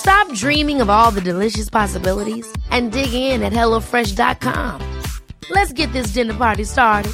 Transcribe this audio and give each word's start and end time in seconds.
Stop 0.00 0.32
dreaming 0.32 0.80
of 0.80 0.88
all 0.88 1.10
the 1.10 1.20
delicious 1.20 1.68
possibilities 1.68 2.50
and 2.70 2.90
dig 2.90 3.12
in 3.12 3.42
at 3.42 3.52
HelloFresh.com. 3.52 4.80
Let's 5.50 5.74
get 5.74 5.92
this 5.92 6.14
dinner 6.14 6.32
party 6.32 6.64
started. 6.64 7.12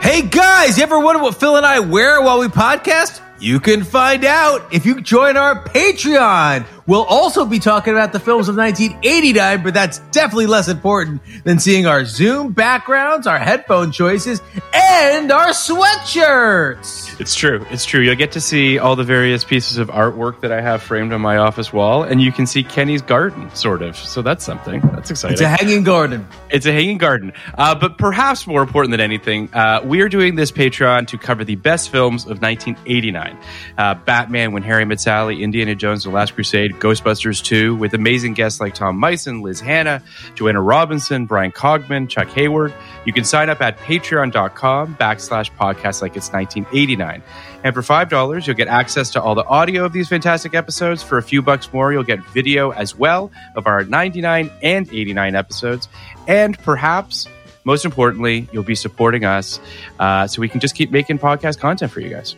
Hey 0.00 0.22
guys, 0.22 0.78
you 0.78 0.84
ever 0.84 1.00
wonder 1.00 1.20
what 1.20 1.34
Phil 1.34 1.56
and 1.56 1.66
I 1.66 1.80
wear 1.80 2.22
while 2.22 2.38
we 2.38 2.46
podcast? 2.46 3.20
You 3.40 3.58
can 3.58 3.82
find 3.82 4.24
out 4.24 4.72
if 4.72 4.86
you 4.86 5.00
join 5.00 5.36
our 5.36 5.64
Patreon. 5.64 6.64
We'll 6.88 7.04
also 7.04 7.44
be 7.44 7.58
talking 7.58 7.92
about 7.92 8.12
the 8.14 8.18
films 8.18 8.48
of 8.48 8.56
1989, 8.56 9.62
but 9.62 9.74
that's 9.74 9.98
definitely 10.10 10.46
less 10.46 10.68
important 10.68 11.20
than 11.44 11.58
seeing 11.58 11.86
our 11.86 12.06
Zoom 12.06 12.52
backgrounds, 12.52 13.26
our 13.26 13.38
headphone 13.38 13.92
choices, 13.92 14.40
and 14.72 15.30
our 15.30 15.48
sweatshirts. 15.48 17.20
It's 17.20 17.34
true. 17.34 17.66
It's 17.68 17.84
true. 17.84 18.00
You'll 18.00 18.14
get 18.14 18.32
to 18.32 18.40
see 18.40 18.78
all 18.78 18.96
the 18.96 19.04
various 19.04 19.44
pieces 19.44 19.76
of 19.76 19.88
artwork 19.88 20.40
that 20.40 20.50
I 20.50 20.62
have 20.62 20.82
framed 20.82 21.12
on 21.12 21.20
my 21.20 21.36
office 21.36 21.74
wall, 21.74 22.04
and 22.04 22.22
you 22.22 22.32
can 22.32 22.46
see 22.46 22.62
Kenny's 22.62 23.02
garden, 23.02 23.54
sort 23.54 23.82
of. 23.82 23.94
So 23.94 24.22
that's 24.22 24.42
something. 24.42 24.80
That's 24.80 25.10
exciting. 25.10 25.34
It's 25.34 25.42
a 25.42 25.48
hanging 25.48 25.84
garden. 25.84 26.26
It's 26.48 26.64
a 26.64 26.72
hanging 26.72 26.96
garden. 26.96 27.34
Uh, 27.58 27.74
but 27.74 27.98
perhaps 27.98 28.46
more 28.46 28.62
important 28.62 28.92
than 28.92 29.00
anything, 29.00 29.52
uh, 29.52 29.82
we 29.84 30.00
are 30.00 30.08
doing 30.08 30.36
this 30.36 30.50
Patreon 30.50 31.08
to 31.08 31.18
cover 31.18 31.44
the 31.44 31.56
best 31.56 31.90
films 31.90 32.22
of 32.24 32.40
1989. 32.40 33.38
Uh, 33.76 33.94
Batman, 33.94 34.52
When 34.52 34.62
Harry 34.62 34.86
Met 34.86 35.02
Sally, 35.02 35.42
Indiana 35.42 35.74
Jones, 35.74 36.04
The 36.04 36.10
Last 36.10 36.34
Crusade, 36.34 36.77
Ghostbusters 36.78 37.42
2, 37.42 37.76
with 37.76 37.94
amazing 37.94 38.34
guests 38.34 38.60
like 38.60 38.74
Tom 38.74 39.00
Meissen, 39.00 39.42
Liz 39.42 39.60
Hannah, 39.60 40.02
Joanna 40.34 40.60
Robinson, 40.62 41.26
Bryan 41.26 41.52
Cogman, 41.52 42.08
Chuck 42.08 42.28
Hayward. 42.28 42.72
You 43.04 43.12
can 43.12 43.24
sign 43.24 43.50
up 43.50 43.60
at 43.60 43.78
patreon.com 43.78 44.96
backslash 44.96 45.50
podcast 45.56 46.02
like 46.02 46.16
it's 46.16 46.32
1989. 46.32 47.22
And 47.64 47.74
for 47.74 47.82
$5, 47.82 48.46
you'll 48.46 48.56
get 48.56 48.68
access 48.68 49.10
to 49.10 49.22
all 49.22 49.34
the 49.34 49.44
audio 49.44 49.84
of 49.84 49.92
these 49.92 50.08
fantastic 50.08 50.54
episodes. 50.54 51.02
For 51.02 51.18
a 51.18 51.22
few 51.22 51.42
bucks 51.42 51.72
more, 51.72 51.92
you'll 51.92 52.04
get 52.04 52.24
video 52.26 52.70
as 52.70 52.94
well 52.96 53.30
of 53.56 53.66
our 53.66 53.84
99 53.84 54.50
and 54.62 54.88
89 54.92 55.34
episodes. 55.34 55.88
And 56.26 56.58
perhaps, 56.58 57.26
most 57.64 57.84
importantly, 57.84 58.48
you'll 58.52 58.62
be 58.62 58.74
supporting 58.74 59.24
us 59.24 59.60
uh, 59.98 60.26
so 60.26 60.40
we 60.40 60.48
can 60.48 60.60
just 60.60 60.74
keep 60.74 60.90
making 60.90 61.18
podcast 61.18 61.58
content 61.58 61.92
for 61.92 62.00
you 62.00 62.10
guys. 62.10 62.36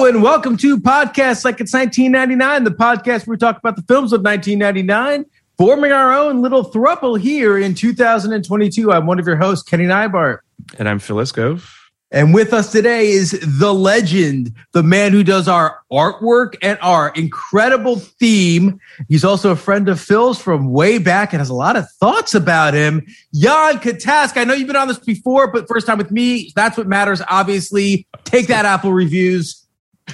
Hello 0.00 0.08
and 0.08 0.22
welcome 0.22 0.56
to 0.56 0.78
Podcast 0.80 1.44
Like 1.44 1.60
It's 1.60 1.74
1999, 1.74 2.64
the 2.64 2.70
podcast 2.70 3.26
where 3.26 3.34
we 3.34 3.36
talk 3.36 3.58
about 3.58 3.76
the 3.76 3.82
films 3.82 4.14
of 4.14 4.22
1999, 4.22 5.26
forming 5.58 5.92
our 5.92 6.10
own 6.10 6.40
little 6.40 6.64
thruple 6.64 7.20
here 7.20 7.58
in 7.58 7.74
2022. 7.74 8.90
I'm 8.90 9.04
one 9.04 9.18
of 9.18 9.26
your 9.26 9.36
hosts, 9.36 9.68
Kenny 9.68 9.84
Neibart. 9.84 10.38
And 10.78 10.88
I'm 10.88 11.00
Phil 11.00 11.16
Iscove. 11.16 11.70
And 12.10 12.32
with 12.32 12.54
us 12.54 12.72
today 12.72 13.10
is 13.10 13.38
the 13.46 13.74
legend, 13.74 14.54
the 14.72 14.82
man 14.82 15.12
who 15.12 15.22
does 15.22 15.48
our 15.48 15.82
artwork 15.92 16.54
and 16.62 16.78
our 16.80 17.10
incredible 17.10 17.96
theme. 17.96 18.80
He's 19.06 19.22
also 19.22 19.50
a 19.50 19.56
friend 19.56 19.86
of 19.90 20.00
Phil's 20.00 20.40
from 20.40 20.72
way 20.72 20.96
back 20.96 21.34
and 21.34 21.40
has 21.40 21.50
a 21.50 21.54
lot 21.54 21.76
of 21.76 21.84
thoughts 22.00 22.34
about 22.34 22.72
him. 22.72 23.06
Jan 23.34 23.74
Katask. 23.80 24.38
I 24.38 24.44
know 24.44 24.54
you've 24.54 24.66
been 24.66 24.76
on 24.76 24.88
this 24.88 24.98
before, 24.98 25.52
but 25.52 25.68
first 25.68 25.86
time 25.86 25.98
with 25.98 26.10
me. 26.10 26.52
That's 26.56 26.78
what 26.78 26.86
matters, 26.86 27.20
obviously. 27.28 28.06
Take 28.24 28.46
that, 28.46 28.64
Apple 28.64 28.94
Reviews. 28.94 29.66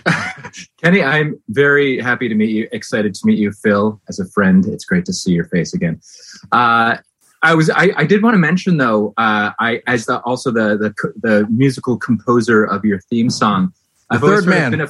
Kenny, 0.83 1.03
I'm 1.03 1.41
very 1.49 2.01
happy 2.01 2.29
to 2.29 2.35
meet 2.35 2.51
you. 2.51 2.69
Excited 2.73 3.15
to 3.15 3.21
meet 3.25 3.39
you, 3.39 3.53
Phil, 3.53 4.01
as 4.09 4.19
a 4.19 4.27
friend. 4.31 4.65
It's 4.67 4.85
great 4.85 5.05
to 5.07 5.13
see 5.13 5.33
your 5.33 5.45
face 5.47 5.75
again. 5.75 6.01
Uh, 6.53 6.97
I 7.43 7.55
was. 7.55 7.71
I, 7.71 7.91
I 7.97 8.05
did 8.07 8.23
want 8.23 8.35
to 8.35 8.39
mention 8.39 8.79
though. 8.79 9.13
Uh, 9.17 9.51
I 9.61 9.83
as 9.87 10.07
the 10.07 10.21
also 10.21 10.51
the, 10.51 10.77
the 10.79 11.13
the 11.23 11.47
musical 11.51 11.97
composer 11.97 12.65
of 12.65 12.85
your 12.85 13.01
theme 13.01 13.31
song. 13.31 13.73
I've 14.11 14.21
The 14.21 14.27
third 14.29 14.47
man. 14.47 14.71
been 14.73 14.81
a- 14.81 14.85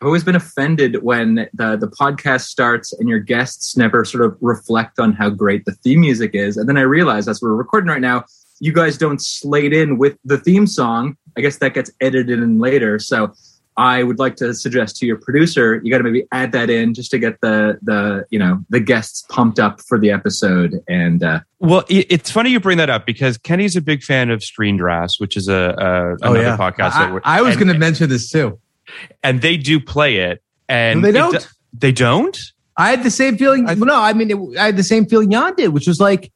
I've 0.00 0.06
always 0.06 0.24
been 0.24 0.34
offended 0.36 1.02
when 1.04 1.48
the 1.54 1.76
the 1.76 1.86
podcast 1.88 2.42
starts 2.46 2.92
and 2.92 3.08
your 3.08 3.20
guests 3.20 3.76
never 3.76 4.04
sort 4.04 4.24
of 4.24 4.36
reflect 4.40 4.98
on 4.98 5.12
how 5.12 5.30
great 5.30 5.64
the 5.64 5.72
theme 5.72 6.00
music 6.00 6.32
is, 6.34 6.56
and 6.56 6.68
then 6.68 6.76
I 6.76 6.82
realize 6.82 7.28
as 7.28 7.40
we're 7.40 7.54
recording 7.54 7.88
right 7.88 8.00
now, 8.00 8.24
you 8.60 8.72
guys 8.72 8.98
don't 8.98 9.20
slate 9.22 9.72
in 9.72 9.98
with 9.98 10.16
the 10.24 10.38
theme 10.38 10.66
song. 10.66 11.16
I 11.36 11.40
guess 11.40 11.58
that 11.58 11.74
gets 11.74 11.90
edited 12.00 12.40
in 12.40 12.58
later. 12.58 12.98
So 12.98 13.32
I 13.76 14.02
would 14.02 14.18
like 14.18 14.36
to 14.36 14.52
suggest 14.54 14.96
to 14.98 15.06
your 15.06 15.16
producer, 15.16 15.80
you 15.82 15.90
got 15.90 15.98
to 15.98 16.04
maybe 16.04 16.26
add 16.30 16.52
that 16.52 16.68
in 16.68 16.92
just 16.94 17.10
to 17.12 17.18
get 17.18 17.40
the 17.40 17.78
the 17.82 18.24
you 18.30 18.38
know 18.38 18.58
the 18.68 18.80
guests 18.80 19.24
pumped 19.30 19.58
up 19.58 19.80
for 19.80 19.98
the 19.98 20.10
episode. 20.10 20.82
And 20.88 21.22
uh, 21.22 21.40
Well, 21.58 21.84
it, 21.88 22.06
it's 22.10 22.30
funny 22.30 22.50
you 22.50 22.60
bring 22.60 22.76
that 22.78 22.90
up 22.90 23.06
because 23.06 23.38
Kenny's 23.38 23.74
a 23.76 23.80
big 23.80 24.02
fan 24.02 24.28
of 24.30 24.44
Screen 24.44 24.76
Drafts, 24.76 25.18
which 25.18 25.36
is 25.36 25.48
a, 25.48 25.74
a 26.22 26.30
another 26.30 26.56
podcast. 26.56 26.92
I, 26.92 27.10
we're- 27.10 27.22
I 27.24 27.40
was 27.42 27.56
going 27.56 27.68
to 27.68 27.78
mention 27.78 28.08
this 28.10 28.30
too. 28.30 28.58
and 29.22 29.40
they 29.40 29.56
do 29.56 29.80
play 29.80 30.16
it, 30.16 30.42
and 30.68 31.00
No, 31.00 31.06
they 31.06 31.12
don't. 31.18 31.32
do- 31.40 31.46
they 31.72 31.92
don't. 31.92 32.38
I 32.76 32.90
had 32.90 33.02
the 33.02 33.10
same 33.10 33.38
feeling. 33.38 33.68
I- 33.68 33.74
no, 33.74 33.94
I 34.00 34.12
mean, 34.12 34.30
it, 34.30 34.58
I 34.58 34.66
had 34.66 34.76
the 34.76 34.82
same 34.82 35.06
feeling 35.06 35.30
Jan 35.30 35.54
did, 35.56 35.68
which 35.68 35.86
was 35.86 36.00
like, 36.00 36.30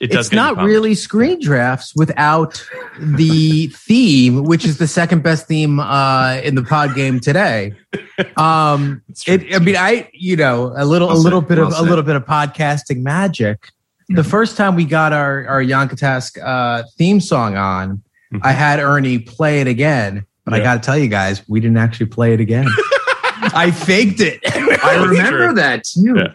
It 0.00 0.10
does. 0.10 0.26
it's 0.28 0.34
not 0.34 0.56
really 0.56 0.94
screen 0.94 1.40
drafts 1.40 1.94
without 1.94 2.66
the 2.98 3.66
theme, 3.68 4.44
which 4.44 4.64
is 4.64 4.78
the 4.78 4.88
second 4.88 5.22
best 5.22 5.46
theme 5.46 5.78
uh, 5.78 6.40
in 6.42 6.54
the 6.54 6.62
pod 6.62 6.94
game 6.94 7.20
today. 7.20 7.74
Um, 8.38 9.02
it, 9.26 9.54
I 9.54 9.58
mean, 9.58 9.76
I 9.76 10.08
you 10.14 10.36
know 10.36 10.72
a 10.74 10.84
little 10.86 11.08
Well 11.08 11.16
a 11.16 11.20
little 11.20 11.40
said. 11.42 11.48
bit 11.48 11.58
of 11.58 11.68
Well 11.68 11.82
a 11.82 11.84
little 11.84 12.04
bit 12.04 12.16
of 12.16 12.24
podcasting 12.24 13.02
magic. 13.02 13.68
The 14.08 14.24
first 14.24 14.56
time 14.56 14.74
we 14.74 14.84
got 14.86 15.12
our 15.12 15.46
our 15.46 15.62
Yankatask 15.62 16.38
uh, 16.42 16.82
theme 16.96 17.20
song 17.20 17.56
on, 17.56 18.02
Mhm. 18.32 18.40
I 18.42 18.52
had 18.52 18.80
Ernie 18.80 19.18
play 19.18 19.60
it 19.60 19.66
again, 19.66 20.24
but 20.44 20.54
I 20.54 20.60
got 20.60 20.74
to 20.74 20.80
tell 20.80 20.96
you 20.96 21.08
guys, 21.08 21.42
we 21.48 21.60
didn't 21.60 21.76
actually 21.78 22.06
play 22.06 22.32
it 22.32 22.40
again. 22.40 22.66
I 23.52 23.70
faked 23.70 24.20
it. 24.20 24.40
I 24.84 25.04
remember 25.04 25.52
that 25.54 25.84
too. 25.84 26.14
Yeah. 26.16 26.34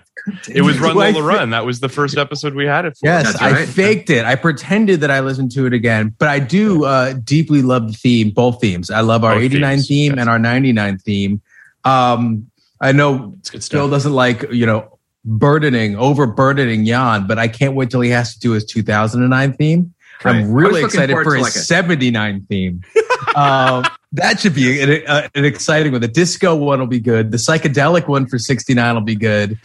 It 0.50 0.62
was 0.62 0.80
Run 0.80 0.96
Well, 0.96 1.08
I 1.08 1.12
Lola 1.12 1.26
Run. 1.26 1.50
That 1.52 1.66
was 1.66 1.80
the 1.80 1.90
first 1.90 2.18
episode 2.18 2.54
we 2.54 2.66
had 2.66 2.86
it 2.86 2.98
for. 2.98 3.06
Yes, 3.06 3.34
That's 3.34 3.42
I 3.42 3.66
faked 3.66 4.10
it. 4.10 4.26
I 4.26 4.36
pretended 4.36 5.02
that 5.02 5.12
I 5.12 5.20
listened 5.20 5.52
to 5.54 5.66
it 5.66 5.74
again, 5.74 6.16
but 6.18 6.28
I 6.28 6.40
do 6.40 6.86
uh, 6.86 7.14
deeply 7.14 7.62
love 7.62 7.88
the 7.88 7.98
theme, 7.98 8.32
both 8.32 8.62
themes. 8.62 8.90
I 8.90 9.02
love 9.02 9.24
our 9.24 9.36
Both 9.36 9.44
89 9.44 9.76
themes, 9.78 9.88
theme 9.88 10.12
yes. 10.14 10.22
and 10.22 10.30
our 10.30 10.40
99 10.40 10.98
theme. 11.00 11.42
Um, 11.84 12.50
I 12.82 12.92
know 12.92 13.36
It's 13.40 13.50
good 13.50 13.64
Phil 13.64 13.90
doesn't 13.90 14.14
like, 14.14 14.52
you 14.52 14.66
know, 14.66 15.00
burdening, 15.24 15.96
overburdening 15.98 16.86
Jan, 16.86 17.28
but 17.28 17.40
I 17.40 17.48
can't 17.48 17.76
wait 17.76 17.90
till 17.90 18.02
he 18.02 18.12
has 18.12 18.34
to 18.34 18.40
do 18.40 18.52
his 18.52 18.66
2009 18.66 19.54
theme. 19.54 19.94
Right. 20.24 20.36
I'm 20.36 20.52
really 20.52 20.84
excited 20.84 21.14
for 21.14 21.36
his 21.36 21.44
like, 21.44 21.56
a- 21.56 21.60
79 21.60 22.46
theme. 22.50 22.82
um, 23.36 23.86
that 24.14 24.40
should 24.40 24.56
be 24.56 24.82
an, 24.82 25.04
uh, 25.08 25.28
an 25.36 25.46
exciting 25.46 25.92
one. 25.92 26.02
The 26.02 26.08
disco 26.08 26.56
one 26.56 26.80
will 26.80 26.88
be 26.88 27.00
good. 27.00 27.32
The 27.32 27.38
psychedelic 27.38 28.08
one 28.08 28.28
for 28.28 28.40
69 28.40 28.96
will 28.96 29.02
be 29.02 29.16
good. 29.16 29.60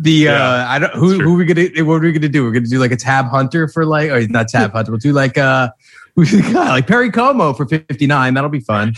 The 0.00 0.12
Yeah, 0.12 0.42
uh, 0.42 0.66
I 0.68 0.78
don't 0.78 0.94
who 0.94 1.20
who 1.20 1.34
are 1.34 1.38
we 1.38 1.44
gonna 1.46 1.84
what 1.84 1.94
are 1.94 2.00
we 2.00 2.12
gonna 2.12 2.28
do? 2.28 2.44
We're 2.44 2.52
gonna 2.52 2.66
do 2.66 2.78
like 2.78 2.92
a 2.92 2.96
tab 2.96 3.26
hunter 3.26 3.66
for 3.66 3.86
like 3.86 4.10
or 4.10 4.26
not 4.28 4.48
tab 4.48 4.72
hunter. 4.72 4.92
We'll 4.92 4.98
do 4.98 5.12
like 5.12 5.38
uh 5.38 5.70
got 6.52 6.68
like 6.68 6.86
Perry 6.86 7.10
Como 7.10 7.54
for 7.54 7.66
59. 7.66 8.34
That'll 8.34 8.50
be 8.50 8.60
fun. 8.60 8.94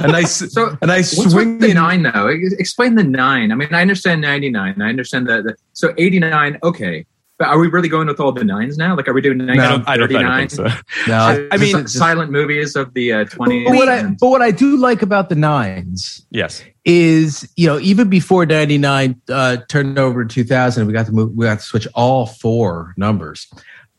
A 0.00 0.06
nice 0.06 0.50
So 0.52 0.76
a 0.80 0.86
nice 0.86 1.10
swing 1.10 1.58
the 1.58 1.74
nine 1.74 2.02
though? 2.02 2.28
Explain 2.28 2.94
the 2.94 3.04
nine. 3.04 3.52
I 3.52 3.56
mean, 3.56 3.74
I 3.74 3.82
understand 3.82 4.22
ninety 4.22 4.48
nine. 4.48 4.80
I 4.80 4.88
understand 4.88 5.28
that. 5.28 5.44
The, 5.44 5.56
so 5.72 5.92
eighty 5.98 6.18
nine. 6.18 6.58
Okay, 6.62 7.04
but 7.38 7.48
are 7.48 7.58
we 7.58 7.68
really 7.68 7.88
going 7.88 8.06
with 8.08 8.18
all 8.20 8.32
the 8.32 8.44
nines 8.44 8.78
now? 8.78 8.96
Like, 8.96 9.08
are 9.08 9.12
we 9.12 9.20
doing 9.20 9.40
I 9.42 9.56
don't, 9.56 9.88
I 9.88 9.96
don't, 9.96 10.14
I 10.14 10.22
don't 10.22 10.48
think 10.48 10.50
so. 10.50 10.64
No, 11.06 11.48
I 11.52 11.56
mean, 11.58 11.72
just- 11.72 11.82
just- 11.84 11.94
silent 11.98 12.30
movies 12.30 12.76
of 12.76 12.94
the 12.94 13.12
uh, 13.12 13.24
but 13.36 13.48
what 13.48 13.88
I 13.88 14.02
but 14.18 14.28
what 14.28 14.42
I 14.42 14.50
do 14.50 14.76
like 14.76 15.02
about 15.02 15.28
the 15.28 15.34
nines 15.34 16.26
Yes. 16.30 16.64
is 16.84 17.48
you 17.56 17.66
know 17.66 17.78
even 17.80 18.08
before 18.08 18.46
99 18.46 19.20
uh 19.28 19.58
turned 19.68 19.98
over 19.98 20.24
to 20.24 20.34
2000 20.34 20.86
we 20.86 20.92
got 20.92 21.06
to 21.06 21.12
move 21.12 21.32
we 21.34 21.44
got 21.46 21.58
to 21.58 21.64
switch 21.64 21.86
all 21.94 22.26
four 22.26 22.94
numbers 22.96 23.48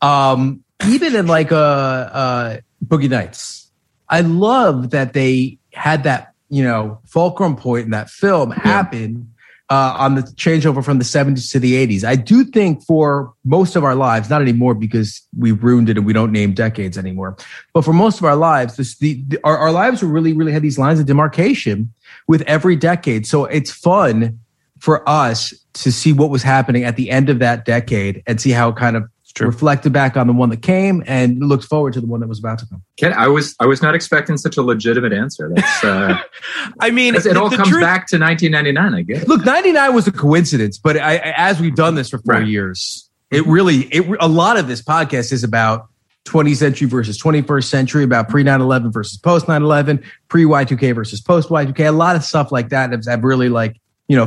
um 0.02 0.62
even 0.88 1.14
in 1.14 1.26
like 1.26 1.52
uh 1.52 1.56
uh 1.56 2.56
boogie 2.86 3.10
nights 3.10 3.70
i 4.08 4.20
love 4.20 4.90
that 4.90 5.12
they 5.12 5.58
had 5.74 6.04
that 6.04 6.32
you 6.48 6.62
know 6.64 6.98
fulcrum 7.06 7.56
point 7.56 7.84
in 7.84 7.90
that 7.90 8.08
film 8.08 8.50
happen 8.50 9.27
uh, 9.70 9.94
on 9.98 10.14
the 10.14 10.22
changeover 10.22 10.82
from 10.82 10.98
the 10.98 11.04
70s 11.04 11.52
to 11.52 11.58
the 11.58 11.74
80s. 11.86 12.04
I 12.04 12.16
do 12.16 12.44
think 12.44 12.82
for 12.84 13.34
most 13.44 13.76
of 13.76 13.84
our 13.84 13.94
lives, 13.94 14.30
not 14.30 14.40
anymore 14.40 14.74
because 14.74 15.20
we've 15.36 15.62
ruined 15.62 15.88
it 15.90 15.98
and 15.98 16.06
we 16.06 16.12
don't 16.12 16.32
name 16.32 16.54
decades 16.54 16.96
anymore, 16.96 17.36
but 17.74 17.84
for 17.84 17.92
most 17.92 18.18
of 18.18 18.24
our 18.24 18.36
lives, 18.36 18.76
this, 18.76 18.96
the, 18.96 19.22
the, 19.28 19.38
our, 19.44 19.58
our 19.58 19.72
lives 19.72 20.02
were 20.02 20.08
really, 20.08 20.32
really 20.32 20.52
had 20.52 20.62
these 20.62 20.78
lines 20.78 21.00
of 21.00 21.06
demarcation 21.06 21.92
with 22.26 22.42
every 22.42 22.76
decade. 22.76 23.26
So 23.26 23.44
it's 23.44 23.70
fun 23.70 24.38
for 24.78 25.06
us 25.08 25.52
to 25.74 25.92
see 25.92 26.12
what 26.12 26.30
was 26.30 26.42
happening 26.42 26.84
at 26.84 26.96
the 26.96 27.10
end 27.10 27.28
of 27.28 27.40
that 27.40 27.64
decade 27.64 28.22
and 28.26 28.40
see 28.40 28.50
how 28.50 28.70
it 28.70 28.76
kind 28.76 28.96
of 28.96 29.08
true. 29.38 29.46
reflected 29.46 29.92
back 29.92 30.16
on 30.16 30.26
the 30.26 30.32
one 30.32 30.50
that 30.50 30.62
came 30.62 31.02
and 31.06 31.38
looked 31.40 31.64
forward 31.64 31.92
to 31.94 32.00
the 32.00 32.06
one 32.06 32.20
that 32.20 32.28
was 32.28 32.38
about 32.38 32.58
to 32.60 32.66
come. 32.66 32.82
Ken, 32.98 33.12
I 33.12 33.28
was 33.28 33.54
I 33.60 33.66
was 33.66 33.80
not 33.82 33.94
expecting 33.94 34.36
such 34.36 34.56
a 34.56 34.62
legitimate 34.62 35.12
answer. 35.12 35.50
That's 35.54 35.84
uh, 35.84 36.18
I 36.80 36.90
mean, 36.90 37.14
it 37.14 37.36
all 37.36 37.50
comes 37.50 37.68
truth- 37.68 37.82
back 37.82 38.06
to 38.08 38.18
1999. 38.18 38.94
I 38.94 39.02
guess. 39.02 39.26
Look, 39.28 39.44
99 39.44 39.94
was 39.94 40.06
a 40.06 40.12
coincidence, 40.12 40.78
but 40.78 40.96
I, 40.98 41.16
as 41.36 41.60
we've 41.60 41.74
done 41.74 41.94
this 41.94 42.10
for 42.10 42.18
four 42.18 42.34
Right. 42.34 42.46
years, 42.46 43.08
it 43.30 43.46
really, 43.46 43.80
it, 43.94 44.06
a 44.20 44.28
lot 44.28 44.56
of 44.58 44.68
this 44.68 44.82
podcast 44.82 45.32
is 45.32 45.44
about 45.44 45.88
20th 46.26 46.56
century 46.56 46.86
versus 46.88 47.18
21st 47.22 47.64
century, 47.64 48.04
about 48.04 48.28
pre 48.28 48.42
9 48.42 48.60
11 48.60 48.92
versus 48.92 49.16
post 49.18 49.48
9 49.48 49.62
11, 49.62 50.02
pre 50.28 50.44
Y2K 50.44 50.94
versus 50.94 51.20
post 51.20 51.48
Y2K. 51.48 51.88
A 51.88 51.92
lot 51.92 52.16
of 52.16 52.24
stuff 52.24 52.52
like 52.52 52.68
that 52.70 52.90
have 53.06 53.24
really, 53.24 53.48
like, 53.48 53.76
you 54.08 54.16
know, 54.16 54.26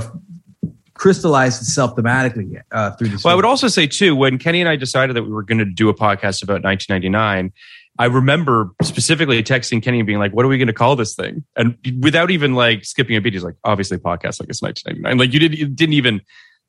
crystallized 1.02 1.64
itself 1.64 1.96
thematically 1.96 2.62
uh, 2.72 2.92
through 2.92 3.08
this. 3.08 3.24
Well, 3.24 3.34
I 3.34 3.36
would 3.36 3.44
also 3.44 3.68
say 3.68 3.88
too, 3.88 4.16
when 4.16 4.38
Kenny 4.38 4.62
and 4.62 4.70
I 4.70 4.76
decided 4.76 5.16
that 5.16 5.24
we 5.24 5.32
were 5.32 5.42
going 5.42 5.58
to 5.58 5.66
do 5.66 5.90
a 5.90 5.96
podcast 5.96 6.44
about 6.44 6.64
1999, 6.64 7.52
I 7.98 8.06
remember 8.06 8.70
specifically 8.84 9.42
texting 9.42 9.82
Kenny 9.82 10.00
and 10.00 10.06
being 10.06 10.20
like, 10.20 10.32
"What 10.32 10.46
are 10.46 10.48
we 10.48 10.60
going 10.60 10.68
to 10.68 10.74
call 10.74 10.96
this 10.96 11.16
thing?" 11.16 11.44
And 11.56 11.76
without 12.02 12.30
even 12.30 12.54
like 12.54 12.86
skipping 12.86 13.16
a 13.16 13.22
beat, 13.22 13.34
he's 13.34 13.44
like, 13.44 13.56
"Obviously, 13.64 13.98
podcast 13.98 14.40
like 14.40 14.50
it's 14.50 14.62
1999." 14.62 15.18
Like 15.18 15.34
you 15.34 15.40
didn't 15.40 15.58
you 15.58 15.68
didn't 15.68 15.94
even 15.94 16.22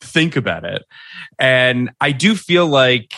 think 0.03 0.37
about 0.37 0.65
it. 0.65 0.85
And 1.39 1.91
I 2.01 2.13
do 2.13 2.35
feel 2.35 2.67
like 2.67 3.15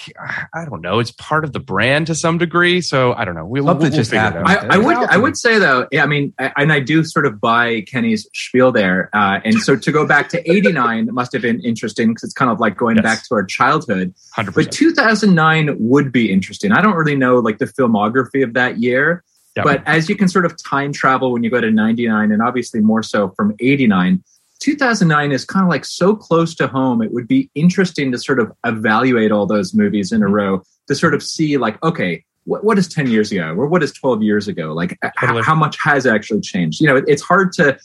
I 0.54 0.64
don't 0.64 0.80
know, 0.80 0.98
it's 0.98 1.10
part 1.10 1.44
of 1.44 1.52
the 1.52 1.60
brand 1.60 2.06
to 2.08 2.14
some 2.14 2.38
degree. 2.38 2.80
So 2.80 3.12
I 3.14 3.24
don't 3.24 3.34
know. 3.34 3.44
We, 3.44 3.60
we'll, 3.60 3.70
Something 3.70 3.90
we'll 3.90 3.96
just 3.98 4.10
figure 4.10 4.28
it 4.28 4.36
out. 4.36 4.46
I, 4.46 4.74
I 4.74 4.78
would 4.78 4.96
I 4.96 5.16
would 5.16 5.36
say 5.36 5.58
though, 5.58 5.86
yeah, 5.90 6.04
I 6.04 6.06
mean, 6.06 6.32
I, 6.38 6.52
and 6.56 6.72
I 6.72 6.80
do 6.80 7.04
sort 7.04 7.26
of 7.26 7.40
buy 7.40 7.80
Kenny's 7.82 8.28
spiel 8.34 8.70
there. 8.72 9.10
Uh, 9.12 9.40
and 9.44 9.58
so 9.60 9.76
to 9.76 9.92
go 9.92 10.06
back 10.06 10.28
to 10.30 10.50
'89 10.50 11.08
must 11.12 11.32
have 11.32 11.42
been 11.42 11.60
interesting 11.64 12.08
because 12.08 12.24
it's 12.24 12.34
kind 12.34 12.50
of 12.50 12.60
like 12.60 12.76
going 12.76 12.96
Yes. 12.96 13.02
back 13.04 13.24
to 13.28 13.34
our 13.34 13.44
childhood. 13.44 14.14
Hundred 14.34 14.54
But 14.54 14.70
2009 14.72 15.76
would 15.78 16.12
be 16.12 16.30
interesting. 16.30 16.72
I 16.72 16.80
don't 16.80 16.94
really 16.96 17.16
know 17.16 17.36
like 17.38 17.58
the 17.58 17.66
filmography 17.66 18.42
of 18.44 18.54
that 18.54 18.78
year, 18.78 19.24
Yeah. 19.56 19.62
but 19.64 19.82
as 19.86 20.08
you 20.08 20.16
can 20.16 20.28
sort 20.28 20.44
of 20.46 20.54
time 20.62 20.92
travel 20.92 21.32
when 21.32 21.42
you 21.42 21.50
go 21.50 21.60
to 21.60 21.70
99 21.70 22.30
and 22.32 22.42
obviously 22.42 22.80
more 22.80 23.02
so 23.02 23.30
from 23.36 23.54
89, 23.58 24.22
2009 24.64 25.30
is 25.30 25.44
kind 25.44 25.62
of 25.62 25.68
like 25.68 25.84
so 25.84 26.16
close 26.16 26.54
to 26.54 26.66
home. 26.66 27.02
It 27.02 27.12
would 27.12 27.28
be 27.28 27.50
interesting 27.54 28.10
to 28.12 28.18
sort 28.18 28.40
of 28.40 28.50
evaluate 28.64 29.30
all 29.30 29.44
those 29.44 29.74
movies 29.74 30.10
in 30.10 30.22
a 30.22 30.26
row 30.26 30.62
to 30.88 30.94
sort 30.94 31.12
of 31.12 31.22
see 31.22 31.58
like, 31.58 31.82
okay, 31.82 32.24
what, 32.44 32.64
what 32.64 32.78
is 32.78 32.88
10 32.88 33.10
years 33.10 33.30
ago 33.30 33.54
or 33.54 33.66
what 33.66 33.82
is 33.82 33.92
12 33.92 34.22
years 34.22 34.48
ago? 34.48 34.72
Like 34.72 34.96
h- 35.04 35.12
Totally. 35.20 35.42
how 35.42 35.54
much 35.54 35.76
has 35.82 36.06
actually 36.06 36.40
changed? 36.40 36.80
You 36.80 36.86
know, 36.86 36.96
it- 36.96 37.04
it's 37.06 37.20
hard 37.20 37.52
to 37.54 37.78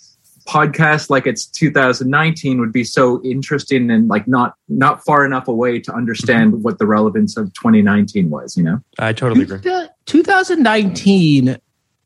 podcast 0.47 1.09
like 1.09 1.27
it's 1.27 1.45
2019 1.47 2.61
would 2.61 2.71
be 2.71 2.83
so 2.85 3.21
interesting 3.23 3.91
and 3.91 4.07
like 4.07 4.25
not 4.27 4.55
not 4.69 5.03
far 5.03 5.25
enough 5.25 5.47
away 5.49 5.79
to 5.79 5.93
understand 5.93 6.53
mm-hmm. 6.53 6.61
what 6.63 6.79
the 6.79 6.87
relevance 6.87 7.37
of 7.37 7.53
2019 7.53 8.31
was 8.31 8.57
you 8.57 8.63
know 8.63 8.79
I 8.97 9.13
totally 9.13 9.43
agree. 9.43 9.59
2019 10.07 11.57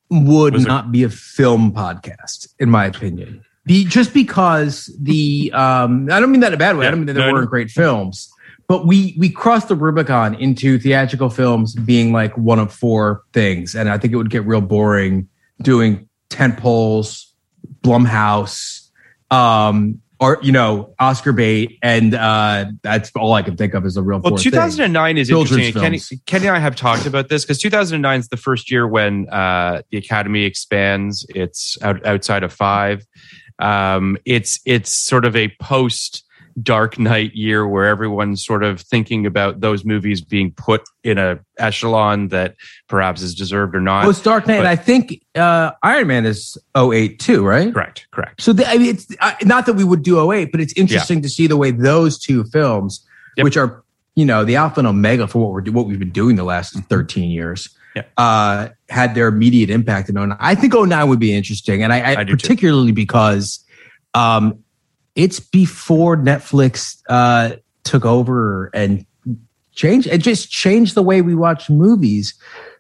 would 0.09 0.67
not 0.67 0.91
be 0.91 1.03
a 1.03 1.09
film 1.09 1.71
podcast, 1.71 2.53
in 2.59 2.69
my 2.69 2.85
opinion. 2.85 3.43
Be, 3.65 3.86
just 3.86 4.13
because 4.13 4.94
the 5.00 5.51
um, 5.54 6.10
I 6.12 6.19
don't 6.19 6.31
mean 6.31 6.42
that 6.42 6.48
in 6.48 6.56
a 6.56 6.57
bad 6.57 6.75
way. 6.75 6.86
I 6.86 6.92
don't 6.92 7.00
mean 7.00 7.07
that 7.07 7.13
Yeah, 7.13 7.21
there 7.21 7.27
no, 7.27 7.33
weren't 7.33 7.45
know. 7.45 7.50
great 7.50 7.69
films, 7.69 8.31
but 8.68 8.86
we 8.86 9.15
we 9.18 9.30
crossed 9.30 9.69
the 9.69 9.75
Rubicon 9.75 10.36
into 10.36 10.77
theatrical 10.77 11.30
films 11.30 11.75
being 11.75 12.12
like 12.12 12.38
one 12.38 12.60
of 12.60 12.74
four 12.74 13.24
things, 13.31 13.74
and 13.74 13.89
I 13.89 13.98
think 13.98 14.13
it 14.13 14.18
would 14.18 14.30
get 14.30 14.45
real 14.45 14.62
boring 14.62 15.30
doing 15.62 16.10
tent 16.30 16.57
poles, 16.57 17.33
Blumhouse, 17.82 18.89
um, 19.32 20.01
or 20.20 20.39
you 20.41 20.51
know 20.51 20.93
Oscar 21.00 21.34
bait, 21.34 21.77
and 21.82 22.13
uh, 22.13 22.65
that's 22.82 23.12
all 23.15 23.34
I 23.34 23.41
can 23.41 23.58
think 23.58 23.74
of 23.74 23.86
as 23.86 23.98
a 23.98 24.01
real. 24.01 24.20
Well, 24.20 24.38
2009 24.38 25.17
is 25.17 25.27
Children's 25.27 25.67
interesting. 25.67 26.20
Kenny. 26.20 26.22
Kenny 26.25 26.48
and 26.48 26.55
I 26.55 26.60
have 26.60 26.75
talked 26.75 27.05
about 27.05 27.29
this 27.29 27.43
because 27.43 27.60
2009 27.60 28.20
is 28.20 28.27
the 28.29 28.38
first 28.38 28.72
year 28.72 28.88
when 28.88 29.27
uh, 29.29 29.82
the 29.91 29.98
Academy 29.98 30.43
expands. 30.43 31.25
It's 31.29 31.77
out, 31.82 32.05
outside 32.05 32.43
of 32.43 32.53
five. 32.53 33.05
Um, 33.60 34.17
it's 34.25 34.60
it's 34.65 34.93
sort 34.93 35.25
of 35.25 35.36
a 35.36 35.50
post 35.62 36.24
Dark 36.62 37.00
Knight 37.00 37.33
year 37.33 37.67
where 37.67 37.86
everyone's 37.86 38.45
sort 38.45 38.63
of 38.63 38.79
thinking 38.81 39.25
about 39.25 39.62
those 39.62 39.83
movies 39.83 40.22
being 40.22 40.51
put 40.51 40.83
in 41.03 41.17
a 41.17 41.39
echelon 41.57 42.27
that 42.27 42.55
perhaps 42.88 43.24
is 43.24 43.33
deserved 43.33 43.75
or 43.75 43.81
not. 43.81 44.07
It's 44.07 44.22
Dark 44.22 44.45
Knight. 44.45 44.57
But- 44.57 44.60
and 44.60 44.67
I 44.67 44.75
think 44.75 45.24
uh, 45.33 45.72
Iron 45.81 46.07
Man 46.07 46.25
is 46.27 46.55
08 46.77 47.17
too, 47.19 47.43
right? 47.43 47.74
correct, 47.74 48.05
correct. 48.12 48.41
So 48.43 48.53
the, 48.53 48.67
I 48.67 48.77
mean, 48.77 48.89
it's 48.95 49.07
uh, 49.19 49.33
not 49.43 49.65
that 49.65 49.74
we 49.74 49.83
would 49.83 50.03
do 50.03 50.31
08, 50.31 50.51
but 50.51 50.62
it's 50.62 50.74
interesting 50.74 51.24
to 51.24 51.29
see 51.29 51.48
the 51.48 51.57
way 51.57 51.72
those 51.72 52.19
two 52.19 52.43
films, 52.45 53.03
Yep. 53.36 53.43
which 53.45 53.57
are 53.57 53.83
you 54.15 54.25
know 54.25 54.45
the 54.45 54.55
alpha 54.55 54.79
and 54.79 54.88
omega 54.88 55.27
for 55.27 55.39
what 55.39 55.51
we're 55.53 55.72
what 55.72 55.88
we've 55.88 55.98
been 55.98 56.12
doing 56.12 56.36
the 56.36 56.43
last 56.43 56.75
13 56.75 57.31
years, 57.31 57.67
Yep. 57.95 58.12
uh, 58.17 58.69
had 58.89 59.13
their 59.15 59.27
immediate 59.27 59.69
impact 59.69 60.09
in 60.09 60.15
09. 60.15 60.35
I 60.39 60.55
think 60.55 60.73
09 60.73 61.07
would 61.09 61.19
be 61.19 61.33
interesting, 61.33 61.83
and 61.83 61.93
I, 61.93 62.00
I, 62.13 62.19
I 62.19 62.23
do 62.23 62.33
too. 62.33 62.38
particularly 62.38 62.91
because 62.91 63.63
um, 64.13 64.59
it's 65.15 65.39
before 65.39 66.17
Netflix 66.17 67.01
uh, 67.09 67.57
took 67.83 68.05
over 68.05 68.71
and 68.73 69.05
changed 69.75 70.07
it 70.07 70.19
just 70.19 70.51
changed 70.51 70.93
the 70.95 71.01
way 71.03 71.21
we 71.21 71.35
watch 71.35 71.69
movies. 71.69 72.33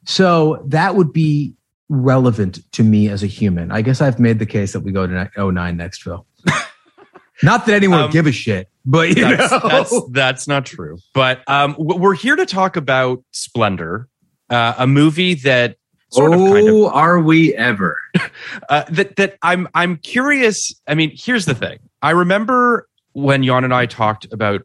So 0.05 0.63
that 0.67 0.95
would 0.95 1.11
be 1.13 1.53
relevant 1.89 2.59
to 2.73 2.83
me 2.83 3.09
as 3.09 3.23
a 3.23 3.27
human. 3.27 3.71
I 3.71 3.81
guess 3.81 4.01
I've 4.01 4.19
made 4.19 4.39
the 4.39 4.45
case 4.45 4.73
that 4.73 4.79
we 4.81 4.91
go 4.91 5.05
to 5.07 5.29
09 5.37 5.77
next, 5.77 6.01
Phil. 6.03 6.25
not 7.43 7.65
that 7.65 7.73
anyone 7.75 7.99
Um, 7.99 8.05
would 8.05 8.11
give 8.13 8.27
a 8.27 8.31
shit, 8.31 8.67
but 8.85 9.09
you 9.09 9.15
That's, 9.23 9.51
know. 9.51 9.59
that's 9.69 10.01
that's 10.11 10.47
not 10.47 10.65
true. 10.65 10.97
But 11.13 11.41
um, 11.47 11.75
we're 11.77 12.15
here 12.15 12.35
to 12.35 12.45
talk 12.45 12.75
about 12.75 13.23
Splendor, 13.31 14.07
uh, 14.53 14.75
a 14.77 14.87
movie 14.87 15.33
that 15.33 15.77
sort 16.11 16.31
oh 16.33 16.45
of 16.45 16.53
kind 16.53 16.69
of 16.69 16.85
are 16.93 17.19
we 17.19 17.55
ever 17.55 17.97
uh, 18.69 18.83
that 18.89 19.15
that 19.15 19.37
I'm 19.41 19.67
I'm 19.73 19.97
curious. 19.97 20.73
I 20.87 20.95
mean, 20.95 21.11
here's 21.15 21.45
the 21.45 21.55
thing. 21.55 21.79
I 22.01 22.11
remember 22.11 22.87
when 23.13 23.43
Jan 23.43 23.63
and 23.63 23.73
I 23.73 23.85
talked 23.85 24.31
about 24.31 24.61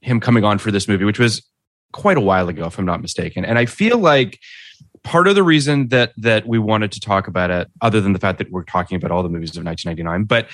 him 0.00 0.20
coming 0.20 0.44
on 0.44 0.58
for 0.58 0.70
this 0.70 0.86
movie, 0.86 1.04
which 1.04 1.18
was 1.18 1.42
quite 1.92 2.16
a 2.16 2.20
while 2.20 2.48
ago, 2.48 2.66
if 2.66 2.78
I'm 2.78 2.84
not 2.84 3.02
mistaken. 3.02 3.44
And 3.44 3.58
I 3.58 3.66
feel 3.66 3.98
like 3.98 4.38
part 5.02 5.26
of 5.26 5.34
the 5.34 5.42
reason 5.42 5.88
that 5.88 6.12
that 6.18 6.46
we 6.46 6.58
wanted 6.58 6.92
to 6.92 7.00
talk 7.00 7.26
about 7.26 7.50
it, 7.50 7.68
other 7.80 8.00
than 8.00 8.12
the 8.12 8.18
fact 8.18 8.38
that 8.38 8.50
we're 8.50 8.64
talking 8.64 8.96
about 8.96 9.10
all 9.10 9.22
the 9.22 9.28
movies 9.28 9.56
of 9.56 9.64
1999, 9.64 10.24
but 10.24 10.48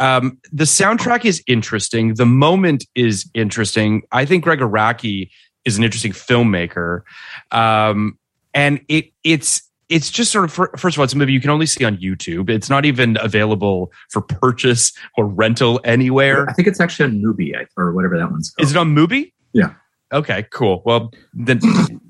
um, 0.00 0.38
the 0.52 0.64
soundtrack 0.64 1.24
is 1.24 1.42
interesting. 1.48 2.14
The 2.14 2.26
moment 2.26 2.84
is 2.94 3.28
interesting. 3.34 4.02
I 4.12 4.26
think 4.26 4.44
Gregg 4.44 4.60
Araki 4.60 5.30
is 5.64 5.76
an 5.76 5.84
interesting 5.84 6.12
filmmaker, 6.12 7.02
um, 7.50 8.17
and 8.54 8.80
it 8.88 9.12
it's 9.24 9.62
it's 9.88 10.10
just 10.10 10.30
sort 10.30 10.44
of 10.44 10.52
first 10.52 10.96
of 10.96 10.98
all, 10.98 11.04
it's 11.04 11.14
a 11.14 11.16
movie 11.16 11.32
you 11.32 11.40
can 11.40 11.50
only 11.50 11.66
see 11.66 11.84
on 11.84 11.96
YouTube. 11.96 12.50
It's 12.50 12.68
not 12.68 12.84
even 12.84 13.16
available 13.20 13.92
for 14.10 14.20
purchase 14.20 14.92
or 15.16 15.26
rental 15.26 15.80
anywhere. 15.84 16.48
I 16.48 16.52
think 16.52 16.68
it's 16.68 16.80
actually 16.80 17.06
on 17.06 17.22
Mubi 17.22 17.54
or 17.76 17.92
whatever 17.92 18.18
that 18.18 18.30
one's 18.30 18.50
called. 18.50 18.66
Is 18.66 18.72
it 18.72 18.76
on 18.76 18.94
Mubi? 18.94 19.32
Yeah. 19.52 19.74
Okay, 20.12 20.46
cool. 20.50 20.82
Well, 20.84 21.12
then 21.34 21.60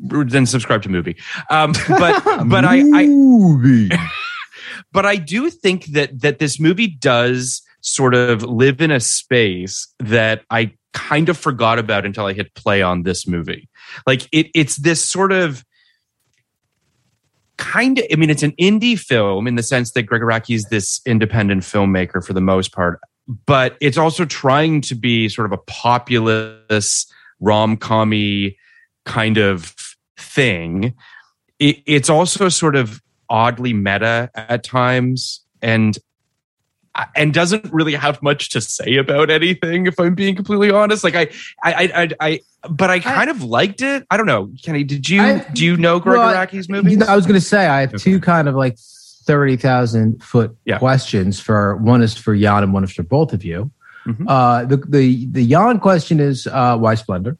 then 0.00 0.46
subscribe 0.46 0.82
to 0.82 0.88
Mubi. 0.88 1.16
Um, 1.50 1.72
but 1.88 2.22
but 2.48 2.64
I, 2.64 2.82
I 2.94 4.08
but 4.92 5.06
I 5.06 5.16
do 5.16 5.50
think 5.50 5.86
that 5.86 6.20
that 6.20 6.38
this 6.38 6.58
movie 6.60 6.86
does 6.86 7.62
sort 7.80 8.14
of 8.14 8.42
live 8.42 8.80
in 8.80 8.90
a 8.90 9.00
space 9.00 9.86
that 10.00 10.42
I 10.50 10.72
kind 10.92 11.28
of 11.28 11.38
forgot 11.38 11.78
about 11.78 12.04
until 12.04 12.26
I 12.26 12.32
hit 12.32 12.54
play 12.54 12.82
on 12.82 13.04
this 13.04 13.26
movie. 13.26 13.68
Like 14.06 14.28
it, 14.32 14.48
it's 14.54 14.76
this 14.76 15.04
sort 15.04 15.32
of 15.32 15.64
kind 17.58 17.98
of. 17.98 18.06
I 18.10 18.16
mean, 18.16 18.30
it's 18.30 18.42
an 18.42 18.52
indie 18.52 18.98
film 18.98 19.46
in 19.46 19.56
the 19.56 19.62
sense 19.62 19.92
that 19.92 20.04
Gregg 20.04 20.22
Araki 20.22 20.54
is 20.54 20.64
this 20.66 21.00
independent 21.04 21.62
filmmaker 21.62 22.24
for 22.24 22.32
the 22.32 22.40
most 22.40 22.72
part, 22.72 23.00
but 23.46 23.76
it's 23.80 23.98
also 23.98 24.24
trying 24.24 24.80
to 24.82 24.94
be 24.94 25.28
sort 25.28 25.46
of 25.46 25.52
a 25.52 25.58
populist 25.66 27.12
rom 27.40 27.76
commy 27.76 28.56
kind 29.04 29.36
of 29.36 29.74
thing. 30.16 30.94
It, 31.58 31.82
it's 31.86 32.08
also 32.08 32.48
sort 32.48 32.76
of 32.76 33.02
oddly 33.28 33.72
meta 33.72 34.30
at 34.34 34.64
times 34.64 35.44
and 35.60 35.98
and 37.14 37.34
doesn't 37.34 37.64
really 37.72 37.94
have 37.94 38.22
much 38.22 38.48
to 38.50 38.60
say 38.60 38.96
about 38.96 39.30
anything 39.30 39.86
if 39.86 39.98
i'm 39.98 40.14
being 40.14 40.34
completely 40.34 40.70
honest 40.70 41.04
like 41.04 41.14
i 41.14 41.28
i 41.62 41.90
i, 41.94 42.08
I 42.20 42.40
but 42.70 42.90
i 42.90 43.00
kind 43.00 43.30
I, 43.30 43.32
of 43.32 43.42
liked 43.42 43.82
it 43.82 44.06
i 44.10 44.16
don't 44.16 44.26
know 44.26 44.50
kenny 44.62 44.84
did 44.84 45.08
you 45.08 45.22
I, 45.22 45.46
do 45.52 45.64
you 45.64 45.76
know 45.76 46.00
greg 46.00 46.18
well, 46.18 46.34
araki's 46.34 46.68
movies 46.68 47.00
i 47.02 47.14
was 47.14 47.26
going 47.26 47.40
to 47.40 47.46
say 47.46 47.66
i 47.66 47.80
have 47.80 47.94
okay. 47.94 48.02
two 48.02 48.20
kind 48.20 48.48
of 48.48 48.54
like 48.54 48.78
30,000 48.78 50.22
foot 50.22 50.56
yeah. 50.64 50.78
questions 50.78 51.38
for 51.38 51.76
one 51.76 52.02
is 52.02 52.16
for 52.16 52.36
jan 52.36 52.62
and 52.62 52.72
one 52.72 52.84
is 52.84 52.92
for 52.92 53.02
both 53.02 53.32
of 53.32 53.44
you 53.44 53.70
mm-hmm. 54.06 54.26
uh 54.28 54.64
the 54.64 54.78
the 54.88 55.26
the 55.26 55.46
jan 55.46 55.78
question 55.78 56.20
is 56.20 56.46
uh 56.46 56.76
why 56.76 56.94
splendor 56.94 57.36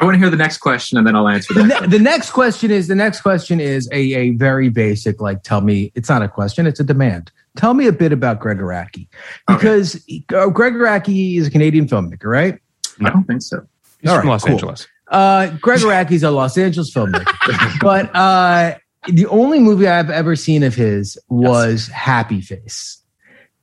I 0.00 0.04
want 0.04 0.14
to 0.14 0.18
hear 0.18 0.30
the 0.30 0.36
next 0.36 0.58
question 0.58 0.96
and 0.96 1.06
then 1.06 1.14
I'll 1.14 1.28
answer 1.28 1.54
that. 1.54 1.82
The, 1.82 1.88
the, 1.88 1.98
next 1.98 2.30
question 2.30 2.70
is 2.70 2.88
the 2.88 2.94
next 2.94 3.20
question 3.20 3.60
is 3.60 3.88
a, 3.92 4.14
a 4.14 4.30
very 4.30 4.68
basic, 4.68 5.20
like, 5.20 5.42
tell 5.42 5.60
me, 5.60 5.92
it's 5.94 6.08
not 6.08 6.22
a 6.22 6.28
question, 6.28 6.66
it's 6.66 6.80
a 6.80 6.84
demand. 6.84 7.30
Tell 7.56 7.74
me 7.74 7.86
a 7.86 7.92
bit 7.92 8.12
about 8.12 8.40
Gregg 8.40 8.58
Araki. 8.58 9.08
Because 9.46 9.96
okay. 9.96 10.24
Uh, 10.34 10.48
Gregg 10.48 10.74
Araki 10.74 11.36
is 11.36 11.48
a 11.48 11.50
Canadian 11.50 11.86
filmmaker, 11.86 12.26
right? 12.26 12.58
I 13.04 13.10
don't 13.10 13.24
think 13.24 13.42
so. 13.42 13.66
He's 14.00 14.10
from 14.10 14.28
Los 14.28 14.44
cool. 14.44 14.52
Angeles. 14.52 14.88
Uh, 15.08 15.48
Gregg 15.60 15.80
Araki 15.80 16.12
is 16.12 16.22
a 16.22 16.30
Los 16.30 16.56
Angeles 16.56 16.92
filmmaker. 16.94 17.80
but 17.80 18.14
uh, 18.14 18.78
the 19.08 19.26
only 19.26 19.58
movie 19.58 19.86
I've 19.86 20.10
ever 20.10 20.36
seen 20.36 20.62
of 20.62 20.74
his 20.74 21.18
was 21.28 21.88
yes. 21.88 21.96
Happy 21.96 22.40
Face. 22.40 22.99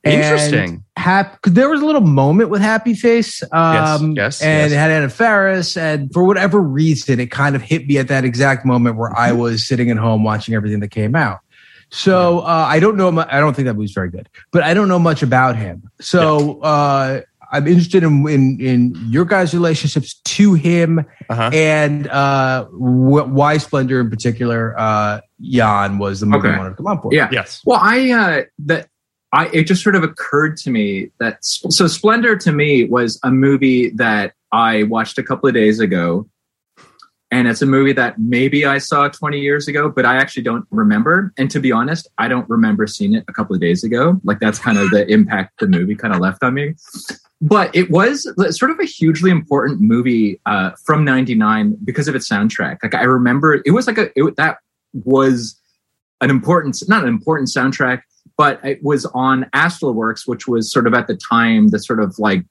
Interesting. 0.04 0.84
Hap- 0.96 1.42
there 1.42 1.68
was 1.68 1.80
a 1.80 1.86
little 1.86 2.00
moment 2.00 2.50
with 2.50 2.60
Happy 2.60 2.94
Face. 2.94 3.42
Um, 3.52 4.12
yes, 4.12 4.40
yes. 4.40 4.42
And 4.42 4.70
yes. 4.70 4.72
it 4.72 4.76
had 4.76 4.90
Anna 4.90 5.08
Faris. 5.08 5.76
And 5.76 6.12
for 6.12 6.24
whatever 6.24 6.60
reason, 6.60 7.20
it 7.20 7.30
kind 7.30 7.56
of 7.56 7.62
hit 7.62 7.86
me 7.86 7.98
at 7.98 8.08
that 8.08 8.24
exact 8.24 8.64
moment 8.64 8.96
where 8.96 9.16
I 9.18 9.30
mm-hmm. 9.30 9.38
was 9.38 9.66
sitting 9.66 9.90
at 9.90 9.96
home 9.96 10.24
watching 10.24 10.54
everything 10.54 10.80
that 10.80 10.90
came 10.90 11.14
out. 11.14 11.40
So 11.90 12.40
uh, 12.40 12.66
I 12.68 12.80
don't 12.80 12.96
know. 12.96 13.24
I 13.30 13.40
don't 13.40 13.54
think 13.54 13.66
that 13.66 13.74
movie's 13.74 13.92
very 13.92 14.10
good, 14.10 14.28
but 14.50 14.62
I 14.62 14.74
don't 14.74 14.88
know 14.88 14.98
much 14.98 15.22
about 15.22 15.56
him. 15.56 15.90
So 16.00 16.60
uh, 16.60 17.22
I'm 17.50 17.66
interested 17.66 18.02
in, 18.02 18.28
in, 18.28 18.60
in 18.60 18.94
your 19.08 19.24
guys' 19.24 19.54
relationships 19.54 20.20
to 20.24 20.52
him 20.52 20.98
uh-huh. 21.30 21.50
and 21.52 22.06
uh, 22.08 22.66
wh- 22.66 23.32
why 23.32 23.56
Splendor 23.56 24.00
in 24.00 24.10
particular. 24.10 24.78
Uh, 24.78 25.20
Jan 25.40 25.98
was 25.98 26.20
the 26.20 26.26
movie 26.26 26.48
okay. 26.48 26.56
I 26.56 26.58
wanted 26.58 26.70
to 26.70 26.76
come 26.76 26.86
on 26.88 27.00
for. 27.00 27.14
Yeah. 27.14 27.30
Yes. 27.32 27.62
Well, 27.64 27.78
I 27.80 28.10
uh, 28.10 28.42
that 28.66 28.88
I 29.32 29.48
it 29.48 29.64
just 29.64 29.82
sort 29.82 29.94
of 29.94 30.02
occurred 30.02 30.56
to 30.58 30.70
me 30.70 31.10
that 31.18 31.44
so 31.44 31.86
Splendor 31.86 32.36
to 32.36 32.52
me 32.52 32.84
was 32.84 33.20
a 33.22 33.30
movie 33.30 33.90
that 33.90 34.34
I 34.52 34.84
watched 34.84 35.18
a 35.18 35.22
couple 35.22 35.48
of 35.48 35.54
days 35.54 35.80
ago, 35.80 36.28
and 37.30 37.46
it's 37.46 37.60
a 37.60 37.66
movie 37.66 37.92
that 37.92 38.18
maybe 38.18 38.64
I 38.64 38.78
saw 38.78 39.08
20 39.08 39.38
years 39.38 39.68
ago, 39.68 39.90
but 39.90 40.06
I 40.06 40.16
actually 40.16 40.44
don't 40.44 40.66
remember. 40.70 41.32
And 41.36 41.50
to 41.50 41.60
be 41.60 41.70
honest, 41.70 42.08
I 42.16 42.28
don't 42.28 42.48
remember 42.48 42.86
seeing 42.86 43.14
it 43.14 43.24
a 43.28 43.32
couple 43.34 43.54
of 43.54 43.60
days 43.60 43.84
ago. 43.84 44.18
Like 44.24 44.40
that's 44.40 44.58
kind 44.58 44.78
of 44.78 44.88
the 44.90 45.06
impact 45.12 45.60
the 45.60 45.66
movie 45.66 45.94
kind 45.94 46.14
of 46.14 46.20
left 46.20 46.42
on 46.42 46.54
me. 46.54 46.74
But 47.40 47.74
it 47.76 47.90
was 47.90 48.26
sort 48.56 48.70
of 48.70 48.80
a 48.80 48.84
hugely 48.84 49.30
important 49.30 49.80
movie 49.80 50.40
uh, 50.46 50.70
from 50.84 51.04
'99 51.04 51.76
because 51.84 52.08
of 52.08 52.16
its 52.16 52.28
soundtrack. 52.28 52.78
Like 52.82 52.94
I 52.94 53.02
remember, 53.02 53.62
it 53.64 53.72
was 53.72 53.86
like 53.86 53.98
a 53.98 54.10
it, 54.18 54.36
that 54.36 54.58
was 54.94 55.60
an 56.20 56.30
important, 56.30 56.82
not 56.88 57.02
an 57.02 57.08
important 57.08 57.48
soundtrack 57.48 58.00
but 58.38 58.64
it 58.64 58.82
was 58.82 59.04
on 59.06 59.44
Astralwerks, 59.52 60.26
which 60.26 60.46
was 60.46 60.72
sort 60.72 60.86
of 60.86 60.94
at 60.94 61.08
the 61.08 61.16
time 61.16 61.68
the 61.68 61.78
sort 61.78 62.00
of 62.00 62.18
like 62.18 62.44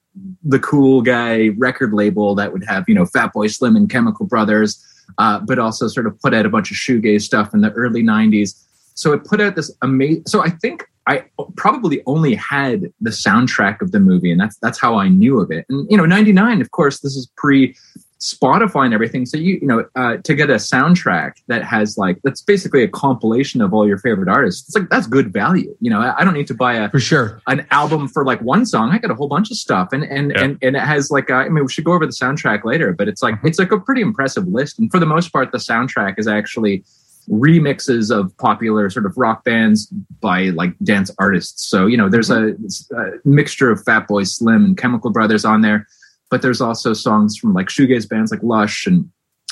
the 0.44 0.58
cool 0.58 1.00
guy 1.00 1.48
record 1.56 1.94
label 1.94 2.34
that 2.36 2.52
would 2.52 2.64
have 2.66 2.84
you 2.86 2.94
know 2.94 3.04
Fatboy 3.04 3.52
Slim 3.52 3.74
and 3.74 3.90
Chemical 3.90 4.26
Brothers, 4.26 4.84
uh, 5.16 5.40
but 5.40 5.58
also 5.58 5.88
sort 5.88 6.06
of 6.06 6.20
put 6.20 6.34
out 6.34 6.46
a 6.46 6.50
bunch 6.50 6.70
of 6.70 6.76
shoegaze 6.76 7.22
stuff 7.22 7.54
in 7.54 7.62
the 7.62 7.72
early 7.72 8.02
'90s. 8.02 8.62
So 8.94 9.12
it 9.12 9.24
put 9.24 9.40
out 9.40 9.56
this 9.56 9.74
amazing. 9.82 10.24
So 10.26 10.44
I 10.44 10.50
think 10.50 10.84
I 11.06 11.24
probably 11.56 12.02
only 12.04 12.34
had 12.34 12.92
the 13.00 13.10
soundtrack 13.10 13.80
of 13.80 13.92
the 13.92 14.00
movie, 14.00 14.30
and 14.30 14.38
that's 14.38 14.58
that's 14.58 14.78
how 14.78 14.98
I 14.98 15.08
knew 15.08 15.40
of 15.40 15.50
it. 15.50 15.64
And 15.70 15.90
you 15.90 15.96
know, 15.96 16.04
'99, 16.04 16.60
of 16.60 16.70
course, 16.70 17.00
this 17.00 17.16
is 17.16 17.30
pre 17.36 17.74
Spotify 18.20 18.84
and 18.84 18.92
everything. 18.92 19.26
So 19.26 19.36
you 19.36 19.58
you 19.60 19.66
know 19.66 19.86
uh, 19.94 20.16
to 20.16 20.34
get 20.34 20.50
a 20.50 20.54
soundtrack 20.54 21.34
that 21.46 21.62
has 21.62 21.96
like 21.96 22.18
that's 22.24 22.42
basically 22.42 22.82
a 22.82 22.88
compilation 22.88 23.60
of 23.60 23.72
all 23.72 23.86
your 23.86 23.98
favorite 23.98 24.28
artists. 24.28 24.68
It's 24.68 24.76
like 24.76 24.90
that's 24.90 25.06
good 25.06 25.32
value. 25.32 25.74
You 25.80 25.90
know, 25.90 26.00
I, 26.00 26.20
I 26.20 26.24
don't 26.24 26.34
need 26.34 26.48
to 26.48 26.54
buy 26.54 26.74
a 26.74 26.90
for 26.90 26.98
sure 26.98 27.40
an 27.46 27.66
album 27.70 28.08
for 28.08 28.24
like 28.24 28.40
one 28.40 28.66
song. 28.66 28.90
I 28.90 28.98
got 28.98 29.12
a 29.12 29.14
whole 29.14 29.28
bunch 29.28 29.50
of 29.50 29.56
stuff, 29.56 29.90
and 29.92 30.02
and 30.04 30.32
yeah. 30.32 30.42
and 30.42 30.58
and 30.62 30.76
it 30.76 30.82
has 30.82 31.10
like 31.10 31.30
a, 31.30 31.34
I 31.34 31.48
mean 31.48 31.64
we 31.64 31.70
should 31.70 31.84
go 31.84 31.92
over 31.92 32.06
the 32.06 32.12
soundtrack 32.12 32.64
later, 32.64 32.92
but 32.92 33.06
it's 33.06 33.22
like 33.22 33.36
mm-hmm. 33.36 33.46
it's 33.46 33.58
like 33.58 33.70
a 33.70 33.78
pretty 33.78 34.00
impressive 34.00 34.48
list. 34.48 34.80
And 34.80 34.90
for 34.90 34.98
the 34.98 35.06
most 35.06 35.32
part, 35.32 35.52
the 35.52 35.58
soundtrack 35.58 36.18
is 36.18 36.26
actually 36.26 36.84
remixes 37.30 38.10
of 38.10 38.34
popular 38.38 38.88
sort 38.90 39.04
of 39.04 39.16
rock 39.16 39.44
bands 39.44 39.86
by 40.20 40.44
like 40.46 40.72
dance 40.82 41.10
artists. 41.18 41.68
So 41.68 41.86
you 41.86 41.96
know, 41.96 42.08
there's 42.08 42.30
a, 42.30 42.56
a 42.96 43.10
mixture 43.24 43.70
of 43.70 43.84
Fatboy 43.84 44.26
Slim 44.26 44.64
and 44.64 44.76
Chemical 44.76 45.10
Brothers 45.10 45.44
on 45.44 45.60
there 45.60 45.86
but 46.30 46.42
there's 46.42 46.60
also 46.60 46.92
songs 46.92 47.36
from 47.36 47.54
like 47.54 47.68
shoegaze 47.68 48.08
bands 48.08 48.30
like 48.30 48.42
Lush 48.42 48.86
and 48.86 49.10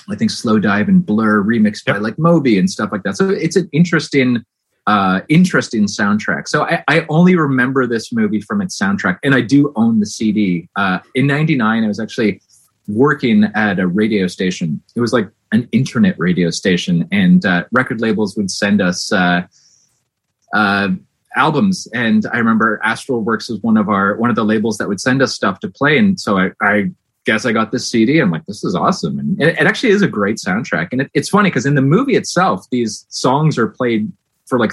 I 0.08 0.14
think 0.14 0.30
Slowdive 0.30 0.88
and 0.88 1.04
Blur 1.04 1.42
remixed 1.42 1.82
yep. 1.86 1.96
by 1.96 2.00
like 2.00 2.18
Moby 2.18 2.58
and 2.58 2.70
stuff 2.70 2.90
like 2.92 3.02
that. 3.02 3.16
So 3.16 3.30
it's 3.30 3.56
an 3.56 3.68
interesting, 3.72 4.44
uh, 4.86 5.20
interesting 5.28 5.84
soundtrack. 5.84 6.48
So 6.48 6.62
I, 6.62 6.84
I, 6.86 7.06
only 7.08 7.34
remember 7.34 7.86
this 7.86 8.12
movie 8.12 8.40
from 8.40 8.62
its 8.62 8.78
soundtrack, 8.80 9.18
and 9.24 9.34
I 9.34 9.40
do 9.40 9.72
own 9.74 9.98
the 9.98 10.06
CD. 10.06 10.68
Uh, 10.76 11.00
in 11.14 11.26
'99, 11.26 11.84
I 11.84 11.88
was 11.88 11.98
actually 11.98 12.40
working 12.86 13.44
at 13.56 13.80
a 13.80 13.88
radio 13.88 14.28
station. 14.28 14.80
It 14.94 15.00
was 15.00 15.12
like 15.12 15.28
an 15.50 15.68
internet 15.72 16.14
radio 16.18 16.50
station, 16.50 17.08
and 17.10 17.44
uh, 17.44 17.64
record 17.72 18.00
labels 18.00 18.36
would 18.36 18.50
send 18.50 18.80
us. 18.80 19.12
Albums. 21.36 21.86
And 21.94 22.26
I 22.32 22.38
remember 22.38 22.80
Astralwerks 22.84 23.48
was 23.50 23.60
one 23.60 23.76
of 23.76 23.88
our 23.88 24.16
one 24.16 24.30
of 24.30 24.36
the 24.36 24.44
labels 24.44 24.78
that 24.78 24.88
would 24.88 25.00
send 25.00 25.22
us 25.22 25.34
stuff 25.34 25.60
to 25.60 25.68
play. 25.68 25.98
And 25.98 26.18
so 26.18 26.38
I, 26.38 26.50
I 26.60 26.90
guess 27.24 27.44
I 27.44 27.52
got 27.52 27.72
this 27.72 27.90
CD. 27.90 28.18
I'm 28.18 28.30
like, 28.30 28.46
this 28.46 28.64
is 28.64 28.74
awesome. 28.74 29.18
And 29.18 29.40
it, 29.42 29.58
it 29.58 29.66
actually 29.66 29.90
is 29.90 30.02
a 30.02 30.08
great 30.08 30.36
soundtrack. 30.36 30.88
And 30.92 31.02
it, 31.02 31.10
it's 31.12 31.28
funny 31.28 31.50
because 31.50 31.66
in 31.66 31.74
the 31.74 31.82
movie 31.82 32.16
itself, 32.16 32.66
these 32.70 33.06
songs 33.10 33.58
are 33.58 33.68
played 33.68 34.10
for 34.46 34.58
like 34.58 34.72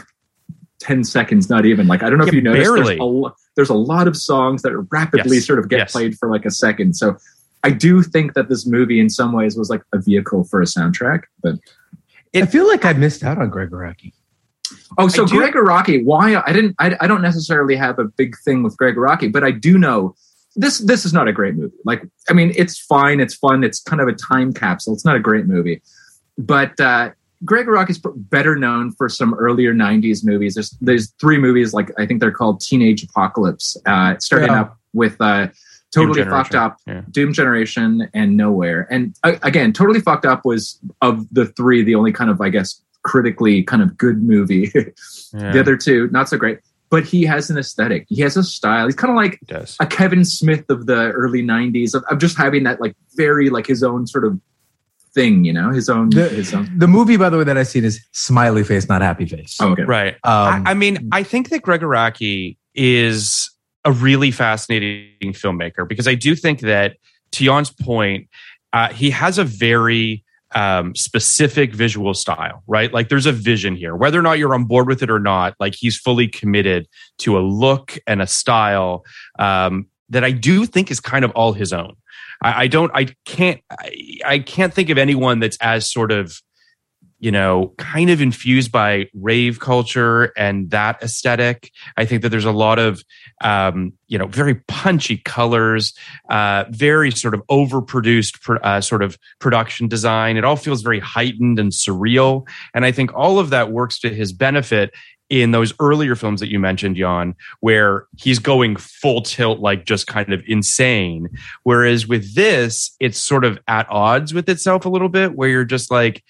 10 0.79 1.03
seconds, 1.03 1.50
not 1.50 1.65
even. 1.65 1.88
Like, 1.88 2.03
I 2.03 2.10
don't 2.10 2.20
know 2.20 2.25
yeah, 2.25 2.29
if 2.29 2.36
you 2.36 2.41
noticed, 2.41 2.74
there's 2.75 2.89
a, 3.00 3.34
there's 3.55 3.70
a, 3.70 3.74
lot 3.74 4.08
of 4.08 4.15
songs 4.15 4.62
that 4.62 4.75
rapidly 4.91 5.38
yes. 5.38 5.46
sort 5.46 5.60
of 5.60 5.70
get 5.70 5.79
yes. 5.79 5.91
played 5.91 6.17
for 6.17 6.29
like 6.29 6.46
a 6.46 6.51
second. 6.51 6.96
So 6.96 7.17
I 7.63 7.72
do 7.72 8.03
think 8.03 8.34
that 8.34 8.50
this 8.50 8.65
movie 8.65 9.00
in 9.00 9.10
some 9.10 9.34
ways 9.34 9.58
was 9.58 9.70
like 9.70 9.82
a 9.93 10.00
vehicle 10.00 10.43
for 10.43 10.62
a 10.62 10.65
soundtrack, 10.65 11.24
but 11.41 11.55
it, 12.34 12.43
I 12.43 12.46
feel 12.48 12.67
like 12.67 12.84
I 12.84 12.93
missed 12.93 13.24
out 13.24 13.38
on 13.38 13.50
Gregg 13.50 13.70
Araki. 13.70 14.13
Oh, 14.97 15.07
so 15.07 15.25
Gregg 15.25 15.53
Araki, 15.53 16.03
why 16.03 16.41
I 16.45 16.53
didn't 16.53 16.75
I, 16.79 16.95
I 17.01 17.07
don't 17.07 17.21
necessarily 17.21 17.75
have 17.75 18.00
a 18.00 18.05
big 18.05 18.35
thing 18.43 18.63
with 18.63 18.77
Gregg 18.77 18.95
Araki, 18.95 19.31
but 19.31 19.43
I 19.43 19.51
do 19.51 19.77
know 19.77 20.15
this 20.55 20.79
this 20.79 21.05
is 21.05 21.13
not 21.13 21.27
a 21.27 21.31
great 21.31 21.55
movie. 21.55 21.75
Like 21.85 22.03
I 22.29 22.33
mean, 22.33 22.53
it's 22.55 22.79
fine, 22.79 23.19
it's 23.19 23.35
fun, 23.35 23.63
it's 23.63 23.81
kind 23.81 24.01
of 24.01 24.07
a 24.07 24.13
time 24.13 24.53
capsule. 24.53 24.93
It's 24.93 25.05
not 25.05 25.15
a 25.15 25.19
great 25.19 25.45
movie. 25.45 25.81
But 26.38 26.79
uh 26.79 27.12
Gregg 27.45 27.67
Araki's 27.67 28.01
better 28.15 28.55
known 28.55 28.91
for 28.91 29.09
some 29.09 29.33
earlier 29.33 29.73
'90s 29.73 30.23
movies. 30.23 30.53
There's 30.55 30.71
there's 30.81 31.12
three 31.19 31.38
movies, 31.38 31.73
like 31.73 31.91
I 31.97 32.05
think 32.05 32.21
they're 32.21 32.31
called 32.31 32.62
Teenage 32.62 33.03
Apocalypse. 33.03 33.75
Uh, 33.85 34.17
starting 34.19 34.50
yeah. 34.50 34.62
up 34.62 34.77
with 34.93 35.19
uh, 35.19 35.47
totally 35.93 36.23
fucked 36.23 36.55
up. 36.55 36.77
Yeah. 36.88 37.01
Doom 37.12 37.33
Generation 37.33 38.09
and 38.13 38.38
Nowhere. 38.38 38.88
And 38.89 39.15
uh, 39.23 39.33
again, 39.41 39.73
totally 39.73 40.00
fucked 40.00 40.25
up 40.25 40.45
was 40.45 40.79
of 41.01 41.27
the 41.33 41.45
three 41.45 41.83
the 41.83 41.95
only 41.95 42.12
kind 42.12 42.29
of 42.29 42.39
I 42.39 42.50
guess 42.50 42.81
critically 43.03 43.63
kind 43.63 43.81
of 43.81 43.98
good 43.98 44.22
movie. 44.24 44.72
Yeah, 45.36 45.51
the 45.51 45.60
other 45.62 45.75
two 45.75 46.10
not 46.12 46.29
so 46.29 46.38
great. 46.38 46.60
But 46.91 47.05
he 47.05 47.24
has 47.24 47.50
an 47.50 47.57
aesthetic. 47.57 48.05
He 48.07 48.22
has 48.22 48.38
a 48.38 48.43
style. 48.43 48.86
He's 48.86 48.93
kind 48.95 49.10
of 49.10 49.15
like 49.15 49.39
does. 49.48 49.75
a 49.79 49.88
Kevin 49.88 50.24
Smith 50.24 50.63
of 50.69 50.86
the 50.86 51.10
early 51.12 51.41
'90s 51.41 51.95
of, 51.95 52.03
of 52.12 52.19
just 52.19 52.38
having 52.38 52.62
that 52.65 52.79
like 52.79 52.95
very 53.15 53.50
like 53.50 53.65
his 53.65 53.81
own 53.81 54.05
sort 54.05 54.25
of 54.25 54.39
thing. 55.15 55.43
You 55.43 55.53
know, 55.53 55.72
his 55.72 55.89
own 55.89 56.12
The, 56.12 56.29
his 56.29 56.53
own. 56.53 56.69
the 56.77 56.88
movie, 56.88 57.17
by 57.17 57.29
the 57.31 57.39
way, 57.39 57.43
that 57.45 57.57
I've 57.57 57.67
seen 57.67 57.83
is 57.83 58.00
Smiley 58.12 58.63
Face, 58.63 58.88
not 58.88 59.01
Happy 59.01 59.25
Face. 59.25 59.57
Oh, 59.60 59.72
okay. 59.72 59.86
Right. 59.86 60.13
Um, 60.24 60.67
I, 60.67 60.72
I 60.72 60.74
mean, 60.75 61.10
I 61.12 61.24
think 61.24 61.50
that 61.50 61.63
Gregg 61.63 61.81
Araki 61.81 62.57
is 62.75 63.50
a 63.86 63.91
really 63.91 64.29
fascinating 64.29 65.33
filmmaker 65.33 65.88
because 65.88 66.07
I 66.07 66.13
do 66.13 66.36
think 66.36 66.60
that, 66.60 66.98
to 67.31 67.43
Jan's 67.43 67.72
point, 67.72 68.27
uh, 68.72 68.89
he 68.89 69.10
has 69.10 69.39
a 69.39 69.43
very 69.43 70.24
um, 70.55 70.95
specific 70.95 71.74
visual 71.74 72.13
style, 72.13 72.63
right? 72.67 72.93
Like 72.93 73.10
there's 73.10 73.25
a 73.25 73.31
vision 73.31 73.75
here, 73.75 73.95
whether 73.95 74.19
or 74.19 74.22
not 74.22 74.38
you're 74.38 74.53
on 74.53 74.65
board 74.65 74.88
with 74.88 75.03
it 75.03 75.10
or 75.10 75.19
not. 75.19 75.55
Like 75.60 75.75
he's 75.75 75.98
fully 75.98 76.27
committed 76.27 76.88
to 77.19 77.38
a 77.38 77.41
look 77.41 77.98
and 78.07 78.22
a 78.22 78.27
style 78.27 79.03
um, 79.39 79.88
that 80.10 80.24
I 80.24 80.31
do 80.31 80.65
think 80.65 80.91
is 80.91 81.00
kind 81.00 81.25
of 81.25 81.31
all 81.31 81.53
his 81.53 81.74
own. 81.74 81.95
I, 82.41 82.63
I 82.63 82.67
don't, 82.67 82.91
I 82.93 83.07
can't, 83.25 83.62
I, 83.72 84.17
I 84.25 84.39
can't 84.39 84.74
think 84.74 84.89
of 84.89 84.98
anyone 84.98 85.39
that's 85.39 85.57
as 85.62 85.91
sort 85.91 86.12
of 86.12 86.39
you 87.24 87.32
know, 87.32 87.74
kind 87.77 88.10
of 88.10 88.20
infused 88.20 88.70
by 88.70 89.08
rave 89.13 89.62
culture 89.62 90.34
and 90.36 90.70
that 90.72 91.01
aesthetic. 91.01 91.72
I 91.96 92.03
think 92.03 92.22
that 92.22 92.30
there's 92.30 92.44
a 92.44 92.51
lot 92.51 92.80
of, 92.80 93.01
um, 93.42 93.94
you 94.10 94.18
know, 94.18 94.27
very 94.27 94.56
punchy 94.68 95.15
colors, 95.15 95.94
uh, 96.30 96.65
very 96.72 97.12
sort 97.12 97.34
of 97.34 97.42
overproduced 97.50 98.42
pr- 98.42 98.58
uh, 98.62 98.82
sort 98.82 99.01
of 99.01 99.18
production 99.39 99.88
design. 99.88 100.36
It 100.36 100.44
all 100.44 100.58
feels 100.58 100.82
very 100.82 101.00
heightened 101.00 101.60
and 101.60 101.72
surreal. 101.72 102.46
And 102.74 102.84
I 102.84 102.92
think 102.92 103.13
all 103.13 103.39
of 103.39 103.51
that 103.51 103.72
works 103.72 104.00
to 104.01 104.10
his 104.10 104.34
benefit 104.34 104.94
in 105.30 105.51
those 105.51 105.74
earlier 105.80 106.15
films 106.15 106.42
that 106.42 106.51
you 106.51 106.60
mentioned, 106.60 106.98
Jan, 106.98 107.36
where 107.62 108.06
he's 108.18 108.39
going 108.39 108.75
full 108.75 109.22
tilt, 109.22 109.62
like 109.62 109.86
just 109.86 110.08
kind 110.08 110.34
of 110.34 110.44
insane. 110.46 111.30
Whereas 111.63 112.06
with 112.06 112.36
this, 112.36 112.98
it's 113.00 113.18
sort 113.18 113.46
of 113.46 113.60
at 113.70 113.89
odds 113.89 114.34
with 114.34 114.50
itself 114.50 114.84
a 114.84 114.89
little 114.89 115.08
bit, 115.08 115.36
where 115.36 115.48
you're 115.48 115.63
just 115.63 115.89
like, 115.89 116.22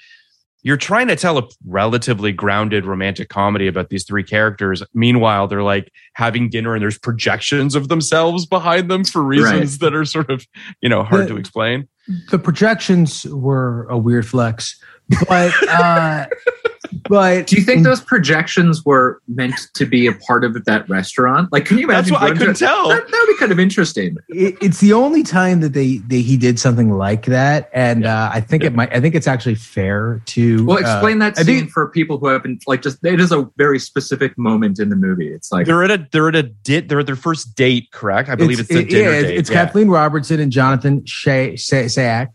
you're 0.63 0.77
trying 0.77 1.08
to 1.10 1.15
tell 1.15 1.38
a 1.38 1.43
relatively 1.67 2.32
grounded 2.32 2.86
romantic 2.86 3.29
comedy 3.29 3.67
about 3.67 3.89
these 3.89 4.05
three 4.05 4.24
characters. 4.24 4.82
Meanwhile, 4.93 5.48
they're 5.50 5.62
like 5.63 5.91
having 6.13 6.50
dinner 6.50 6.74
and 6.74 6.82
there's 6.82 6.98
projections 6.98 7.75
of 7.75 7.89
themselves 7.89 8.46
behind 8.46 8.89
them 8.89 9.03
for 9.03 9.22
reasons 9.22 9.79
that 9.79 9.93
are 9.93 10.05
sort 10.05 10.29
of, 10.29 10.48
you 10.82 10.89
know, 10.89 11.03
hard 11.03 11.24
The- 11.25 11.34
to 11.34 11.38
explain. 11.38 11.88
the 12.32 12.39
projections 12.39 13.25
were 13.25 13.88
a 13.89 13.98
weird 13.98 14.25
flex, 14.27 14.82
but 15.27 15.53
uh, 15.70 16.25
but 17.10 17.48
Do 17.48 17.56
you 17.56 17.62
think 17.64 17.84
those 17.84 18.02
projections 18.02 18.84
were 18.86 19.22
meant 19.28 19.56
to 19.74 19.86
be 19.86 20.08
a 20.08 20.14
part 20.14 20.44
of 20.44 20.64
that 20.66 20.88
restaurant? 20.90 21.52
Like, 21.52 21.66
can 21.66 21.78
you 21.78 21.86
imagine? 21.86 22.14
That's 22.14 22.22
imagine? 22.22 22.28
what 22.30 22.36
I 22.36 22.38
couldn't 22.40 22.56
tell. 22.58 22.90
That, 22.90 23.08
that 23.08 23.26
would 23.28 23.34
be 23.34 23.38
kind 23.40 23.52
of 23.52 23.60
interesting. 23.60 24.18
it, 24.30 24.56
it's 24.62 24.80
the 24.80 24.94
only 24.94 25.24
time 25.24 25.62
that 25.62 25.74
they, 25.74 25.98
they 25.98 26.22
he 26.22 26.38
did 26.38 26.60
something 26.60 26.92
like 26.92 27.26
that, 27.26 27.70
and 27.74 28.06
uh, 28.06 28.30
I 28.34 28.40
think 28.42 28.64
it 28.64 28.74
might. 28.74 28.94
I 28.96 29.00
think 29.00 29.16
it's 29.16 29.28
actually 29.28 29.56
fair 29.56 30.22
to 30.28 30.66
Well, 30.66 30.78
uh, 30.78 30.82
explain 30.82 31.20
that 31.20 31.38
I 31.38 31.44
scene 31.44 31.60
think- 31.62 31.72
for 31.72 31.90
people 31.90 32.18
who 32.18 32.28
haven't 32.28 32.64
like 32.68 32.82
just. 32.82 33.04
It 33.04 33.20
is 33.20 33.32
a 33.32 33.50
very 33.58 33.80
specific 33.80 34.38
moment 34.38 34.80
in 34.80 34.90
the 34.90 34.96
movie. 34.96 35.28
It's 35.28 35.52
like 35.52 35.66
They're 35.66 35.84
at 35.84 35.92
a 35.92 36.08
they're 36.12 36.30
at 36.30 36.36
a 36.36 36.44
di- 36.44 36.80
they're 36.82 37.00
at 37.00 37.06
their 37.06 37.16
first 37.16 37.56
date, 37.56 37.92
correct? 37.92 38.30
I 38.30 38.36
believe 38.36 38.60
it's, 38.60 38.70
the 38.70 38.80
it- 38.80 38.90
dinner 38.90 39.12
yeah, 39.12 39.22
date. 39.22 39.38
It's 39.38 39.50
yeah. 39.50 39.66
Kathleen 39.66 39.90
Robertson 39.90 40.40
and 40.40 40.52
Jonathan 40.52 41.06
Shay, 41.06 41.56
Say, 41.56 41.86
Sayak. 41.86 42.30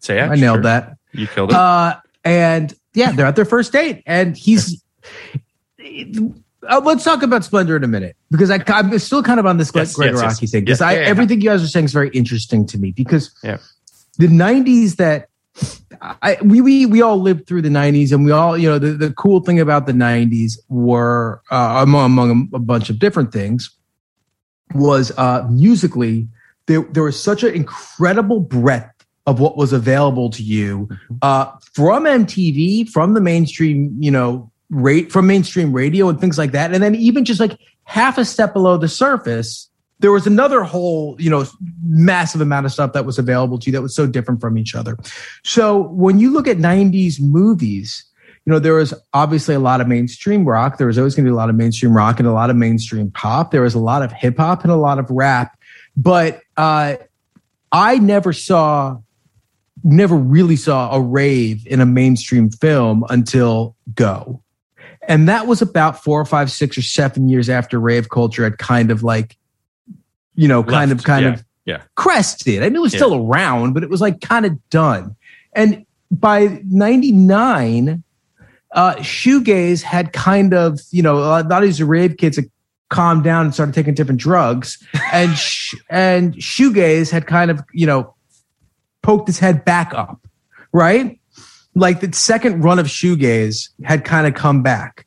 Say 0.00 0.18
it, 0.20 0.22
I 0.30 0.34
nailed 0.36 0.56
sure. 0.58 0.62
that. 0.62 0.96
You 1.12 1.26
killed 1.26 1.50
it. 1.50 1.56
Uh, 1.56 1.96
and 2.24 2.72
yeah, 2.98 3.12
they're 3.12 3.26
at 3.26 3.36
their 3.36 3.44
first 3.44 3.72
date, 3.72 4.02
and 4.06 4.36
he's. 4.36 4.82
Uh, 6.68 6.80
let's 6.84 7.04
talk 7.04 7.22
about 7.22 7.44
Splendor 7.44 7.76
in 7.76 7.84
a 7.84 7.88
minute 7.88 8.16
because 8.30 8.50
I, 8.50 8.62
I'm 8.66 8.98
still 8.98 9.22
kind 9.22 9.38
of 9.40 9.46
on 9.46 9.56
this 9.58 9.70
Yes, 9.74 9.94
Greg 9.94 10.12
yes, 10.12 10.20
Araki 10.22 10.42
yes. 10.42 10.50
thing 10.50 10.64
because 10.64 10.80
Yeah, 10.80 10.90
yeah, 10.90 10.98
everything 11.06 11.40
you 11.40 11.48
guys 11.48 11.62
are 11.62 11.68
saying 11.68 11.84
is 11.86 11.92
very 11.92 12.10
interesting 12.10 12.66
to 12.66 12.78
me 12.78 12.90
because 12.92 13.30
Yeah. 13.42 13.58
the 14.18 14.26
'90s 14.26 14.96
that 14.96 15.28
I 16.22 16.36
we 16.42 16.60
we 16.60 16.84
we 16.86 17.00
all 17.00 17.18
lived 17.18 17.46
through 17.46 17.62
the 17.62 17.68
'90s 17.68 18.12
and 18.12 18.24
we 18.24 18.32
all 18.32 18.58
you 18.58 18.68
know 18.68 18.78
the, 18.78 18.90
the 18.90 19.12
cool 19.12 19.40
thing 19.40 19.60
about 19.60 19.86
the 19.86 19.92
'90s 19.92 20.58
were 20.68 21.40
uh, 21.50 21.78
among 21.82 22.04
among 22.06 22.48
a 22.52 22.58
bunch 22.58 22.90
of 22.90 22.98
different 22.98 23.32
things 23.32 23.70
was 24.74 25.12
uh, 25.16 25.46
musically 25.48 26.28
there 26.66 26.82
there 26.92 27.04
was 27.04 27.20
such 27.22 27.42
an 27.44 27.54
incredible 27.54 28.40
breadth 28.40 28.97
of 29.28 29.40
what 29.40 29.58
was 29.58 29.74
available 29.74 30.30
to 30.30 30.42
you 30.42 30.88
uh, 31.20 31.52
from 31.74 32.04
MTV, 32.04 32.88
from 32.88 33.12
the 33.12 33.20
mainstream, 33.20 33.94
you 34.00 34.10
know, 34.10 34.50
rate 34.70 35.12
from 35.12 35.26
mainstream 35.26 35.70
radio 35.70 36.08
and 36.08 36.18
things 36.18 36.38
like 36.38 36.52
that, 36.52 36.72
and 36.72 36.82
then 36.82 36.94
even 36.94 37.26
just 37.26 37.38
like 37.38 37.58
half 37.84 38.16
a 38.16 38.24
step 38.24 38.54
below 38.54 38.78
the 38.78 38.88
surface, 38.88 39.68
there 39.98 40.10
was 40.12 40.26
another 40.26 40.62
whole, 40.62 41.14
you 41.20 41.28
know, 41.28 41.44
massive 41.84 42.40
amount 42.40 42.64
of 42.64 42.72
stuff 42.72 42.94
that 42.94 43.04
was 43.04 43.18
available 43.18 43.58
to 43.58 43.66
you 43.66 43.72
that 43.72 43.82
was 43.82 43.94
so 43.94 44.06
different 44.06 44.40
from 44.40 44.56
each 44.56 44.74
other. 44.74 44.96
So 45.44 45.82
when 45.88 46.18
you 46.18 46.32
look 46.32 46.48
at 46.48 46.56
'90s 46.56 47.20
movies. 47.20 48.04
You 48.46 48.54
know, 48.54 48.60
there 48.60 48.72
was 48.72 48.94
obviously 49.12 49.54
a 49.54 49.58
lot 49.58 49.82
of 49.82 49.88
mainstream 49.88 50.48
rock. 50.48 50.78
There 50.78 50.86
was 50.86 50.96
always 50.96 51.14
going 51.14 51.26
to 51.26 51.30
be 51.30 51.34
a 51.34 51.36
lot 51.36 51.50
of 51.50 51.54
mainstream 51.54 51.94
rock 51.94 52.18
and 52.18 52.26
a 52.26 52.32
lot 52.32 52.48
of 52.48 52.56
mainstream 52.56 53.10
pop. 53.10 53.50
There 53.50 53.60
was 53.60 53.74
a 53.74 53.78
lot 53.78 54.00
of 54.00 54.10
hip 54.10 54.38
hop 54.38 54.62
and 54.62 54.72
a 54.72 54.76
lot 54.76 54.98
of 54.98 55.10
rap. 55.10 55.58
But 55.98 56.40
uh, 56.56 56.96
I 57.72 57.98
never 57.98 58.32
saw 58.32 59.00
never 59.84 60.16
really 60.16 60.56
saw 60.56 60.92
a 60.94 61.00
rave 61.00 61.66
in 61.66 61.80
a 61.80 61.86
mainstream 61.86 62.50
film 62.50 63.04
until 63.08 63.76
Go. 63.94 64.42
And 65.06 65.28
that 65.28 65.46
was 65.46 65.62
about 65.62 66.02
four 66.02 66.20
or 66.20 66.24
five, 66.26 66.50
six 66.50 66.76
or 66.76 66.82
seven 66.82 67.28
years 67.28 67.48
after 67.48 67.80
rave 67.80 68.10
culture 68.10 68.44
had 68.44 68.58
kind 68.58 68.90
of 68.90 69.02
like, 69.02 69.36
you 70.34 70.46
know, 70.46 70.62
kind 70.62 70.90
Left, 70.90 71.00
of, 71.00 71.04
kind 71.06 71.24
yeah, 71.24 71.32
of 71.32 71.44
yeah. 71.64 71.82
crested. 71.94 72.62
I 72.62 72.66
mean, 72.66 72.76
it 72.76 72.80
was 72.80 72.92
Yeah. 72.92 72.98
still 72.98 73.14
around, 73.26 73.72
but 73.72 73.82
it 73.82 73.88
was 73.90 74.00
like 74.00 74.20
kind 74.20 74.44
of 74.44 74.58
done. 74.70 75.16
And 75.54 75.86
by 76.10 76.60
99, 76.64 78.02
uh, 78.72 78.94
shoegaze 78.96 79.82
had 79.82 80.12
kind 80.12 80.52
of, 80.52 80.80
you 80.90 81.02
know, 81.02 81.16
a 81.18 81.40
lot 81.42 81.52
of 81.52 81.62
these 81.62 81.82
rave 81.82 82.16
kids 82.18 82.36
had 82.36 82.46
calmed 82.90 83.24
down 83.24 83.46
and 83.46 83.54
started 83.54 83.74
taking 83.74 83.94
different 83.94 84.20
drugs. 84.20 84.78
And, 85.12 85.36
sh- 85.38 85.74
and 85.88 86.34
shoegaze 86.34 87.10
had 87.10 87.26
kind 87.26 87.50
of, 87.50 87.62
you 87.72 87.86
know, 87.86 88.14
poked 89.08 89.26
his 89.26 89.38
head 89.38 89.64
back 89.64 89.94
up, 89.94 90.28
right? 90.70 91.18
Like 91.74 92.00
the 92.00 92.12
second 92.12 92.62
run 92.62 92.78
of 92.78 92.84
shoegaze 92.88 93.70
had 93.82 94.04
kind 94.04 94.26
of 94.26 94.34
come 94.34 94.62
back. 94.62 95.06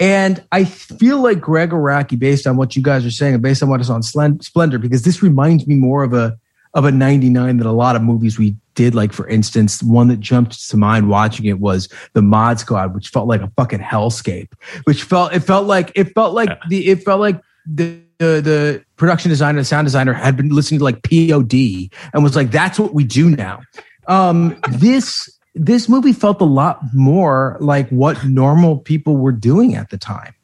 And 0.00 0.42
I 0.50 0.64
feel 0.64 1.22
like 1.22 1.40
Gregg 1.40 1.70
Araki, 1.70 2.18
based 2.18 2.48
on 2.48 2.56
what 2.56 2.74
you 2.74 2.82
guys 2.82 3.06
are 3.06 3.10
saying, 3.12 3.34
and 3.34 3.42
based 3.44 3.62
on 3.62 3.68
what 3.68 3.80
is 3.80 3.88
on 3.88 4.02
Splendor, 4.02 4.78
because 4.78 5.02
this 5.02 5.22
reminds 5.22 5.64
me 5.68 5.76
more 5.76 6.02
of 6.02 6.12
a 6.12 6.36
of 6.74 6.84
a 6.84 6.90
'99 6.90 7.58
than 7.58 7.66
a 7.68 7.72
lot 7.72 7.94
of 7.94 8.02
movies 8.02 8.36
we 8.36 8.56
did. 8.74 8.96
Like 8.96 9.12
for 9.12 9.28
instance, 9.28 9.80
one 9.80 10.08
that 10.08 10.18
jumped 10.18 10.68
to 10.68 10.76
mind 10.76 11.08
watching 11.08 11.46
it 11.46 11.60
was 11.60 11.88
the 12.14 12.22
Mod 12.22 12.58
Squad, 12.58 12.96
which 12.96 13.10
felt 13.10 13.28
like 13.28 13.42
a 13.42 13.52
fucking 13.56 13.78
hellscape. 13.78 14.52
Which 14.84 15.04
felt 15.04 15.32
it 15.32 15.40
felt 15.40 15.68
like 15.68 15.92
it 15.94 16.12
felt 16.14 16.34
like 16.34 16.50
the 16.68 16.88
it 16.88 17.04
felt 17.04 17.20
like 17.20 17.40
the 17.64 18.00
the, 18.18 18.40
the 18.40 18.84
production 18.96 19.28
designer, 19.28 19.58
the 19.60 19.64
sound 19.64 19.86
designer 19.86 20.12
had 20.12 20.36
been 20.36 20.48
listening 20.50 20.78
to 20.78 20.84
like 20.84 21.02
POD 21.02 21.90
and 22.12 22.22
was 22.22 22.36
like, 22.36 22.50
"That's 22.50 22.78
what 22.78 22.94
we 22.94 23.04
do 23.04 23.30
now." 23.30 23.60
Um, 24.08 24.58
this 24.70 25.28
this 25.54 25.88
movie 25.88 26.12
felt 26.12 26.40
a 26.40 26.44
lot 26.44 26.80
more 26.94 27.56
like 27.60 27.88
what 27.90 28.24
normal 28.24 28.78
people 28.78 29.16
were 29.16 29.32
doing 29.32 29.74
at 29.74 29.90
the 29.90 29.98
time. 29.98 30.34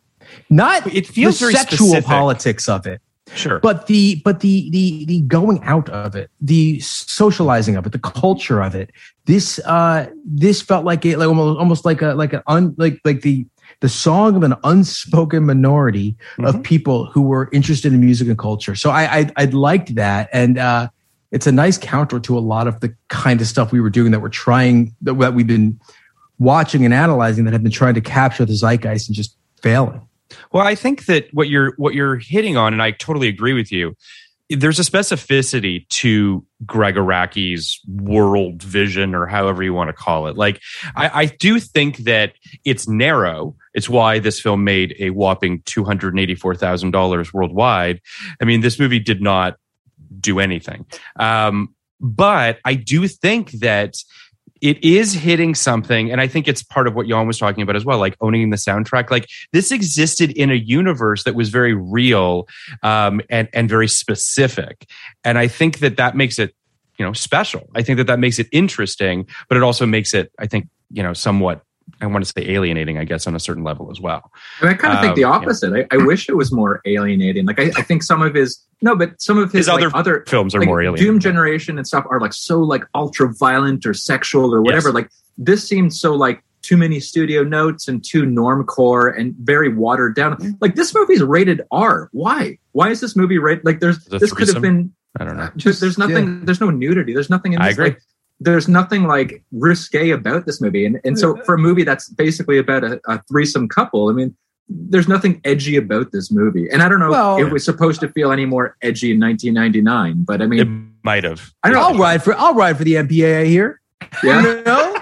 Not 0.49 0.87
It 0.93 1.07
feels 1.07 1.39
the 1.39 1.45
very 1.47 1.55
sexual 1.55 1.89
specific. 1.89 2.07
politics 2.07 2.69
of 2.69 2.87
it, 2.87 3.01
Sure. 3.35 3.59
but 3.61 3.87
the 3.87 4.21
but 4.25 4.41
the 4.41 4.71
the 4.71 5.05
the 5.05 5.21
going 5.23 5.63
out 5.65 5.89
of 5.91 6.15
it, 6.17 6.31
the 6.41 6.81
socializing 6.81 7.77
of 7.77 7.87
it, 7.87 7.93
the 7.93 7.99
culture 7.99 8.63
of 8.63 8.75
it. 8.75 8.91
This 9.27 9.59
uh 9.67 10.07
this 10.25 10.63
felt 10.63 10.85
like 10.85 11.05
it 11.05 11.19
like 11.19 11.29
almost, 11.29 11.59
almost 11.59 11.85
like 11.85 12.03
a 12.03 12.15
like 12.15 12.33
an 12.33 12.43
un 12.47 12.75
like 12.79 12.99
like 13.05 13.21
the 13.21 13.47
the 13.83 13.89
song 13.91 14.35
of 14.35 14.43
an 14.43 14.55
unspoken 14.65 15.45
minority 15.45 16.17
of 16.39 16.63
people 16.63 17.07
who 17.13 17.21
were 17.21 17.51
interested 17.53 17.93
in 17.93 18.01
music 18.01 18.27
and 18.29 18.39
culture. 18.39 18.75
So 18.75 18.89
I 18.91 19.19
I, 19.19 19.31
I 19.37 19.45
liked 19.45 19.95
that 19.97 20.31
and. 20.33 20.57
uh 20.59 20.89
it's 21.33 21.47
a 21.47 21.53
nice 21.53 21.79
counter 21.79 22.21
to 22.21 22.37
a 22.37 22.41
lot 22.41 22.69
of 22.69 22.81
the 22.81 22.95
kind 23.09 23.41
of 23.41 23.47
stuff 23.47 23.73
we 23.73 23.81
were 23.81 23.89
doing 23.89 24.13
that 24.13 24.21
we're 24.21 24.29
trying 24.29 24.95
that, 25.01 25.19
that 25.19 25.33
we've 25.33 25.47
been 25.47 25.81
watching 26.39 26.85
and 26.85 26.93
analyzing 26.93 27.45
that 27.47 27.53
have 27.53 27.63
been 27.63 27.73
trying 27.73 27.95
to 27.95 28.03
capture 28.03 28.45
the 28.45 28.53
zeitgeist 28.53 29.09
and 29.09 29.17
just 29.17 29.35
failing. 29.63 30.07
Well, 30.53 30.67
I 30.67 30.75
think 30.75 31.07
that 31.07 31.33
what 31.33 31.49
you're 31.49 31.73
what 31.79 31.95
you're 31.95 32.17
hitting 32.17 32.59
on, 32.59 32.75
and 32.75 32.83
I 32.83 32.91
totally 32.91 33.29
agree 33.29 33.55
with 33.55 33.73
you. 33.73 33.97
There's 34.57 34.79
a 34.79 34.83
specificity 34.83 35.89
to 35.89 36.45
Gregg 36.65 36.97
Araki's 36.97 37.81
world 37.87 38.63
vision, 38.63 39.15
or 39.15 39.27
however 39.27 39.63
you 39.63 39.75
want 39.75 39.89
to 39.89 39.93
call 39.93 40.27
it. 40.27 40.37
Like, 40.37 40.61
I, 40.97 41.23
I 41.23 41.27
do 41.27 41.61
think 41.61 41.99
that 41.99 42.33
it's 42.65 42.89
narrow. 42.89 43.57
It's 43.75 43.89
why 43.89 44.19
this 44.19 44.41
film 44.41 44.65
made 44.65 44.95
a 44.99 45.11
whopping 45.11 45.63
two 45.65 45.85
hundred 45.85 46.19
eighty-four 46.19 46.55
thousand 46.55 46.91
dollars 46.91 47.33
worldwide. 47.33 48.01
I 48.41 48.45
mean, 48.45 48.61
this 48.61 48.79
movie 48.79 48.99
did 48.99 49.23
not 49.23 49.57
do 50.21 50.41
anything. 50.41 50.87
Um, 51.17 51.75
but 52.01 52.59
I 52.65 52.75
do 52.75 53.09
think 53.09 53.53
that 53.53 53.97
it 54.63 54.83
is 54.83 55.13
hitting 55.13 55.55
something 55.55 56.11
and 56.11 56.21
i 56.21 56.27
think 56.27 56.49
it's 56.49 56.63
part 56.63 56.87
of 56.87 56.95
what 56.95 57.07
jan 57.07 57.27
was 57.27 57.39
talking 57.39 57.63
about 57.63 57.77
as 57.77 57.85
well 57.85 57.99
like 57.99 58.17
owning 58.21 58.51
the 58.51 58.57
soundtrack. 58.57 59.11
Like 59.11 59.29
this 59.53 59.71
existed 59.71 60.31
in 60.33 60.51
a 60.51 60.55
universe 60.55 61.25
that 61.25 61.35
was 61.35 61.49
very 61.49 61.75
real 61.75 62.49
um, 62.83 63.21
and 63.29 63.49
and 63.53 63.69
very 63.69 63.89
specific. 63.89 64.89
And 65.25 65.39
i 65.39 65.49
think 65.49 65.79
that 65.81 65.97
that 65.97 66.17
makes 66.17 66.39
it 66.39 66.55
you 66.99 67.05
know 67.05 67.13
special. 67.13 67.69
I 67.75 67.83
think 67.83 67.97
that 67.99 68.07
that 68.07 68.19
makes 68.19 68.39
it 68.39 68.49
interesting 68.53 69.27
but 69.49 69.57
it 69.57 69.63
also 69.63 69.87
makes 69.87 70.15
it 70.15 70.33
i 70.39 70.47
think 70.47 70.69
you 70.91 71.03
know 71.03 71.13
somewhat 71.13 71.63
I 72.01 72.07
want 72.07 72.25
to 72.25 72.33
say 72.35 72.51
alienating, 72.51 72.99
I 72.99 73.05
guess, 73.05 73.27
on 73.27 73.35
a 73.35 73.41
certain 73.41 73.65
level 73.65 73.91
as 73.91 74.01
well. 74.01 74.31
And 74.61 74.71
I 74.71 74.75
kind 74.75 74.95
of 74.95 75.01
think 75.01 75.11
Um, 75.11 75.15
the 75.17 75.21
yeah. 75.23 75.29
opposite. 75.29 75.73
I, 75.73 75.87
I 75.95 75.99
wish 75.99 76.29
it 76.29 76.37
was 76.37 76.51
more 76.53 76.81
alienating. 76.85 77.47
Like 77.47 77.61
I, 77.61 77.65
I 77.77 77.83
think 77.83 78.03
some 78.03 78.23
of 78.23 78.35
his 78.35 78.61
no, 78.81 78.97
but 78.97 79.21
some 79.23 79.39
of 79.39 79.53
his, 79.53 79.67
His 79.67 79.69
like, 79.69 79.79
other 79.85 79.97
other 79.97 80.25
films 80.27 80.55
are 80.55 80.59
like, 80.61 80.67
more 80.67 80.83
alienating. 80.83 81.13
Doom 81.13 81.21
Generation 81.21 81.79
and 81.79 81.87
stuff 81.87 82.05
are 82.11 82.21
like 82.21 82.33
so 82.33 82.61
like 82.61 82.85
ultra 82.95 83.33
violent 83.33 83.87
or 83.87 83.95
sexual 83.95 84.55
or 84.55 84.61
whatever. 84.63 84.89
Yes. 84.89 84.95
Like 84.95 85.11
this 85.39 85.67
seemed 85.67 85.95
so 85.95 86.15
like 86.15 86.43
too 86.63 86.77
many 86.77 87.01
studio 87.01 87.43
notes 87.43 87.89
and 87.89 88.05
too 88.05 88.23
normcore 88.23 89.17
and 89.19 89.35
very 89.37 89.69
watered 89.73 90.15
down. 90.15 90.37
Mm-hmm. 90.37 90.51
Like 90.61 90.75
this 90.75 90.95
movie's 90.95 91.23
rated 91.23 91.63
R. 91.71 92.09
Why? 92.13 92.59
Why 92.73 92.91
is 92.91 93.01
this 93.01 93.17
movie 93.17 93.39
rated? 93.39 93.65
Like 93.65 93.81
there's 93.81 94.05
The 94.05 94.19
this 94.19 94.33
could 94.33 94.49
have 94.49 94.63
been 94.63 94.93
I 95.19 95.25
don't 95.25 95.37
know. 95.37 95.51
just 95.57 95.81
there's 95.81 95.99
nothing. 95.99 96.45
There's 96.45 96.61
no 96.61 96.71
nudity. 96.71 97.13
There's 97.13 97.29
nothing 97.31 97.53
in 97.53 97.61
I 97.61 97.69
agree. 97.69 97.85
Like, 97.91 98.03
there's 98.45 98.69
nothing 98.69 99.05
like 99.07 99.43
risque 99.53 100.11
about 100.11 100.47
this 100.47 100.61
movie, 100.61 100.85
and 100.87 101.01
and 101.05 101.19
so 101.19 101.37
for 101.45 101.55
a 101.55 101.59
movie 101.59 101.85
that's 101.85 102.09
basically 102.09 102.59
about 102.59 102.85
a, 102.85 103.01
a 103.07 103.21
threesome 103.31 103.69
couple, 103.69 104.09
I 104.09 104.13
mean, 104.13 104.35
there's 104.69 105.09
nothing 105.09 105.41
edgy 105.45 105.77
about 105.77 106.13
this 106.13 106.31
movie. 106.31 106.69
And 106.71 106.83
I 106.83 106.89
don't 106.89 107.01
know 107.01 107.11
Well- 107.11 107.39
if 107.39 107.47
it 107.47 107.53
was 107.53 107.65
supposed 107.65 108.01
to 108.01 108.09
feel 108.09 108.33
any 108.33 108.47
more 108.47 108.77
edgy 108.83 109.13
in 109.13 109.21
1999, 109.21 110.25
but 110.25 110.41
I 110.43 110.47
mean, 110.47 110.61
It 110.61 111.05
might 111.05 111.25
have. 111.25 111.53
I 111.63 111.71
don't 111.71 111.79
know. 111.81 111.89
I'll 111.89 111.99
ride 111.99 112.23
for 112.23 112.35
I'll 112.35 112.55
ride 112.55 112.77
for 112.79 112.85
the 112.85 112.95
MPAA 112.95 113.47
here. 113.47 113.81
yeah, 114.23 114.41
You 114.43 114.63
know? 114.65 114.95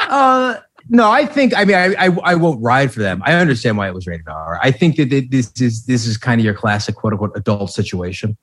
uh, 0.00 0.56
no, 0.88 1.10
I 1.10 1.26
think 1.26 1.52
I 1.56 1.64
mean 1.66 1.76
I, 1.76 2.06
I 2.06 2.16
I 2.24 2.34
won't 2.34 2.62
ride 2.62 2.92
for 2.92 3.00
them. 3.00 3.22
I 3.24 3.34
understand 3.34 3.76
why 3.76 3.88
it 3.88 3.94
was 3.94 4.06
rated 4.06 4.28
R. 4.28 4.58
I 4.62 4.70
think 4.70 4.96
that 4.96 5.28
this 5.30 5.52
is 5.60 5.84
this 5.84 6.06
is 6.06 6.16
kind 6.16 6.40
of 6.40 6.44
your 6.44 6.54
classic 6.54 6.94
quote 6.94 7.12
unquote 7.12 7.32
adult 7.36 7.70
situation 7.70 8.36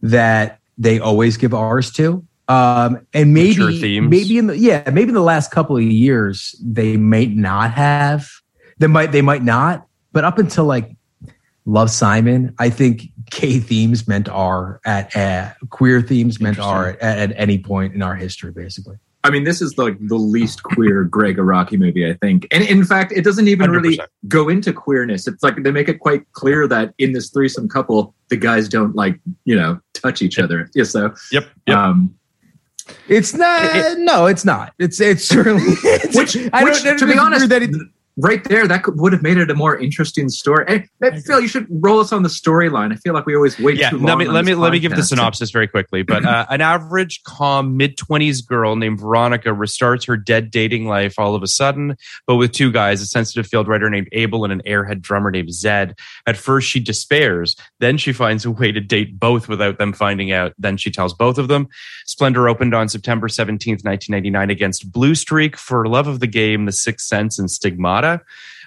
that 0.00 0.58
they 0.78 0.98
always 0.98 1.36
give 1.36 1.52
R's 1.52 1.90
to. 1.92 2.24
Um, 2.46 3.06
and 3.14 3.32
Mature 3.32 3.68
maybe 3.68 3.80
themes. 3.80 4.10
maybe 4.10 4.36
in 4.38 4.46
the 4.48 4.58
yeah 4.58 4.88
maybe 4.90 5.08
in 5.08 5.14
the 5.14 5.20
last 5.22 5.50
couple 5.50 5.76
of 5.76 5.82
years 5.82 6.54
they 6.62 6.98
might 6.98 7.30
not 7.34 7.70
have 7.70 8.28
they 8.78 8.86
might 8.86 9.12
they 9.12 9.22
might 9.22 9.42
not 9.42 9.86
but 10.12 10.24
up 10.24 10.38
until 10.38 10.64
like 10.66 10.94
Love 11.66 11.90
Simon, 11.90 12.54
I 12.58 12.68
think 12.68 13.04
gay 13.30 13.58
themes 13.58 14.06
meant 14.06 14.28
R 14.28 14.80
at 14.84 15.16
uh, 15.16 15.50
queer 15.70 16.02
themes 16.02 16.38
meant 16.40 16.58
R 16.58 16.90
at, 17.00 17.30
at 17.30 17.32
any 17.36 17.58
point 17.58 17.94
in 17.94 18.02
our 18.02 18.14
history, 18.14 18.52
basically. 18.52 18.96
I 19.24 19.30
mean, 19.30 19.44
this 19.44 19.62
is 19.62 19.78
like 19.78 19.96
the 20.06 20.16
least 20.16 20.62
queer 20.62 21.04
Gregg 21.04 21.38
Araki 21.38 21.78
movie, 21.78 22.06
I 22.06 22.12
think. 22.12 22.46
And 22.50 22.62
in 22.64 22.84
fact, 22.84 23.12
it 23.12 23.24
doesn't 23.24 23.48
even 23.48 23.70
really 23.70 23.96
100%. 23.96 24.06
go 24.28 24.50
into 24.50 24.74
queerness. 24.74 25.26
It's 25.26 25.42
like 25.42 25.62
they 25.62 25.70
make 25.70 25.88
it 25.88 26.00
quite 26.00 26.30
clear 26.32 26.68
that 26.68 26.92
in 26.98 27.12
this 27.12 27.30
threesome 27.30 27.66
couple, 27.66 28.14
the 28.28 28.36
guys 28.36 28.68
don't 28.68 28.94
like 28.94 29.18
you 29.46 29.56
know 29.56 29.80
touch 29.94 30.20
each 30.20 30.38
other. 30.38 30.68
Yeah, 30.74 30.84
so 30.84 31.14
Yep. 31.32 31.48
Yep. 31.66 31.76
um, 31.76 32.14
It's 33.08 33.34
not. 33.34 33.98
no, 33.98 34.26
it's 34.26 34.44
not. 34.44 34.74
It's 34.78 35.00
it's 35.00 35.24
certainly. 35.24 35.62
It's, 35.84 36.16
Which- 36.16 36.50
I 36.52 36.64
which, 36.64 36.82
don't, 36.82 36.98
to 36.98 37.06
be 37.06 37.18
honest, 37.18 37.48
that 37.48 37.62
it, 37.62 37.70
right 38.16 38.44
there, 38.44 38.66
that 38.66 38.82
could, 38.84 38.98
would 39.00 39.12
have 39.12 39.22
made 39.22 39.38
it 39.38 39.50
a 39.50 39.54
more 39.54 39.76
interesting 39.76 40.28
story. 40.28 40.64
Hey, 40.68 40.88
hey, 41.00 41.20
Phil, 41.20 41.40
you 41.40 41.48
should 41.48 41.66
roll 41.70 42.00
us 42.00 42.12
on 42.12 42.22
the 42.22 42.28
storyline. 42.28 42.92
I 42.92 42.96
feel 42.96 43.14
like 43.14 43.26
we 43.26 43.34
always 43.34 43.58
wait 43.58 43.76
yeah 43.76 43.90
too 43.90 43.96
long. 43.96 44.06
let 44.06 44.18
me 44.18 44.24
let 44.26 44.44
me 44.44 44.54
let 44.54 44.72
me 44.72 44.78
give 44.78 44.94
the 44.94 45.02
synopsis 45.02 45.50
very 45.50 45.66
quickly 45.66 46.02
but 46.02 46.24
uh, 46.24 46.46
an 46.50 46.60
average 46.60 47.22
calm 47.24 47.76
mid-20s 47.76 48.46
girl 48.46 48.76
named 48.76 49.00
veronica 49.00 49.48
restarts 49.48 50.06
her 50.06 50.16
dead 50.16 50.50
dating 50.50 50.86
life 50.86 51.18
all 51.18 51.34
of 51.34 51.42
a 51.42 51.46
sudden 51.46 51.96
but 52.26 52.36
with 52.36 52.52
two 52.52 52.70
guys 52.70 53.00
a 53.00 53.06
sensitive 53.06 53.46
field 53.46 53.66
writer 53.66 53.90
named 53.90 54.08
abel 54.12 54.44
and 54.44 54.52
an 54.52 54.62
airhead 54.66 55.00
drummer 55.00 55.30
named 55.30 55.52
zed 55.52 55.98
at 56.26 56.36
first 56.36 56.68
she 56.68 56.80
despairs 56.80 57.56
then 57.80 57.96
she 57.96 58.12
finds 58.12 58.44
a 58.44 58.50
way 58.50 58.70
to 58.70 58.80
date 58.80 59.18
both 59.18 59.48
without 59.48 59.78
them 59.78 59.92
finding 59.92 60.32
out 60.32 60.52
then 60.58 60.76
she 60.76 60.90
tells 60.90 61.14
both 61.14 61.38
of 61.38 61.48
them 61.48 61.66
splendor 62.06 62.48
opened 62.48 62.74
on 62.74 62.88
september 62.88 63.28
17th 63.28 63.84
1999 63.84 64.50
against 64.50 64.92
blue 64.92 65.14
streak 65.14 65.56
for 65.56 65.86
love 65.86 66.06
of 66.06 66.20
the 66.20 66.26
game 66.26 66.66
the 66.66 66.72
sixth 66.72 67.06
sense 67.06 67.38
and 67.38 67.50
stigmata 67.50 68.03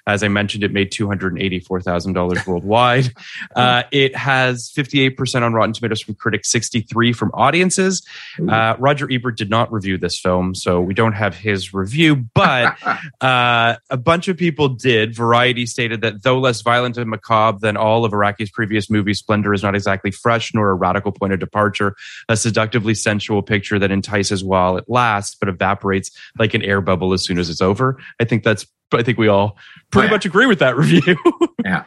as 0.08 0.24
I 0.24 0.30
mentioned, 0.30 0.64
it 0.64 0.72
made 0.72 0.92
two 0.92 1.06
hundred 1.06 1.40
eighty-four 1.40 1.82
thousand 1.82 2.14
dollars 2.14 2.48
worldwide. 2.48 3.14
Uh, 3.56 3.84
it 3.92 4.16
has 4.16 4.70
fifty-eight 4.76 5.18
percent 5.18 5.44
on 5.44 5.54
Rotten 5.54 5.74
Tomatoes 5.74 6.02
from 6.02 6.16
critics, 6.16 6.50
sixty-three 6.52 7.12
from 7.12 7.32
audiences. 7.34 8.06
Uh, 8.48 8.76
Roger 8.78 9.08
Ebert 9.12 9.38
did 9.38 9.50
not 9.50 9.72
review 9.72 9.98
this 9.98 10.20
film, 10.20 10.54
so 10.54 10.80
we 10.80 10.94
don't 10.94 11.14
have 11.14 11.36
his 11.36 11.74
review. 11.74 12.16
But 12.16 12.78
uh, 13.22 13.76
a 13.90 13.98
bunch 13.98 14.28
of 14.28 14.38
people 14.38 14.70
did. 14.70 15.16
Variety 15.16 15.66
stated 15.66 16.02
that 16.02 16.24
though 16.24 16.40
less 16.40 16.62
violent 16.62 16.98
and 16.98 17.10
macabre 17.10 17.58
than 17.60 17.78
all 17.78 18.06
of 18.06 18.12
Araki's 18.12 18.52
previous 18.52 18.90
movies, 18.90 19.20
Splendor 19.20 19.54
is 19.54 19.64
not 19.64 19.76
exactly 19.76 20.12
fresh 20.12 20.54
nor 20.54 20.70
a 20.70 20.76
radical 20.76 21.12
point 21.12 21.34
of 21.34 21.40
departure. 21.40 21.96
A 22.30 22.38
seductively 22.38 22.94
sensual 22.94 23.42
picture 23.42 23.80
that 23.80 23.92
entices 23.92 24.44
while 24.44 24.78
it 24.78 24.86
lasts, 24.88 25.36
but 25.40 25.50
evaporates 25.50 26.12
like 26.38 26.54
an 26.54 26.62
air 26.62 26.82
bubble 26.82 27.14
as 27.14 27.24
soon 27.24 27.40
as 27.40 27.50
it's 27.50 27.62
over. 27.62 27.98
I 28.20 28.26
think 28.26 28.44
that's. 28.44 28.66
I 28.94 29.04
think 29.04 29.18
we 29.18 29.28
all 29.28 29.58
pretty 29.92 30.06
Oh, 30.06 30.10
yeah. 30.10 30.16
much 30.16 30.26
agree 30.26 30.46
with 30.46 30.60
that 30.60 30.78
review. 30.78 31.18
Yeah. 31.64 31.84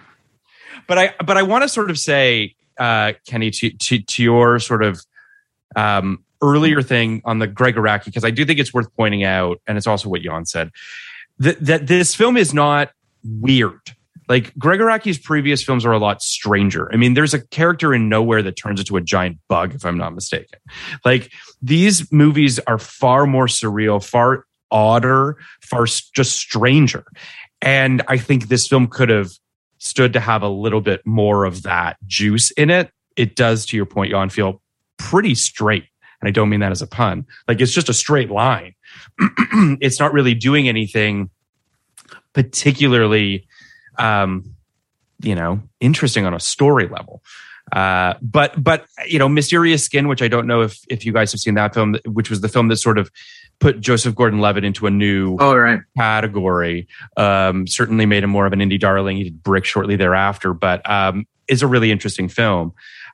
But 0.86 0.98
I 0.98 1.14
but 1.24 1.36
I 1.36 1.42
want 1.42 1.62
to 1.62 1.68
sort 1.68 1.90
of 1.90 1.98
say, 1.98 2.54
uh, 2.78 3.12
Kenny, 3.26 3.50
to, 3.52 3.70
to 3.70 3.98
to 4.00 4.22
your 4.22 4.58
sort 4.58 4.82
of 4.82 5.00
um, 5.76 6.24
earlier 6.42 6.82
thing 6.82 7.22
on 7.24 7.38
the 7.38 7.46
Gregg 7.46 7.76
Araki, 7.76 8.06
because 8.06 8.24
I 8.24 8.30
do 8.30 8.44
think 8.44 8.58
it's 8.58 8.74
worth 8.74 8.88
pointing 8.96 9.22
out, 9.24 9.60
and 9.66 9.78
it's 9.78 9.86
also 9.86 10.08
what 10.08 10.22
Jan 10.22 10.46
said, 10.46 10.70
that 11.38 11.64
that 11.64 11.86
this 11.86 12.14
film 12.14 12.36
is 12.36 12.52
not 12.52 12.90
weird. 13.24 13.80
Like 14.28 14.56
Gregg 14.56 14.78
Araki's 14.80 15.18
previous 15.18 15.62
films 15.62 15.84
are 15.84 15.90
a 15.92 15.98
lot 15.98 16.22
stranger. 16.22 16.88
I 16.92 16.96
mean, 16.96 17.14
there's 17.14 17.34
a 17.34 17.44
character 17.48 17.92
in 17.92 18.08
Nowhere 18.08 18.42
that 18.42 18.52
turns 18.52 18.78
into 18.78 18.96
a 18.96 19.00
giant 19.00 19.38
bug, 19.48 19.74
if 19.74 19.84
I'm 19.84 19.98
not 19.98 20.14
mistaken. 20.14 20.58
Like 21.04 21.32
these 21.60 22.10
movies 22.12 22.58
are 22.60 22.78
far 22.78 23.26
more 23.26 23.46
surreal, 23.46 24.04
far 24.04 24.44
odder, 24.70 25.36
far 25.60 25.84
just 25.86 26.36
stranger. 26.36 27.04
And 27.62 28.02
I 28.08 28.16
think 28.16 28.48
this 28.48 28.66
film 28.66 28.86
could 28.86 29.10
have 29.10 29.32
stood 29.78 30.12
to 30.12 30.20
have 30.20 30.42
a 30.42 30.48
little 30.48 30.80
bit 30.80 31.04
more 31.06 31.44
of 31.44 31.62
that 31.62 31.96
juice 32.06 32.50
in 32.52 32.70
it. 32.70 32.90
It 33.16 33.36
does, 33.36 33.66
to 33.66 33.76
your 33.76 33.86
point, 33.86 34.12
Jan, 34.12 34.30
feel 34.30 34.62
pretty 34.98 35.34
straight. 35.34 35.84
And 36.20 36.28
I 36.28 36.30
don't 36.30 36.48
mean 36.48 36.60
that 36.60 36.72
as 36.72 36.82
a 36.82 36.86
pun. 36.86 37.26
Like 37.48 37.60
it's 37.60 37.72
just 37.72 37.88
a 37.88 37.94
straight 37.94 38.30
line. 38.30 38.74
it's 39.80 39.98
not 39.98 40.12
really 40.12 40.34
doing 40.34 40.68
anything 40.68 41.30
particularly, 42.32 43.46
um, 43.98 44.54
you 45.22 45.34
know, 45.34 45.62
interesting 45.80 46.26
on 46.26 46.34
a 46.34 46.40
story 46.40 46.86
level. 46.88 47.22
Uh, 47.72 48.14
but 48.20 48.62
but 48.62 48.86
you 49.06 49.18
know, 49.18 49.28
Mysterious 49.28 49.84
Skin, 49.84 50.08
which 50.08 50.22
I 50.22 50.28
don't 50.28 50.46
know 50.46 50.62
if 50.62 50.80
if 50.88 51.06
you 51.06 51.12
guys 51.12 51.32
have 51.32 51.40
seen 51.40 51.54
that 51.54 51.72
film, 51.72 51.96
which 52.04 52.28
was 52.28 52.40
the 52.40 52.48
film 52.48 52.68
that 52.68 52.76
sort 52.76 52.98
of 52.98 53.10
put 53.60 53.80
Joseph 53.80 54.14
Gordon-Levitt 54.14 54.64
into 54.64 54.86
a 54.86 54.90
new 54.90 55.36
Oh, 55.38 55.54
right. 55.54 55.80
category. 55.96 56.88
Um, 57.16 57.66
certainly 57.66 58.06
made 58.06 58.24
him 58.24 58.30
more 58.30 58.46
of 58.46 58.52
an 58.52 58.58
indie 58.60 58.80
darling. 58.80 59.16
He 59.18 59.24
did 59.24 59.42
Brick 59.42 59.64
shortly 59.64 59.96
thereafter, 59.96 60.52
but 60.54 60.88
um, 60.90 61.26
is 61.46 61.62
a 61.62 61.66
really 61.66 61.90
interesting 61.90 62.28
film. 62.28 62.72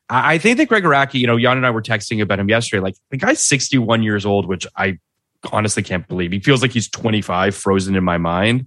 I 0.08 0.34
I 0.34 0.38
think 0.38 0.58
that 0.58 0.66
Gregg 0.68 0.84
Araki, 0.84 1.14
you 1.20 1.26
know, 1.26 1.38
Jan 1.38 1.56
and 1.56 1.66
I 1.66 1.70
were 1.70 1.82
texting 1.82 2.22
about 2.22 2.38
him 2.38 2.48
yesterday. 2.48 2.80
Like 2.80 2.94
the 3.10 3.16
guy's 3.16 3.40
61 3.40 4.02
years 4.04 4.24
old, 4.24 4.46
which 4.46 4.66
I 4.76 4.98
honestly 5.52 5.82
can't 5.82 6.06
believe. 6.08 6.32
He 6.32 6.40
feels 6.40 6.62
like 6.62 6.70
he's 6.72 6.88
25, 6.88 7.54
frozen 7.54 7.94
in 7.96 8.04
my 8.04 8.18
mind. 8.18 8.66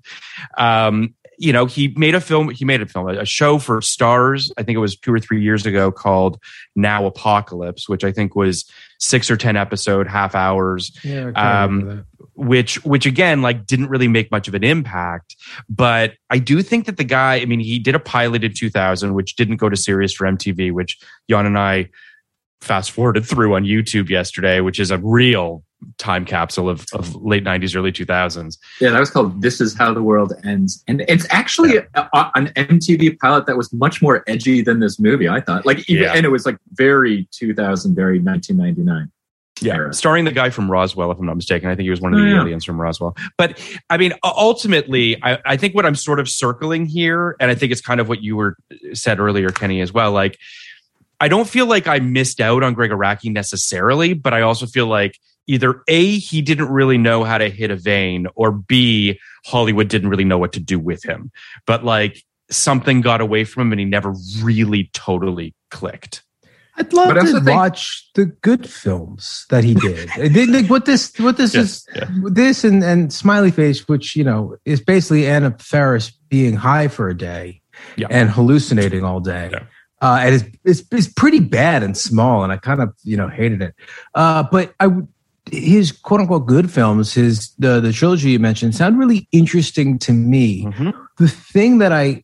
Um, 0.58 1.14
you 1.40 1.54
know, 1.54 1.66
he 1.66 1.94
made 1.96 2.16
a 2.16 2.22
film. 2.22 2.50
He 2.50 2.66
made 2.66 2.82
a 2.82 2.86
film, 2.86 3.08
a 3.10 3.26
show 3.26 3.58
for 3.58 3.80
Starz. 3.80 4.52
I 4.58 4.64
think 4.64 4.76
it 4.76 4.80
was 4.80 4.98
two 4.98 5.14
or 5.14 5.20
three 5.20 5.42
years 5.42 5.66
ago 5.66 5.92
called 5.92 6.38
Now 6.76 7.06
Apocalypse, 7.06 7.88
which 7.88 8.04
I 8.04 8.12
think 8.12 8.36
was 8.36 8.70
six 9.00 9.32
or 9.32 9.38
ten 9.38 9.56
episode, 9.56 10.08
half 10.08 10.36
hours 10.36 10.92
yeah, 11.04 11.32
Um, 11.36 12.06
which 12.36 12.84
which 12.86 13.06
again 13.06 13.42
like 13.42 13.66
didn't 13.66 13.90
really 13.90 14.08
make 14.08 14.32
much 14.32 14.48
of 14.48 14.54
an 14.54 14.64
impact 14.64 15.36
but 15.68 16.14
i 16.30 16.40
do 16.40 16.62
think 16.62 16.86
that 16.86 16.96
the 16.96 17.04
guy 17.04 17.36
i 17.36 17.44
mean 17.44 17.60
he 17.60 17.78
did 17.80 17.96
a 17.96 18.00
pilot 18.00 18.46
in 18.46 18.54
2000 18.54 19.14
which 19.14 19.36
didn't 19.36 19.58
go 19.58 19.68
to 19.68 19.76
series 19.76 20.14
for 20.14 20.26
mtv 20.26 20.72
which 20.72 20.98
jan 21.30 21.46
and 21.46 21.60
i 21.60 21.90
fast 22.62 22.92
forwarded 22.92 23.26
through 23.26 23.56
on 23.56 23.66
youtube 23.66 24.08
yesterday 24.08 24.62
which 24.62 24.80
is 24.80 24.90
a 24.90 24.98
real 25.00 25.64
time 25.98 26.26
capsule 26.26 26.70
of, 26.70 26.86
of 26.94 27.16
late 27.16 27.44
90s 27.44 27.76
early 27.76 27.92
2000s 27.92 28.58
Yeah, 28.82 28.90
that 28.92 29.00
was 29.00 29.10
called 29.10 29.42
"This 29.42 29.62
Is 29.62 29.76
How 29.78 29.94
the 29.94 30.04
World 30.04 30.34
Ends," 30.44 30.84
and 30.88 31.04
it's 31.08 31.26
actually 31.30 31.78
a, 31.78 31.88
a- 31.96 32.32
an 32.36 32.48
MTV 32.56 33.18
pilot 33.20 33.46
that 33.48 33.56
was 33.58 33.72
much 33.74 34.02
more 34.02 34.24
edgy 34.28 34.62
than 34.62 34.80
this 34.80 35.00
movie. 35.00 35.28
I 35.30 35.40
thought, 35.42 35.66
like, 35.66 35.90
even, 35.90 36.04
Yeah. 36.04 36.14
and 36.14 36.26
it 36.26 36.30
was 36.30 36.46
like 36.46 36.58
very 36.74 37.28
2000, 37.32 37.96
very 37.96 38.20
1999. 38.20 39.12
Yeah, 39.62 39.76
era. 39.76 39.94
starring 39.94 40.24
the 40.24 40.32
guy 40.32 40.50
from 40.52 40.72
Roswell, 40.72 41.12
if 41.12 41.20
I'm 41.20 41.26
not 41.26 41.36
mistaken. 41.36 41.68
I 41.70 41.76
think 41.76 41.84
he 41.84 41.90
was 41.90 42.00
one 42.00 42.14
of 42.14 42.20
the 42.20 42.26
Oh, 42.26 42.30
yeah. 42.30 42.42
aliens 42.42 42.64
from 42.64 42.80
Roswell. 42.80 43.18
But 43.38 43.60
I 43.90 43.98
mean, 43.98 44.14
ultimately, 44.24 45.22
I, 45.22 45.38
I 45.46 45.58
think 45.58 45.76
what 45.76 45.86
I'm 45.86 45.96
sort 45.96 46.20
of 46.22 46.30
circling 46.30 46.86
here, 46.86 47.36
and 47.42 47.52
I 47.52 47.56
think 47.56 47.72
it's 47.74 47.82
kind 47.82 48.00
of 48.00 48.08
what 48.08 48.22
you 48.24 48.38
were 48.38 48.56
said 48.94 49.20
earlier, 49.20 49.50
Kenny, 49.50 49.82
as 49.82 49.92
well. 49.94 50.12
Like 50.14 50.38
I 51.20 51.28
don't 51.28 51.48
feel 51.50 51.66
like 51.66 51.88
I 51.88 52.00
missed 52.00 52.40
out 52.40 52.64
on 52.64 52.74
Gregg 52.74 52.92
Araki 52.92 53.34
necessarily, 53.34 54.14
but 54.14 54.34
I 54.34 54.42
also 54.42 54.66
feel 54.66 54.88
like 54.88 55.18
either 55.50 55.82
A, 55.88 56.18
he 56.20 56.42
didn't 56.42 56.70
really 56.70 56.98
know 56.98 57.24
how 57.24 57.38
to 57.38 57.50
hit 57.50 57.72
a 57.72 57.76
vein, 57.76 58.28
or 58.36 58.52
B, 58.52 59.20
Hollywood 59.46 59.88
didn't 59.90 60.10
really 60.10 60.24
know 60.24 60.38
what 60.38 60.54
to 60.54 60.60
do 60.60 60.78
with 60.80 61.04
him. 61.04 61.32
But 61.66 61.84
like 61.84 62.24
something 62.52 63.02
got 63.02 63.20
away 63.22 63.44
from 63.44 63.68
him 63.68 63.74
and 63.74 63.80
he 63.80 63.86
never 63.86 64.14
really 64.42 64.90
totally 64.94 65.54
clicked. 65.72 66.24
I'd 66.78 66.94
love 66.94 67.10
But 67.10 67.18
I 67.18 67.22
also 67.22 67.40
to 67.40 67.46
think- 67.46 67.58
watch 67.58 68.10
the 68.16 68.26
good 68.26 68.70
films 68.70 69.46
that 69.50 69.64
he 69.66 69.74
did. 69.74 70.10
I 70.12 70.30
think, 70.30 70.52
like, 70.52 70.70
what 70.70 70.86
this, 70.86 71.12
what 71.20 71.36
this 71.36 71.54
Yes, 71.54 71.66
is, 71.66 71.88
yeah. 71.96 72.08
this 72.32 72.64
and 72.64 72.82
and 72.84 73.12
Smiley 73.12 73.52
Face, 73.52 73.88
which 73.90 74.16
you 74.16 74.24
know 74.24 74.56
is 74.66 74.80
basically 74.80 75.28
Anna 75.28 75.52
Faris 75.60 76.10
being 76.30 76.56
high 76.56 76.88
for 76.88 77.10
a 77.10 77.18
day 77.18 77.62
Yeah. 77.98 78.08
and 78.10 78.30
hallucinating 78.30 79.04
all 79.04 79.20
day. 79.20 79.50
Yeah. 79.52 79.64
Uh, 80.02 80.20
and 80.22 80.36
it's, 80.36 80.46
it's 80.64 80.84
it's 80.94 81.14
pretty 81.14 81.42
bad 81.42 81.84
and 81.84 81.98
small, 81.98 82.44
and 82.46 82.54
I 82.54 82.58
kind 82.58 82.82
of 82.82 82.94
you 83.04 83.18
know 83.18 83.28
hated 83.28 83.62
it. 83.62 83.76
Uh, 84.16 84.44
but 84.50 84.74
I 84.80 84.88
would 84.88 85.08
his 85.52 85.92
quote 85.92 86.22
unquote 86.22 86.46
good 86.46 86.72
films, 86.72 87.14
his 87.14 87.54
the 87.60 87.80
the 87.80 87.92
trilogy 87.94 88.32
you 88.32 88.40
mentioned, 88.40 88.76
sound 88.76 88.98
really 89.00 89.28
interesting 89.32 90.00
to 90.00 90.14
me. 90.14 90.66
Mhm. 90.66 90.94
The 91.18 91.28
thing 91.28 91.78
that 91.80 91.92
I 91.92 92.24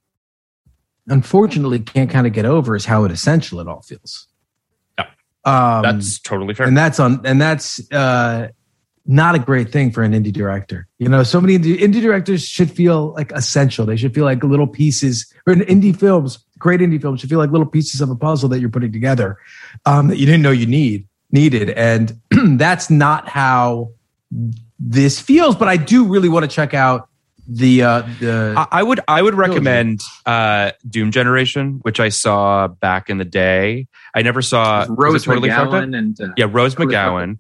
unfortunately 1.07 1.79
can't 1.79 2.09
kind 2.09 2.25
of 2.27 2.33
get 2.33 2.45
over 2.45 2.75
is 2.75 2.85
how 2.85 3.03
essential 3.05 3.59
it 3.59 3.67
all 3.67 3.81
feels. 3.81 4.27
Yeah. 4.97 5.05
Um, 5.43 5.83
That's 5.83 6.19
totally 6.19 6.53
fair. 6.53 6.65
and 6.67 6.75
that's 6.77 6.99
on 6.99 7.21
and 7.25 7.39
that's 7.39 7.79
uh 7.91 8.47
not 9.07 9.35
a 9.35 9.39
great 9.39 9.71
thing 9.71 9.91
for 9.91 10.01
an 10.01 10.13
indie 10.13 10.33
director 10.33 10.87
you 10.97 11.07
know 11.07 11.21
so 11.21 11.39
many 11.39 11.59
indie, 11.59 11.77
indie 11.77 12.01
directors 12.01 12.43
should 12.43 12.71
feel 12.71 13.13
like 13.13 13.31
essential 13.33 13.85
they 13.85 13.95
should 13.95 14.15
feel 14.15 14.25
like 14.25 14.43
little 14.43 14.65
pieces 14.65 15.31
or 15.45 15.53
in 15.53 15.59
indie 15.59 15.95
films 15.95 16.43
great 16.57 16.79
indie 16.79 16.99
films 16.99 17.19
should 17.21 17.29
feel 17.29 17.37
like 17.37 17.51
little 17.51 17.67
pieces 17.67 18.01
of 18.01 18.09
a 18.09 18.15
puzzle 18.15 18.49
that 18.49 18.59
you're 18.59 18.71
putting 18.71 18.91
together 18.91 19.37
um 19.85 20.07
that 20.07 20.17
you 20.17 20.25
didn't 20.25 20.41
know 20.41 20.49
you 20.49 20.65
need 20.65 21.07
needed 21.35 21.69
and 21.69 22.19
that's 22.57 22.89
not 22.89 23.27
how 23.27 23.91
this 24.79 25.19
feels 25.19 25.55
but 25.55 25.67
i 25.67 25.77
do 25.77 26.05
really 26.07 26.29
want 26.29 26.43
to 26.43 26.49
check 26.49 26.73
out 26.73 27.09
the 27.47 27.83
uh 27.83 28.01
the 28.19 28.53
I 28.57 28.79
I 28.79 28.83
would 28.83 28.99
I 29.07 29.21
would 29.21 29.35
recommend 29.35 30.01
uh, 30.25 30.71
Doom 30.89 31.11
Generation, 31.11 31.79
which 31.83 31.99
I 31.99 32.09
saw 32.09 32.67
back 32.67 33.09
in 33.09 33.17
the 33.17 33.25
day. 33.25 33.87
I 34.15 34.21
never 34.23 34.41
saw 34.41 34.85
Rose 34.89 35.25
Totally 35.25 35.49
McGowan 35.49 35.95
and 35.95 36.19
uh, 36.19 36.29
Yeah, 36.37 36.47
Rose 36.49 36.73
Totally 36.73 36.95
Fucked 36.95 37.07
Up. 37.07 37.13
McGowan. 37.13 37.37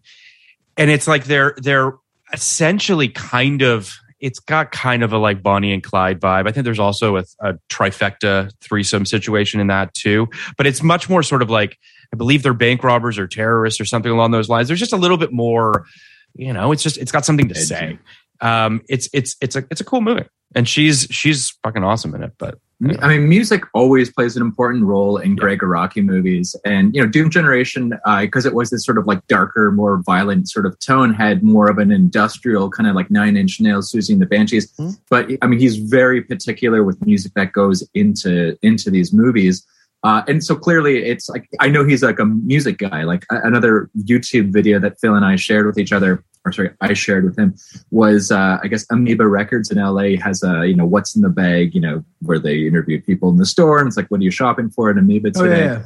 And 0.77 0.91
it's 0.91 1.07
like 1.07 1.25
they're 1.25 1.55
they're 1.57 1.93
essentially 2.33 3.09
kind 3.09 3.61
of 3.61 3.95
it's 4.25 4.39
got 4.39 4.71
kind 4.71 5.03
of 5.03 5.13
a 5.13 5.19
like 5.19 5.43
Bonnie 5.43 5.71
and 5.71 5.83
Clyde 5.83 6.19
vibe. 6.19 6.47
I 6.47 6.51
think 6.51 6.63
there's 6.63 6.79
also 6.79 7.17
a, 7.17 7.23
a 7.41 7.53
trifecta 7.69 8.51
threesome 8.59 9.05
situation 9.05 9.59
in 9.59 9.67
that 9.67 9.93
too. 9.93 10.27
But 10.57 10.65
it's 10.65 10.81
much 10.81 11.07
more 11.07 11.21
sort 11.21 11.43
of 11.43 11.51
like 11.51 11.77
I 12.11 12.17
believe 12.17 12.41
they're 12.41 12.55
bank 12.55 12.83
robbers 12.83 13.19
or 13.19 13.27
terrorists 13.27 13.79
or 13.79 13.85
something 13.85 14.11
along 14.11 14.31
those 14.31 14.49
lines. 14.49 14.67
There's 14.67 14.79
just 14.79 14.93
a 14.93 14.97
little 14.97 15.17
bit 15.17 15.31
more, 15.31 15.85
you 16.33 16.53
know, 16.53 16.71
it's 16.71 16.81
just 16.81 16.97
it's 16.97 17.11
got 17.11 17.23
something 17.23 17.49
to 17.49 17.55
say. 17.55 17.99
Um 18.41 18.81
it's 18.89 19.09
it's 19.13 19.35
it's 19.41 19.55
a 19.55 19.63
it's 19.71 19.81
a 19.81 19.85
cool 19.85 20.01
movie. 20.01 20.25
And 20.53 20.69
she's 20.69 21.07
she's 21.11 21.49
fucking 21.63 21.83
awesome 21.83 22.15
in 22.15 22.23
it. 22.23 22.33
But 22.37 22.59
I 22.99 23.07
mean, 23.07 23.29
music 23.29 23.63
always 23.73 24.11
plays 24.11 24.35
an 24.35 24.41
important 24.41 24.83
role 24.83 25.17
in 25.17 25.37
Gregg 25.37 25.59
Araki 25.59 26.03
movies, 26.03 26.57
and 26.65 26.93
you 26.93 27.01
know, 27.01 27.07
Doom 27.07 27.29
Generation, 27.29 27.93
because 28.19 28.45
it 28.45 28.53
was 28.53 28.69
this 28.69 28.85
sort 28.85 28.97
of 28.97 29.07
like 29.07 29.25
darker, 29.27 29.71
more 29.71 30.01
violent 30.05 30.49
sort 30.49 30.65
of 30.65 30.77
tone, 30.79 31.13
had 31.13 31.41
more 31.41 31.69
of 31.69 31.77
an 31.77 31.89
industrial 31.89 32.69
kind 32.69 32.89
of 32.89 32.95
like 32.95 33.09
Nine 33.09 33.37
Inch 33.37 33.61
Nails, 33.61 33.91
Siouxsie 33.91 34.11
and 34.11 34.21
the 34.21 34.25
Banshees. 34.25 34.71
Mhm. 34.73 34.97
But 35.09 35.31
I 35.41 35.47
mean, 35.47 35.59
he's 35.59 35.77
very 35.77 36.21
particular 36.21 36.83
with 36.83 37.03
music 37.05 37.31
that 37.35 37.53
goes 37.53 37.87
into 37.93 38.57
into 38.61 38.91
these 38.91 39.13
movies. 39.13 39.65
Uh, 40.05 40.23
and 40.27 40.43
so 40.43 40.55
clearly, 40.55 41.03
it's 41.03 41.27
like 41.27 41.49
I 41.59 41.67
know 41.67 41.83
he's 41.83 42.03
like 42.03 42.19
a 42.19 42.25
music 42.25 42.77
guy. 42.77 43.01
Like 43.01 43.25
another 43.31 43.89
YouTube 43.97 44.53
video 44.53 44.79
that 44.79 44.99
Phil 44.99 45.15
and 45.15 45.25
I 45.25 45.35
shared 45.35 45.65
with 45.65 45.79
each 45.79 45.91
other, 45.91 46.23
or 46.45 46.51
sorry, 46.51 46.69
I 46.79 46.93
shared 46.93 47.25
with 47.25 47.39
him, 47.39 47.55
was 47.89 48.29
uh, 48.29 48.59
I 48.61 48.67
guess 48.67 48.85
Amoeba 48.91 49.27
Records 49.27 49.71
in 49.71 49.79
LA 49.79 50.21
has 50.23 50.43
a 50.43 50.67
you 50.67 50.75
know 50.75 50.85
what's 50.85 51.15
in 51.15 51.23
the 51.23 51.29
bag, 51.29 51.73
you 51.73 51.81
know 51.81 52.05
where 52.21 52.37
they 52.37 52.67
interview 52.67 53.01
people 53.01 53.29
in 53.29 53.37
the 53.37 53.47
store, 53.47 53.79
and 53.79 53.87
it's 53.87 53.97
like 53.97 54.05
what 54.09 54.19
are 54.19 54.23
you 54.23 54.29
shopping 54.29 54.69
for 54.69 54.91
at 54.91 54.97
Amoeba 54.99 55.31
today. 55.31 55.39
oh 55.39 55.43
today? 55.49 55.65
yeah 55.65 55.83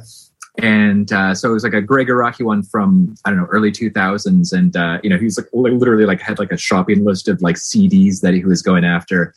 And 0.58 1.10
uh, 1.10 1.34
so 1.34 1.48
it 1.48 1.54
was 1.54 1.64
like 1.64 1.72
a 1.72 1.80
Gregg 1.80 2.08
Araki 2.08 2.44
one 2.44 2.62
from 2.62 3.14
I 3.24 3.30
don't 3.30 3.38
know 3.38 3.46
early 3.46 3.72
2000s, 3.72 4.52
and 4.52 4.76
uh, 4.76 4.98
you 5.02 5.08
know 5.08 5.16
he's 5.16 5.38
like 5.38 5.48
literally 5.54 6.04
like 6.04 6.20
had 6.20 6.38
like 6.38 6.52
a 6.52 6.58
shopping 6.58 7.06
list 7.06 7.26
of 7.26 7.40
like 7.40 7.56
CDs 7.56 8.20
that 8.20 8.34
he 8.34 8.44
was 8.44 8.60
going 8.60 8.84
after, 8.84 9.32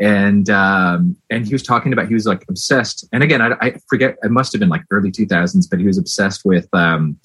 and 0.00 0.50
um, 0.50 1.16
and 1.30 1.46
he 1.46 1.52
was 1.54 1.62
talking 1.62 1.92
about 1.92 2.08
he 2.08 2.14
was 2.14 2.26
like 2.26 2.44
obsessed. 2.48 3.06
And 3.12 3.22
again, 3.22 3.40
I, 3.40 3.52
I 3.60 3.74
forget 3.88 4.16
it 4.22 4.30
must 4.30 4.52
have 4.52 4.60
been 4.60 4.68
like 4.68 4.82
early 4.90 5.10
2000s, 5.12 5.68
but 5.70 5.78
he 5.78 5.86
was 5.86 5.98
obsessed 5.98 6.44
with 6.44 6.68
um, 6.72 7.16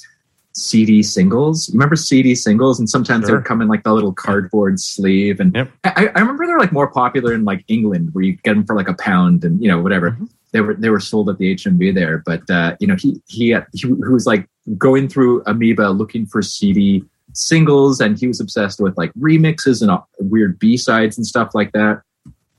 CD 0.54 1.02
singles. 1.04 1.70
Remember 1.74 1.96
CD 1.96 2.36
singles, 2.36 2.80
and 2.80 2.90
sometimes 2.90 3.28
they 3.28 3.34
would 3.34 3.46
come 3.46 3.62
in 3.62 3.68
like 3.68 3.84
the 3.84 3.94
little 3.94 4.14
cardboard 4.14 4.80
sleeve. 4.80 5.40
And 5.40 5.56
Yep. 5.56 5.72
I, 5.84 6.10
I 6.16 6.20
remember 6.20 6.46
they're 6.46 6.60
like 6.60 6.72
more 6.72 6.92
popular 6.92 7.34
in 7.34 7.44
like 7.46 7.64
England, 7.68 8.10
where 8.14 8.24
you 8.24 8.34
get 8.44 8.54
them 8.56 8.66
for 8.66 8.76
like 8.76 8.88
a 8.90 8.94
pound, 8.96 9.44
and 9.44 9.62
you 9.62 9.68
know 9.68 9.82
whatever 9.82 10.12
Mhm. 10.12 10.30
they 10.52 10.62
were 10.62 10.74
they 10.76 10.90
were 10.90 11.00
sold 11.00 11.30
at 11.30 11.38
the 11.38 11.56
HMV 11.56 11.94
there. 11.96 12.22
But 12.26 12.50
uh, 12.50 12.76
you 12.80 12.88
know 12.88 12.96
he 12.98 13.22
he 13.28 13.56
he, 13.74 13.88
he 13.88 13.88
was 13.88 14.26
like 14.28 14.48
going 14.78 15.08
through 15.08 15.42
Amoeba 15.48 15.90
looking 15.90 16.26
for 16.28 16.42
CD 16.44 17.04
singles, 17.34 18.02
and 18.02 18.20
he 18.20 18.28
was 18.28 18.40
obsessed 18.40 18.80
with 18.82 18.98
like 18.98 19.14
remixes 19.14 19.82
and 19.82 19.90
uh, 19.92 20.02
weird 20.20 20.60
B 20.60 20.78
sides 20.78 21.18
and 21.18 21.26
stuff 21.26 21.56
like 21.56 21.72
that. 21.72 22.02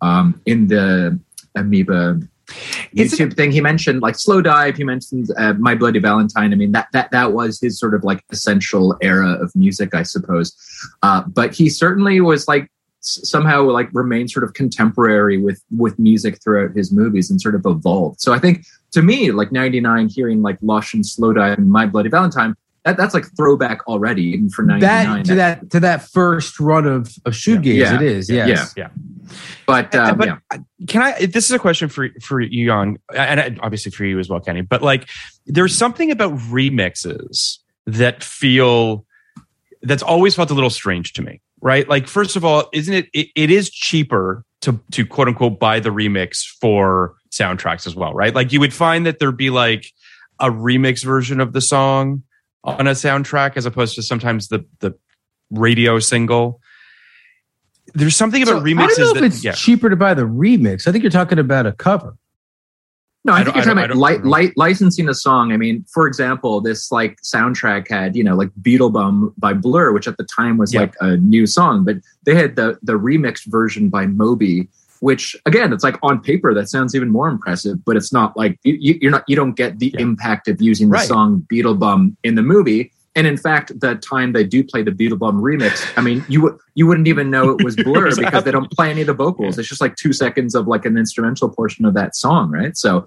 Um, 0.03 0.41
in 0.47 0.69
the 0.69 1.19
Amoeba 1.55 2.21
YouTube 2.95 3.35
thing, 3.35 3.53
he 3.53 3.61
mentioned 3.61 4.03
like 4.03 4.15
Slowdive. 4.15 4.77
He 4.77 4.85
mentioned 4.85 5.29
uh, 5.37 5.55
My 5.55 5.75
Bloody 5.75 5.99
Valentine. 5.99 6.53
I 6.53 6.57
mean 6.57 6.73
that 6.73 6.89
that 6.93 7.11
that 7.13 7.33
was 7.33 7.61
his 7.61 7.79
sort 7.79 7.95
of 7.95 8.05
like 8.05 8.25
essential 8.31 8.97
era 9.01 9.33
of 9.43 9.55
music, 9.55 9.95
I 9.95 10.03
suppose. 10.03 10.57
Uh, 11.03 11.23
but 11.27 11.55
he 11.55 11.69
certainly 11.69 12.21
was 12.21 12.49
like 12.49 12.69
somehow 13.01 13.63
like 13.63 13.89
remained 13.93 14.31
sort 14.31 14.45
of 14.45 14.55
contemporary 14.55 15.39
with 15.39 15.63
with 15.77 15.99
music 15.99 16.43
throughout 16.43 16.77
his 16.77 16.93
movies 16.93 17.31
and 17.31 17.41
sort 17.41 17.55
of 17.55 17.65
evolved. 17.65 18.21
So 18.21 18.33
I 18.33 18.39
think 18.39 18.65
to 18.93 19.03
me, 19.03 19.31
like 19.33 19.53
'99, 19.53 20.09
hearing 20.09 20.43
like 20.43 20.59
Lush 20.63 20.95
and 20.95 21.05
Slowdive 21.05 21.59
and 21.59 21.71
My 21.71 21.87
Bloody 21.87 22.11
Valentine, 22.11 22.55
that, 22.85 22.97
that's 22.97 23.15
like 23.15 23.25
throwback 23.37 23.87
already, 23.87 24.23
even 24.23 24.49
for 24.51 24.63
'99. 24.63 24.81
that 25.17 25.25
to 25.27 25.35
that 25.35 25.71
to 25.71 25.81
that 25.81 26.09
first 26.09 26.59
run 26.59 26.87
of 26.87 27.09
of 27.25 27.35
shoegaze 27.35 27.77
Yeah. 27.77 27.95
it 27.97 28.03
is 28.03 28.31
Yeah. 28.31 28.47
yes. 28.47 28.75
yeah. 28.77 28.89
But, 29.67 29.95
um, 29.95 30.19
but 30.19 30.27
yeah. 30.29 30.59
can 30.89 31.03
I? 31.03 31.27
This 31.27 31.45
is 31.45 31.53
a 31.53 31.59
question 31.59 31.89
for 31.89 32.09
for 32.21 32.41
you, 32.41 32.65
Young, 32.67 32.99
and 33.15 33.61
obviously 33.63 33.93
for 33.93 34.05
you 34.05 34.19
as 34.19 34.29
well, 34.29 34.41
Kenny. 34.41 34.63
But 34.63 34.83
like, 34.83 35.09
there's 35.47 35.77
something 35.77 36.11
about 36.11 36.33
remixes 36.35 37.59
that 37.87 38.25
feel 38.25 39.05
that's 39.83 40.03
always 40.03 40.35
felt 40.35 40.51
a 40.51 40.55
little 40.55 40.71
strange 40.71 41.13
to 41.15 41.23
me, 41.23 41.41
right? 41.61 41.89
Like, 41.89 42.09
first 42.09 42.35
of 42.35 42.45
all, 42.45 42.69
isn't 42.73 42.93
it? 42.93 43.09
It, 43.13 43.29
it 43.37 43.51
is 43.51 43.71
cheaper 43.71 44.45
to 44.63 44.81
to 44.93 45.07
quote 45.07 45.29
unquote 45.29 45.61
buy 45.61 45.79
the 45.81 45.91
remix 45.91 46.45
for 46.61 47.15
soundtracks 47.31 47.87
as 47.87 47.95
well, 47.95 48.13
right? 48.13 48.35
Like, 48.35 48.53
you 48.53 48.59
would 48.59 48.75
find 48.75 49.07
that 49.07 49.21
there'd 49.21 49.37
be 49.37 49.51
like 49.51 49.87
a 50.41 50.51
remix 50.51 51.05
version 51.05 51.39
of 51.39 51.53
the 51.53 51.61
song 51.61 52.23
on 52.65 52.87
a 52.87 52.91
soundtrack 52.93 53.57
as 53.57 53.67
opposed 53.67 53.95
to 53.97 54.03
sometimes 54.03 54.49
the 54.49 54.65
the 54.81 54.95
radio 55.51 55.99
single. 55.99 56.61
There's 57.95 58.15
something 58.15 58.43
about 58.43 58.61
So, 58.61 58.65
remixes 58.65 58.83
I 58.83 58.87
don't 58.87 58.99
know 58.99 59.13
that 59.15 59.25
if 59.25 59.33
it's 59.33 59.45
yeah. 59.45 59.53
cheaper 59.53 59.91
to 59.91 59.97
buy 59.97 60.15
the 60.15 60.23
remix. 60.23 60.87
I 60.87 60.93
think 60.93 61.03
you're 61.03 61.11
talking 61.11 61.39
about 61.41 61.67
a 61.67 61.73
cover. 61.73 62.17
No, 63.25 63.33
I, 63.35 63.41
I 63.41 63.45
think 63.45 63.57
you're 63.57 63.63
I 63.63 63.65
talking 63.67 63.79
about 63.85 63.89
don't 64.15 64.25
li- 64.25 64.45
li- 64.47 64.53
licensing 64.57 65.09
a 65.09 65.15
song. 65.15 65.53
I 65.53 65.57
mean, 65.57 65.85
for 65.93 66.07
example, 66.07 66.61
this 66.61 66.91
like 66.93 67.19
soundtrack 67.23 67.89
had 67.89 68.15
you 68.17 68.25
know 68.25 68.35
like 68.37 68.51
Beetlebum 68.63 69.35
by 69.37 69.53
Blur, 69.53 69.93
which 69.93 70.07
at 70.09 70.17
the 70.17 70.25
time 70.25 70.57
was 70.57 70.73
Yeah. 70.73 70.81
like 70.83 70.95
a 71.01 71.17
new 71.17 71.47
song, 71.47 71.85
but 71.85 71.97
they 72.25 72.35
had 72.35 72.57
the 72.57 72.79
the 72.83 72.95
remixed 72.95 73.47
version 73.51 73.89
by 73.89 74.07
Moby, 74.07 74.69
which 75.01 75.37
again, 75.47 75.73
it's 75.73 75.83
like 75.85 75.99
on 76.03 76.21
paper 76.21 76.55
that 76.55 76.69
sounds 76.69 76.95
even 76.95 77.09
more 77.11 77.29
impressive, 77.29 77.85
but 77.85 77.97
it's 77.97 78.13
not 78.13 78.37
like 78.37 78.59
you, 78.63 78.99
you're 79.01 79.11
not 79.11 79.25
you 79.27 79.37
don't 79.37 79.55
get 79.55 79.79
the 79.79 79.91
Yeah. 79.95 80.03
impact 80.03 80.47
of 80.49 80.61
using 80.63 80.89
the 80.89 80.93
Right. 80.95 81.09
song 81.09 81.47
Beetlebum 81.53 82.17
in 82.23 82.35
the 82.37 82.43
movie. 82.43 82.93
And 83.17 83.27
in 83.27 83.37
fact, 83.37 83.79
the 83.81 83.97
time 83.97 84.33
they 84.33 84.45
do 84.45 84.63
play 84.63 84.83
the 84.85 84.93
Beetlebum 84.93 85.41
remix, 85.43 85.91
I 85.97 86.01
mean, 86.01 86.25
you 86.29 86.43
would 86.43 86.57
you 86.75 86.87
wouldn't 86.87 87.09
even 87.09 87.29
know 87.31 87.51
it 87.51 87.61
was 87.61 87.77
Blur 87.77 88.15
because 88.25 88.45
they 88.45 88.53
don't 88.53 88.71
play 88.71 88.89
any 88.91 89.01
of 89.01 89.09
the 89.09 89.15
vocals. 89.15 89.59
It's 89.59 89.69
just 89.69 89.81
like 89.81 89.97
two 89.97 90.13
seconds 90.13 90.55
of 90.55 90.69
like 90.69 90.85
an 90.85 90.97
instrumental 90.97 91.49
portion 91.49 91.85
of 91.87 91.95
that 91.95 92.15
song, 92.15 92.51
right? 92.51 92.77
So, 92.77 93.07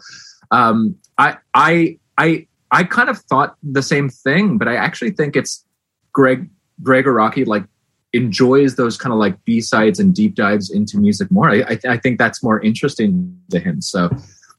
um, 0.52 0.96
I 1.18 1.38
I 1.54 1.98
I 2.18 2.48
I 2.72 2.84
kind 2.84 3.10
of 3.10 3.20
thought 3.20 3.56
the 3.62 3.84
same 3.84 4.10
thing, 4.10 4.58
but 4.58 4.68
I 4.68 4.76
actually 4.76 5.12
think 5.12 5.36
it's 5.36 5.64
Greg 6.12 6.50
Gregg 6.82 7.06
Araki 7.06 7.46
like 7.48 7.64
enjoys 8.14 8.76
those 8.76 8.98
kind 8.98 9.12
of 9.12 9.20
like 9.20 9.44
B 9.46 9.60
sides 9.60 10.00
and 10.00 10.14
deep 10.14 10.36
dives 10.36 10.72
into 10.72 10.98
music 10.98 11.30
more. 11.32 11.50
I, 11.50 11.62
I 11.62 11.80
I 11.90 11.98
think 11.98 12.20
that's 12.20 12.44
more 12.44 12.62
interesting 12.62 13.38
to 13.52 13.60
him. 13.60 13.82
So. 13.82 14.10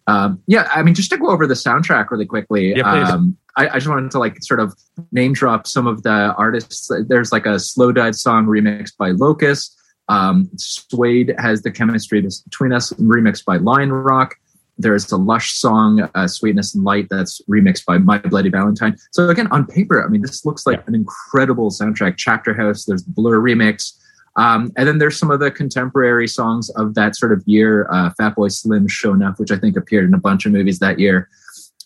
Um, 0.07 0.43
yeah, 0.47 0.69
I 0.71 0.83
mean, 0.83 0.95
just 0.95 1.09
to 1.13 1.17
go 1.17 1.31
over 1.31 1.47
the 1.47 1.55
soundtrack 1.55 2.11
really 2.11 2.27
quickly. 2.27 2.75
Yeah, 2.77 3.09
um, 3.09 3.39
I, 3.57 3.69
I 3.69 3.75
just 3.77 3.89
wanted 3.89 4.11
to 4.11 4.19
like 4.19 4.37
sort 4.43 4.61
of 4.61 4.75
name 5.13 5.33
drop 5.33 5.67
some 5.67 5.87
of 5.87 6.03
the 6.03 6.35
artists. 6.37 6.91
There's 7.09 7.33
like 7.33 7.47
a 7.47 7.57
Slowdive 7.57 8.15
song 8.15 8.45
remixed 8.45 8.99
by 8.99 9.13
Locust. 9.13 9.75
Um, 10.09 10.51
Suede 10.57 11.35
has 11.39 11.63
the 11.63 11.71
chemistry 11.71 12.21
between 12.21 12.75
us, 12.75 12.93
remixed 12.93 13.47
by 13.47 13.57
Lionrock. 13.57 14.33
There's 14.77 15.11
a 15.13 15.17
Lush 15.17 15.53
song, 15.55 16.09
uh, 16.15 16.27
"Sweetness 16.27 16.75
and 16.75 16.85
Light," 16.85 17.07
that's 17.09 17.41
remixed 17.49 17.85
by 17.85 17.99
My 17.99 18.19
Bloody 18.19 18.49
Valentine. 18.51 18.97
So 19.13 19.29
again, 19.29 19.47
on 19.49 19.67
paper, 19.67 20.05
I 20.05 20.09
mean, 20.09 20.23
this 20.23 20.45
looks 20.45 20.67
like 20.67 20.79
Yeah. 20.79 20.85
an 20.89 20.95
incredible 20.95 21.71
soundtrack. 21.71 22.17
Chapterhouse, 22.17 22.85
there's 22.85 23.05
the 23.05 23.13
Blur 23.13 23.39
remix, 23.41 23.93
um, 24.37 24.73
and 24.77 24.89
then 24.89 24.99
there's 24.99 25.17
some 25.17 25.31
of 25.31 25.39
the 25.39 25.51
contemporary 25.51 26.27
songs 26.27 26.71
of 26.71 26.95
that 26.95 27.15
sort 27.15 27.33
of 27.33 27.43
year. 27.47 27.87
Uh, 27.91 28.11
Fatboy 28.21 28.51
Slim, 28.51 28.89
"Show 28.89 29.13
Enough," 29.13 29.39
which 29.39 29.53
I 29.53 29.57
think 29.57 29.77
appeared 29.77 30.07
in 30.07 30.15
a 30.15 30.19
bunch 30.19 30.45
of 30.45 30.51
movies 30.53 30.81
that 30.81 30.99
year, 30.99 31.29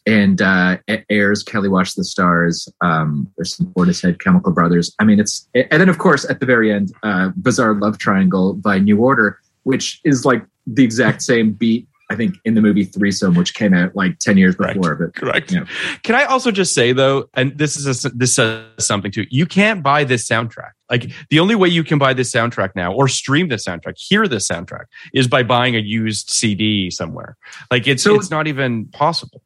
and 0.06 0.40
uh, 0.40 0.78
Airs, 1.10 1.42
"Kelly 1.42 1.68
Watch 1.68 1.94
the 1.94 2.04
Stars." 2.04 2.70
Um, 2.80 3.28
there's 3.36 3.54
some 3.54 3.66
Portishead, 3.66 4.18
Chemical 4.18 4.52
Brothers. 4.52 4.94
I 4.98 5.04
mean, 5.04 5.20
it's 5.20 5.46
and 5.54 5.78
then 5.78 5.90
of 5.90 5.98
course 5.98 6.24
at 6.24 6.40
the 6.40 6.46
very 6.46 6.72
end, 6.72 6.92
uh, 7.02 7.32
"Bizarre 7.36 7.74
Love 7.74 7.98
Triangle" 7.98 8.54
by 8.54 8.78
New 8.78 8.96
Order, 8.96 9.38
which 9.64 10.00
is 10.04 10.24
like 10.24 10.42
the 10.66 10.84
exact 10.84 11.20
same 11.20 11.52
beat. 11.52 11.86
I 12.10 12.16
think 12.16 12.36
in 12.44 12.54
the 12.54 12.62
movie 12.62 12.84
Threesome, 12.84 13.34
which 13.34 13.52
came 13.54 13.74
out 13.74 13.94
like 13.94 14.18
ten 14.18 14.38
years 14.38 14.56
Correct. 14.56 14.80
before. 14.80 14.94
But 14.94 15.14
Correct. 15.14 15.52
Yeah. 15.52 15.66
Can 16.02 16.14
I 16.14 16.24
also 16.24 16.50
just 16.50 16.72
say 16.74 16.92
though, 16.92 17.28
and 17.34 17.56
this 17.58 17.76
is 17.76 18.04
a, 18.04 18.08
this 18.10 18.34
says 18.34 18.64
something 18.78 19.10
too. 19.12 19.26
You 19.30 19.44
can't 19.46 19.82
buy 19.82 20.04
this 20.04 20.26
soundtrack. 20.26 20.70
Like 20.90 21.10
the 21.28 21.38
only 21.40 21.54
way 21.54 21.68
you 21.68 21.84
can 21.84 21.98
buy 21.98 22.14
this 22.14 22.32
soundtrack 22.32 22.70
now, 22.74 22.92
or 22.94 23.08
stream 23.08 23.48
this 23.48 23.66
soundtrack, 23.66 23.94
hear 23.98 24.26
this 24.26 24.48
soundtrack, 24.48 24.84
is 25.12 25.28
by 25.28 25.42
buying 25.42 25.76
a 25.76 25.80
used 25.80 26.30
CD 26.30 26.90
somewhere. 26.90 27.36
Like 27.70 27.86
it's 27.86 28.02
So- 28.02 28.14
it's 28.14 28.30
not 28.30 28.46
even 28.46 28.86
possible. 28.86 29.42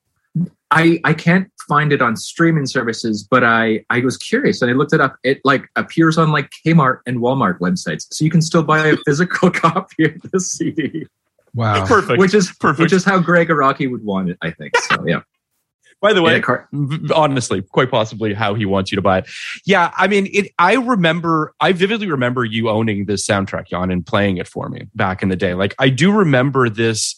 I 0.70 1.00
I 1.04 1.12
can't 1.12 1.50
find 1.68 1.92
it 1.92 2.00
on 2.00 2.16
streaming 2.16 2.64
services. 2.66 3.26
But 3.28 3.44
I 3.44 3.84
I 3.90 4.00
was 4.00 4.16
curious 4.16 4.62
and 4.62 4.70
I 4.70 4.74
looked 4.74 4.94
it 4.94 5.00
up. 5.00 5.16
It 5.22 5.40
like 5.44 5.64
appears 5.76 6.16
on 6.16 6.30
like 6.30 6.48
Kmart 6.64 7.00
and 7.06 7.18
Walmart 7.18 7.58
websites, 7.58 8.06
so 8.10 8.24
you 8.24 8.30
can 8.30 8.40
still 8.40 8.62
buy 8.62 8.86
a 8.86 8.96
physical 9.04 9.50
copy 9.64 10.04
of 10.04 10.22
the 10.30 10.40
CD, 10.40 11.06
Wow. 11.54 11.86
Perfect. 11.86 12.18
which 12.18 12.34
is 12.34 12.52
Perfect. 12.52 12.80
which 12.82 12.92
is 12.92 13.04
how 13.04 13.18
Gregg 13.18 13.48
Araki 13.48 13.90
would 13.90 14.04
want 14.04 14.30
it. 14.30 14.38
I 14.42 14.50
think 14.50 14.76
so. 14.76 15.06
Yeah. 15.06 15.20
By 16.00 16.12
the 16.12 16.20
way, 16.20 16.40
car- 16.40 16.68
honestly, 17.14 17.62
quite 17.62 17.88
possibly 17.88 18.34
how 18.34 18.54
he 18.54 18.66
wants 18.66 18.90
you 18.90 18.96
to 18.96 19.02
buy 19.02 19.18
it. 19.18 19.28
Yeah, 19.64 19.92
I 19.96 20.08
mean, 20.08 20.28
it. 20.32 20.50
I 20.58 20.74
remember, 20.74 21.54
I 21.60 21.70
vividly 21.70 22.10
remember 22.10 22.44
you 22.44 22.68
owning 22.68 23.04
this 23.04 23.24
soundtrack, 23.24 23.68
Jan, 23.68 23.92
and 23.92 24.04
playing 24.04 24.38
it 24.38 24.48
for 24.48 24.68
me 24.68 24.88
back 24.96 25.22
in 25.22 25.28
the 25.28 25.36
day. 25.36 25.54
Like, 25.54 25.76
I 25.78 25.90
do 25.90 26.10
remember 26.10 26.68
this 26.68 27.14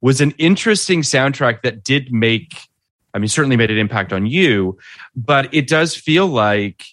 was 0.00 0.22
an 0.22 0.30
interesting 0.38 1.02
soundtrack 1.02 1.60
that 1.60 1.84
did 1.84 2.10
make. 2.10 2.56
I 3.12 3.18
mean, 3.18 3.28
certainly 3.28 3.56
made 3.56 3.70
an 3.70 3.76
impact 3.76 4.14
on 4.14 4.24
you, 4.24 4.78
but 5.14 5.52
it 5.52 5.68
does 5.68 5.94
feel 5.94 6.26
like 6.26 6.86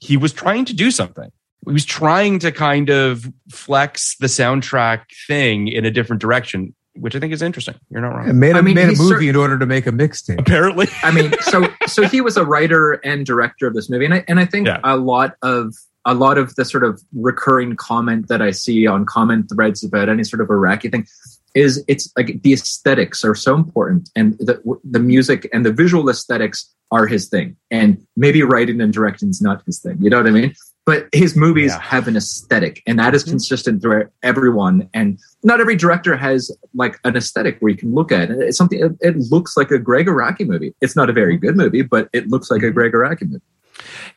he 0.00 0.16
was 0.16 0.32
trying 0.32 0.64
to 0.64 0.74
do 0.74 0.90
something. 0.90 1.30
He 1.66 1.72
was 1.72 1.84
trying 1.84 2.38
to 2.40 2.50
kind 2.52 2.90
of 2.90 3.30
flex 3.50 4.16
the 4.18 4.26
soundtrack 4.26 5.02
thing 5.26 5.68
in 5.68 5.84
a 5.84 5.90
different 5.90 6.20
direction, 6.20 6.74
which 6.94 7.14
I 7.14 7.20
think 7.20 7.32
is 7.32 7.40
interesting. 7.42 7.76
You're 7.90 8.00
not 8.00 8.08
wrong. 8.14 8.28
And 8.30 8.40
made, 8.40 8.56
a 8.56 8.58
I 8.58 8.62
mean, 8.62 8.74
made 8.74 8.88
a 8.88 8.96
movie 8.96 9.26
cer- 9.26 9.30
in 9.30 9.36
order 9.36 9.58
to 9.58 9.66
make 9.66 9.86
a 9.86 9.92
mixtape. 9.92 10.40
Apparently, 10.40 10.88
I 11.02 11.10
mean, 11.12 11.32
so 11.42 11.68
so 11.86 12.06
he 12.08 12.20
was 12.20 12.36
a 12.36 12.44
writer 12.44 12.92
and 13.04 13.24
director 13.24 13.66
of 13.68 13.74
this 13.74 13.88
movie, 13.88 14.04
and 14.06 14.14
I 14.14 14.24
and 14.28 14.40
I 14.40 14.44
think 14.44 14.66
Yeah. 14.66 14.80
a 14.82 14.96
lot 14.96 15.36
of 15.42 15.74
a 16.04 16.14
lot 16.14 16.36
of 16.36 16.54
the 16.56 16.64
sort 16.64 16.82
of 16.82 17.00
recurring 17.14 17.76
comment 17.76 18.26
that 18.26 18.42
I 18.42 18.50
see 18.50 18.88
on 18.88 19.06
comment 19.06 19.48
threads 19.54 19.84
about 19.84 20.08
any 20.08 20.24
sort 20.24 20.40
of 20.40 20.48
Araki 20.48 20.90
thing 20.90 21.06
is 21.54 21.84
it's 21.86 22.10
like 22.16 22.42
the 22.42 22.54
aesthetics 22.54 23.24
are 23.24 23.36
so 23.36 23.54
important, 23.54 24.10
and 24.16 24.36
the 24.38 24.60
the 24.82 24.98
music 24.98 25.48
and 25.52 25.64
the 25.64 25.72
visual 25.72 26.08
aesthetics 26.10 26.68
are 26.90 27.06
his 27.06 27.28
thing, 27.28 27.56
and 27.70 28.04
maybe 28.16 28.42
writing 28.42 28.80
and 28.80 28.92
directing 28.92 29.28
is 29.28 29.40
not 29.40 29.62
his 29.64 29.78
thing. 29.78 29.96
You 30.00 30.10
know 30.10 30.16
what 30.16 30.26
I 30.26 30.30
mean? 30.30 30.52
But 30.84 31.08
his 31.12 31.36
movies 31.36 31.70
Yeah. 31.72 31.80
have 31.80 32.08
an 32.08 32.16
aesthetic, 32.16 32.82
and 32.88 32.98
that 32.98 33.14
is 33.14 33.22
consistent 33.22 33.82
throughout 33.82 34.06
everyone. 34.24 34.88
And 34.92 35.16
not 35.44 35.60
every 35.60 35.76
director 35.76 36.16
has 36.16 36.50
like 36.74 36.98
an 37.04 37.16
aesthetic 37.16 37.58
where 37.60 37.70
you 37.70 37.78
can 37.78 37.94
look 37.94 38.10
at 38.10 38.30
it. 38.30 38.38
It's 38.40 38.58
something. 38.58 38.80
It, 38.80 38.92
it 39.00 39.16
looks 39.30 39.56
like 39.56 39.70
a 39.70 39.78
Gregg 39.78 40.06
Araki 40.06 40.44
movie. 40.46 40.74
It's 40.80 40.96
not 40.96 41.08
a 41.08 41.12
very 41.12 41.36
good 41.36 41.56
movie, 41.56 41.82
but 41.82 42.08
it 42.12 42.28
looks 42.28 42.50
like 42.50 42.62
a 42.64 42.70
Gregg 42.72 42.92
Araki 42.92 43.28
movie. 43.30 43.42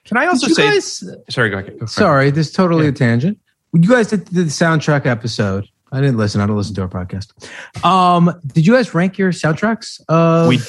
can 0.06 0.18
I 0.18 0.26
also 0.26 0.48
say? 0.48 0.72
guys, 0.72 1.04
sorry, 1.30 1.50
go 1.52 1.60
ahead. 1.60 1.74
Go 1.80 1.86
for 1.86 1.92
sorry, 1.92 2.32
this 2.32 2.48
is 2.48 2.54
totally 2.54 2.86
Yeah. 2.86 2.90
a 2.90 2.94
tangent. 2.94 3.38
You 3.74 3.88
guys 3.90 4.08
did 4.08 4.26
the 4.28 4.42
soundtrack 4.46 5.06
episode. 5.06 5.68
I 5.92 6.02
didn't 6.02 6.18
listen. 6.18 6.42
I 6.42 6.48
don't 6.48 6.58
listen 6.58 6.74
to 6.76 6.82
our 6.82 6.88
podcast. 6.90 7.32
Um, 7.86 8.34
did 8.48 8.66
you 8.66 8.74
guys 8.74 8.94
rank 8.94 9.18
your 9.18 9.32
soundtracks? 9.32 10.02
Uh, 10.10 10.46
We 10.50 10.60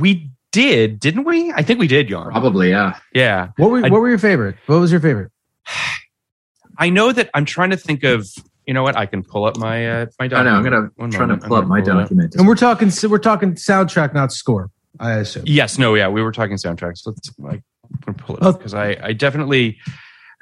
we 0.00 0.30
did, 0.56 0.98
didn't 1.00 1.24
we? 1.24 1.52
I 1.52 1.62
think 1.62 1.78
we 1.78 1.86
did, 1.86 2.08
Jan. 2.08 2.30
Probably, 2.30 2.70
yeah. 2.70 2.98
Yeah. 3.14 3.48
what 3.58 3.70
were 3.70 3.84
I- 3.84 3.88
what 3.90 4.00
were 4.00 4.08
your 4.08 4.18
favorite? 4.18 4.56
What 4.66 4.80
was 4.80 4.90
your 4.90 5.00
favorite? 5.00 5.30
I 6.78 6.90
know 6.90 7.12
that 7.12 7.30
I'm 7.34 7.44
trying 7.44 7.70
to 7.70 7.76
think 7.76 8.04
of. 8.04 8.26
You 8.66 8.74
know 8.74 8.82
what? 8.82 8.96
I 8.96 9.06
can 9.06 9.22
pull 9.22 9.44
up 9.44 9.56
my 9.58 9.86
uh, 9.88 10.06
my 10.18 10.24
I 10.24 10.28
document. 10.28 10.46
know. 10.46 10.56
I'm 10.56 10.64
gonna 10.64 10.90
One 10.96 11.10
trying 11.10 11.28
moment. 11.28 11.42
to 11.42 11.48
pull 11.48 11.56
I'm 11.58 11.62
up 11.64 11.68
my 11.68 11.80
pull 11.80 11.90
it 11.98 12.02
document. 12.02 12.34
And 12.34 12.46
we're 12.48 12.54
talking 12.56 12.90
we're 13.08 13.18
talking 13.18 13.52
soundtrack, 13.54 14.12
not 14.12 14.32
score. 14.32 14.70
I 14.98 15.12
assume. 15.12 15.44
Yes. 15.46 15.78
No. 15.78 15.94
Yeah. 15.94 16.08
We 16.08 16.20
were 16.22 16.32
talking 16.32 16.56
soundtracks. 16.56 17.06
Let's 17.06 17.30
like 17.38 17.62
I'm 18.08 18.14
pull 18.14 18.36
it 18.36 18.42
Oh. 18.42 18.48
up 18.50 18.58
because 18.58 18.74
I 18.74 18.96
I 19.02 19.12
definitely 19.12 19.78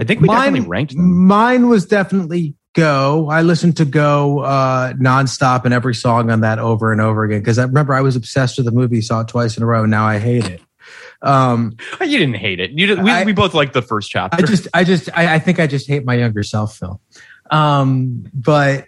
I 0.00 0.05
think 0.05 0.20
we 0.22 0.27
Mine- 0.29 0.38
definitely 0.38 0.68
ranked 0.68 0.96
them. 0.96 1.27
Mine 1.27 1.68
was 1.68 1.85
definitely 1.87 2.55
Go. 2.75 3.29
I 3.31 3.43
listened 3.43 3.77
to 3.79 3.85
Go 3.85 4.41
uh, 4.41 4.93
nonstop 4.95 5.65
and 5.65 5.73
every 5.73 5.95
song 5.95 6.31
on 6.31 6.41
that 6.43 6.59
over 6.59 6.93
and 6.93 7.01
over 7.01 7.25
again 7.25 7.41
because 7.41 7.59
I 7.59 7.65
remember 7.65 7.95
I 7.95 8.01
was 8.03 8.17
obsessed 8.17 8.59
with 8.59 8.67
the 8.67 8.73
movie, 8.73 9.01
saw 9.01 9.21
it 9.23 9.29
twice 9.29 9.57
in 9.57 9.63
a 9.63 9.67
row. 9.67 9.83
and 9.83 9.91
Now 9.91 10.05
I 10.07 10.19
hate 10.19 10.45
it. 10.47 10.61
Um, 11.23 11.77
You 12.01 12.19
didn't 12.19 12.35
hate 12.35 12.61
it. 12.61 12.73
You 12.73 12.87
did, 12.89 13.03
we, 13.03 13.11
I- 13.11 13.25
we 13.25 13.33
both 13.33 13.55
liked 13.55 13.73
the 13.73 13.83
first 13.83 14.11
chapter. 14.11 14.37
I 14.37 14.43
just, 14.47 14.69
I 14.75 14.85
just, 14.85 15.09
I, 15.17 15.35
I 15.37 15.39
think 15.39 15.59
I 15.61 15.67
just 15.67 15.87
hate 15.89 16.05
my 16.05 16.15
younger 16.15 16.43
self, 16.43 16.77
Phil. 16.77 17.01
Um, 17.51 18.25
but 18.35 18.87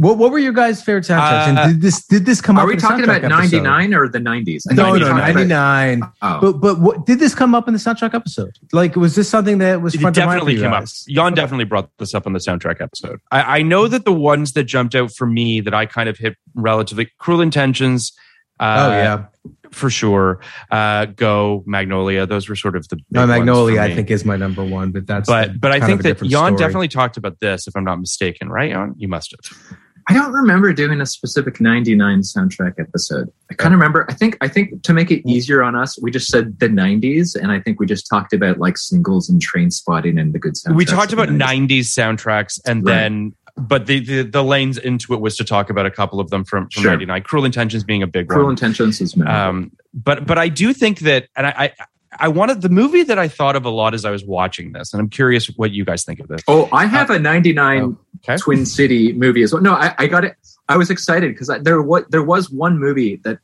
what, 0.00 0.16
what 0.16 0.30
were 0.32 0.38
your 0.38 0.54
guys' 0.54 0.82
favorite 0.82 1.04
soundtracks? 1.04 1.46
Uh, 1.46 1.60
and 1.60 1.72
did 1.74 1.82
this, 1.82 2.06
did 2.06 2.24
this 2.24 2.40
come 2.40 2.56
up? 2.56 2.64
Are 2.64 2.66
we 2.66 2.72
in 2.72 2.78
a 2.78 2.80
talking 2.80 3.04
about 3.04 3.22
99 3.22 3.92
or 3.92 4.08
the 4.08 4.18
90s? 4.18 4.62
No, 4.70 4.96
no, 4.96 5.12
99. 5.12 6.02
Oh. 6.22 6.40
But, 6.40 6.52
but 6.54 6.80
what, 6.80 7.04
did 7.04 7.18
this 7.18 7.34
come 7.34 7.54
up 7.54 7.68
in 7.68 7.74
the 7.74 7.80
soundtrack 7.80 8.14
episode? 8.14 8.56
Like, 8.72 8.96
was 8.96 9.14
this 9.14 9.28
something 9.28 9.58
that 9.58 9.82
was 9.82 9.94
it 9.94 10.00
front 10.00 10.16
of 10.16 10.24
mind 10.24 10.40
for 10.40 10.46
definitely 10.46 10.54
you 10.54 10.62
came 10.62 10.72
up. 10.72 10.80
guys? 10.80 11.04
Jan 11.08 11.34
definitely 11.34 11.66
brought 11.66 11.90
this 11.98 12.14
up 12.14 12.26
on 12.26 12.32
the 12.32 12.38
soundtrack 12.38 12.80
episode. 12.80 13.20
I, 13.30 13.58
I 13.58 13.62
know 13.62 13.88
that 13.88 14.06
the 14.06 14.12
ones 14.12 14.54
that 14.54 14.64
jumped 14.64 14.94
out 14.94 15.12
for 15.12 15.26
me 15.26 15.60
that 15.60 15.74
I 15.74 15.84
kind 15.84 16.08
of 16.08 16.16
hit 16.16 16.34
relatively 16.54 17.10
cruel 17.18 17.42
intentions. 17.42 18.12
Uh, 18.58 18.88
oh 18.88 18.92
yeah, 18.92 19.24
for 19.70 19.88
sure. 19.90 20.40
Uh, 20.70 21.06
Go 21.06 21.62
Magnolia. 21.66 22.26
Those 22.26 22.48
were 22.48 22.56
sort 22.56 22.76
of 22.76 22.88
the 22.88 22.96
big 22.96 23.04
no, 23.10 23.20
ones 23.20 23.30
Magnolia. 23.30 23.76
for 23.76 23.82
I 23.82 23.94
think 23.94 24.10
is 24.10 24.24
my 24.24 24.36
number 24.36 24.64
one. 24.64 24.92
But 24.92 25.06
that's 25.06 25.28
But 25.28 25.60
but 25.60 25.72
I 25.72 25.80
think 25.80 26.02
that 26.02 26.08
different 26.08 26.30
Jan 26.30 26.56
story. 26.56 26.58
definitely 26.58 26.88
talked 26.88 27.16
about 27.16 27.40
this, 27.40 27.66
if 27.66 27.76
I'm 27.76 27.84
not 27.84 28.00
mistaken, 28.00 28.50
right? 28.50 28.70
Jan, 28.70 28.94
you 28.96 29.08
must 29.08 29.32
have. 29.32 29.78
I 30.10 30.14
don't 30.14 30.32
remember 30.32 30.72
doing 30.72 31.00
a 31.00 31.06
specific 31.06 31.60
99 31.60 32.20
soundtrack 32.22 32.74
episode. 32.80 33.30
I 33.50 33.54
kind 33.54 33.72
of 33.72 33.78
remember, 33.80 34.06
I 34.08 34.14
think, 34.14 34.36
I 34.40 34.48
think 34.48 34.82
to 34.82 34.92
make 34.92 35.10
it 35.10 35.26
easier 35.28 35.62
on 35.62 35.76
us, 35.76 36.00
we 36.02 36.10
just 36.10 36.28
said 36.28 36.58
the 36.58 36.66
90s. 36.68 37.36
And 37.40 37.52
I 37.52 37.60
think 37.60 37.78
we 37.78 37.86
just 37.86 38.08
talked 38.08 38.32
about 38.32 38.58
like 38.58 38.76
singles 38.76 39.28
and 39.28 39.40
train 39.40 39.70
spotting 39.70 40.18
and 40.18 40.32
the 40.32 40.38
good 40.40 40.54
soundtracks. 40.54 40.74
we 40.76 40.84
talked 40.84 41.12
about 41.12 41.28
90s 41.28 41.86
soundtracks 41.94 42.58
and 42.66 42.84
Right. 42.84 42.92
then 42.94 43.34
but 43.56 43.86
the, 43.86 44.00
the 44.00 44.22
the 44.22 44.42
lanes 44.44 44.78
into 44.78 45.12
it 45.12 45.20
was 45.20 45.36
to 45.36 45.44
talk 45.44 45.70
about 45.70 45.84
a 45.84 45.90
couple 45.90 46.18
of 46.20 46.30
them 46.30 46.44
from, 46.44 46.68
from 46.70 46.82
Sure. 46.82 46.92
99 46.92 47.22
cruel 47.24 47.44
intentions 47.44 47.84
being 47.84 48.02
a 48.02 48.06
big 48.06 48.26
Cruel 48.28 48.46
one 48.46 48.56
Cruel 48.56 48.68
Intentions 48.70 49.00
is 49.00 49.16
memorable. 49.16 49.40
um 49.40 49.72
but 49.92 50.26
but 50.26 50.38
i 50.38 50.48
do 50.48 50.72
think 50.72 51.00
that 51.00 51.28
and 51.36 51.46
i 51.46 51.52
i 51.56 51.84
I 52.20 52.28
wanted 52.28 52.62
the 52.62 52.68
movie 52.68 53.02
that 53.04 53.18
I 53.18 53.28
thought 53.28 53.56
of 53.56 53.64
a 53.64 53.70
lot 53.70 53.94
as 53.94 54.04
I 54.04 54.10
was 54.10 54.24
watching 54.24 54.72
this, 54.72 54.92
and 54.92 55.00
I'm 55.00 55.08
curious 55.08 55.46
what 55.56 55.72
you 55.72 55.84
guys 55.84 56.04
think 56.04 56.20
of 56.20 56.28
this. 56.28 56.42
oh, 56.46 56.68
I 56.72 56.86
have 56.86 57.10
a 57.10 57.18
99 57.18 57.82
oh, 57.82 57.98
okay. 58.24 58.36
Twin 58.36 58.66
City 58.66 59.12
movie 59.12 59.42
as 59.42 59.52
well. 59.52 59.62
No, 59.62 59.74
I, 59.74 59.94
I 59.98 60.06
got 60.06 60.24
it. 60.24 60.36
I 60.68 60.76
was 60.76 60.90
excited 60.90 61.34
because 61.34 61.50
there 61.62 61.80
what 61.82 62.10
there 62.10 62.22
was 62.22 62.50
one 62.50 62.78
movie 62.78 63.16
that 63.24 63.38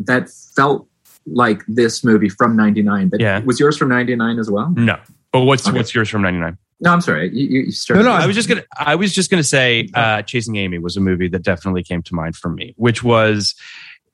that 0.00 0.28
felt 0.54 0.88
like 1.26 1.62
this 1.66 2.04
movie 2.04 2.28
from 2.28 2.56
99. 2.56 3.08
But 3.08 3.20
Yeah. 3.20 3.40
was 3.40 3.58
yours 3.58 3.76
from 3.76 3.88
99 3.88 4.38
as 4.38 4.50
well? 4.50 4.72
No, 4.76 4.98
but 5.32 5.40
what's 5.42 5.66
Okay. 5.66 5.76
what's 5.76 5.94
yours 5.94 6.08
from 6.08 6.22
'99? 6.22 6.58
No, 6.78 6.92
I'm 6.92 7.00
sorry. 7.00 7.30
You, 7.34 7.46
you 7.48 7.60
you 7.62 7.72
started. 7.72 8.02
No, 8.02 8.10
no, 8.10 8.16
I 8.16 8.26
was 8.26 8.36
just 8.36 8.48
gonna 8.48 8.64
I 8.76 8.96
was 8.96 9.14
just 9.14 9.30
gonna 9.30 9.42
say 9.42 9.88
uh, 9.94 10.22
Chasing 10.22 10.56
Amy 10.56 10.78
was 10.78 10.96
a 10.96 11.00
movie 11.00 11.28
that 11.28 11.42
definitely 11.42 11.82
came 11.82 12.02
to 12.02 12.14
mind 12.14 12.36
for 12.36 12.50
me, 12.50 12.74
which 12.76 13.02
was 13.02 13.54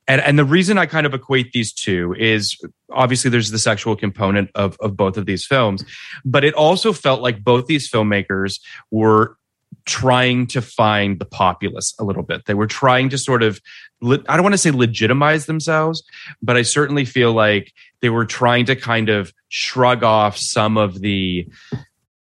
and, 0.08 0.20
and 0.20 0.38
the 0.38 0.44
reason 0.44 0.78
I 0.78 0.86
kind 0.86 1.06
of 1.06 1.14
equate 1.14 1.52
these 1.52 1.72
two 1.72 2.14
is 2.18 2.56
obviously 2.90 3.30
there's 3.30 3.50
the 3.50 3.58
sexual 3.58 3.96
component 3.96 4.50
of, 4.54 4.76
of 4.80 4.96
both 4.96 5.16
of 5.16 5.26
these 5.26 5.44
films, 5.44 5.84
but 6.24 6.44
it 6.44 6.54
also 6.54 6.92
felt 6.92 7.20
like 7.20 7.42
both 7.44 7.66
these 7.66 7.90
filmmakers 7.90 8.60
were 8.90 9.36
trying 9.84 10.46
to 10.46 10.60
find 10.60 11.18
the 11.18 11.24
populace 11.24 11.94
a 11.98 12.04
little 12.04 12.22
bit. 12.22 12.44
They 12.46 12.54
were 12.54 12.66
trying 12.66 13.08
to 13.10 13.18
sort 13.18 13.42
of, 13.42 13.60
I 14.02 14.36
don't 14.36 14.42
want 14.42 14.52
to 14.52 14.58
say 14.58 14.70
legitimize 14.70 15.46
themselves, 15.46 16.02
but 16.42 16.56
I 16.56 16.62
certainly 16.62 17.04
feel 17.04 17.32
like 17.32 17.72
they 18.00 18.10
were 18.10 18.26
trying 18.26 18.66
to 18.66 18.76
kind 18.76 19.08
of 19.08 19.32
shrug 19.48 20.02
off 20.02 20.36
some 20.36 20.76
of 20.76 21.00
the, 21.00 21.48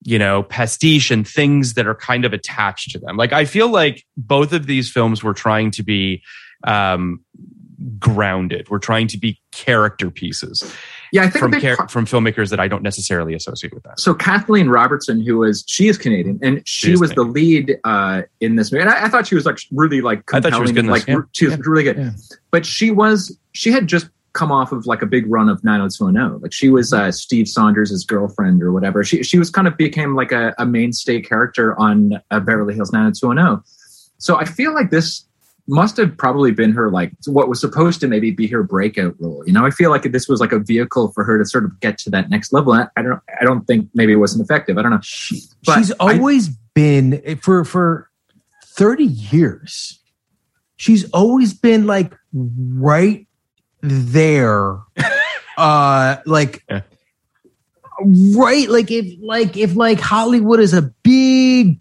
you 0.03 0.19
know, 0.19 0.43
pastiche 0.43 1.11
and 1.11 1.27
things 1.27 1.73
that 1.75 1.87
are 1.87 1.95
kind 1.95 2.25
of 2.25 2.33
attached 2.33 2.91
to 2.91 2.99
them. 2.99 3.17
Like 3.17 3.33
I 3.33 3.45
feel 3.45 3.69
like 3.69 4.05
both 4.17 4.53
of 4.53 4.65
these 4.65 4.91
films 4.91 5.23
were 5.23 5.33
trying 5.33 5.71
to 5.71 5.83
be 5.83 6.23
um, 6.63 7.21
grounded. 7.99 8.69
We're 8.69 8.79
trying 8.79 9.07
to 9.07 9.17
be 9.17 9.39
character 9.51 10.09
pieces. 10.09 10.63
Yeah, 11.11 11.23
I 11.23 11.29
think 11.29 11.41
from 11.41 11.51
big 11.51 11.61
char- 11.61 11.87
from 11.87 12.05
filmmakers 12.05 12.49
that 12.49 12.59
I 12.59 12.67
don't 12.67 12.83
necessarily 12.83 13.33
associate 13.33 13.73
with 13.73 13.83
that. 13.83 13.99
so 13.99 14.13
Kathleen 14.13 14.69
Robertson, 14.69 15.21
who 15.25 15.43
is 15.43 15.63
she 15.67 15.87
is 15.87 15.97
Canadian, 15.97 16.39
and 16.41 16.61
she, 16.67 16.93
is 16.93 16.99
was 17.01 17.11
the 17.11 17.23
lead 17.23 17.77
uh, 17.83 18.21
in 18.39 18.55
this 18.55 18.71
movie. 18.71 18.81
And 18.83 18.89
I, 18.91 19.05
I 19.05 19.09
thought 19.09 19.27
she 19.27 19.35
was 19.35 19.45
like 19.45 19.59
really 19.71 20.01
like 20.01 20.19
I 20.33 20.39
thought 20.39 20.51
compelling. 20.51 20.53
she 20.53 20.61
was 20.61 20.71
good 20.71 20.79
in 20.79 20.85
and, 20.85 20.95
this, 20.95 21.07
like 21.07 21.07
yeah. 21.07 21.21
she 21.33 21.45
was 21.45 21.53
Yeah. 21.55 21.61
really 21.65 21.83
good. 21.83 21.97
Yeah. 21.97 22.11
But 22.51 22.65
she 22.65 22.91
was 22.91 23.37
she 23.53 23.71
had 23.71 23.87
just 23.87 24.09
come 24.33 24.49
off 24.49 24.71
of 24.71 24.85
like 24.85 25.01
a 25.01 25.05
big 25.05 25.29
run 25.29 25.49
of 25.49 25.61
90210. 25.61 26.41
Like 26.41 26.53
she 26.53 26.69
was 26.69 26.93
uh, 26.93 27.11
Steve 27.11 27.49
Sanders' 27.49 28.05
girlfriend 28.05 28.63
or 28.63 28.71
whatever. 28.71 29.03
She 29.03 29.23
she 29.23 29.37
was 29.37 29.49
kind 29.49 29.67
of 29.67 29.75
became 29.75 30.15
like 30.15 30.31
a, 30.31 30.53
a 30.57 30.65
mainstay 30.65 31.19
character 31.19 31.77
on 31.77 32.13
uh, 32.31 32.39
Beverly 32.39 32.73
Hills 32.73 32.93
90210. 32.93 33.61
So 34.19 34.37
I 34.37 34.45
feel 34.45 34.73
like 34.73 34.91
this 34.91 35.25
must 35.71 35.95
have 35.97 36.15
probably 36.17 36.51
been 36.51 36.71
her 36.73 36.91
like 36.91 37.11
what 37.25 37.47
was 37.49 37.59
supposed 37.61 37.99
to 38.01 38.07
maybe 38.07 38.29
be 38.29 38.45
her 38.47 38.61
breakout 38.61 39.15
role. 39.19 39.41
You 39.47 39.53
know, 39.53 39.65
I 39.65 39.69
feel 39.71 39.89
like 39.89 40.03
this 40.03 40.27
was 40.27 40.39
like 40.41 40.51
a 40.51 40.59
vehicle 40.59 41.11
for 41.13 41.23
her 41.23 41.37
to 41.39 41.45
sort 41.45 41.63
of 41.65 41.79
get 41.79 41.97
to 41.99 42.09
that 42.11 42.29
next 42.29 42.51
level. 42.53 42.73
I, 42.73 42.87
I 42.97 43.01
don't 43.01 43.21
I 43.41 43.45
don't 43.45 43.65
think 43.65 43.89
maybe 43.95 44.11
it 44.11 44.17
wasn't 44.17 44.43
effective. 44.43 44.77
I 44.77 44.81
don't 44.83 44.91
know. 44.91 44.97
But 45.65 45.77
she's 45.77 45.91
I- 45.99 46.17
always 46.17 46.49
been 46.75 47.37
for 47.41 47.63
for 47.65 48.09
30 48.65 49.03
years 49.05 49.99
she's 50.77 51.03
always 51.11 51.53
been 51.53 51.85
like 51.85 52.13
right 52.33 53.27
there 53.81 54.77
uh 55.57 56.15
like 56.25 56.63
Yeah. 56.69 56.81
right 58.35 58.69
like 58.69 58.89
if 58.89 59.05
like 59.21 59.57
if 59.57 59.75
like 59.75 59.99
hollywood 59.99 60.59
is 60.61 60.73
a 60.73 60.81
big 61.03 61.79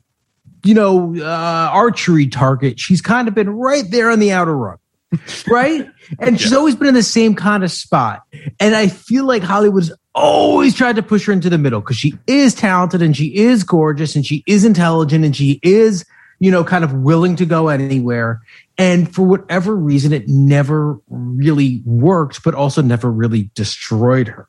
you 0.65 0.75
know 0.75 1.15
uh 1.17 1.71
archery 1.73 2.27
target 2.27 2.79
she's 2.79 3.01
kind 3.01 3.29
of 3.29 3.35
been 3.35 3.51
right 3.51 3.91
there 3.91 4.11
on 4.11 4.19
the 4.19 4.33
outer 4.33 4.57
run 4.57 4.77
right? 5.49 5.89
And 6.21 6.41
she's 6.41 6.53
always 6.53 6.77
been 6.77 6.87
in 6.87 6.95
the 6.95 7.03
same 7.03 7.35
kind 7.35 7.65
of 7.65 7.71
spot. 7.71 8.23
And 8.61 8.75
i 8.75 8.87
feel 8.89 9.25
like 9.25 9.43
hollywood's 9.43 9.93
always 10.15 10.75
tried 10.75 10.97
to 10.97 11.03
push 11.03 11.27
her 11.27 11.33
into 11.33 11.51
the 11.51 11.59
middle 11.59 11.81
because 11.81 11.97
she 11.97 12.15
is 12.27 12.55
talented 12.55 13.03
and 13.03 13.17
she 13.17 13.35
is 13.37 13.65
gorgeous 13.65 14.17
and 14.17 14.27
she 14.27 14.43
is 14.47 14.65
intelligent 14.65 15.25
and 15.25 15.37
she 15.37 15.61
is 15.63 16.05
you 16.41 16.51
know 16.51 16.65
kind 16.65 16.85
of 16.85 16.93
willing 16.93 17.37
to 17.37 17.47
go 17.47 17.69
anywhere. 17.69 18.41
And 18.79 19.13
for 19.15 19.23
whatever 19.23 19.77
reason 19.77 20.13
it 20.13 20.29
never 20.29 20.99
really 21.09 21.83
worked 21.85 22.43
but 22.43 22.55
also 22.55 22.83
never 22.83 23.11
really 23.11 23.51
destroyed 23.55 24.29
her. 24.29 24.49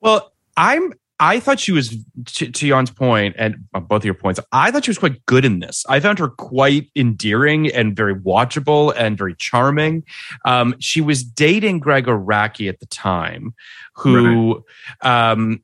Well, 0.00 0.32
I'm. 0.56 0.92
I 1.20 1.38
thought 1.38 1.60
she 1.60 1.72
was 1.72 1.96
to, 2.26 2.50
to 2.50 2.68
Jan's 2.68 2.90
point, 2.90 3.36
and 3.38 3.56
uh, 3.72 3.80
both 3.80 4.02
of 4.02 4.04
your 4.04 4.14
points. 4.14 4.40
I 4.52 4.70
thought 4.70 4.84
she 4.84 4.90
was 4.90 4.98
quite 4.98 5.24
good 5.26 5.44
in 5.44 5.60
this. 5.60 5.84
I 5.88 6.00
found 6.00 6.18
her 6.18 6.28
quite 6.28 6.90
endearing 6.96 7.68
and 7.68 7.94
very 7.94 8.14
watchable 8.14 8.92
and 8.96 9.16
very 9.16 9.34
charming. 9.36 10.04
Um, 10.44 10.74
she 10.80 11.00
was 11.00 11.22
dating 11.22 11.78
Gregg 11.80 12.06
Araki 12.06 12.68
at 12.68 12.80
the 12.80 12.86
time, 12.86 13.54
who 13.94 14.64
um, 15.02 15.62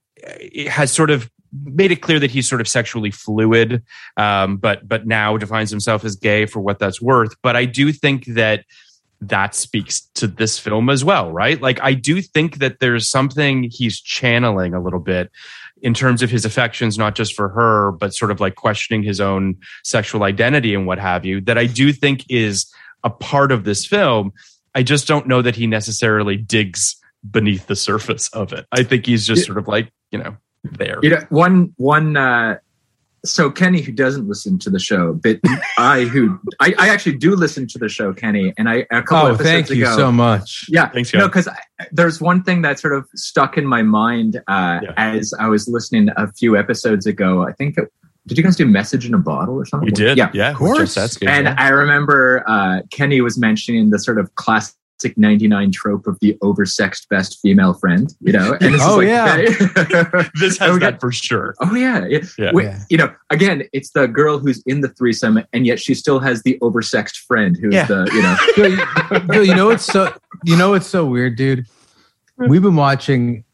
has 0.68 0.92
sort 0.92 1.11
of 1.11 1.30
made 1.64 1.90
it 1.90 1.96
clear 1.96 2.20
that 2.20 2.30
he's 2.30 2.48
sort 2.48 2.61
of 2.61 2.68
sexually 2.68 3.11
fluid, 3.11 3.82
um, 4.16 4.57
but 4.57 4.88
but 4.88 5.07
now 5.07 5.36
defines 5.36 5.70
himself 5.70 6.05
as 6.05 6.14
gay 6.14 6.46
for 6.46 6.61
what 6.61 6.78
that's 6.78 7.03
worth. 7.03 7.34
But 7.42 7.57
I 7.57 7.64
do 7.64 7.92
think 7.92 8.26
that 8.26 8.64
that 9.21 9.55
speaks 9.55 10.01
to 10.14 10.27
this 10.27 10.59
film 10.59 10.89
as 10.89 11.05
well, 11.05 11.31
right? 11.31 11.61
Like, 11.61 11.79
I 11.83 11.93
do 11.93 12.23
think 12.23 12.59
that 12.59 12.81
there's 12.81 13.09
something 13.09 13.68
he's 13.71 14.01
channeling 14.01 14.73
a 14.73 14.81
little 14.81 15.01
bit 15.01 15.31
in 15.83 15.95
terms 15.95 16.23
of 16.23 16.31
his 16.31 16.45
affections, 16.45 16.97
not 16.97 17.14
just 17.14 17.35
for 17.35 17.49
her, 17.51 17.93
but 17.93 18.14
sort 18.14 18.31
of 18.31 18.41
like 18.41 18.55
questioning 18.55 19.03
his 19.03 19.21
own 19.21 19.57
sexual 19.85 20.23
identity 20.23 20.75
and 20.75 20.87
what 20.87 20.99
have 20.99 21.25
you, 21.25 21.41
that 21.43 21.59
I 21.59 21.66
do 21.66 21.93
think 21.93 22.25
is 22.29 22.73
a 23.05 23.11
part 23.11 23.53
of 23.53 23.64
this 23.64 23.87
film. 23.87 24.33
I 24.75 24.83
just 24.83 25.07
don't 25.07 25.27
know 25.27 25.43
that 25.43 25.57
he 25.57 25.66
necessarily 25.66 26.37
digs 26.37 26.97
beneath 27.29 27.66
the 27.66 27.77
surface 27.77 28.29
of 28.29 28.53
it. 28.53 28.66
I 28.73 28.83
think 28.83 29.07
he's 29.07 29.27
just 29.27 29.45
sort 29.45 29.59
of 29.59 29.68
like, 29.68 29.93
you 30.11 30.18
know, 30.18 30.37
there. 30.64 30.99
You 31.03 31.11
know, 31.11 31.27
one 31.29 31.75
one. 31.77 32.16
Uh, 32.16 32.59
so 33.25 33.51
Kenny, 33.51 33.83
who 33.83 33.93
doesn't 33.93 34.27
listen 34.29 34.59
to 34.61 34.71
the 34.71 34.79
show, 34.79 35.12
but 35.14 35.41
I 35.79 36.05
who 36.05 36.39
I, 36.61 36.75
I 36.79 36.89
actually 36.89 37.16
do 37.18 37.37
listen 37.37 37.66
to 37.68 37.79
the 37.79 37.89
show, 37.89 38.12
Kenny, 38.12 38.53
and 38.57 38.68
I 38.68 38.87
a 38.91 39.03
couple 39.03 39.16
oh 39.31 39.35
episodes 39.35 39.43
thank 39.68 39.71
you 39.71 39.85
ago, 39.85 39.97
so 39.97 40.12
much 40.12 40.66
Yeah, 40.68 40.89
Thanks, 40.89 41.12
no, 41.12 41.21
Jan. 41.21 41.29
because 41.29 41.49
there's 41.93 42.21
one 42.21 42.43
thing 42.43 42.62
that 42.62 42.79
sort 42.79 42.95
of 42.95 43.07
stuck 43.14 43.57
in 43.59 43.66
my 43.66 43.83
mind 43.83 44.37
uh, 44.49 44.81
Yeah. 44.83 44.93
as 44.97 45.35
I 45.39 45.49
was 45.49 45.68
listening 45.68 46.09
a 46.16 46.33
few 46.33 46.57
episodes 46.57 47.07
ago. 47.07 47.47
I 47.47 47.53
think 47.53 47.77
it, 47.79 47.93
did 48.27 48.37
you 48.39 48.45
guys 48.45 48.57
do 48.57 48.66
message 48.66 49.07
in 49.07 49.14
a 49.14 49.18
bottle 49.18 49.57
or 49.57 49.64
something? 49.64 49.87
We 49.87 49.93
did. 49.93 50.16
Yeah, 50.18 50.31
Yeah. 50.33 50.51
of 50.51 50.57
course. 50.57 50.95
That's 50.95 51.16
good. 51.16 51.29
and 51.29 51.49
I 51.49 51.68
remember 51.68 52.45
uh, 52.47 52.83
Kenny 52.91 53.21
was 53.21 53.39
mentioning 53.39 53.91
the 53.91 53.99
sort 53.99 54.18
of 54.18 54.35
classic 54.37 54.75
99 55.16 55.70
trope 55.72 56.07
of 56.07 56.18
the 56.20 56.36
oversexed 56.42 57.09
best 57.09 57.38
female 57.40 57.74
friend, 57.74 58.14
you 58.20 58.32
know? 58.32 58.57
And 58.61 58.74
this 58.74 58.82
Oh, 58.84 59.01
is 59.01 59.09
like, 59.09 59.09
yeah. 59.09 60.24
this 60.40 60.61
Oh, 60.61 60.64
has 60.66 60.74
we 60.74 60.78
that 60.80 60.92
got- 60.92 61.01
for 61.01 61.12
sure. 61.12 61.55
Oh 61.61 61.74
yeah, 61.74 62.07
yeah. 62.07 62.20
Yeah. 62.38 62.51
Wait, 62.53 62.64
Yeah. 62.64 62.78
You 62.90 62.96
know, 62.98 63.14
again, 63.30 63.62
it's 63.72 63.90
the 63.90 64.07
girl 64.07 64.38
who's 64.38 64.62
in 64.66 64.80
the 64.80 64.88
threesome, 64.88 65.40
and 65.53 65.66
yet 65.66 65.80
she 65.80 65.94
still 65.94 66.18
has 66.20 66.42
the 66.42 66.59
oversexed 66.61 67.18
friend 67.26 67.57
who's 67.61 67.74
Yeah. 67.74 67.86
the 67.86 68.09
you 68.12 68.22
know. 68.22 68.36
Yo, 68.57 68.66
you, 68.66 69.34
yo, 69.34 69.40
you 69.42 69.55
know 69.55 69.70
it's 69.70 69.84
so 69.84 70.12
you 70.44 70.57
know 70.57 70.74
it's 70.74 70.86
so 70.86 71.05
weird, 71.07 71.36
dude. 71.36 71.66
We've 72.36 72.62
been 72.62 72.76
watching 72.76 73.44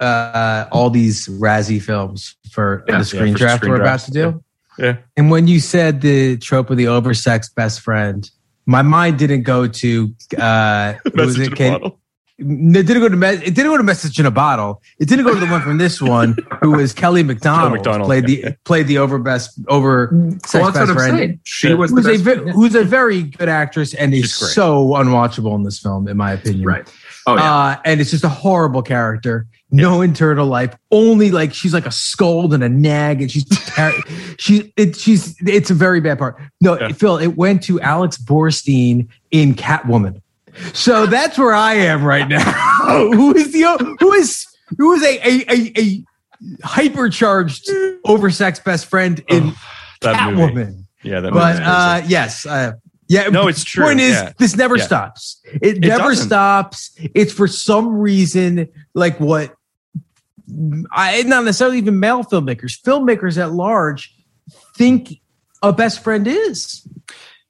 uh, 0.00 0.66
all 0.72 0.88
these 0.90 1.28
Razzie 1.28 1.80
films 1.82 2.36
for 2.50 2.84
Yeah, 2.88 2.98
the 2.98 3.04
screen 3.04 3.32
for 3.34 3.38
draft 3.38 3.56
screen 3.58 3.72
we're 3.72 3.80
about 3.82 4.00
to 4.00 4.10
do. 4.10 4.42
Yeah. 4.78 4.96
And 5.16 5.30
when 5.30 5.46
you 5.46 5.60
said 5.60 6.00
the 6.00 6.38
trope 6.38 6.70
of 6.70 6.78
the 6.78 6.84
oversexed 6.86 7.54
best 7.54 7.80
friend, 7.80 8.28
my 8.70 8.82
mind 8.82 9.18
didn't 9.18 9.42
go 9.42 9.66
to 9.66 10.14
uh, 10.38 10.94
what 11.02 11.16
was 11.26 11.38
it? 11.38 11.48
in 11.48 11.52
a 11.52 11.56
Kate? 11.56 11.70
bottle. 11.72 11.96
It 12.42 12.86
didn't 12.86 13.00
go 13.02 13.08
to 13.10 13.16
me- 13.16 13.28
it 13.28 13.54
didn't 13.54 13.66
go 13.70 13.76
to 13.76 13.82
message 13.82 14.18
in 14.18 14.24
a 14.24 14.30
bottle. 14.30 14.80
It 14.98 15.08
didn't 15.10 15.26
go 15.26 15.34
to 15.34 15.40
the 15.40 15.46
one 15.46 15.60
from 15.60 15.76
this 15.76 16.00
one 16.00 16.36
who 16.62 16.70
was 16.70 16.94
Kelly 16.94 17.22
Macdonald, 17.32 17.72
Macdonald, 17.72 18.06
played 18.06 18.26
yeah. 18.30 18.50
the 18.50 18.56
played 18.64 18.86
the 18.86 18.96
over 18.96 19.18
best 19.18 19.58
over 19.68 20.08
sex 20.46 20.54
Well, 20.54 20.72
that's 20.72 20.90
best 20.90 20.92
friend. 20.92 21.38
She 21.44 21.68
Yeah. 21.68 21.74
was 21.74 21.90
who's 21.90 22.06
a 22.06 22.12
best 22.24 22.44
ve- 22.44 22.50
who's 22.52 22.74
a 22.74 22.82
very 22.84 23.24
good 23.24 23.50
actress 23.50 23.92
and 23.92 24.14
is 24.14 24.34
great. 24.38 24.52
so 24.52 24.86
unwatchable 25.00 25.54
in 25.54 25.64
this 25.64 25.78
film, 25.80 26.08
in 26.08 26.16
my 26.16 26.32
opinion. 26.32 26.64
right. 26.64 26.90
Oh 27.26 27.36
yeah. 27.36 27.54
Uh, 27.54 27.76
and 27.84 28.00
it's 28.00 28.10
just 28.10 28.24
a 28.24 28.30
horrible 28.30 28.80
character. 28.80 29.46
No 29.72 30.00
internal 30.02 30.46
life. 30.46 30.74
Only 30.90 31.30
like 31.30 31.54
she's 31.54 31.72
like 31.72 31.86
a 31.86 31.92
scold 31.92 32.52
and 32.54 32.64
a 32.64 32.68
nag, 32.68 33.22
and 33.22 33.30
she's 33.30 33.44
ter- 33.66 33.92
she 34.38 34.72
it, 34.76 34.96
she's 34.96 35.36
it's 35.46 35.70
a 35.70 35.74
very 35.74 36.00
bad 36.00 36.18
part. 36.18 36.36
No, 36.60 36.78
Yeah. 36.78 36.88
Phil, 36.92 37.18
it 37.18 37.36
went 37.36 37.62
to 37.64 37.80
Alex 37.80 38.16
Borstein 38.18 39.08
in 39.30 39.54
Catwoman. 39.54 40.20
So 40.72 41.06
that's 41.06 41.38
where 41.38 41.54
I 41.54 41.74
am 41.74 42.02
right 42.04 42.26
now. 42.28 42.42
who 43.12 43.34
is 43.36 43.52
the 43.52 43.96
who 44.00 44.12
is 44.12 44.46
who 44.78 44.92
is 44.94 45.02
a 45.04 45.18
a 45.18 45.44
a, 45.48 45.72
a 45.80 46.04
hypercharged 46.66 47.68
oversexed 48.06 48.64
best 48.64 48.86
friend 48.86 49.22
in 49.28 49.52
That 50.00 50.32
movie. 50.32 50.52
Catwoman? 50.54 50.84
Yeah, 51.02 51.20
that 51.20 51.32
But 51.32 51.62
uh, 51.62 52.02
yes, 52.08 52.44
uh, 52.46 52.72
yeah. 53.08 53.28
No, 53.28 53.48
it's 53.48 53.64
true, 53.64 53.84
Point 53.84 54.00
is, 54.00 54.12
yeah. 54.12 54.32
this 54.38 54.56
never 54.56 54.76
Yeah. 54.76 54.84
stops. 54.84 55.40
It, 55.44 55.78
never 55.80 56.10
doesn't. 56.10 56.26
stops. 56.26 56.90
It's 57.14 57.32
for 57.32 57.46
some 57.48 57.94
reason 57.94 58.68
like 58.94 59.18
what 59.20 59.54
I 60.92 61.22
not 61.22 61.44
necessarily 61.44 61.78
even 61.78 62.00
male 62.00 62.24
filmmakers, 62.24 62.80
filmmakers 62.80 63.38
at 63.38 63.52
large 63.52 64.14
think 64.76 65.20
a 65.62 65.72
best 65.72 66.02
friend 66.02 66.26
is. 66.26 66.86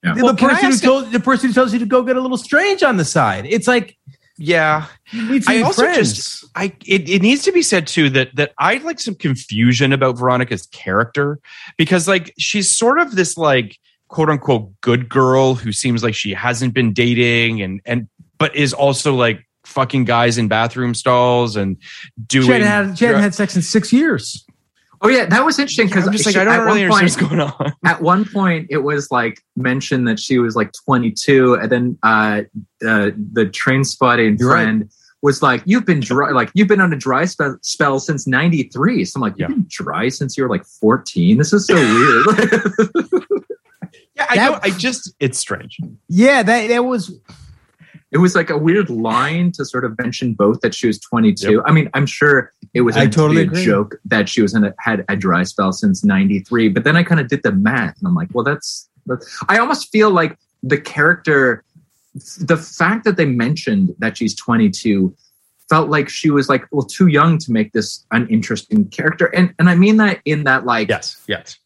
Yeah. 0.03 0.15
The, 0.15 0.25
Well, 0.25 0.35
can 0.35 0.49
person 0.49 0.67
who 0.67 0.73
ask- 0.73 0.85
told 0.85 1.13
the 1.13 1.21
person 1.21 1.49
who 1.49 1.55
tells 1.55 1.73
you 1.73 1.79
to 1.79 1.87
go 1.87 2.03
get 2.03 2.17
a 2.17 2.21
little 2.21 2.39
strange 2.39 2.83
on 2.83 2.97
the 2.97 3.05
side. 3.05 3.47
It's 3.47 3.69
like 3.69 3.97
yeah. 4.39 4.87
you 5.11 5.31
need 5.31 5.43
to 5.45 5.53
I 5.53 5.61
also 5.61 5.83
friends. 5.83 6.15
just 6.15 6.45
I 6.55 6.73
it, 6.87 7.09
it 7.09 7.21
needs 7.23 7.43
to 7.45 7.53
be 7.53 7.63
said 7.63 7.87
too 7.87 8.09
that 8.11 8.35
that 8.37 8.53
I 8.59 8.79
like 8.79 8.99
some 8.99 9.15
confusion 9.15 9.93
about 9.93 10.19
Veronica's 10.19 10.67
character 10.69 11.39
because 11.77 12.09
like 12.09 12.33
she's 12.39 12.71
sort 12.71 12.99
of 12.99 13.15
this 13.17 13.37
like 13.37 13.79
quote 14.09 14.31
unquote 14.31 14.81
good 14.81 15.09
girl 15.09 15.55
who 15.55 15.73
seems 15.73 16.03
like 16.03 16.15
she 16.15 16.33
hasn't 16.33 16.73
been 16.73 16.93
dating 16.95 17.61
and 17.61 17.81
and 17.85 18.09
but 18.39 18.57
is 18.57 18.73
also 18.73 19.15
like 19.15 19.47
fucking 19.71 20.05
guys 20.05 20.37
in 20.39 20.49
bathroom 20.49 20.95
stalls 20.95 21.57
and 21.57 21.77
doing 22.27 22.47
she 22.47 22.53
hadn't 22.53 22.67
had, 22.67 22.99
she 22.99 23.05
hadn't 23.07 23.23
had 23.23 23.35
sex 23.35 23.57
in 23.57 23.63
six 23.63 23.93
years. 23.93 24.45
oh 25.03 25.09
yeah, 25.09 25.25
that 25.27 25.45
was 25.45 25.59
interesting 25.59 25.87
because 25.87 26.07
I'm 26.07 26.13
just 26.13 26.27
like 26.27 26.37
I 26.37 26.45
don't 26.45 26.67
really 26.67 26.83
understand 26.85 27.05
what's 27.05 27.17
going 27.17 27.41
on. 27.41 27.73
at 27.85 28.03
one 28.03 28.25
point 28.25 28.67
it 28.71 28.79
was 28.79 29.11
like 29.11 29.41
mentioned 29.57 30.07
that 30.09 30.19
she 30.21 30.39
was 30.39 30.57
like 30.57 30.73
22 30.85 31.55
and 31.55 31.71
then 31.73 31.99
uh, 32.03 32.43
uh 32.87 33.11
the 33.33 33.49
train 33.53 33.85
spotting 33.85 34.37
You're 34.39 34.51
right. 34.51 34.63
friend 34.65 34.91
was 35.23 35.43
like 35.43 35.63
you've 35.67 35.85
been 35.87 36.01
dry 36.01 36.31
like 36.31 36.51
you've 36.55 36.69
been 36.69 36.81
on 36.81 36.93
a 36.93 36.97
dry 36.97 37.25
spell, 37.27 37.57
spell 37.63 38.01
since 38.01 38.27
93 38.27 39.05
so 39.05 39.19
i'm 39.19 39.21
like 39.23 39.33
you've 39.37 39.51
Yeah. 39.51 39.55
been 39.55 39.67
dry 39.69 40.09
since 40.09 40.37
you 40.37 40.45
were 40.45 40.49
like 40.51 40.65
14 40.65 41.37
this 41.39 41.53
is 41.53 41.67
so 41.67 41.75
weird 41.75 42.27
Yeah, 44.17 44.27
I 44.29 44.37
That- 44.37 44.51
don't 44.51 44.65
I 44.65 44.71
just 44.77 45.15
it's 45.21 45.39
strange. 45.39 45.79
Yeah, 46.09 46.43
that 46.43 46.69
that 46.69 46.85
was 46.85 47.19
it 48.13 48.19
was 48.19 48.35
like 48.35 48.51
a 48.51 48.59
weird 48.59 48.91
line 48.91 49.53
to 49.53 49.65
sort 49.65 49.85
of 49.85 49.97
mention 49.99 50.35
both 50.35 50.61
that 50.63 50.75
she 50.75 50.87
was 50.87 50.99
22 50.99 51.63
i 51.67 51.73
mean 51.73 51.89
i'm 51.95 52.07
sure 52.07 52.53
it 52.75 52.83
was 52.83 52.97
I 52.97 53.07
totally 53.07 53.43
a 53.43 53.45
agree. 53.45 53.65
joke 53.65 53.97
that 54.05 54.29
she 54.29 54.43
was 54.43 54.55
in 54.55 54.65
a, 54.65 54.75
had 54.79 55.05
a 55.09 55.17
dry 55.17 55.43
spell 55.45 55.73
since 55.73 56.05
93 56.05 56.69
but 56.69 56.85
then 56.85 56.97
i 56.97 57.03
kind 57.03 57.21
of 57.21 57.29
did 57.29 57.43
the 57.43 57.53
math 57.53 57.97
and 57.99 58.07
i'm 58.09 58.15
like 58.15 58.29
well 58.33 58.45
that's, 58.45 58.89
that's 59.07 59.43
i 59.49 59.59
almost 59.59 59.91
feel 59.91 60.11
like 60.11 60.37
the 60.63 60.79
character 60.81 61.65
the 62.41 62.57
fact 62.57 63.05
that 63.05 63.17
they 63.17 63.27
mentioned 63.27 63.95
that 63.99 64.17
she's 64.17 64.35
22 64.35 65.15
felt 65.69 65.89
like 65.89 66.09
she 66.09 66.31
was 66.31 66.49
like 66.49 66.65
well 66.73 66.85
too 66.85 67.07
young 67.07 67.39
to 67.39 67.53
make 67.53 67.73
this 67.73 68.05
an 68.11 68.27
interesting 68.29 68.85
character 68.89 69.27
and 69.27 69.55
and 69.59 69.71
i 69.71 69.75
mean 69.75 69.97
that 69.99 70.21
in 70.25 70.45
that 70.45 70.67
like 70.67 70.89
Yes, 70.89 71.17
yes. 71.29 71.57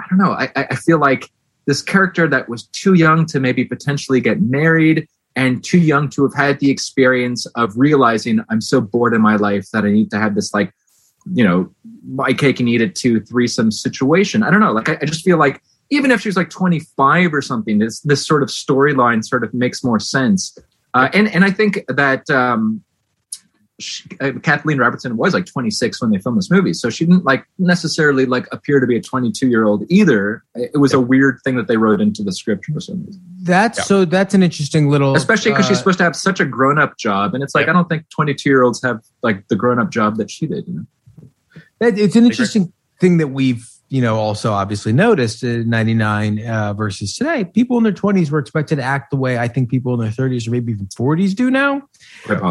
i 0.00 0.04
don't 0.08 0.18
know 0.18 0.32
I- 0.32 0.50
i 0.56 0.74
feel 0.74 0.98
like 0.98 1.30
this 1.66 1.80
character 1.82 2.26
that 2.26 2.48
was 2.48 2.64
too 2.68 2.94
young 2.94 3.24
to 3.26 3.38
maybe 3.38 3.64
potentially 3.64 4.20
get 4.20 4.40
married 4.40 5.06
and 5.36 5.64
too 5.64 5.78
young 5.78 6.08
to 6.10 6.22
have 6.22 6.34
had 6.34 6.60
the 6.60 6.70
experience 6.70 7.46
of 7.56 7.72
realizing 7.76 8.40
i'm 8.50 8.60
so 8.60 8.80
bored 8.80 9.14
in 9.14 9.20
my 9.20 9.36
life 9.36 9.70
that 9.72 9.84
i 9.84 9.90
need 9.90 10.10
to 10.10 10.18
have 10.18 10.34
this 10.34 10.52
like 10.54 10.72
you 11.32 11.44
know 11.44 11.70
my 12.06 12.32
cake 12.32 12.60
and 12.60 12.68
eat 12.68 12.80
it 12.80 12.94
too 12.94 13.20
threesome 13.20 13.70
situation. 13.70 14.42
I 14.42 14.50
don't 14.50 14.60
know 14.60 14.72
like 14.72 14.88
i, 14.88 14.98
I 15.00 15.04
just 15.04 15.24
feel 15.24 15.38
like 15.38 15.62
even 15.90 16.10
if 16.10 16.22
she 16.22 16.28
was 16.28 16.36
like 16.36 16.50
25 16.50 17.34
or 17.34 17.42
something 17.42 17.78
this 17.78 18.00
this 18.00 18.26
sort 18.26 18.42
of 18.42 18.48
storyline 18.48 19.24
sort 19.24 19.44
of 19.44 19.52
makes 19.54 19.84
more 19.84 20.00
sense. 20.00 20.56
Uh, 20.94 21.08
and 21.14 21.28
and 21.28 21.44
i 21.44 21.50
think 21.50 21.82
that 21.88 22.28
um 22.30 22.82
she, 23.82 24.04
uh, 24.20 24.32
Kathleen 24.42 24.78
Robertson 24.78 25.16
was 25.16 25.34
like 25.34 25.46
26 25.46 26.00
when 26.00 26.10
they 26.10 26.18
filmed 26.18 26.38
this 26.38 26.50
movie, 26.50 26.72
so 26.72 26.88
she 26.90 27.04
didn't 27.04 27.24
like 27.24 27.44
necessarily 27.58 28.26
like 28.26 28.46
appear 28.52 28.80
to 28.80 28.86
be 28.86 28.96
a 28.96 29.02
22 29.02 29.48
year 29.48 29.64
old 29.64 29.84
either. 29.88 30.42
It 30.54 30.78
was 30.78 30.92
a 30.92 31.00
weird 31.00 31.40
thing 31.44 31.56
that 31.56 31.68
they 31.68 31.76
wrote 31.76 32.00
into 32.00 32.22
the 32.22 32.32
script 32.32 32.64
for 32.66 32.80
some 32.80 33.04
reason, 33.04 33.22
That's 33.42 33.78
Yeah. 33.78 33.84
so. 33.84 34.04
That's 34.04 34.34
an 34.34 34.42
interesting 34.42 34.88
little, 34.88 35.14
especially 35.16 35.52
because 35.52 35.66
she's 35.66 35.76
uh, 35.76 35.80
supposed 35.80 35.98
to 35.98 36.04
have 36.04 36.16
such 36.16 36.40
a 36.40 36.44
grown 36.44 36.78
up 36.78 36.96
job, 36.98 37.34
and 37.34 37.42
it's 37.42 37.54
like 37.54 37.66
Yeah. 37.66 37.72
I 37.72 37.74
don't 37.74 37.88
think 37.88 38.08
22 38.10 38.48
year 38.48 38.62
olds 38.62 38.82
have 38.82 39.02
like 39.22 39.48
the 39.48 39.56
grown 39.56 39.78
up 39.78 39.90
job 39.90 40.16
that 40.16 40.30
she 40.30 40.46
did. 40.46 40.66
You 40.66 40.74
know? 40.74 40.86
It's 41.80 42.16
an 42.16 42.24
interesting 42.24 42.72
thing 43.00 43.18
that 43.18 43.28
we've, 43.28 43.68
you 43.88 44.00
know, 44.00 44.16
also 44.16 44.52
obviously 44.52 44.92
noticed 44.92 45.42
in 45.42 45.68
99 45.68 46.46
uh, 46.46 46.72
versus 46.74 47.16
today. 47.16 47.44
People 47.44 47.76
in 47.76 47.82
their 47.82 47.92
20s 47.92 48.30
were 48.30 48.38
expected 48.38 48.76
to 48.76 48.82
act 48.82 49.10
the 49.10 49.16
way 49.16 49.36
I 49.38 49.48
think 49.48 49.68
people 49.68 49.92
in 49.94 50.00
their 50.00 50.10
30s 50.10 50.46
or 50.46 50.52
maybe 50.52 50.72
even 50.72 50.86
40s 50.86 51.34
do 51.34 51.50
now. 51.50 51.82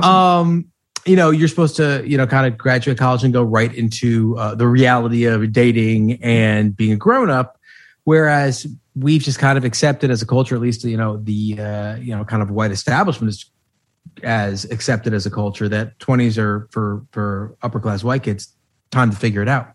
Um, 0.04 0.68
you 1.06 1.16
know, 1.16 1.32
you're 1.32 1.48
supposed 1.48 1.76
to, 1.78 2.04
you 2.06 2.18
know, 2.18 2.28
kind 2.28 2.46
of 2.52 2.58
graduate 2.58 2.98
college 2.98 3.24
and 3.24 3.34
go 3.34 3.44
right 3.44 3.74
into 3.74 4.38
uh, 4.38 4.56
the 4.56 4.68
reality 4.68 5.26
of 5.26 5.52
dating 5.52 6.22
and 6.24 6.76
being 6.76 6.92
a 6.94 6.96
grown 6.96 7.30
up. 7.30 7.58
Whereas 8.04 8.68
we've 8.96 9.22
just 9.22 9.40
kind 9.40 9.58
of 9.58 9.64
accepted 9.64 10.12
as 10.12 10.22
a 10.22 10.26
culture, 10.26 10.56
at 10.56 10.62
least, 10.62 10.84
you 10.84 10.98
know, 10.98 11.18
the, 11.18 11.60
uh, 11.60 11.96
you 11.96 12.16
know, 12.16 12.26
kind 12.26 12.42
of 12.42 12.52
white 12.52 12.72
establishment 12.72 13.30
is 13.30 13.46
as 14.24 14.66
accepted 14.66 15.14
as 15.14 15.26
a 15.26 15.32
culture 15.32 15.70
that 15.70 15.98
20s 16.00 16.38
are 16.38 16.68
for, 16.72 17.06
for 17.12 17.56
upper 17.62 17.80
class 17.80 18.04
white 18.04 18.24
kids 18.24 18.56
time 18.90 19.10
to 19.12 19.16
figure 19.16 19.42
it 19.42 19.48
out. 19.48 19.72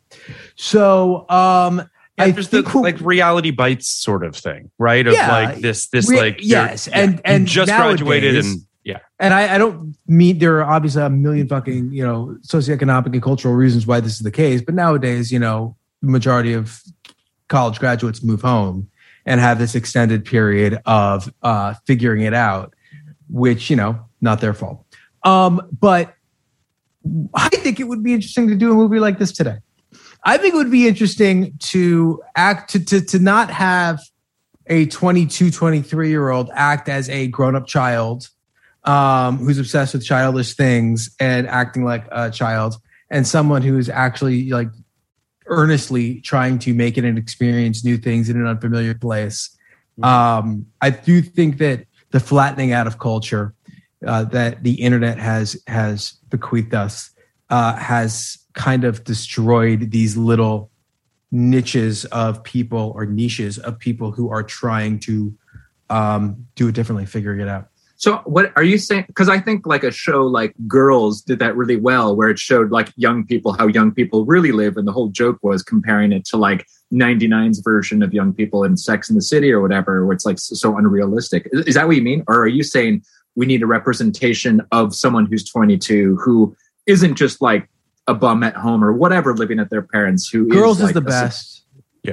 So, 0.57 1.29
um, 1.31 1.89
there's 2.19 2.49
the 2.49 2.63
like 2.79 2.99
reality 3.01 3.51
bites 3.51 3.89
sort 3.89 4.25
of 4.25 4.35
thing, 4.35 4.71
right? 4.79 5.07
Of 5.07 5.13
Yeah. 5.15 5.31
like 5.31 5.61
this, 5.61 5.89
this 5.89 6.09
Re- 6.09 6.19
like 6.19 6.39
yes, 6.41 6.89
and- 6.89 7.15
you 7.17 7.21
and 7.25 7.47
just 7.47 7.71
graduated 7.71 8.37
and 8.37 8.66
yeah, 8.87 9.01
and 9.19 9.35
I, 9.35 9.57
I 9.57 9.59
don't 9.59 9.97
mean 10.07 10.39
there 10.39 10.59
are 10.59 10.65
obviously 10.65 11.03
a 11.03 11.11
million 11.11 11.49
fucking 11.49 11.93
you 11.93 12.05
know 12.05 12.39
socioeconomic 12.47 13.07
and 13.07 13.21
cultural 13.21 13.53
reasons 13.53 13.85
why 13.85 13.99
this 13.99 14.13
is 14.13 14.21
the 14.21 14.31
case, 14.31 14.63
but 14.63 14.77
nowadays 14.77 15.33
you 15.33 15.41
know 15.41 15.77
the 16.03 16.09
majority 16.09 16.53
of 16.53 16.81
college 17.49 17.81
graduates 17.81 18.23
move 18.23 18.43
home 18.43 18.89
and 19.27 19.41
have 19.41 19.59
this 19.59 19.75
extended 19.75 20.25
period 20.25 20.81
of 20.87 21.35
uh, 21.43 21.75
figuring 21.85 22.23
it 22.23 22.33
out, 22.33 22.75
which 23.29 23.71
you 23.71 23.75
know 23.75 23.99
not 24.21 24.41
their 24.41 24.55
fault. 24.55 24.87
Um, 25.25 25.69
but 25.81 26.15
I 27.35 27.49
think 27.49 27.81
it 27.81 27.89
would 27.89 28.05
be 28.05 28.15
interesting 28.15 28.47
to 28.47 28.55
do 28.55 28.71
a 28.71 28.75
movie 28.77 29.01
like 29.01 29.19
this 29.19 29.33
today. 29.33 29.59
I 30.23 30.39
think 30.39 30.55
it 30.55 30.59
would 30.59 30.71
be 30.71 30.87
interesting 30.87 31.59
to 31.59 32.23
act 32.37 32.71
to 32.71 32.85
to, 32.85 33.01
to 33.01 33.19
not 33.19 33.51
have 33.51 34.01
a 34.69 34.87
22 34.87 35.51
23 35.51 36.09
year 36.09 36.29
old 36.29 36.51
act 36.55 36.89
as 36.89 37.09
a 37.09 37.27
grown 37.27 37.57
up 37.57 37.67
child 37.67 38.31
um, 38.87 39.39
who's 39.39 39.59
obsessed 39.59 39.95
with 39.95 40.05
childish 40.05 40.55
things 40.55 41.11
and 41.21 41.47
acting 41.49 41.85
like 41.85 42.07
a 42.11 42.31
child, 42.31 42.77
and 43.11 43.27
someone 43.27 43.63
who's 43.63 43.89
actually 43.89 44.51
like 44.51 44.69
earnestly 45.47 46.21
trying 46.21 46.59
to 46.59 46.75
make 46.75 46.99
it 46.99 47.05
and 47.05 47.19
experience 47.19 47.85
new 47.85 47.97
things 47.97 48.29
in 48.29 48.37
an 48.37 48.47
unfamiliar 48.47 48.95
place. 48.95 49.51
Um, 50.03 50.67
I 50.81 50.91
do 50.91 51.23
think 51.23 51.59
that 51.59 51.87
the 52.11 52.21
flattening 52.21 52.73
out 52.73 52.87
of 52.87 52.99
culture 52.99 53.55
uh, 54.07 54.25
that 54.25 54.63
the 54.63 54.75
internet 54.75 55.19
has 55.19 55.61
has 55.67 56.13
bequeathed 56.29 56.75
us 56.75 57.11
uh, 57.51 57.75
has 57.77 58.39
kind 58.55 58.85
of 58.85 59.05
destroyed 59.05 59.91
these 59.91 60.17
little 60.17 60.71
niches 61.31 62.05
of 62.07 62.43
people 62.45 62.93
or 62.95 63.07
niches 63.07 63.59
of 63.59 63.79
people 63.79 64.13
who 64.13 64.31
are 64.31 64.43
trying 64.43 64.99
to 65.01 65.35
um, 65.91 66.47
do 66.55 66.69
it 66.69 66.75
differently, 66.75 67.07
figuring 67.07 67.41
it 67.41 67.49
out. 67.49 67.69
So 67.97 68.19
what 68.25 68.53
are 68.57 68.63
you 68.63 68.79
saying? 68.79 69.05
Because 69.07 69.29
I 69.29 69.41
think 69.41 69.67
like 69.67 69.83
a 69.83 69.91
show 69.91 70.27
like 70.27 70.55
Girls 70.67 71.23
did 71.23 71.39
that 71.39 71.57
really 71.57 71.77
well, 71.77 72.15
where 72.15 72.29
it 72.29 72.39
showed 72.39 72.71
like 72.71 72.93
young 72.97 73.27
people 73.27 73.53
how 73.53 73.67
young 73.67 73.91
people 73.91 74.27
really 74.27 74.53
live, 74.53 74.77
and 74.77 74.87
the 74.87 74.93
whole 74.93 75.09
joke 75.09 75.39
was 75.43 75.63
comparing 75.63 76.13
it 76.13 76.25
to 76.27 76.37
like 76.37 76.67
99's 76.93 77.61
version 77.61 78.03
of 78.03 78.13
young 78.13 78.33
people 78.33 78.65
in 78.65 78.77
Sex 78.77 79.09
in 79.09 79.17
the 79.17 79.23
City 79.23 79.51
or 79.51 79.61
whatever, 79.61 80.05
where 80.05 80.15
it's 80.15 80.27
like 80.27 80.39
so, 80.39 80.77
unrealistic. 80.77 81.49
Is, 81.53 81.67
is 81.69 81.75
that 81.75 81.87
what 81.87 81.97
you 81.97 82.03
mean, 82.03 82.23
or 82.29 82.43
are 82.43 82.49
you 82.49 82.63
saying 82.63 83.03
we 83.35 83.47
need 83.47 83.63
a 83.63 83.67
representation 83.67 84.61
of 84.73 84.95
someone 84.95 85.27
who's 85.27 85.45
22 85.45 86.17
who 86.17 86.55
isn't 86.87 87.15
just 87.17 87.41
like 87.41 87.69
a 88.07 88.15
bum 88.15 88.43
at 88.43 88.55
home 88.55 88.85
or 88.85 88.93
whatever, 88.93 89.35
living 89.35 89.59
at 89.59 89.71
their 89.71 89.83
parents? 89.83 90.29
Who 90.29 90.49
Girls 90.49 90.79
is 90.79 90.85
like 90.85 90.95
the 90.95 91.01
best. 91.01 91.56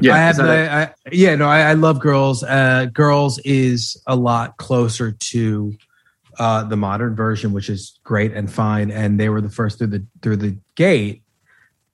Yeah, 0.01 0.15
I 0.15 0.17
have. 0.17 0.37
that 0.37 0.49
I, 0.49 0.81
I, 0.83 0.93
yeah, 1.11 1.35
no, 1.35 1.47
I, 1.47 1.61
I 1.61 1.73
love 1.73 1.99
girls. 1.99 2.43
Uh, 2.43 2.87
girls 2.91 3.39
is 3.39 4.01
a 4.07 4.15
lot 4.15 4.57
closer 4.57 5.11
to 5.11 5.73
uh, 6.39 6.63
the 6.63 6.77
modern 6.77 7.15
version, 7.15 7.53
which 7.53 7.69
is 7.69 7.99
great 8.03 8.33
and 8.33 8.51
fine. 8.51 8.91
And 8.91 9.19
they 9.19 9.29
were 9.29 9.41
the 9.41 9.49
first 9.49 9.77
through 9.77 9.87
the 9.87 10.05
through 10.21 10.37
the 10.37 10.57
gate, 10.75 11.23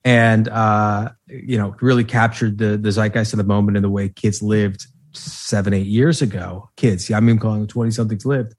and 0.04 0.48
uh, 0.48 1.10
you 1.26 1.58
know, 1.58 1.74
really 1.80 2.04
captured 2.04 2.58
the 2.58 2.76
the 2.76 2.90
zeitgeist 2.90 3.32
of 3.32 3.38
the 3.38 3.44
moment 3.44 3.76
and 3.76 3.84
the 3.84 3.90
way 3.90 4.08
kids 4.08 4.42
lived 4.42 4.86
seven, 5.12 5.74
eight 5.74 5.86
years 5.86 6.22
ago. 6.22 6.70
Kids, 6.76 7.10
yeah, 7.10 7.16
I 7.16 7.20
mean, 7.20 7.38
calling 7.38 7.60
them 7.60 7.68
twenty 7.68 7.90
somethings 7.90 8.24
lived. 8.24 8.54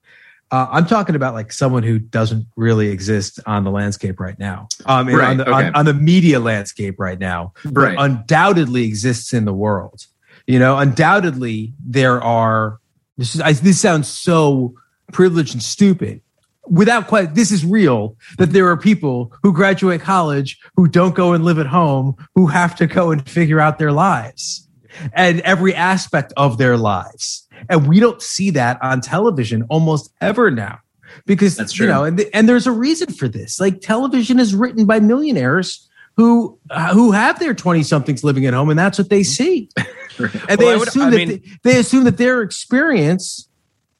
Uh, 0.52 0.68
I'm 0.70 0.86
talking 0.86 1.16
about 1.16 1.32
like 1.32 1.50
someone 1.50 1.82
who 1.82 1.98
doesn't 1.98 2.46
really 2.56 2.88
exist 2.88 3.40
on 3.46 3.64
the 3.64 3.70
landscape 3.70 4.20
right 4.20 4.38
now. 4.38 4.68
Um, 4.84 5.08
Right, 5.08 5.30
on, 5.30 5.36
the, 5.38 5.48
okay. 5.48 5.66
on, 5.68 5.74
on 5.74 5.84
the 5.86 5.94
media 5.94 6.38
landscape 6.40 6.96
right 7.00 7.18
now 7.18 7.54
Right. 7.64 7.96
but 7.96 8.04
undoubtedly 8.04 8.84
exists 8.84 9.32
in 9.32 9.46
the 9.46 9.54
world. 9.54 10.06
You 10.46 10.58
know, 10.58 10.76
undoubtedly 10.78 11.72
there 11.84 12.22
are. 12.22 12.78
This 13.16 13.34
is 13.34 13.40
I, 13.40 13.52
this 13.52 13.80
sounds 13.80 14.08
so 14.08 14.74
privileged 15.12 15.54
and 15.54 15.62
stupid. 15.62 16.20
Without 16.68 17.06
quite, 17.08 17.34
this 17.34 17.50
is 17.50 17.64
real 17.64 18.16
that 18.38 18.50
there 18.52 18.68
are 18.68 18.76
people 18.76 19.32
who 19.42 19.52
graduate 19.52 20.00
college 20.00 20.58
who 20.76 20.86
don't 20.86 21.14
go 21.14 21.32
and 21.32 21.44
live 21.44 21.58
at 21.58 21.66
home, 21.66 22.14
who 22.34 22.46
have 22.46 22.76
to 22.76 22.86
go 22.86 23.10
and 23.10 23.28
figure 23.28 23.58
out 23.60 23.78
their 23.78 23.92
lives 23.92 24.68
and 25.12 25.40
every 25.40 25.74
aspect 25.74 26.32
of 26.36 26.58
their 26.58 26.76
lives. 26.76 27.48
And 27.68 27.86
we 27.88 28.00
don't 28.00 28.20
see 28.22 28.50
that 28.50 28.82
on 28.82 29.00
television 29.00 29.64
almost 29.68 30.12
ever 30.20 30.50
now 30.50 30.78
because 31.26 31.56
That's 31.56 31.78
you 31.78 31.86
know, 31.86 32.04
and, 32.04 32.20
and 32.32 32.48
there's 32.48 32.66
a 32.66 32.72
reason 32.72 33.12
for 33.12 33.28
this. 33.28 33.60
Like 33.60 33.80
television 33.80 34.38
is 34.40 34.54
written 34.54 34.86
by 34.86 35.00
millionaires 35.00 35.88
who 36.16 36.58
uh, 36.70 36.92
who 36.92 37.12
have 37.12 37.38
their 37.38 37.54
20 37.54 37.82
somethings 37.82 38.22
living 38.24 38.44
at 38.46 38.54
home 38.54 38.68
and 38.70 38.78
that's 38.78 38.98
what 38.98 39.10
they 39.10 39.22
see. 39.22 39.68
And 40.18 40.58
they 40.60 40.66
Well, 40.66 40.74
I 40.74 40.76
would- 40.76 40.88
assume 40.88 41.02
I 41.04 41.10
that 41.10 41.16
mean- 41.16 41.28
they, 41.62 41.72
they 41.72 41.78
assume 41.80 42.04
that 42.04 42.18
their 42.18 42.42
experience 42.42 43.48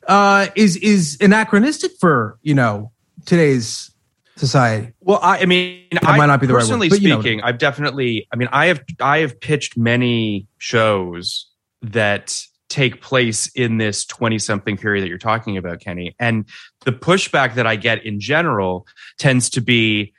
uh, 0.07 0.49
is 0.55 0.77
is 0.77 1.17
anachronistic 1.23 1.93
for, 2.01 2.39
you 2.43 2.55
know, 2.55 2.93
today's 3.25 3.91
society. 4.37 4.93
Well, 5.01 5.21
I, 5.23 5.39
I 5.39 5.47
mean, 5.47 5.87
That 5.93 6.05
I, 6.07 6.17
might 6.19 6.27
not 6.27 6.41
be 6.41 6.47
the 6.47 6.53
right 6.53 6.59
word, 6.59 6.65
personally 6.65 6.89
but 6.91 7.01
you 7.01 7.09
know 7.09 7.21
speaking, 7.21 7.41
I've 7.43 7.57
definitely, 7.59 8.27
I 8.33 8.37
mean, 8.37 8.49
I 8.53 8.67
have, 8.67 8.83
I 9.01 9.19
have 9.19 9.41
pitched 9.41 9.77
many 9.79 10.47
shows 10.59 11.47
that 11.83 12.43
take 12.73 13.03
place 13.03 13.49
in 13.55 13.77
this 13.77 14.05
20 14.07 14.39
something 14.39 14.77
period 14.79 15.03
that 15.03 15.09
you're 15.09 15.18
talking 15.18 15.57
about, 15.59 15.81
Kenny. 15.81 16.16
And 16.18 16.47
the 16.87 16.93
pushback 16.93 17.55
that 17.57 17.66
I 17.66 17.77
get 17.77 18.05
in 18.07 18.18
general 18.18 18.87
tends 19.18 19.51
to 19.51 19.61
be 19.61 20.14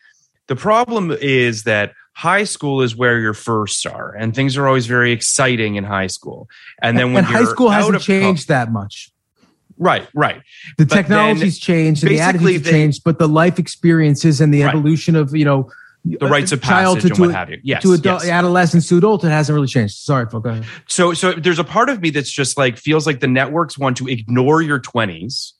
the 0.48 0.56
problem 0.56 1.10
is 1.12 1.64
that 1.64 1.94
high 2.14 2.44
school 2.44 2.82
is 2.84 2.96
where 2.96 3.20
your 3.20 3.34
firsts 3.34 3.88
are 3.88 4.14
and 4.14 4.36
things 4.36 4.56
are 4.56 4.68
always 4.68 4.86
very 4.86 5.12
exciting 5.12 5.76
in 5.78 5.84
high 5.84 6.06
school. 6.08 6.48
And 6.80 6.96
then 6.98 7.14
when 7.14 7.26
and 7.26 7.34
high 7.34 7.46
school 7.46 7.70
hasn't 7.72 7.96
of 7.96 8.02
co- 8.02 8.06
changed 8.06 8.50
that 8.50 8.72
much. 8.72 9.10
right, 9.80 10.08
right. 10.14 10.42
The 10.78 10.86
But 10.86 10.94
technology's 10.94 11.58
changed 11.58 12.04
and 12.04 12.12
the 12.12 12.20
attitudes 12.20 12.64
they- 12.66 12.72
changed, 12.72 13.04
but 13.04 13.18
the 13.18 13.28
life 13.28 13.58
experiences 13.58 14.40
and 14.42 14.54
the 14.54 14.62
Right. 14.62 14.70
evolution 14.76 15.16
of, 15.16 15.36
you 15.36 15.46
know, 15.46 15.72
The 16.06 16.28
rights 16.28 16.52
of 16.52 16.62
child 16.62 16.98
passage 16.98 17.12
and 17.12 17.16
to, 17.16 17.22
what 17.22 17.28
to, 17.28 17.34
have 17.34 17.50
you. 17.50 17.60
Yes. 17.64 17.82
to 17.84 17.94
adult, 17.94 18.24
yes. 18.24 18.32
adolescence 18.32 18.90
to 18.90 18.98
adult, 18.98 19.24
it 19.24 19.30
hasn't 19.30 19.54
really 19.54 19.68
changed. 19.68 19.96
Sorry, 19.96 20.26
Phil, 20.30 20.42
go 20.42 20.50
ahead. 20.50 20.66
so 20.88 21.14
so 21.14 21.32
there's 21.32 21.60
a 21.60 21.64
part 21.64 21.90
of 21.90 22.02
me 22.02 22.10
that's 22.10 22.32
just 22.32 22.58
like 22.58 22.78
feels 22.78 23.08
like 23.08 23.22
the 23.22 23.28
networks 23.28 23.78
want 23.78 23.98
to 23.98 24.08
ignore 24.10 24.62
your 24.62 24.82
20s 24.82 25.54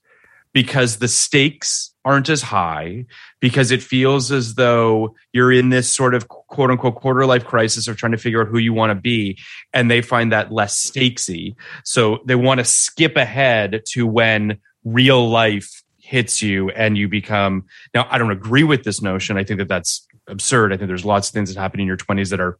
because 0.54 0.98
the 0.98 1.08
stakes 1.08 1.94
aren't 2.06 2.30
as 2.30 2.42
high 2.42 3.06
because 3.40 3.72
it 3.72 3.82
feels 3.82 4.32
as 4.32 4.56
though 4.56 5.16
you're 5.32 5.52
in 5.52 5.70
this 5.70 5.90
sort 5.90 6.14
of 6.14 6.28
quote 6.28 6.70
unquote 6.70 6.96
quarter 6.96 7.26
life 7.26 7.46
crisis 7.46 7.88
of 7.88 7.98
trying 7.98 8.12
to 8.12 8.18
figure 8.18 8.42
out 8.42 8.48
who 8.48 8.58
you 8.58 8.74
want 8.74 8.92
to 8.92 8.96
be 8.96 9.38
and 9.74 9.90
they 9.90 10.02
find 10.02 10.32
that 10.32 10.52
less 10.52 10.92
stakesy 10.92 11.56
so 11.84 12.20
they 12.26 12.36
want 12.36 12.60
to 12.60 12.66
skip 12.66 13.18
ahead 13.18 13.82
to 13.86 14.06
when 14.06 14.58
real 14.84 15.30
life 15.30 15.82
hits 15.98 16.42
you 16.42 16.70
and 16.72 16.98
you 16.98 17.08
become 17.08 17.66
now 17.94 18.06
i 18.10 18.18
don't 18.18 18.32
agree 18.32 18.64
with 18.64 18.84
this 18.84 19.02
notion 19.02 19.38
i 19.38 19.44
think 19.44 19.58
that 19.58 19.70
that's 19.70 20.06
absurd 20.28 20.74
i 20.74 20.78
think 20.78 20.88
there's 20.88 21.06
lots 21.06 21.30
of 21.30 21.34
things 21.34 21.54
that 21.54 21.60
happen 21.60 21.80
in 21.80 21.88
your 21.88 21.98
20s 21.98 22.30
that 22.30 22.40
are 22.40 22.58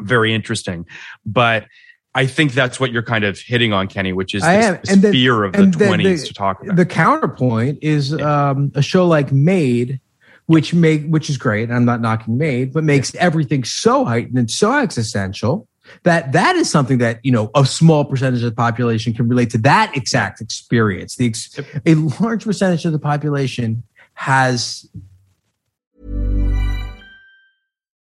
very 0.00 0.34
interesting 0.34 0.86
but 1.26 1.66
I 2.14 2.26
think 2.26 2.52
that's 2.52 2.80
what 2.80 2.90
you're 2.90 3.04
kind 3.04 3.22
of 3.22 3.38
hitting 3.38 3.72
on, 3.72 3.86
Kenny, 3.86 4.12
which 4.12 4.34
is 4.34 4.42
this, 4.42 4.80
this 4.88 4.96
the, 4.96 5.12
fear 5.12 5.44
of 5.44 5.52
the 5.52 5.58
20s 5.58 6.26
to 6.26 6.34
talk 6.34 6.60
about. 6.60 6.74
The 6.74 6.86
counterpoint 6.86 7.78
is 7.80 8.10
yeah. 8.10 8.50
um, 8.50 8.72
a 8.74 8.82
show 8.82 9.06
like 9.06 9.30
Maid, 9.30 10.00
which 10.46 10.74
make 10.74 11.06
which 11.06 11.30
is 11.30 11.36
great. 11.36 11.70
I'm 11.70 11.84
not 11.84 12.00
knocking 12.00 12.36
Maid, 12.38 12.72
but 12.72 12.82
makes 12.82 13.14
yeah. 13.14 13.20
everything 13.20 13.62
so 13.62 14.04
heightened 14.04 14.36
and 14.38 14.50
so 14.50 14.76
existential 14.76 15.68
that 16.02 16.32
that 16.32 16.56
is 16.56 16.68
something 16.68 16.98
that 16.98 17.20
you 17.22 17.30
know 17.30 17.50
a 17.54 17.64
small 17.64 18.04
percentage 18.04 18.42
of 18.42 18.50
the 18.50 18.56
population 18.56 19.12
can 19.12 19.28
relate 19.28 19.50
to 19.50 19.58
that 19.58 19.96
exact 19.96 20.40
experience. 20.40 21.16
The 21.16 21.26
ex- 21.26 21.60
a 21.86 21.94
large 21.94 22.44
percentage 22.44 22.84
of 22.84 22.92
the 22.92 22.98
population 22.98 23.82
has. 24.14 24.88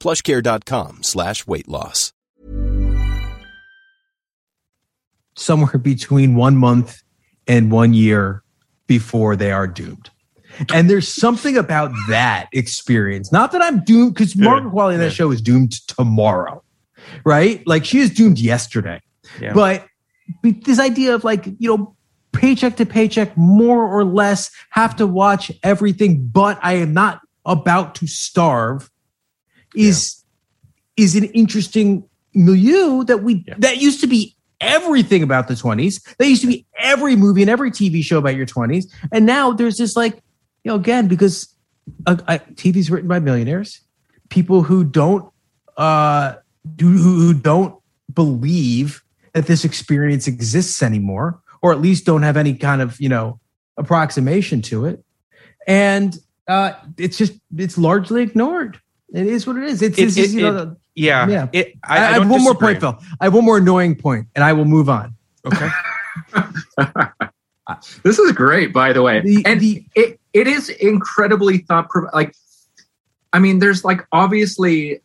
plushcare.com 0.00 1.02
slash 1.02 1.46
weight 1.46 1.68
loss. 1.68 2.12
Somewhere 5.36 5.78
between 5.78 6.34
one 6.34 6.56
month 6.56 7.02
and 7.46 7.70
one 7.70 7.94
year 7.94 8.42
before 8.86 9.36
they 9.36 9.52
are 9.52 9.66
doomed. 9.66 10.10
And 10.72 10.90
there's 10.90 11.08
something 11.08 11.56
about 11.56 11.92
that 12.08 12.48
experience. 12.52 13.30
Not 13.30 13.52
that 13.52 13.62
I'm 13.62 13.84
doomed, 13.84 14.14
because 14.14 14.36
Margaret 14.36 14.72
Qualley 14.72 14.94
in 14.94 15.00
that 15.00 15.12
show 15.12 15.30
is 15.30 15.40
doomed 15.40 15.72
tomorrow, 15.86 16.62
right? 17.24 17.64
Like 17.66 17.84
she 17.84 18.00
is 18.00 18.10
doomed 18.10 18.38
yesterday. 18.38 19.00
Yeah. 19.40 19.54
But 19.54 19.86
this 20.42 20.80
idea 20.80 21.14
of 21.14 21.24
like, 21.24 21.46
you 21.46 21.68
know, 21.68 21.96
paycheck 22.32 22.76
to 22.76 22.84
paycheck, 22.84 23.36
more 23.36 23.86
or 23.86 24.04
less, 24.04 24.50
have 24.70 24.96
to 24.96 25.06
watch 25.06 25.50
everything, 25.62 26.26
but 26.26 26.58
I 26.62 26.74
am 26.74 26.92
not 26.92 27.20
about 27.46 27.94
to 27.96 28.06
starve 28.06 28.90
is 29.74 30.22
yeah. 30.96 31.04
is 31.04 31.16
an 31.16 31.24
interesting 31.24 32.08
milieu 32.34 33.04
that 33.04 33.22
we 33.22 33.44
yeah. 33.46 33.54
that 33.58 33.78
used 33.78 34.00
to 34.00 34.06
be 34.06 34.36
everything 34.60 35.22
about 35.22 35.48
the 35.48 35.54
20s. 35.54 36.02
That 36.18 36.28
used 36.28 36.42
to 36.42 36.48
be 36.48 36.66
every 36.78 37.16
movie 37.16 37.42
and 37.42 37.50
every 37.50 37.70
TV 37.70 38.02
show 38.04 38.18
about 38.18 38.36
your 38.36 38.46
20s. 38.46 38.86
And 39.12 39.26
now 39.26 39.52
there's 39.52 39.78
this 39.78 39.96
like, 39.96 40.14
you 40.64 40.70
know, 40.70 40.74
again, 40.74 41.08
because 41.08 41.54
uh, 42.06 42.16
TV's 42.54 42.90
written 42.90 43.08
by 43.08 43.18
millionaires, 43.18 43.80
people 44.28 44.62
who 44.62 44.84
don't 44.84 45.30
uh 45.76 46.34
who, 46.80 46.98
who 46.98 47.34
don't 47.34 47.80
believe 48.12 49.02
that 49.32 49.46
this 49.46 49.64
experience 49.64 50.26
exists 50.26 50.82
anymore, 50.82 51.40
or 51.62 51.72
at 51.72 51.80
least 51.80 52.04
don't 52.04 52.22
have 52.22 52.36
any 52.36 52.54
kind 52.54 52.82
of, 52.82 53.00
you 53.00 53.08
know, 53.08 53.40
approximation 53.76 54.60
to 54.62 54.86
it. 54.86 55.02
And 55.66 56.16
uh 56.46 56.72
it's 56.98 57.16
just 57.16 57.32
it's 57.56 57.78
largely 57.78 58.22
ignored. 58.22 58.80
It 59.12 59.26
is 59.26 59.46
what 59.46 59.56
it 59.56 59.64
is. 59.64 59.82
It's, 59.82 59.98
it, 59.98 60.16
it, 60.16 60.30
you 60.30 60.42
know, 60.42 60.58
it, 60.58 60.68
yeah, 60.94 61.28
yeah. 61.28 61.48
I, 61.52 61.72
I, 61.84 61.96
I, 61.96 61.98
have 62.12 62.28
one 62.28 62.38
disagree. 62.38 62.44
more 62.44 62.54
point, 62.54 62.80
Phil. 62.80 62.98
I 63.20 63.24
have 63.24 63.34
one 63.34 63.44
more 63.44 63.58
annoying 63.58 63.96
point, 63.96 64.28
and 64.34 64.44
I 64.44 64.52
will 64.52 64.64
move 64.64 64.88
on. 64.88 65.14
Okay. 65.44 65.68
this 68.02 68.18
is 68.18 68.32
great, 68.32 68.72
by 68.72 68.92
the 68.92 69.02
way, 69.02 69.20
the, 69.20 69.42
and 69.46 69.60
the, 69.60 69.84
it 69.94 70.20
it 70.32 70.46
is 70.46 70.68
incredibly 70.68 71.58
thought 71.58 71.88
provoking. 71.88 72.14
like. 72.14 72.34
I 73.32 73.38
mean, 73.38 73.60
there's 73.60 73.84
like 73.84 74.04
obviously 74.10 75.02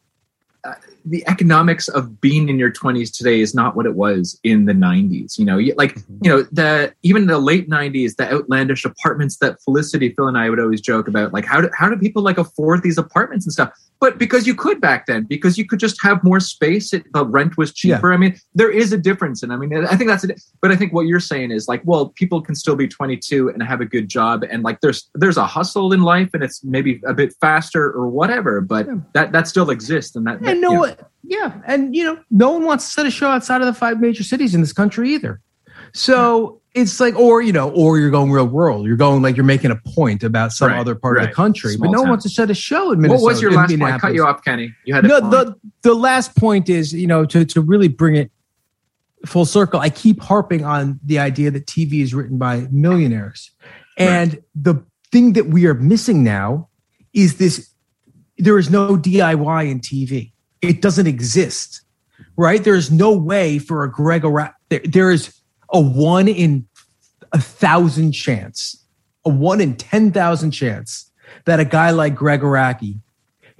the 1.05 1.23
economics 1.27 1.87
of 1.87 2.19
being 2.19 2.49
in 2.49 2.57
your 2.57 2.71
20s 2.71 3.15
today 3.15 3.39
is 3.39 3.53
not 3.53 3.75
what 3.75 3.85
it 3.85 3.93
was 3.93 4.39
in 4.43 4.65
the 4.65 4.73
90s 4.73 5.37
you 5.37 5.45
know 5.45 5.57
like 5.77 5.95
mm-hmm. 5.95 6.17
you 6.23 6.29
know 6.31 6.43
the 6.51 6.93
even 7.03 7.27
the 7.27 7.37
late 7.37 7.69
90s 7.69 8.15
the 8.15 8.31
outlandish 8.31 8.83
apartments 8.85 9.37
that 9.37 9.61
felicity 9.61 10.09
phil 10.13 10.27
and 10.27 10.37
i 10.37 10.49
would 10.49 10.59
always 10.59 10.81
joke 10.81 11.07
about 11.07 11.31
like 11.31 11.45
how 11.45 11.61
do, 11.61 11.69
how 11.77 11.87
do 11.87 11.97
people 11.97 12.23
like 12.23 12.37
afford 12.37 12.81
these 12.83 12.97
apartments 12.97 13.45
and 13.45 13.53
stuff 13.53 13.71
but 13.99 14.17
because 14.17 14.45
you 14.45 14.53
could 14.53 14.79
back 14.81 15.05
then 15.05 15.23
because 15.23 15.57
you 15.57 15.65
could 15.65 15.79
just 15.79 16.01
have 16.01 16.23
more 16.23 16.39
space 16.39 16.93
it, 16.93 17.03
the 17.13 17.25
rent 17.25 17.57
was 17.57 17.73
cheaper 17.73 18.09
yeah. 18.09 18.15
i 18.15 18.17
mean 18.17 18.39
there 18.53 18.71
is 18.71 18.91
a 18.93 18.97
difference 18.97 19.43
and 19.43 19.51
i 19.51 19.55
mean 19.55 19.85
i 19.85 19.95
think 19.95 20.09
that's 20.09 20.23
it 20.23 20.41
but 20.61 20.71
i 20.71 20.75
think 20.75 20.93
what 20.93 21.07
you're 21.07 21.19
saying 21.19 21.51
is 21.51 21.67
like 21.67 21.81
well 21.85 22.09
people 22.09 22.41
can 22.41 22.55
still 22.55 22.75
be 22.75 22.87
22 22.87 23.49
and 23.49 23.63
have 23.63 23.81
a 23.81 23.85
good 23.85 24.07
job 24.07 24.43
and 24.49 24.63
like 24.63 24.79
there's 24.81 25.09
there's 25.15 25.37
a 25.37 25.45
hustle 25.45 25.93
in 25.93 26.01
life 26.01 26.29
and 26.33 26.43
it's 26.43 26.63
maybe 26.63 27.01
a 27.07 27.13
bit 27.13 27.33
faster 27.41 27.91
or 27.91 28.07
whatever 28.07 28.61
but 28.61 28.87
yeah. 28.87 28.95
that 29.13 29.31
that 29.31 29.47
still 29.47 29.69
exists 29.69 30.15
and 30.15 30.27
that, 30.27 30.41
that 30.41 30.57
no 30.57 30.85
you 30.85 30.91
know, 30.91 30.95
yeah, 31.27 31.61
and 31.65 31.95
you 31.95 32.03
know, 32.03 32.19
no 32.29 32.51
one 32.51 32.63
wants 32.63 32.85
to 32.85 32.91
set 32.91 33.05
a 33.05 33.11
show 33.11 33.27
outside 33.27 33.61
of 33.61 33.67
the 33.67 33.73
five 33.73 33.99
major 33.99 34.23
cities 34.23 34.53
in 34.53 34.61
this 34.61 34.73
country 34.73 35.13
either. 35.13 35.41
So 35.93 36.61
it's 36.75 36.99
like, 36.99 37.15
or 37.15 37.41
you 37.41 37.53
know, 37.53 37.71
or 37.71 37.97
you're 37.97 38.11
going 38.11 38.31
real 38.31 38.45
world 38.45 38.85
You're 38.85 38.97
going 38.97 39.21
like 39.21 39.35
you're 39.35 39.45
making 39.45 39.71
a 39.71 39.75
point 39.75 40.23
about 40.23 40.51
some 40.51 40.69
right, 40.69 40.79
other 40.79 40.93
part 40.93 41.17
right. 41.17 41.23
of 41.23 41.29
the 41.29 41.35
country, 41.35 41.73
Small 41.73 41.87
but 41.87 41.91
no 41.91 41.97
town. 41.99 42.03
one 42.03 42.09
wants 42.11 42.23
to 42.23 42.29
set 42.29 42.49
a 42.49 42.53
show 42.53 42.91
in 42.91 43.01
Minnesota. 43.01 43.23
What 43.23 43.31
was 43.31 43.41
your 43.41 43.51
last 43.51 43.69
point? 43.69 43.83
I 43.83 43.97
cut 43.97 44.13
you 44.13 44.25
off, 44.25 44.43
Kenny. 44.43 44.73
You 44.85 44.93
had 44.93 45.05
no. 45.05 45.19
The 45.19 45.55
the 45.81 45.93
last 45.93 46.35
point 46.35 46.69
is, 46.69 46.93
you 46.93 47.07
know, 47.07 47.25
to 47.25 47.45
to 47.45 47.61
really 47.61 47.87
bring 47.87 48.15
it 48.15 48.31
full 49.25 49.45
circle. 49.45 49.79
I 49.79 49.89
keep 49.89 50.21
harping 50.21 50.63
on 50.63 50.99
the 51.03 51.19
idea 51.19 51.49
that 51.51 51.65
TV 51.65 52.01
is 52.01 52.13
written 52.13 52.37
by 52.37 52.67
millionaires, 52.71 53.51
and 53.97 54.33
right. 54.33 54.43
the 54.53 54.85
thing 55.11 55.33
that 55.33 55.47
we 55.47 55.65
are 55.65 55.73
missing 55.73 56.23
now 56.23 56.69
is 57.13 57.37
this: 57.37 57.69
there 58.37 58.59
is 58.59 58.69
no 58.69 58.97
DIY 58.97 59.71
in 59.71 59.79
TV 59.79 60.33
it 60.67 60.81
doesn't 60.81 61.07
exist, 61.07 61.81
right? 62.37 62.63
There's 62.63 62.91
no 62.91 63.11
way 63.13 63.59
for 63.59 63.83
a 63.83 63.91
Gregor. 63.91 64.53
There, 64.69 64.81
there 64.83 65.11
is 65.11 65.33
a 65.69 65.79
one 65.79 66.27
in 66.27 66.67
a 67.31 67.39
thousand 67.39 68.11
chance, 68.11 68.83
a 69.25 69.29
one 69.29 69.61
in 69.61 69.75
10,000 69.75 70.51
chance 70.51 71.11
that 71.45 71.59
a 71.59 71.65
guy 71.65 71.91
like 71.91 72.15
Gregg 72.15 72.41
Araki 72.41 72.99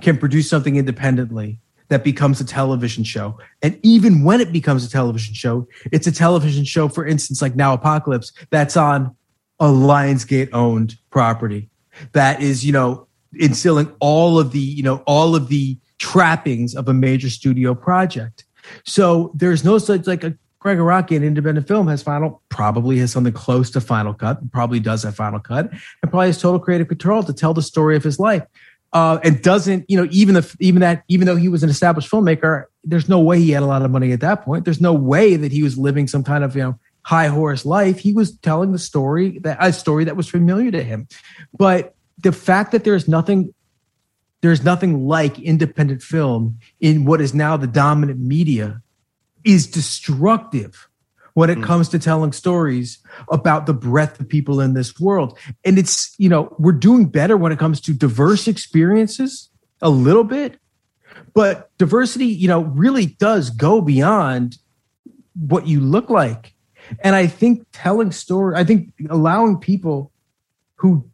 can 0.02 0.18
produce 0.18 0.50
something 0.50 0.76
independently 0.76 1.60
that 1.90 2.04
becomes 2.04 2.42
a 2.42 2.46
television 2.46 3.04
show. 3.04 3.38
And 3.62 3.80
even 3.84 4.24
when 4.24 4.42
it 4.42 4.52
becomes 4.52 4.86
a 4.86 4.90
television 4.90 5.34
show, 5.34 5.68
it's 5.92 6.08
a 6.08 6.12
television 6.12 6.66
show, 6.66 6.88
for 6.88 7.06
instance, 7.06 7.42
like 7.42 7.56
Now 7.56 7.74
Apocalypse, 7.74 8.32
that's 8.50 8.76
on 8.76 9.16
a 9.60 9.68
Lionsgate 9.68 10.50
owned 10.52 10.96
property 11.12 11.70
that 12.14 12.42
is, 12.42 12.66
you 12.66 12.74
know, 12.74 13.08
instilling 13.34 13.94
all 14.00 14.40
of 14.40 14.52
the, 14.52 14.60
you 14.60 14.84
know, 14.84 15.04
all 15.06 15.36
of 15.36 15.48
the 15.48 15.78
trappings 15.98 16.76
of 16.76 16.88
a 16.88 16.94
major 16.94 17.30
studio 17.30 17.74
project. 17.76 18.46
So 18.84 19.32
there's 19.36 19.64
no 19.64 19.78
such 19.78 20.08
like 20.08 20.24
a 20.24 20.36
Gregg 20.66 20.80
Araki 20.80 21.12
in 21.12 21.24
independent 21.24 21.68
film 21.68 21.88
has 21.90 22.02
final, 22.02 22.42
probably 22.50 22.98
has 22.98 23.12
something 23.12 23.32
close 23.32 23.70
to 23.70 23.80
Final 23.80 24.16
Cut, 24.16 24.52
probably 24.52 24.80
does 24.80 25.04
have 25.04 25.16
Final 25.16 25.40
Cut, 25.40 25.70
and 25.70 26.10
probably 26.10 26.26
has 26.26 26.42
total 26.42 26.60
creative 26.60 26.88
control 26.88 27.22
to 27.22 27.34
tell 27.34 27.54
the 27.54 27.62
story 27.62 27.96
of 27.96 28.04
his 28.04 28.18
life. 28.18 28.42
Uh, 28.92 29.20
and 29.24 29.44
doesn't, 29.44 29.86
you 29.88 29.96
know, 29.96 30.08
even 30.10 30.34
the 30.34 30.56
even 30.60 30.82
that, 30.82 31.04
even 31.08 31.28
though 31.28 31.36
he 31.36 31.50
was 31.50 31.62
an 31.62 31.70
established 31.70 32.10
filmmaker, 32.10 32.64
there's 32.84 33.08
no 33.08 33.20
way 33.20 33.38
he 33.38 33.52
had 33.52 33.62
a 33.62 33.68
lot 33.68 33.84
of 33.84 33.92
money 33.92 34.12
at 34.12 34.22
that 34.22 34.42
point. 34.42 34.66
There's 34.66 34.82
no 34.82 34.92
way 34.92 35.36
that 35.36 35.52
he 35.52 35.62
was 35.62 35.78
living 35.78 36.08
some 36.08 36.24
kind 36.24 36.44
of, 36.44 36.56
you 36.56 36.64
know, 36.64 36.80
high 37.04 37.28
horse 37.28 37.64
life. 37.64 38.00
He 38.00 38.12
was 38.12 38.36
telling 38.36 38.72
the 38.72 38.80
story 38.80 39.38
that 39.44 39.58
a 39.60 39.72
story 39.72 40.06
that 40.06 40.18
was 40.18 40.28
familiar 40.28 40.72
to 40.72 40.82
him. 40.82 41.08
But 41.56 41.94
the 42.18 42.32
fact 42.32 42.72
that 42.72 42.84
there's 42.84 43.08
nothing 43.08 43.54
there's 44.42 44.64
nothing 44.64 45.06
like 45.06 45.38
independent 45.38 46.02
film 46.02 46.58
in 46.80 47.06
what 47.06 47.22
is 47.22 47.36
now 47.36 47.56
the 47.56 47.68
dominant 47.68 48.20
media 48.20 48.82
is 49.46 49.68
destructive 49.68 50.90
when 51.36 51.50
it 51.50 51.58
hmm. 51.58 51.64
comes 51.64 51.90
to 51.90 52.00
telling 52.00 52.32
stories 52.32 53.00
about 53.30 53.66
the 53.66 53.74
breadth 53.74 54.20
of 54.20 54.28
people 54.28 54.60
in 54.60 54.74
this 54.74 55.00
world. 55.00 55.38
And 55.64 55.78
it's, 55.78 56.16
you 56.18 56.30
know, 56.30 56.54
we're 56.58 56.72
doing 56.72 57.06
better 57.06 57.38
when 57.38 57.52
it 57.52 57.60
comes 57.60 57.80
to 57.82 57.94
diverse 57.94 58.48
experiences 58.48 59.50
a 59.82 59.90
little 59.90 60.24
bit, 60.24 60.58
but 61.34 61.70
diversity, 61.78 62.26
you 62.26 62.48
know, 62.48 62.62
really 62.62 63.06
does 63.06 63.50
go 63.50 63.82
beyond 63.82 64.58
what 65.36 65.68
you 65.68 65.80
look 65.80 66.10
like. 66.10 66.54
And 67.02 67.16
I 67.16 67.28
think 67.28 67.66
telling 67.72 68.12
story, 68.12 68.56
I 68.56 68.64
think 68.64 68.94
allowing 69.10 69.58
people 69.58 70.12
who 70.76 71.10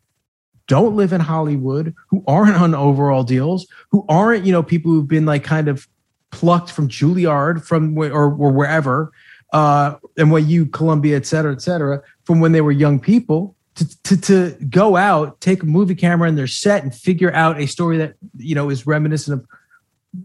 don't 0.67 0.95
live 0.95 1.11
in 1.11 1.21
Hollywood, 1.21 1.93
who 2.09 2.23
aren't 2.27 2.55
on 2.55 2.75
overall 2.75 3.23
deals, 3.23 3.67
who 3.89 4.05
aren't, 4.07 4.45
you 4.45 4.51
know, 4.51 4.63
people 4.63 4.91
who've 4.91 5.07
been 5.07 5.25
like 5.25 5.43
kind 5.43 5.67
of 5.67 5.87
plucked 6.31 6.71
from 6.71 6.87
Juilliard 6.87 7.63
from 7.63 7.95
where, 7.95 8.13
or, 8.13 8.33
or 8.33 8.51
wherever, 8.51 9.11
uh, 9.53 9.95
NYU, 10.17 10.71
Columbia, 10.71 11.17
et 11.17 11.25
cetera, 11.25 11.51
et 11.53 11.61
cetera, 11.61 12.01
from 12.23 12.39
when 12.39 12.51
they 12.51 12.61
were 12.61 12.71
young 12.71 12.99
people 12.99 13.55
to, 13.75 14.03
to, 14.03 14.17
to 14.17 14.65
go 14.69 14.95
out, 14.95 15.39
take 15.41 15.63
a 15.63 15.65
movie 15.65 15.95
camera 15.95 16.27
in 16.29 16.35
their 16.35 16.47
set 16.47 16.83
and 16.83 16.93
figure 16.93 17.33
out 17.33 17.59
a 17.59 17.67
story 17.67 17.97
that, 17.97 18.15
you 18.37 18.55
know, 18.55 18.69
is 18.69 18.87
reminiscent 18.87 19.39
of 19.39 19.47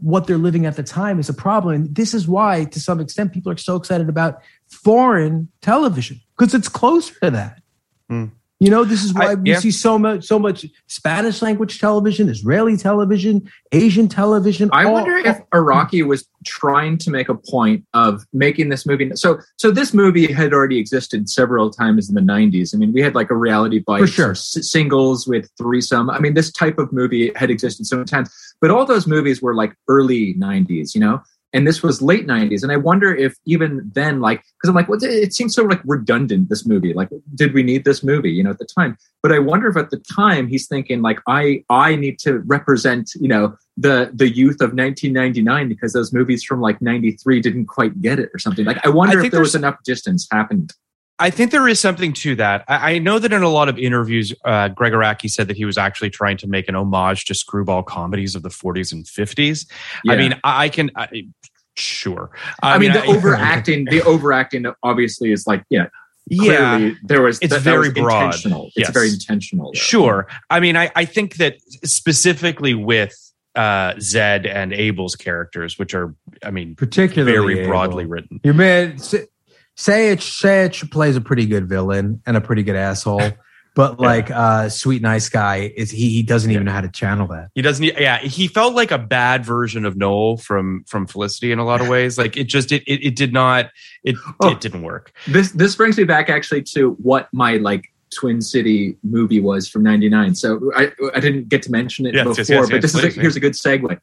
what 0.00 0.26
they're 0.26 0.38
living 0.38 0.66
at 0.66 0.76
the 0.76 0.82
time 0.82 1.18
is 1.20 1.28
a 1.28 1.34
problem. 1.34 1.74
And 1.74 1.94
this 1.94 2.12
is 2.12 2.26
why, 2.26 2.64
to 2.64 2.80
some 2.80 3.00
extent, 3.00 3.32
people 3.32 3.52
are 3.52 3.56
so 3.56 3.76
excited 3.76 4.08
about 4.08 4.42
foreign 4.68 5.48
television 5.60 6.20
because 6.36 6.54
it's 6.54 6.68
closer 6.68 7.14
to 7.22 7.30
that. 7.30 7.62
Mm. 8.10 8.32
You 8.58 8.70
know, 8.70 8.84
this 8.84 9.04
is 9.04 9.12
why 9.12 9.32
I- 9.32 9.34
we 9.34 9.50
yeah. 9.50 9.58
see 9.58 9.70
so 9.70 9.98
much, 9.98 10.24
so 10.24 10.38
much 10.38 10.64
Spanish 10.86 11.42
language 11.42 11.78
television, 11.78 12.30
Israeli 12.30 12.78
television, 12.78 13.50
Asian 13.72 14.08
television. 14.08 14.70
I 14.72 14.84
all- 14.84 14.94
wonder 14.94 15.18
if 15.18 15.38
Araki 15.52 16.02
was 16.06 16.26
trying 16.46 16.96
to 16.98 17.10
make 17.10 17.28
a 17.28 17.34
point 17.34 17.84
of 17.92 18.24
making 18.32 18.70
this 18.70 18.86
movie. 18.86 19.10
So, 19.14 19.40
so 19.58 19.70
this 19.70 19.92
movie 19.92 20.32
had 20.32 20.54
already 20.54 20.78
existed 20.78 21.28
several 21.28 21.68
times 21.70 22.08
in 22.08 22.14
the 22.14 22.22
'90s. 22.22 22.74
I 22.74 22.78
mean, 22.78 22.94
we 22.94 23.02
had 23.02 23.14
like 23.14 23.30
a 23.30 23.34
reality 23.36 23.80
bite, 23.80 24.00
For 24.00 24.06
sure. 24.06 24.30
s- 24.30 24.56
singles 24.62 25.26
with 25.28 25.50
threesome. 25.58 26.08
I 26.08 26.18
mean, 26.18 26.32
this 26.32 26.50
type 26.50 26.78
of 26.78 26.90
movie 26.94 27.32
had 27.36 27.50
existed 27.50 27.86
so 27.86 27.96
many 27.96 28.06
times. 28.06 28.30
But 28.62 28.70
all 28.70 28.86
those 28.86 29.06
movies 29.06 29.42
were 29.42 29.54
like 29.54 29.74
early 29.86 30.32
'90s, 30.38 30.94
you 30.94 31.00
know. 31.02 31.20
And 31.56 31.66
this 31.66 31.82
was 31.82 32.02
late 32.02 32.26
'90s, 32.26 32.62
and 32.62 32.70
I 32.70 32.76
wonder 32.76 33.14
if 33.14 33.34
even 33.46 33.90
then, 33.94 34.20
like, 34.20 34.38
because 34.38 34.68
I'm 34.68 34.74
like, 34.74 34.88
well, 34.88 34.98
it 35.02 35.32
seems 35.32 35.54
so 35.54 35.64
like 35.64 35.80
redundant. 35.84 36.50
This 36.50 36.66
movie, 36.66 36.92
like, 36.92 37.08
did 37.34 37.54
we 37.54 37.62
need 37.62 37.84
this 37.84 38.04
movie, 38.04 38.30
you 38.30 38.44
know, 38.44 38.50
at 38.50 38.58
the 38.58 38.66
time? 38.66 38.98
But 39.22 39.32
I 39.32 39.38
wonder 39.38 39.68
if 39.68 39.76
at 39.76 39.90
the 39.90 40.02
time 40.14 40.48
he's 40.48 40.68
thinking 40.68 41.00
like, 41.02 41.20
I, 41.26 41.64
I 41.70 41.96
need 41.96 42.18
to 42.20 42.40
represent, 42.40 43.10
you 43.18 43.28
know, 43.28 43.56
the 43.76 44.10
the 44.14 44.28
youth 44.28 44.60
of 44.60 44.74
1999 44.74 45.68
because 45.68 45.92
those 45.92 46.12
movies 46.12 46.42
from 46.44 46.60
like 46.60 46.80
93 46.80 47.40
didn't 47.40 47.66
quite 47.66 48.00
get 48.00 48.18
it 48.18 48.30
or 48.32 48.38
something 48.38 48.64
like 48.64 48.84
i 48.86 48.88
wonder 48.88 49.20
I 49.20 49.26
if 49.26 49.30
there 49.30 49.40
was 49.40 49.54
enough 49.54 49.76
distance 49.84 50.26
happened 50.32 50.72
I 51.18 51.30
think 51.30 51.50
there 51.50 51.66
is 51.66 51.80
something 51.80 52.12
to 52.14 52.34
that. 52.36 52.64
I, 52.68 52.94
I 52.94 52.98
know 52.98 53.18
that 53.18 53.32
in 53.32 53.42
a 53.42 53.48
lot 53.48 53.68
of 53.68 53.78
interviews, 53.78 54.34
uh, 54.44 54.68
Gregg 54.68 54.92
Araki 54.92 55.30
said 55.30 55.48
that 55.48 55.56
he 55.56 55.64
was 55.64 55.78
actually 55.78 56.10
trying 56.10 56.36
to 56.38 56.46
make 56.46 56.68
an 56.68 56.74
homage 56.76 57.24
to 57.26 57.34
screwball 57.34 57.82
comedies 57.82 58.34
of 58.34 58.42
the 58.42 58.50
40s 58.50 58.92
and 58.92 59.04
50s. 59.04 59.66
I 60.08 60.16
mean, 60.16 60.34
I, 60.44 60.64
I 60.64 60.68
can, 60.68 60.90
I, 60.94 61.28
sure. 61.76 62.30
i, 62.62 62.76
mean, 62.78 62.92
the 62.92 63.02
I- 63.02 63.06
overacting 63.16 63.86
the 63.86 64.02
overacting 64.02 64.66
obviously 64.82 65.32
is 65.32 65.46
like 65.46 65.62
yeah 65.70 65.86
Yeah. 66.26 66.90
there 67.04 67.22
was 67.22 67.38
It's 67.40 67.50
that- 67.52 67.64
that 67.64 67.70
very 67.70 67.88
was 67.88 67.94
broad. 67.94 68.24
intentional 68.26 68.66
it's 68.68 68.76
Yes. 68.76 68.90
very 68.90 69.08
intentional 69.10 69.72
though. 69.72 69.78
Sure. 69.78 70.26
I 70.50 70.60
mean, 70.60 70.76
I, 70.76 70.90
I 70.96 71.04
think 71.06 71.36
that 71.36 71.56
specifically 71.84 72.74
with 72.74 73.14
uh, 73.54 73.94
Zed 74.00 74.44
and 74.44 74.74
Abel's 74.74 75.16
characters, 75.16 75.78
which 75.78 75.94
are, 75.94 76.14
I 76.42 76.50
mean, 76.50 76.74
particularly 76.76 77.32
very 77.32 77.58
Abel. 77.60 77.70
broadly 77.70 78.04
written. 78.04 78.38
You 78.44 78.52
man, 78.52 78.98
Say- 78.98 79.28
Sayich 79.76 80.18
Sayich 80.40 80.90
plays 80.90 81.16
a 81.16 81.20
pretty 81.20 81.46
good 81.46 81.68
villain 81.68 82.22
and 82.26 82.36
a 82.36 82.40
pretty 82.40 82.62
good 82.62 82.76
asshole, 82.76 83.32
but 83.74 84.00
like 84.00 84.30
uh, 84.30 84.68
sweet 84.70 85.02
nice 85.02 85.28
guy 85.28 85.70
is 85.76 85.90
he? 85.90 86.08
He 86.08 86.22
doesn't 86.22 86.50
even 86.50 86.64
know 86.64 86.72
how 86.72 86.80
to 86.80 86.88
channel 86.90 87.26
that. 87.28 87.50
He 87.54 87.60
doesn't. 87.62 87.84
Yeah, 87.84 88.18
he 88.18 88.48
felt 88.48 88.74
like 88.74 88.90
a 88.90 88.98
bad 88.98 89.44
version 89.44 89.84
of 89.84 89.96
Noel 89.96 90.38
from 90.38 90.84
from 90.86 91.06
Felicity 91.06 91.52
in 91.52 91.58
a 91.58 91.64
lot 91.64 91.80
of 91.82 91.88
ways. 91.88 92.16
Like 92.16 92.36
it 92.38 92.44
just 92.44 92.72
it 92.72 92.82
it, 92.86 93.04
it 93.08 93.16
did 93.16 93.32
not 93.34 93.66
it 94.02 94.16
Oh. 94.40 94.50
it 94.50 94.60
didn't 94.60 94.82
work. 94.82 95.12
this 95.26 95.52
this 95.52 95.76
brings 95.76 95.98
me 95.98 96.04
back 96.04 96.30
actually 96.30 96.62
to 96.74 96.92
what 97.02 97.28
my 97.32 97.58
like 97.58 97.84
twin 98.14 98.40
city 98.40 98.96
movie 99.02 99.40
was 99.40 99.68
from 99.68 99.82
99 99.82 100.32
so 100.36 100.70
i 100.76 100.92
i 101.12 101.18
didn't 101.18 101.48
get 101.48 101.60
to 101.60 101.72
mention 101.72 102.06
it 102.06 102.14
Yes, 102.14 102.24
before 102.24 102.38
yes, 102.38 102.48
yes, 102.48 102.66
but 102.68 102.74
yes, 102.76 102.82
this 102.82 102.94
is 102.94 103.16
a, 103.16 103.20
here's 103.20 103.34
a 103.36 103.40
good 103.40 103.52
segue 103.54 103.98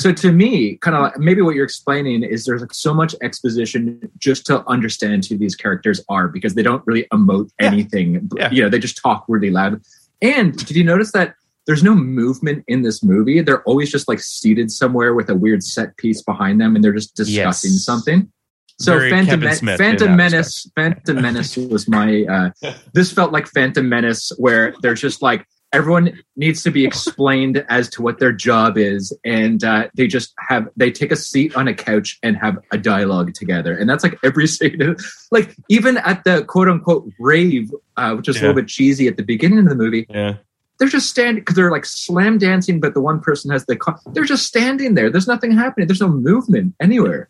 so 0.00 0.12
to 0.12 0.30
me 0.30 0.76
kind 0.76 0.94
of 0.96 1.02
like, 1.02 1.18
maybe 1.18 1.42
what 1.42 1.54
you're 1.56 1.64
explaining 1.64 2.22
is 2.22 2.44
there's 2.44 2.60
like 2.60 2.72
so 2.72 2.94
much 2.94 3.14
exposition 3.20 4.00
just 4.18 4.46
to 4.46 4.64
understand 4.68 5.24
who 5.26 5.36
these 5.36 5.56
characters 5.56 6.00
are 6.08 6.28
because 6.28 6.54
they 6.54 6.62
don't 6.62 6.82
really 6.86 7.04
emote 7.12 7.50
anything 7.58 8.28
Yeah. 8.36 8.50
you 8.52 8.62
know 8.62 8.68
they 8.68 8.78
just 8.78 8.96
talk 9.02 9.24
really 9.28 9.50
loud 9.50 9.80
and 10.22 10.56
did 10.66 10.76
you 10.76 10.84
notice 10.84 11.12
that 11.12 11.34
there's 11.66 11.82
no 11.82 11.94
movement 11.94 12.64
in 12.68 12.82
this 12.82 13.02
movie 13.02 13.40
they're 13.42 13.62
always 13.64 13.90
just 13.90 14.06
like 14.08 14.20
seated 14.20 14.70
somewhere 14.70 15.14
with 15.14 15.28
a 15.30 15.34
weird 15.34 15.62
set 15.64 15.96
piece 15.96 16.22
behind 16.22 16.60
them 16.60 16.74
and 16.74 16.84
they're 16.84 16.92
just 16.92 17.16
discussing 17.16 17.72
Yes. 17.72 17.84
something 17.84 18.30
so 18.80 18.96
Very 18.96 19.10
Phantom, 19.10 19.40
Men- 19.40 19.76
Phantom 19.76 20.14
Menace, 20.16 20.70
Phantom 20.76 21.20
Menace 21.20 21.56
was 21.56 21.88
my. 21.88 22.22
Uh, 22.34 22.72
this 22.94 23.10
felt 23.10 23.32
like 23.32 23.48
Phantom 23.48 23.88
Menace, 23.88 24.30
where 24.38 24.72
there's 24.82 25.00
just 25.00 25.20
like 25.20 25.44
everyone 25.72 26.18
needs 26.36 26.62
to 26.62 26.70
be 26.70 26.84
explained 26.84 27.64
as 27.68 27.88
to 27.90 28.02
what 28.02 28.18
their 28.18 28.32
job 28.32 28.78
is, 28.78 29.16
and 29.24 29.62
uh, 29.64 29.88
they 29.94 30.06
just 30.06 30.34
have 30.48 30.68
they 30.76 30.90
take 30.90 31.12
a 31.12 31.16
seat 31.16 31.54
on 31.56 31.68
a 31.68 31.74
couch 31.74 32.18
and 32.22 32.36
have 32.36 32.58
a 32.72 32.78
dialogue 32.78 33.34
together, 33.34 33.76
and 33.76 33.88
that's 33.88 34.02
like 34.04 34.18
every 34.24 34.46
scene. 34.54 34.96
Like 35.30 35.54
even 35.68 35.98
at 35.98 36.24
the 36.24 36.44
quote 36.44 36.68
unquote 36.68 37.10
rave, 37.18 37.70
uh, 37.96 38.14
which 38.14 38.28
is 38.28 38.36
a 38.36 38.40
little 38.40 38.54
bit 38.56 38.68
cheesy 38.68 39.06
at 39.08 39.16
the 39.16 39.22
beginning 39.24 39.58
of 39.60 39.68
the 39.68 39.74
movie, 39.74 40.06
Yeah. 40.08 40.36
they're 40.78 40.88
just 40.88 41.10
standing 41.10 41.42
because 41.42 41.56
they're 41.56 41.70
like 41.70 41.84
slam 41.84 42.38
dancing, 42.38 42.80
but 42.80 42.94
the 42.94 43.00
one 43.00 43.20
person 43.20 43.50
has 43.50 43.66
the. 43.66 43.76
Co- 43.76 43.96
they're 44.12 44.24
just 44.24 44.46
standing 44.46 44.94
there. 44.94 45.10
There's 45.10 45.28
nothing 45.28 45.52
happening. 45.52 45.86
There's 45.88 46.00
no 46.00 46.08
movement 46.08 46.74
anywhere. 46.80 47.28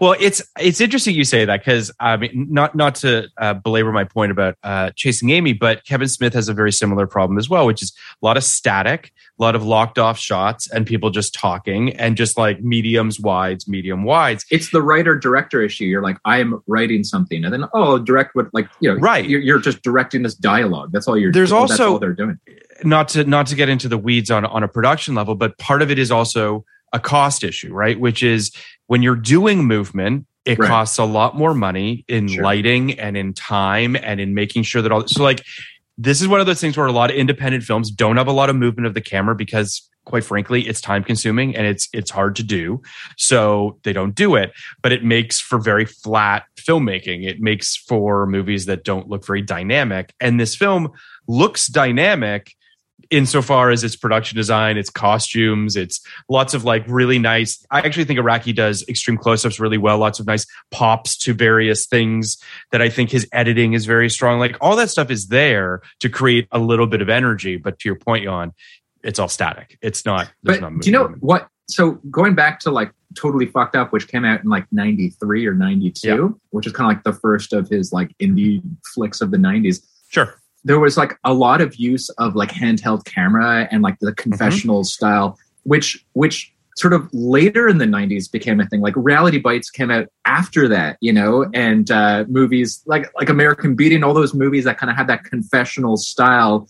Well, 0.00 0.14
it's 0.18 0.42
it's 0.58 0.80
interesting 0.80 1.14
you 1.14 1.24
say 1.24 1.44
that 1.44 1.60
because 1.60 1.90
I 2.00 2.16
mean, 2.16 2.46
not 2.50 2.74
not 2.74 2.94
to 2.96 3.28
uh, 3.38 3.54
belabor 3.54 3.92
my 3.92 4.04
point 4.04 4.32
about 4.32 4.56
uh, 4.62 4.90
chasing 4.96 5.30
Amy, 5.30 5.52
but 5.52 5.84
Kevin 5.84 6.08
Smith 6.08 6.34
has 6.34 6.48
a 6.48 6.54
very 6.54 6.72
similar 6.72 7.06
problem 7.06 7.38
as 7.38 7.48
well, 7.48 7.66
which 7.66 7.82
is 7.82 7.92
a 8.22 8.26
lot 8.26 8.36
of 8.36 8.44
static, 8.44 9.12
a 9.38 9.42
lot 9.42 9.54
of 9.54 9.64
locked 9.64 9.98
off 9.98 10.18
shots, 10.18 10.70
and 10.70 10.86
people 10.86 11.10
just 11.10 11.34
talking, 11.34 11.92
and 11.96 12.16
just 12.16 12.36
like 12.36 12.62
mediums, 12.62 13.18
wides, 13.20 13.68
medium 13.68 14.04
wides. 14.04 14.44
it's 14.50 14.70
the 14.70 14.82
writer 14.82 15.16
director 15.16 15.62
issue. 15.62 15.84
You're 15.84 16.02
like, 16.02 16.18
I 16.24 16.38
am 16.40 16.62
writing 16.66 17.04
something, 17.04 17.44
and 17.44 17.52
then 17.52 17.64
oh, 17.72 17.98
direct 17.98 18.34
what 18.34 18.46
like 18.52 18.68
you 18.80 18.92
know, 18.92 18.98
Right. 18.98 19.26
You're, 19.26 19.40
you're 19.40 19.58
just 19.58 19.82
directing 19.82 20.22
this 20.22 20.34
dialogue. 20.34 20.92
That's 20.92 21.06
all 21.08 21.16
you're. 21.16 21.32
There's 21.32 21.50
that's 21.50 21.72
also- 21.72 21.92
all 21.92 21.98
they're 21.98 22.12
doing. 22.12 22.38
not 22.84 23.08
to 23.10 23.24
not 23.24 23.46
to 23.48 23.54
get 23.54 23.68
into 23.68 23.88
the 23.88 23.98
weeds 23.98 24.30
on 24.30 24.44
on 24.44 24.62
a 24.62 24.68
production 24.68 25.14
level, 25.14 25.34
but 25.34 25.56
part 25.58 25.82
of 25.82 25.90
it 25.90 25.98
is 25.98 26.10
also 26.10 26.64
a 26.92 27.00
cost 27.00 27.42
issue, 27.42 27.72
right? 27.72 27.98
Which 27.98 28.22
is 28.22 28.52
when 28.86 29.02
you're 29.02 29.16
doing 29.16 29.64
movement, 29.64 30.26
it 30.44 30.58
Right. 30.58 30.68
costs 30.68 30.98
a 30.98 31.04
lot 31.04 31.36
more 31.36 31.54
money 31.54 32.04
in 32.08 32.28
Sure. 32.28 32.44
lighting 32.44 32.98
and 33.00 33.16
in 33.16 33.32
time 33.34 33.96
and 33.96 34.20
in 34.20 34.32
making 34.34 34.62
sure 34.62 34.80
that 34.82 34.92
all 34.92 35.06
so 35.08 35.22
like 35.22 35.42
this 35.98 36.20
is 36.20 36.28
one 36.28 36.40
of 36.40 36.46
those 36.46 36.60
things 36.60 36.76
where 36.76 36.86
a 36.86 36.92
lot 36.92 37.10
of 37.10 37.16
independent 37.16 37.64
films 37.64 37.90
don't 37.90 38.16
have 38.16 38.28
a 38.28 38.32
lot 38.32 38.48
of 38.50 38.54
movement 38.54 38.86
of 38.86 38.94
the 38.94 39.00
camera 39.00 39.34
because 39.34 39.88
quite 40.04 40.22
frankly 40.22 40.68
it's 40.68 40.80
time 40.80 41.02
consuming 41.02 41.56
and 41.56 41.66
it's 41.66 41.88
it's 41.92 42.12
hard 42.12 42.36
to 42.36 42.44
do 42.44 42.80
so 43.16 43.76
they 43.82 43.92
don't 43.92 44.14
do 44.14 44.36
it 44.36 44.52
but 44.82 44.92
it 44.92 45.02
makes 45.02 45.40
for 45.40 45.58
very 45.58 45.84
flat 45.84 46.44
filmmaking 46.56 47.26
it 47.26 47.40
makes 47.40 47.74
for 47.74 48.24
movies 48.26 48.66
that 48.66 48.84
don't 48.84 49.08
look 49.08 49.26
very 49.26 49.42
dynamic 49.42 50.14
and 50.20 50.38
this 50.38 50.54
film 50.54 50.92
looks 51.26 51.66
dynamic 51.66 52.52
insofar 53.10 53.70
as 53.70 53.84
its 53.84 53.96
production 53.96 54.36
design, 54.36 54.76
its 54.76 54.90
costumes, 54.90 55.76
it's 55.76 56.00
lots 56.28 56.54
of 56.54 56.64
like 56.64 56.84
really 56.88 57.18
nice. 57.18 57.64
I 57.70 57.80
actually 57.80 58.04
think 58.04 58.18
Araki 58.18 58.54
does 58.54 58.84
extreme 58.88 59.16
close-ups 59.16 59.60
really 59.60 59.78
well. 59.78 59.98
Lots 59.98 60.18
of 60.18 60.26
nice 60.26 60.46
pops 60.70 61.16
to 61.18 61.32
various 61.34 61.86
things 61.86 62.38
that 62.72 62.82
I 62.82 62.88
think 62.88 63.10
his 63.10 63.28
editing 63.32 63.74
is 63.74 63.86
very 63.86 64.10
strong. 64.10 64.38
Like 64.38 64.56
all 64.60 64.76
that 64.76 64.90
stuff 64.90 65.10
is 65.10 65.28
there 65.28 65.82
to 66.00 66.08
create 66.08 66.48
a 66.50 66.58
little 66.58 66.86
bit 66.86 67.00
of 67.02 67.08
energy. 67.08 67.56
But 67.56 67.78
to 67.80 67.88
your 67.88 67.96
point, 67.96 68.24
Jan, 68.24 68.52
it's 69.02 69.18
all 69.18 69.28
static. 69.28 69.78
It's 69.82 70.04
not. 70.04 70.30
But 70.42 70.60
not 70.60 70.80
do 70.80 70.90
you 70.90 70.92
know 70.92 71.08
what? 71.20 71.48
So 71.68 71.92
going 72.10 72.34
back 72.34 72.60
to 72.60 72.70
like 72.70 72.92
totally 73.14 73.46
fucked 73.46 73.76
up, 73.76 73.92
which 73.92 74.08
came 74.08 74.24
out 74.24 74.42
in 74.42 74.50
like 74.50 74.66
'93 74.72 75.46
or 75.46 75.54
'92, 75.54 76.08
Yeah. 76.08 76.28
which 76.50 76.66
is 76.66 76.72
kind 76.72 76.90
of 76.90 76.96
like 76.96 77.04
the 77.04 77.18
first 77.20 77.52
of 77.52 77.68
his 77.68 77.92
like 77.92 78.12
indie 78.18 78.62
flicks 78.94 79.20
of 79.20 79.30
the 79.30 79.36
'90s. 79.36 79.84
Sure. 80.08 80.34
There 80.66 80.80
was 80.80 80.96
like 80.96 81.16
a 81.24 81.32
lot 81.32 81.60
of 81.60 81.76
use 81.76 82.08
of 82.18 82.34
like 82.34 82.50
handheld 82.50 83.04
camera 83.04 83.68
and 83.70 83.82
like 83.82 83.98
the 84.00 84.12
confessional 84.12 84.84
style 84.84 85.38
which 85.66 86.04
which 86.14 86.52
sort 86.76 86.92
of 86.92 87.08
later 87.12 87.68
in 87.68 87.78
the 87.78 87.86
90s 87.86 88.30
became 88.30 88.60
a 88.60 88.66
thing. 88.66 88.82
Like 88.82 88.94
reality 88.96 89.38
bites 89.38 89.70
came 89.70 89.90
out 89.90 90.06
after 90.26 90.68
that 90.68 90.96
you 91.00 91.12
know 91.12 91.46
and 91.54 91.90
uh 91.90 92.24
movies 92.28 92.82
like 92.86 93.10
like 93.16 93.28
american 93.28 93.74
beating 93.74 94.02
all 94.04 94.14
those 94.14 94.34
movies 94.34 94.64
that 94.64 94.78
kind 94.78 94.90
of 94.90 94.96
had 94.96 95.06
that 95.08 95.24
confessional 95.24 95.96
style. 95.96 96.68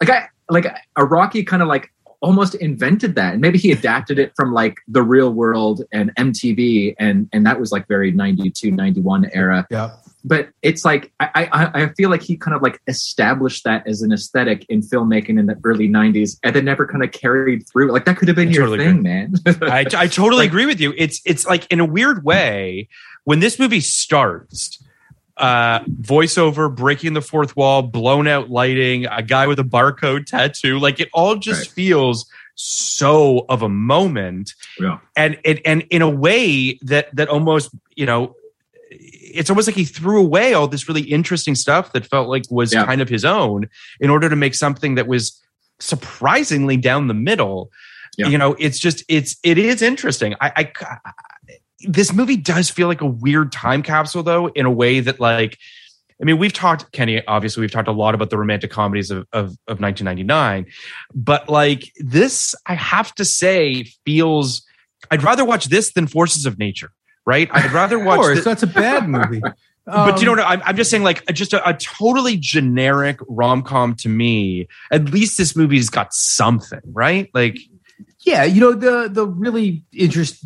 Like 0.00 0.10
i 0.10 0.28
like 0.50 0.66
Araki 0.98 1.46
kind 1.46 1.62
of 1.62 1.68
like 1.68 1.90
almost 2.20 2.54
invented 2.56 3.14
that 3.14 3.32
and 3.32 3.40
maybe 3.40 3.58
he 3.58 3.72
adapted 3.78 4.18
it 4.18 4.32
from 4.36 4.52
like 4.52 4.78
the 4.88 5.02
real 5.02 5.32
world 5.32 5.82
and 5.92 6.14
mtv 6.16 6.94
and 6.98 7.28
and 7.32 7.46
that 7.46 7.58
was 7.60 7.72
like 7.72 7.86
very 7.88 8.10
92 8.10 8.70
91 8.70 9.30
era. 9.32 9.66
Yeah. 9.70 9.92
But 10.24 10.48
it's 10.62 10.84
like 10.84 11.12
I, 11.20 11.28
I 11.52 11.82
I 11.82 11.88
feel 11.94 12.08
like 12.10 12.22
he 12.22 12.36
kind 12.36 12.56
of 12.56 12.62
like 12.62 12.80
established 12.86 13.62
that 13.64 13.86
as 13.86 14.00
an 14.02 14.12
aesthetic 14.12 14.64
in 14.68 14.80
filmmaking 14.80 15.38
in 15.38 15.46
the 15.46 15.58
early 15.64 15.88
'90s, 15.88 16.38
and 16.42 16.56
then 16.56 16.64
never 16.64 16.86
kind 16.86 17.04
of 17.04 17.12
carried 17.12 17.68
through. 17.68 17.92
Like 17.92 18.06
that 18.06 18.16
could 18.16 18.28
have 18.28 18.36
been 18.36 18.48
I 18.48 18.52
your 18.52 18.66
totally 18.66 18.78
thing, 18.86 18.98
agree. 18.98 19.02
man. 19.02 19.34
I, 19.62 19.80
I 19.96 20.06
totally 20.06 20.42
Like- 20.44 20.48
agree 20.48 20.66
with 20.66 20.80
you. 20.80 20.94
It's 20.96 21.20
it's 21.26 21.46
like 21.46 21.70
in 21.70 21.78
a 21.80 21.84
weird 21.84 22.24
way 22.24 22.88
when 23.24 23.40
this 23.40 23.58
movie 23.58 23.80
starts. 23.80 24.80
Uh, 25.36 25.80
voiceover, 25.86 26.72
breaking 26.72 27.12
the 27.14 27.20
fourth 27.20 27.56
wall, 27.56 27.82
blown 27.82 28.28
out 28.28 28.50
lighting, 28.50 29.04
a 29.06 29.20
guy 29.20 29.48
with 29.48 29.58
a 29.58 29.64
barcode 29.64 30.26
tattoo. 30.26 30.78
Like 30.78 31.00
it 31.00 31.08
all 31.12 31.34
just 31.34 31.62
Right. 31.62 31.70
feels 31.74 32.30
so 32.54 33.44
of 33.48 33.62
a 33.62 33.68
moment. 33.68 34.54
Yeah. 34.78 35.00
And 35.16 35.36
and 35.44 35.60
and 35.64 35.82
in 35.90 36.02
a 36.02 36.08
way 36.08 36.78
that 36.82 37.14
that 37.16 37.28
almost 37.28 37.70
you 37.96 38.06
know, 38.06 38.36
it's 39.34 39.50
almost 39.50 39.68
like 39.68 39.76
he 39.76 39.84
threw 39.84 40.20
away 40.20 40.54
all 40.54 40.68
this 40.68 40.88
really 40.88 41.02
interesting 41.02 41.54
stuff 41.54 41.92
that 41.92 42.06
felt 42.06 42.28
like 42.28 42.44
was 42.50 42.72
Yeah. 42.72 42.84
kind 42.86 43.00
of 43.00 43.08
his 43.08 43.24
own 43.24 43.68
in 44.00 44.10
order 44.10 44.28
to 44.28 44.36
make 44.36 44.54
something 44.54 44.94
that 44.94 45.06
was 45.06 45.40
surprisingly 45.80 46.76
down 46.76 47.08
the 47.08 47.14
middle 47.14 47.70
Yeah. 48.16 48.28
you 48.28 48.38
know 48.38 48.54
it's 48.58 48.78
just 48.78 49.04
it's 49.08 49.36
it 49.42 49.58
is 49.58 49.82
interesting 49.82 50.34
I, 50.40 50.52
I 50.56 50.98
this 51.86 52.12
movie 52.12 52.36
does 52.36 52.70
feel 52.70 52.88
like 52.88 53.00
a 53.00 53.06
weird 53.06 53.52
time 53.52 53.82
capsule 53.82 54.22
though 54.22 54.46
in 54.48 54.66
a 54.66 54.70
way 54.70 55.00
that 55.00 55.20
like 55.20 55.58
i 56.20 56.24
mean 56.24 56.38
we've 56.38 56.52
talked 56.52 56.92
kenny 56.92 57.22
obviously 57.26 57.60
we've 57.60 57.72
talked 57.72 57.88
a 57.88 57.92
lot 57.92 58.14
about 58.14 58.30
the 58.30 58.38
romantic 58.38 58.70
comedies 58.70 59.10
of, 59.10 59.26
of, 59.32 59.46
of 59.66 59.80
1999 59.80 60.66
but 61.14 61.48
like 61.48 61.92
this 61.98 62.54
i 62.66 62.74
have 62.74 63.14
to 63.16 63.24
say 63.24 63.84
feels 64.06 64.62
i'd 65.10 65.22
rather 65.22 65.44
watch 65.44 65.66
this 65.66 65.92
than 65.92 66.06
forces 66.06 66.46
of 66.46 66.58
nature 66.58 66.92
right 67.26 67.48
i'd 67.52 67.72
rather 67.72 67.98
watch. 67.98 68.04
Of 68.04 68.06
watch 68.06 68.16
course, 68.26 68.38
thi- 68.38 68.44
that's 68.44 68.62
a 68.62 68.66
bad 68.66 69.08
movie. 69.08 69.40
but 69.86 70.20
you 70.22 70.30
Um, 70.30 70.36
know 70.36 70.42
what? 70.42 70.50
I'm, 70.50 70.62
I'm 70.64 70.76
just 70.76 70.90
saying, 70.90 71.02
like, 71.02 71.24
just 71.34 71.52
a, 71.52 71.68
a 71.68 71.74
totally 71.74 72.36
generic 72.38 73.18
rom 73.28 73.62
com 73.62 73.94
to 73.96 74.08
me. 74.08 74.66
At 74.90 75.10
least 75.10 75.36
this 75.36 75.54
movie's 75.54 75.90
got 75.90 76.14
something, 76.14 76.80
right? 76.86 77.28
Like, 77.34 77.58
Yeah, 78.20 78.44
you 78.44 78.60
know 78.60 78.72
the 78.72 79.08
the 79.12 79.26
really 79.26 79.84
interest. 79.92 80.42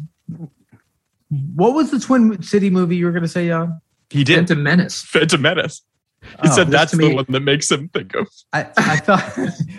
What 1.54 1.74
was 1.74 1.90
the 1.90 2.00
Twin 2.00 2.42
City 2.42 2.70
movie 2.70 2.96
you 2.96 3.04
were 3.06 3.12
going 3.12 3.22
to 3.22 3.28
say, 3.28 3.48
Jan? 3.48 3.80
he 4.10 4.24
did 4.24 4.36
Phantom 4.36 4.62
Menace. 4.62 5.02
Phantom 5.02 5.40
Menace. 5.42 5.82
He 6.22 6.48
Oh, 6.48 6.54
said 6.56 6.68
that's 6.68 6.90
to 6.92 6.96
the 6.96 7.08
me- 7.10 7.14
one 7.14 7.26
that 7.28 7.40
makes 7.40 7.70
him 7.70 7.88
think 7.90 8.14
of. 8.14 8.26
I, 8.52 8.60
I 8.76 8.96
thought 8.96 9.22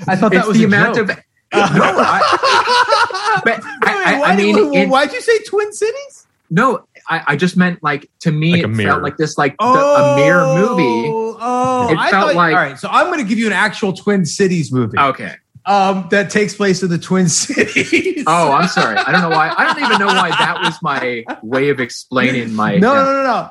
I 0.07 0.15
thought 0.15 0.31
that 0.31 0.39
It's 0.39 0.47
was 0.47 0.57
the 0.57 0.63
a 0.63 0.67
amount 0.67 0.95
joke. 0.95 1.09
of. 1.09 1.17
no, 1.53 1.61
I, 1.61 3.41
but 3.43 3.59
I, 3.83 4.13
I, 4.15 4.19
Wait, 4.21 4.27
I 4.29 4.35
mean, 4.37 4.69
why- 4.69 4.77
in- 4.79 4.89
why'd 4.89 5.11
you 5.11 5.21
say 5.21 5.39
Twin 5.47 5.73
Cities? 5.73 6.27
no, 6.51 6.85
I, 7.09 7.23
I 7.27 7.35
just 7.35 7.57
meant 7.57 7.81
like 7.81 8.09
to 8.19 8.31
me, 8.31 8.51
Like 8.53 8.63
it 8.63 8.67
mirror. 8.67 8.91
felt 8.91 9.03
like 9.03 9.17
this, 9.17 9.37
like 9.37 9.57
the, 9.57 9.65
a 9.65 10.15
mirror 10.15 10.45
movie. 10.55 11.09
Oh, 11.41 11.87
It 11.91 11.97
I 11.97 12.11
felt 12.11 12.27
thought- 12.27 12.35
like- 12.35 12.53
all 12.55 12.61
right. 12.61 12.77
So 12.79 12.87
I'm 12.89 13.07
going 13.07 13.19
to 13.19 13.25
give 13.25 13.39
you 13.39 13.47
an 13.47 13.53
actual 13.53 13.93
Twin 13.93 14.25
Cities 14.25 14.71
movie 14.71 14.97
Okay. 14.99 15.35
um, 15.65 16.07
that 16.11 16.29
takes 16.29 16.53
place 16.53 16.83
in 16.83 16.89
the 16.89 16.97
Twin 16.97 17.27
Cities. 17.29 18.23
Oh, 18.27 18.51
I'm 18.51 18.67
sorry. 18.67 18.97
I 18.97 19.11
don't 19.11 19.21
know 19.21 19.29
why. 19.29 19.53
I 19.57 19.65
don't 19.73 19.83
even 19.83 19.99
know 19.99 20.07
why 20.07 20.29
that 20.29 20.59
was 20.63 20.75
my 20.83 21.23
way 21.41 21.69
of 21.69 21.79
explaining 21.79 22.53
my. 22.53 22.75
no, 22.77 22.93
no, 22.93 23.03
no, 23.03 23.23
no. 23.23 23.49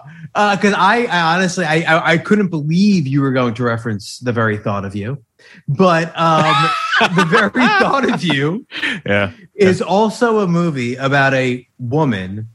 Because 0.54 0.74
I, 0.74 1.06
I 1.06 1.34
honestly, 1.36 1.64
I, 1.64 1.76
I, 1.82 2.12
I 2.12 2.18
couldn't 2.18 2.48
believe 2.48 3.06
you 3.06 3.22
were 3.22 3.32
going 3.32 3.54
to 3.54 3.64
reference 3.64 4.18
the 4.20 4.32
very 4.32 4.56
thought 4.58 4.84
of 4.84 4.94
you, 4.94 5.24
but 5.66 6.12
um, 6.16 6.70
the 7.16 7.24
very 7.24 7.50
thought 7.80 8.08
of 8.08 8.22
you 8.22 8.66
Yeah. 9.06 9.32
is 9.54 9.80
also 9.82 10.40
a 10.40 10.46
movie 10.46 10.94
about 10.96 11.34
a 11.34 11.66
woman 11.78 12.50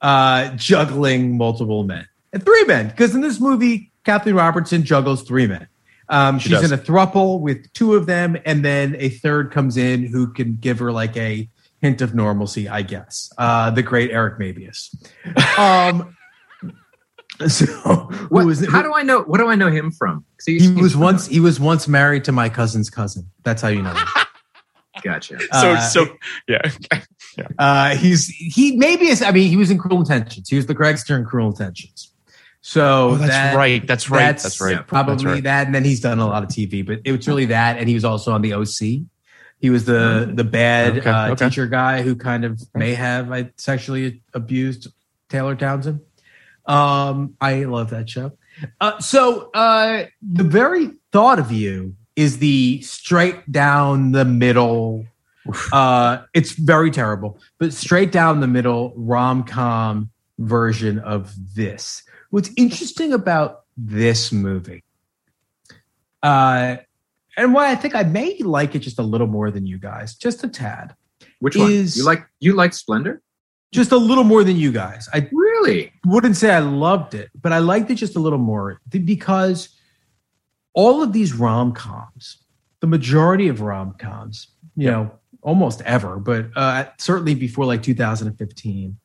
uh, 0.00 0.50
juggling 0.56 1.36
multiple 1.36 1.84
men, 1.84 2.06
and 2.32 2.44
three 2.44 2.64
men. 2.64 2.88
Because 2.88 3.14
in 3.14 3.20
this 3.20 3.40
movie, 3.40 3.90
Kathleen 4.04 4.34
Robertson 4.34 4.84
juggles 4.84 5.22
three 5.22 5.46
men. 5.46 5.66
Um, 6.08 6.38
She 6.38 6.48
she's 6.50 6.62
in 6.62 6.72
a 6.72 6.80
thruple 6.80 7.40
with 7.40 7.70
two 7.74 7.94
of 7.94 8.06
them, 8.06 8.36
and 8.46 8.64
then 8.64 8.96
a 8.98 9.10
third 9.10 9.50
comes 9.52 9.76
in 9.76 10.06
who 10.06 10.32
can 10.32 10.56
give 10.56 10.78
her 10.78 10.90
like 10.92 11.16
a 11.16 11.48
hint 11.80 12.00
of 12.00 12.14
normalcy, 12.14 12.68
I 12.68 12.82
guess. 12.82 13.30
Uh, 13.38 13.70
the 13.70 13.82
great 13.82 14.10
Eric 14.10 14.38
Mabius. 14.38 14.94
Um, 15.58 16.14
so 17.46 17.66
What, 18.30 18.46
was, 18.46 18.66
how 18.68 18.82
do 18.82 18.92
I 18.94 19.02
know? 19.02 19.20
What 19.22 19.38
do 19.38 19.48
I 19.48 19.54
know 19.54 19.70
him 19.70 19.90
from? 19.92 20.24
'Cause 20.38 20.46
he 20.46 20.72
was 20.80 20.96
once 20.96 21.26
he 21.26 21.40
was 21.40 21.60
once 21.60 21.86
married 21.86 22.24
to 22.24 22.32
my 22.32 22.48
cousin's 22.48 22.90
cousin. 22.90 23.28
That's 23.44 23.60
how 23.62 23.68
you 23.68 23.82
know. 23.82 23.92
Him. 23.92 24.06
Gotcha. 25.02 25.38
So, 25.40 25.46
Uh, 25.52 25.80
so, 25.80 26.06
yeah. 26.48 26.70
Uh, 27.58 27.94
he's 27.96 28.26
he 28.28 28.76
maybe 28.76 29.06
is. 29.06 29.22
I 29.22 29.30
mean, 29.30 29.48
he 29.48 29.56
was 29.56 29.70
in 29.70 29.78
Cruel 29.78 30.00
Intentions. 30.00 30.48
He 30.48 30.56
was 30.56 30.66
the 30.66 30.74
Gregster 30.74 31.16
in 31.16 31.24
Cruel 31.24 31.48
Intentions. 31.48 32.12
So 32.60 33.10
Oh, 33.10 33.14
that's 33.16 33.30
that- 33.30 33.54
right. 33.56 33.86
That's 33.86 34.10
right. 34.10 34.36
That's, 34.36 34.60
right. 34.60 34.84
Probably 34.86 35.14
That's 35.14 35.24
right. 35.24 35.42
that, 35.44 35.66
and 35.66 35.74
then 35.74 35.84
he's 35.84 36.00
done 36.00 36.18
a 36.18 36.26
lot 36.26 36.42
of 36.42 36.48
TV. 36.48 36.84
But 36.84 37.00
it 37.04 37.12
was 37.12 37.26
really 37.28 37.46
that, 37.46 37.78
and 37.78 37.88
he 37.88 37.94
was 37.94 38.04
also 38.04 38.32
on 38.32 38.42
the 38.42 38.54
OC. 38.54 39.04
He 39.60 39.70
was 39.70 39.84
the 39.84 40.30
the 40.34 40.44
bad 40.44 40.98
Okay, 40.98 41.08
uh, 41.10 41.30
okay. 41.32 41.48
teacher 41.48 41.66
guy 41.66 42.02
who 42.02 42.16
kind 42.16 42.44
of 42.44 42.60
may 42.74 42.94
have 42.94 43.30
I 43.32 43.50
sexually 43.56 44.22
abused 44.34 44.88
Taylor 45.28 45.54
Townsend. 45.54 46.00
Um, 46.66 47.34
I 47.40 47.64
love 47.64 47.90
that 47.90 48.10
show. 48.10 48.32
Uh, 48.80 48.98
so 48.98 49.50
uh, 49.54 50.06
the 50.20 50.44
very 50.44 50.90
thought 51.12 51.38
of 51.38 51.50
you 51.52 51.94
is 52.18 52.38
the 52.38 52.82
straight 52.82 53.50
down 53.52 54.10
the 54.10 54.24
middle. 54.24 55.06
Uh, 55.72 56.18
it's 56.34 56.50
very 56.52 56.90
terrible, 56.90 57.38
but 57.58 57.72
straight 57.72 58.10
down 58.10 58.40
the 58.40 58.46
middle 58.48 58.92
rom 58.96 59.44
com 59.44 60.10
version 60.38 60.98
of 60.98 61.32
this. 61.54 62.02
What's 62.30 62.50
interesting 62.56 63.12
about 63.12 63.60
this 63.76 64.32
movie, 64.32 64.82
uh, 66.22 66.76
and 67.36 67.54
why 67.54 67.70
I 67.70 67.76
think 67.76 67.94
I 67.94 68.02
may 68.02 68.36
like 68.38 68.74
it 68.74 68.80
just 68.80 68.98
a 68.98 69.02
little 69.02 69.28
more 69.28 69.50
than 69.50 69.64
you 69.64 69.78
guys, 69.78 70.16
just 70.16 70.42
a 70.44 70.48
tad, 70.48 70.94
Which 71.38 71.56
one? 71.56 71.70
is- 71.70 71.96
You 71.96 72.04
like? 72.04 72.26
You 72.40 72.54
like 72.54 72.72
Splendor? 72.74 73.22
just 73.72 73.92
a 73.92 73.96
little 73.98 74.24
more 74.24 74.44
than 74.44 74.56
you 74.56 74.72
guys. 74.72 75.08
I 75.12 75.28
Really? 75.30 75.92
wouldn't 76.06 76.36
say 76.36 76.50
I 76.54 76.58
loved 76.60 77.14
it, 77.14 77.28
but 77.40 77.52
I 77.52 77.58
liked 77.58 77.90
it 77.90 77.96
just 77.96 78.16
a 78.16 78.18
little 78.18 78.38
more 78.38 78.80
because 78.88 79.68
all 80.74 81.02
of 81.02 81.12
these 81.12 81.32
rom 81.32 81.72
coms, 81.72 82.38
the 82.80 82.86
majority 82.86 83.48
of 83.48 83.60
rom 83.60 83.94
coms, 83.98 84.48
you 84.76 84.90
know, 84.90 85.10
almost 85.42 85.82
ever, 85.82 86.18
but 86.18 86.46
uh, 86.56 86.84
certainly 86.98 87.34
before 87.34 87.64
like 87.64 87.82
2015, 87.82 88.98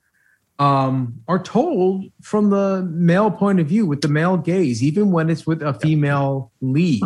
um, 0.60 1.22
are 1.28 1.42
told 1.42 2.06
from 2.22 2.50
the 2.50 2.88
male 2.92 3.32
point 3.32 3.60
of 3.60 3.68
view 3.68 3.86
with 3.86 4.02
the 4.02 4.08
male 4.08 4.38
gaze, 4.38 4.84
even 4.84 5.12
when 5.12 5.30
it's 5.30 5.48
with 5.48 5.62
a 5.62 5.74
female 5.74 6.52
lead. 6.62 7.04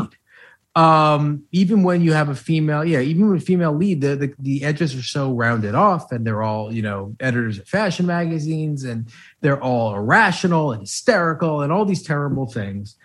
Um, 0.75 1.43
even 1.51 1.81
when 1.81 2.01
you 2.01 2.13
have 2.13 2.29
a 2.29 2.35
female, 2.35 2.85
yeah, 2.85 2.99
even 2.99 3.31
with 3.31 3.43
female 3.43 3.73
lead, 3.73 4.01
the, 4.01 4.15
the 4.15 4.33
the 4.37 4.63
edges 4.63 4.95
are 4.95 5.01
so 5.01 5.33
rounded 5.33 5.73
off, 5.73 6.11
and 6.11 6.25
they're 6.25 6.43
all 6.43 6.71
you 6.71 6.83
know 6.83 7.15
editors 7.19 7.57
of 7.57 7.67
fashion 7.67 8.05
magazines, 8.05 8.83
and 8.83 9.09
they're 9.41 9.61
all 9.61 9.95
irrational 9.95 10.71
and 10.71 10.81
hysterical 10.81 11.61
and 11.61 11.71
all 11.71 11.83
these 11.83 12.03
terrible 12.03 12.45
things. 12.45 12.95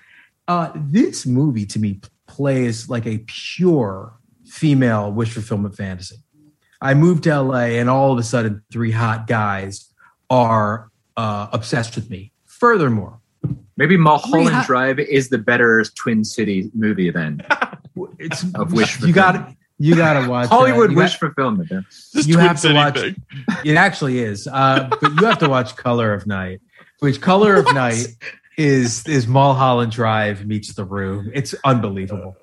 Uh, 0.48 0.70
this 0.74 1.24
movie 1.26 1.64
to 1.66 1.78
me 1.78 1.94
p- 1.94 2.08
plays 2.26 2.88
like 2.88 3.06
a 3.06 3.18
pure 3.26 4.14
female 4.46 5.12
wish 5.12 5.32
fulfillment 5.32 5.76
fantasy. 5.76 6.16
I 6.80 6.94
moved 6.94 7.24
to 7.24 7.40
LA 7.40 7.78
and 7.78 7.88
all 7.88 8.12
of 8.12 8.18
a 8.18 8.22
sudden 8.22 8.62
three 8.72 8.90
hot 8.90 9.26
guys 9.26 9.92
are 10.28 10.90
uh, 11.16 11.46
obsessed 11.52 11.94
with 11.94 12.10
me. 12.10 12.32
Furthermore, 12.46 13.18
Maybe 13.76 13.96
Mulholland 13.96 14.50
hot- 14.54 14.66
Drive 14.66 14.98
is 14.98 15.28
the 15.30 15.38
better 15.38 15.82
Twin 15.96 16.24
City 16.24 16.70
movie 16.74 17.10
then. 17.10 17.40
it's 18.18 18.44
Of 18.54 18.72
wish 18.72 19.00
you 19.00 19.12
got 19.12 19.34
fulfillment. 19.34 19.58
you 19.78 19.96
got 19.96 20.20
to 20.22 20.28
watch 20.28 20.48
Hollywood 20.48 20.90
you 20.90 20.96
wish 20.96 21.12
got- 21.12 21.20
fulfillment. 21.34 21.68
Then. 21.70 21.86
This 22.12 22.26
you 22.26 22.38
have 22.38 22.60
to 22.62 22.74
watch- 22.74 22.98
thing. 23.00 23.16
It 23.64 23.76
actually 23.76 24.18
is, 24.18 24.46
uh, 24.50 24.88
but 25.00 25.12
you 25.12 25.24
have 25.26 25.38
to 25.38 25.48
watch 25.48 25.76
Color 25.76 26.12
of 26.12 26.26
Night, 26.26 26.60
which 26.98 27.20
Color 27.20 27.54
of 27.56 27.72
Night 27.74 28.06
is 28.56 29.06
is 29.06 29.26
Mulholland 29.26 29.92
Drive 29.92 30.46
meets 30.46 30.72
The 30.74 30.84
Room. 30.84 31.30
It's 31.34 31.54
unbelievable. 31.64 32.36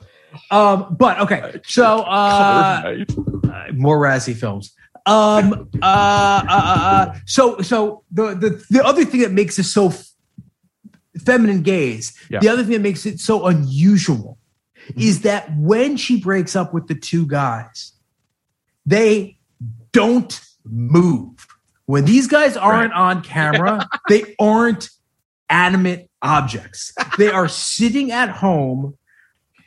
Um, 0.52 0.96
but 1.00 1.20
okay, 1.22 1.60
so 1.66 2.02
uh, 2.02 2.82
Color 2.82 2.94
of 2.94 3.44
Night. 3.46 3.70
uh, 3.70 3.74
more 3.74 4.00
Razzie 4.00 4.36
films. 4.36 4.74
Um, 5.06 5.70
uh, 5.82 5.86
uh, 5.86 6.44
uh, 6.48 6.80
uh, 6.82 7.16
so 7.26 7.62
so 7.62 8.04
the, 8.12 8.36
the 8.36 8.64
the 8.70 8.84
other 8.86 9.06
thing 9.06 9.22
that 9.22 9.32
makes 9.32 9.58
it 9.58 9.64
so 9.64 9.88
f- 9.88 10.10
feminine 11.26 11.62
gaze, 11.62 12.14
Yeah. 12.30 12.40
the 12.40 12.50
other 12.50 12.64
thing 12.64 12.74
that 12.74 12.82
makes 12.82 13.06
it 13.06 13.20
so 13.20 13.48
unusual 13.48 14.38
is 14.96 15.22
that 15.22 15.56
when 15.58 15.98
she 15.98 16.20
breaks 16.20 16.56
up 16.56 16.74
with 16.74 16.88
the 16.88 16.96
two 16.96 17.26
guys, 17.26 17.94
they 18.86 19.38
don't 19.92 20.40
move. 20.64 21.48
When 21.86 22.06
these 22.06 22.28
guys 22.28 22.56
aren't 22.56 22.94
on 22.94 23.24
camera, 23.24 23.88
they 24.10 24.36
aren't 24.40 24.90
animate 25.50 26.10
objects. 26.22 26.94
They 27.18 27.30
are 27.30 27.48
sitting 27.48 28.12
at 28.12 28.30
home 28.30 28.98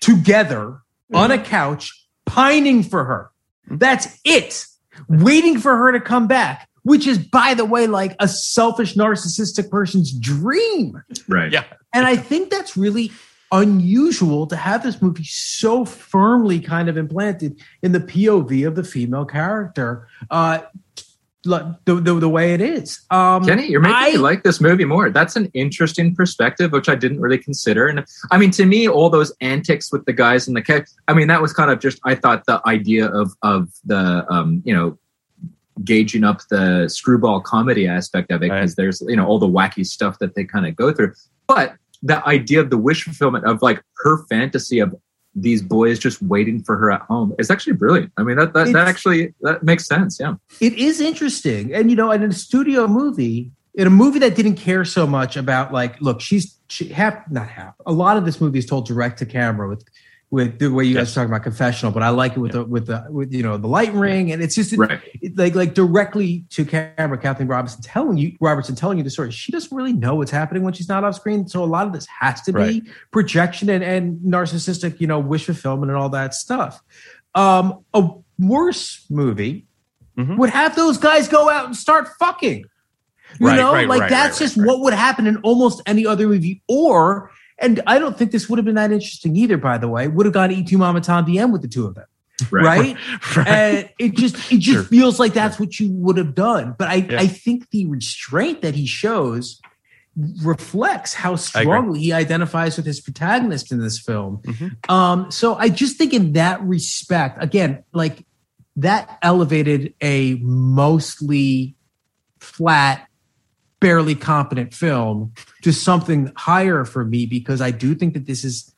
together 0.00 0.78
on 1.14 1.30
a 1.30 1.38
couch, 1.38 2.06
pining 2.26 2.82
for 2.82 3.04
her. 3.04 3.30
That's 3.70 4.20
it. 4.24 4.66
Waiting 5.08 5.58
for 5.58 5.76
her 5.76 5.92
to 5.92 6.00
come 6.00 6.26
back, 6.26 6.68
which 6.82 7.06
is, 7.06 7.18
by 7.18 7.54
the 7.54 7.64
way, 7.64 7.86
like 7.86 8.14
a 8.18 8.28
selfish, 8.28 8.94
narcissistic 8.94 9.70
person's 9.70 10.12
dream. 10.12 11.02
Right. 11.28 11.52
Yeah. 11.52 11.64
And 11.94 12.06
I 12.06 12.16
think 12.16 12.50
that's 12.50 12.76
really 12.76 13.12
unusual 13.52 14.46
to 14.46 14.56
have 14.56 14.82
this 14.82 15.02
movie 15.02 15.24
so 15.24 15.84
firmly 15.84 16.58
kind 16.58 16.88
of 16.88 16.96
implanted 16.96 17.60
in 17.82 17.92
the 17.92 18.00
POV 18.00 18.66
of 18.66 18.74
the 18.74 18.84
female 18.84 19.26
character. 19.26 20.08
Uh, 20.30 20.60
like 20.60 20.68
the, 21.44 21.76
the, 21.86 22.14
the 22.20 22.28
way 22.28 22.54
it 22.54 22.60
is. 22.60 23.00
Um, 23.10 23.44
Kenny, 23.44 23.66
you're 23.68 23.80
making 23.80 23.96
I- 23.96 24.10
me 24.12 24.16
like 24.18 24.42
this 24.44 24.60
movie 24.60 24.84
more. 24.84 25.10
That's 25.10 25.36
an 25.36 25.50
interesting 25.54 26.14
perspective, 26.14 26.72
which 26.72 26.88
I 26.88 26.94
didn't 26.94 27.20
really 27.20 27.38
consider. 27.38 27.86
And 27.88 28.04
I 28.30 28.38
mean, 28.38 28.50
to 28.52 28.64
me, 28.66 28.88
all 28.88 29.10
those 29.10 29.32
antics 29.40 29.92
with 29.92 30.04
the 30.04 30.12
guys 30.12 30.46
in 30.48 30.54
the 30.54 30.62
cage, 30.62 30.84
I 31.08 31.14
mean, 31.14 31.28
that 31.28 31.42
was 31.42 31.52
kind 31.52 31.70
of 31.70 31.80
just, 31.80 31.98
I 32.04 32.14
thought 32.14 32.44
the 32.46 32.60
idea 32.66 33.06
of, 33.06 33.32
of 33.42 33.68
the, 33.84 34.24
um, 34.30 34.62
you 34.64 34.74
know, 34.74 34.98
gauging 35.84 36.22
up 36.22 36.42
the 36.50 36.86
screwball 36.88 37.40
comedy 37.40 37.88
aspect 37.88 38.30
of 38.30 38.42
it, 38.42 38.50
Right. 38.50 38.60
because 38.60 38.74
there's, 38.76 39.02
you 39.08 39.16
know, 39.16 39.26
all 39.26 39.38
the 39.38 39.48
wacky 39.48 39.84
stuff 39.86 40.18
that 40.20 40.34
they 40.34 40.44
kind 40.44 40.66
of 40.66 40.76
go 40.76 40.92
through. 40.92 41.14
But 41.48 41.74
the 42.02 42.24
idea 42.26 42.60
of 42.60 42.70
the 42.70 42.78
wish 42.78 43.04
fulfillment 43.04 43.46
of 43.46 43.62
like 43.62 43.82
her 43.98 44.24
fantasy 44.26 44.78
of 44.80 44.94
these 45.34 45.62
boys 45.62 45.98
just 45.98 46.20
waiting 46.22 46.62
for 46.62 46.76
her 46.76 46.90
at 46.90 47.00
home 47.02 47.34
it's 47.38 47.50
actually 47.50 47.72
brilliant. 47.72 48.12
I 48.18 48.22
mean, 48.22 48.36
that, 48.36 48.52
that, 48.52 48.72
that 48.72 48.88
actually, 48.88 49.34
that 49.40 49.62
makes 49.62 49.86
sense. 49.86 50.18
Yeah. 50.20 50.34
it 50.60 50.74
is 50.74 51.00
interesting 51.00 51.74
and 51.74 51.90
you 51.90 51.96
know 51.96 52.10
in 52.10 52.22
a 52.22 52.32
studio 52.32 52.86
movie 52.86 53.50
in 53.74 53.86
a 53.86 53.90
movie 53.90 54.18
that 54.18 54.34
didn't 54.34 54.56
care 54.56 54.84
so 54.84 55.06
much 55.06 55.36
about 55.36 55.72
like 55.72 56.00
look 56.00 56.20
she's 56.20 56.58
she 56.68 56.88
half 56.88 57.30
not 57.30 57.48
half 57.48 57.74
a 57.86 57.92
lot 57.92 58.16
of 58.16 58.24
this 58.24 58.40
movie 58.40 58.58
is 58.58 58.66
told 58.66 58.86
direct 58.86 59.18
to 59.18 59.26
camera 59.26 59.68
with 59.68 59.84
with 60.32 60.58
the 60.58 60.68
way 60.68 60.82
you 60.82 60.94
guys 60.94 61.02
Yes. 61.08 61.12
are 61.12 61.14
talking 61.20 61.30
about 61.30 61.42
confessional 61.44 61.92
but 61.92 62.02
i 62.02 62.08
like 62.08 62.32
it 62.32 62.38
with 62.38 62.52
the 62.52 62.64
with 62.64 62.86
the 62.86 63.04
with 63.10 63.32
you 63.34 63.42
know 63.42 63.58
the 63.58 63.68
light 63.68 63.92
ring 63.92 64.32
and 64.32 64.42
it's 64.42 64.54
just 64.54 64.72
Right. 64.76 64.98
it- 65.20 65.36
like 65.36 65.54
like 65.54 65.74
directly 65.74 66.46
to 66.50 66.64
camera 66.64 67.18
kathleen 67.18 67.48
robinson 67.48 67.82
telling 67.82 68.16
you 68.16 68.34
robertson 68.40 68.74
telling 68.74 68.96
you 68.98 69.04
the 69.04 69.10
story 69.10 69.30
she 69.30 69.52
doesn't 69.52 69.76
really 69.76 69.92
know 69.92 70.14
what's 70.14 70.30
happening 70.30 70.62
when 70.62 70.72
she's 70.72 70.88
not 70.88 71.04
off 71.04 71.14
screen 71.16 71.46
so 71.46 71.62
a 71.62 71.66
lot 71.66 71.86
of 71.86 71.92
this 71.92 72.06
has 72.06 72.40
to 72.42 72.52
be 72.52 72.82
projection 73.10 73.68
and, 73.68 73.84
and 73.84 74.18
narcissistic 74.20 74.98
you 75.00 75.06
know 75.06 75.20
wish 75.20 75.44
fulfillment 75.44 75.90
and 75.92 75.98
all 76.00 76.08
that 76.08 76.32
stuff 76.34 76.82
um 77.34 77.84
a 77.94 78.08
worse 78.38 79.04
movie 79.10 79.66
Mhm. 80.18 80.36
would 80.38 80.50
have 80.50 80.74
those 80.76 80.98
guys 80.98 81.26
go 81.28 81.48
out 81.48 81.64
and 81.66 81.74
start 81.76 82.06
fucking. 82.18 82.64
You 83.40 83.46
Right, 83.46 83.56
know, 83.56 83.72
right, 83.72 83.88
like 83.88 84.00
right, 84.02 84.10
that's 84.10 84.38
right, 84.38 84.44
just 84.46 84.58
right, 84.58 84.66
what 84.66 84.80
would 84.80 84.92
happen 84.92 85.26
in 85.26 85.38
almost 85.38 85.80
any 85.86 86.06
other 86.06 86.28
movie. 86.28 86.60
Or, 86.68 87.30
and 87.62 87.80
I 87.86 87.98
don't 87.98 88.18
think 88.18 88.30
this 88.32 88.48
would 88.48 88.58
have 88.58 88.64
been 88.66 88.74
that 88.74 88.92
interesting 88.92 89.36
either, 89.36 89.56
by 89.56 89.78
the 89.78 89.88
way, 89.88 90.08
would 90.08 90.26
have 90.26 90.32
gone 90.34 90.50
Y 90.50 90.62
Tu 90.66 90.76
Mamá 90.76 91.00
También 91.00 91.52
with 91.52 91.62
the 91.62 91.68
two 91.68 91.86
of 91.86 91.94
them. 91.94 92.06
Right. 92.50 92.96
right 93.36 93.46
and 93.46 93.90
it 93.98 94.16
just 94.16 94.34
it 94.50 94.58
just 94.58 94.64
Sure. 94.64 94.82
feels 94.82 95.20
like 95.20 95.32
that's 95.32 95.60
what 95.60 95.78
you 95.78 95.90
would 95.92 96.16
have 96.16 96.34
done. 96.34 96.74
But 96.76 96.88
I, 96.88 96.94
Yeah. 96.96 97.20
I 97.20 97.26
think 97.28 97.70
the 97.70 97.86
restraint 97.86 98.62
that 98.62 98.74
he 98.74 98.86
shows 98.86 99.60
reflects 100.42 101.14
how 101.14 101.36
strongly 101.36 102.00
he 102.00 102.12
identifies 102.12 102.76
with 102.76 102.84
his 102.84 103.00
protagonist 103.00 103.72
in 103.72 103.78
this 103.80 103.98
film. 103.98 104.40
Mhm. 104.44 104.90
Um, 104.90 105.30
so 105.30 105.54
I 105.54 105.68
just 105.68 105.96
think 105.96 106.12
in 106.12 106.32
that 106.32 106.62
respect, 106.62 107.42
again, 107.42 107.82
like 107.94 108.26
that 108.76 109.18
elevated 109.22 109.94
a 110.02 110.34
mostly 110.42 111.76
flat, 112.40 113.06
barely 113.80 114.14
competent 114.14 114.74
film 114.74 115.32
to 115.62 115.72
something 115.72 116.32
higher 116.36 116.84
for 116.84 117.04
me 117.04 117.26
because 117.26 117.60
I 117.60 117.70
do 117.70 117.94
think 117.94 118.14
that 118.14 118.26
this 118.26 118.44
is, 118.44 118.74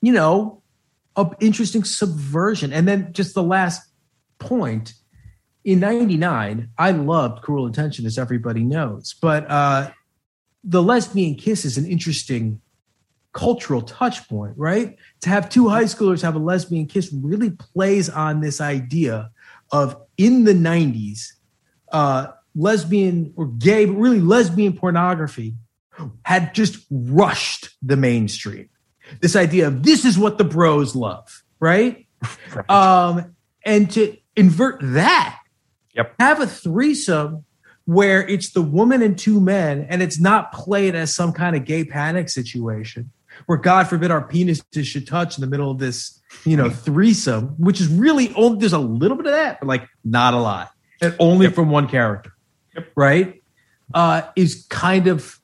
you 0.00 0.12
know, 0.12 0.62
an 1.16 1.30
interesting 1.40 1.84
subversion. 1.84 2.72
And 2.72 2.86
then 2.86 3.12
just 3.12 3.34
the 3.34 3.42
last 3.42 3.82
point 4.38 4.94
in 5.64 5.80
99 5.80 6.70
i 6.78 6.90
loved 6.92 7.42
cruel 7.42 7.66
intention 7.66 8.06
as 8.06 8.18
everybody 8.18 8.62
knows 8.62 9.14
but 9.20 9.50
uh 9.50 9.90
the 10.62 10.82
lesbian 10.82 11.34
kiss 11.34 11.64
is 11.64 11.76
an 11.76 11.84
interesting 11.84 12.60
cultural 13.32 13.82
touch 13.82 14.26
point 14.28 14.54
right 14.56 14.96
to 15.20 15.28
have 15.28 15.48
two 15.48 15.68
high 15.68 15.84
schoolers 15.84 16.22
have 16.22 16.36
a 16.36 16.38
lesbian 16.38 16.86
kiss 16.86 17.12
really 17.12 17.50
plays 17.50 18.08
on 18.08 18.40
this 18.40 18.60
idea 18.60 19.28
of 19.72 19.96
in 20.16 20.44
the 20.44 20.54
90s 20.54 21.32
uh 21.92 22.28
lesbian 22.54 23.32
or 23.36 23.46
gay 23.46 23.86
but 23.86 23.94
really 23.94 24.20
lesbian 24.20 24.72
pornography 24.72 25.54
had 26.24 26.54
just 26.54 26.84
rushed 26.90 27.70
the 27.82 27.96
mainstream 27.96 28.68
this 29.20 29.36
idea 29.36 29.68
of 29.68 29.82
this 29.82 30.04
is 30.04 30.18
what 30.18 30.38
the 30.38 30.44
bros 30.44 30.94
love 30.96 31.42
right? 31.60 32.06
Um, 32.68 33.34
and 33.64 33.90
to 33.92 34.16
invert 34.34 34.78
that, 34.82 35.38
Yep. 35.94 36.14
have 36.20 36.40
a 36.40 36.46
threesome 36.46 37.44
where 37.86 38.26
it's 38.28 38.50
the 38.50 38.60
woman 38.60 39.00
and 39.00 39.18
two 39.18 39.40
men, 39.40 39.86
and 39.88 40.02
it's 40.02 40.20
not 40.20 40.52
played 40.52 40.94
as 40.94 41.14
some 41.14 41.32
kind 41.32 41.56
of 41.56 41.64
gay 41.64 41.84
panic 41.84 42.28
situation 42.28 43.10
where 43.46 43.58
God 43.58 43.88
forbid 43.88 44.10
our 44.10 44.26
penises 44.26 44.84
should 44.84 45.06
touch 45.06 45.38
in 45.38 45.40
the 45.40 45.46
middle 45.46 45.70
of 45.70 45.78
this, 45.78 46.20
you 46.44 46.56
know, 46.56 46.68
threesome, 46.68 47.48
which 47.58 47.80
is 47.80 47.88
really 47.88 48.34
only 48.34 48.58
there's 48.58 48.72
a 48.72 48.78
little 48.78 49.16
bit 49.16 49.26
of 49.26 49.32
that, 49.32 49.60
but 49.60 49.66
like 49.66 49.88
not 50.04 50.34
a 50.34 50.38
lot, 50.38 50.70
and 51.00 51.14
only 51.18 51.48
from 51.50 51.70
one 51.70 51.88
character, 51.88 52.32
right? 52.94 53.42
Uh, 53.94 54.22
is 54.36 54.66
kind 54.68 55.06
of 55.06 55.38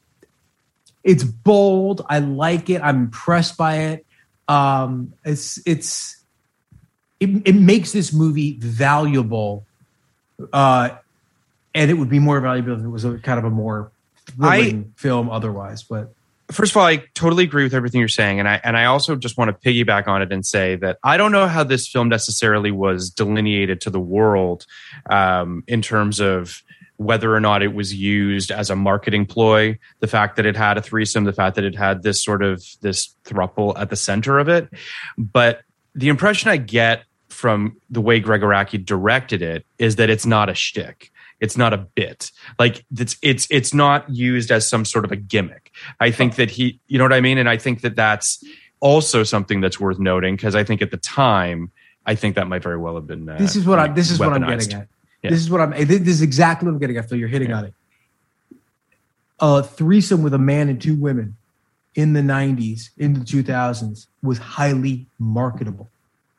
it's 1.04 1.24
bold. 1.24 2.04
I 2.08 2.20
like 2.20 2.70
it. 2.70 2.80
I'm 2.82 2.96
impressed 2.96 3.56
by 3.56 3.76
it. 3.76 4.06
Um, 4.48 5.14
it's 5.24 5.60
it's 5.66 6.22
it, 7.20 7.30
it 7.46 7.54
makes 7.54 7.92
this 7.92 8.12
movie 8.12 8.58
valuable, 8.58 9.64
uh, 10.52 10.90
and 11.74 11.90
it 11.90 11.94
would 11.94 12.10
be 12.10 12.18
more 12.18 12.40
valuable 12.40 12.74
if 12.74 12.84
it 12.84 12.88
was 12.88 13.04
a 13.04 13.18
kind 13.18 13.38
of 13.38 13.44
a 13.44 13.50
more 13.50 13.90
thrilling 14.36 14.92
film 14.96 15.30
otherwise. 15.30 15.82
But 15.82 16.12
first 16.50 16.72
of 16.72 16.76
all, 16.76 16.86
I 16.86 17.04
totally 17.14 17.44
agree 17.44 17.64
with 17.64 17.74
everything 17.74 18.00
you're 18.00 18.08
saying, 18.08 18.38
and 18.38 18.48
I 18.48 18.60
and 18.62 18.76
I 18.76 18.86
also 18.86 19.16
just 19.16 19.38
want 19.38 19.48
to 19.48 19.68
piggyback 19.68 20.08
on 20.08 20.22
it 20.22 20.32
and 20.32 20.44
say 20.44 20.76
that 20.76 20.98
I 21.02 21.16
don't 21.16 21.32
know 21.32 21.46
how 21.46 21.64
this 21.64 21.88
film 21.88 22.08
necessarily 22.08 22.70
was 22.70 23.10
delineated 23.10 23.80
to 23.82 23.90
the 23.90 24.00
world 24.00 24.66
um, 25.08 25.64
in 25.66 25.82
terms 25.82 26.20
of 26.20 26.62
whether 26.96 27.34
or 27.34 27.40
not 27.40 27.62
it 27.62 27.74
was 27.74 27.94
used 27.94 28.50
as 28.50 28.70
a 28.70 28.76
marketing 28.76 29.26
ploy. 29.26 29.78
The 30.00 30.06
fact 30.06 30.36
that 30.36 30.46
it 30.46 30.56
had 30.56 30.78
a 30.78 30.82
threesome, 30.82 31.24
the 31.24 31.32
fact 31.32 31.56
that 31.56 31.64
it 31.64 31.74
had 31.74 32.02
this 32.02 32.22
sort 32.22 32.42
of 32.42 32.64
this 32.80 33.14
thruple 33.24 33.74
at 33.78 33.90
the 33.90 33.96
center 33.96 34.38
of 34.38 34.48
it, 34.48 34.68
but 35.18 35.62
the 35.94 36.08
impression 36.08 36.50
I 36.50 36.56
get 36.56 37.04
from 37.28 37.76
the 37.90 38.00
way 38.00 38.20
Gregg 38.20 38.42
Araki 38.42 38.82
directed 38.84 39.42
it 39.42 39.66
is 39.78 39.96
that 39.96 40.10
it's 40.10 40.26
not 40.26 40.48
a 40.48 40.54
shtick. 40.54 41.10
It's 41.40 41.56
not 41.56 41.72
a 41.72 41.78
bit. 41.78 42.30
Like 42.58 42.84
it's 42.96 43.16
it's 43.20 43.48
it's 43.50 43.74
not 43.74 44.08
used 44.08 44.52
as 44.52 44.68
some 44.68 44.84
sort 44.84 45.04
of 45.04 45.10
a 45.10 45.16
gimmick. 45.16 45.72
I 45.98 46.12
think 46.12 46.36
that 46.36 46.50
he, 46.50 46.78
you 46.86 46.98
know 46.98 47.04
what 47.04 47.12
I 47.12 47.20
mean, 47.20 47.36
and 47.36 47.48
I 47.48 47.56
think 47.56 47.80
that 47.80 47.96
that's 47.96 48.44
also 48.78 49.24
something 49.24 49.60
that's 49.60 49.80
worth 49.80 49.98
noting 49.98 50.36
because 50.36 50.54
I 50.54 50.62
think 50.62 50.82
at 50.82 50.92
the 50.92 50.98
time, 50.98 51.72
I 52.06 52.14
think 52.14 52.36
that 52.36 52.46
might 52.46 52.62
very 52.62 52.76
well 52.76 52.94
have 52.94 53.08
been. 53.08 53.28
Uh, 53.28 53.38
this 53.38 53.56
is 53.56 53.66
what 53.66 53.80
I 53.80 53.88
this 53.88 54.10
is 54.10 54.20
what 54.20 54.32
I'm 54.32 54.46
getting 54.46 54.72
at. 54.72 54.88
Yeah. 55.22 55.30
This 55.30 55.40
is 55.40 55.50
what 55.50 55.60
I'm. 55.60 55.70
This 55.70 56.00
is 56.08 56.22
exactly 56.22 56.66
what 56.66 56.72
I'm 56.74 56.78
getting 56.78 56.96
at. 56.96 57.08
Phil, 57.08 57.18
you're 57.18 57.28
hitting 57.28 57.50
Yeah. 57.50 57.58
on 57.58 57.64
it. 57.66 57.74
A 59.40 59.62
threesome 59.62 60.22
with 60.22 60.34
a 60.34 60.38
man 60.38 60.68
and 60.68 60.80
two 60.80 60.94
women 60.94 61.36
in 61.94 62.12
the 62.12 62.20
90s, 62.22 62.90
in 62.96 63.14
the 63.14 63.20
2000s, 63.20 64.06
was 64.22 64.38
highly 64.38 65.06
marketable. 65.18 65.88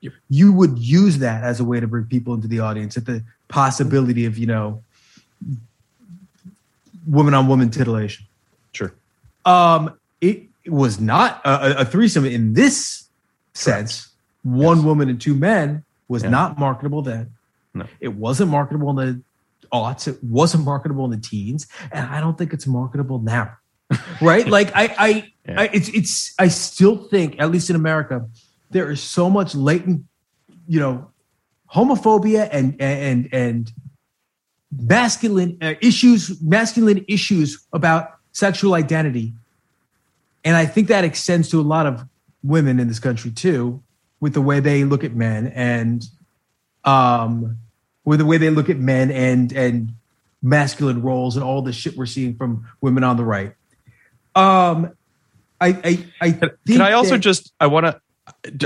Yep. 0.01 0.13
You 0.29 0.51
would 0.53 0.79
use 0.79 1.19
that 1.19 1.43
as 1.43 1.59
a 1.59 1.63
way 1.63 1.79
to 1.79 1.87
bring 1.87 2.05
people 2.05 2.33
into 2.33 2.47
the 2.47 2.59
audience 2.59 2.97
at 2.97 3.05
the 3.05 3.23
possibility 3.49 4.25
of, 4.25 4.37
you 4.37 4.47
know, 4.47 4.81
woman 7.07 7.33
on 7.33 7.47
woman 7.47 7.69
titillation. 7.69 8.25
Sure. 8.71 8.93
Um, 9.45 9.97
it 10.21 10.43
was 10.65 10.99
not 10.99 11.41
a, 11.45 11.81
a- 11.81 11.85
threesome 11.85 12.25
in 12.25 12.53
this 12.53 13.07
sense. 13.53 14.09
One 14.43 14.83
woman 14.83 15.09
and 15.09 15.19
two 15.21 15.35
men 15.35 15.83
was 16.07 16.23
Yeah. 16.23 16.29
not 16.29 16.57
marketable 16.59 17.01
then. 17.01 17.31
No. 17.73 17.85
It 17.99 18.09
wasn't 18.09 18.51
marketable 18.51 18.89
in 18.91 18.95
the 18.95 19.23
aughts. 19.71 20.07
It 20.07 20.23
wasn't 20.23 20.63
marketable 20.63 21.05
in 21.05 21.11
the 21.11 21.17
teens, 21.17 21.67
and 21.91 22.05
I 22.07 22.19
don't 22.19 22.37
think 22.37 22.53
it's 22.53 22.67
marketable 22.67 23.19
now. 23.19 23.57
right? 24.21 24.47
Like 24.47 24.71
I, 24.75 24.95
I, 24.97 25.31
Yeah. 25.47 25.61
I, 25.61 25.69
it's, 25.73 25.89
it's. 25.89 26.33
I 26.39 26.47
still 26.47 26.97
think, 26.97 27.35
at 27.39 27.51
least 27.51 27.69
in 27.69 27.75
America, 27.75 28.27
there 28.71 28.89
is 28.91 29.01
so 29.01 29.29
much 29.29 29.55
latent, 29.55 30.05
you 30.67 30.79
know, 30.79 31.11
homophobia 31.73 32.47
and 32.51 32.79
and 32.79 33.29
and 33.31 33.71
masculine 34.71 35.57
uh, 35.61 35.73
issues, 35.81 36.41
masculine 36.41 37.03
issues 37.07 37.65
about 37.73 38.11
sexual 38.31 38.73
identity, 38.73 39.33
and 40.43 40.55
I 40.55 40.65
think 40.65 40.87
that 40.87 41.03
extends 41.03 41.49
to 41.49 41.59
a 41.59 41.63
lot 41.63 41.85
of 41.85 42.03
women 42.43 42.79
in 42.79 42.87
this 42.87 42.99
country 42.99 43.31
too, 43.31 43.81
with 44.19 44.33
the 44.33 44.41
way 44.41 44.59
they 44.59 44.83
look 44.83 45.03
at 45.03 45.15
men 45.15 45.47
and 45.47 46.03
um 46.85 47.57
with 48.05 48.19
the 48.19 48.25
way 48.25 48.37
they 48.37 48.49
look 48.49 48.69
at 48.69 48.77
men 48.77 49.11
and 49.11 49.51
and 49.51 49.93
masculine 50.41 51.01
roles 51.01 51.35
and 51.37 51.43
all 51.43 51.61
the 51.61 51.71
shit 51.73 51.95
we're 51.95 52.05
seeing 52.05 52.35
from 52.35 52.67
women 52.81 53.03
on 53.03 53.17
the 53.17 53.23
right. 53.25 53.53
Um 54.35 54.91
I 55.61 55.67
I 55.69 56.05
I 56.21 56.31
Can, 56.31 56.51
can 56.67 56.81
I 56.81 56.93
also 56.93 57.11
that- 57.11 57.19
just? 57.19 57.53
I 57.59 57.67
want 57.67 57.85
to. 57.85 57.99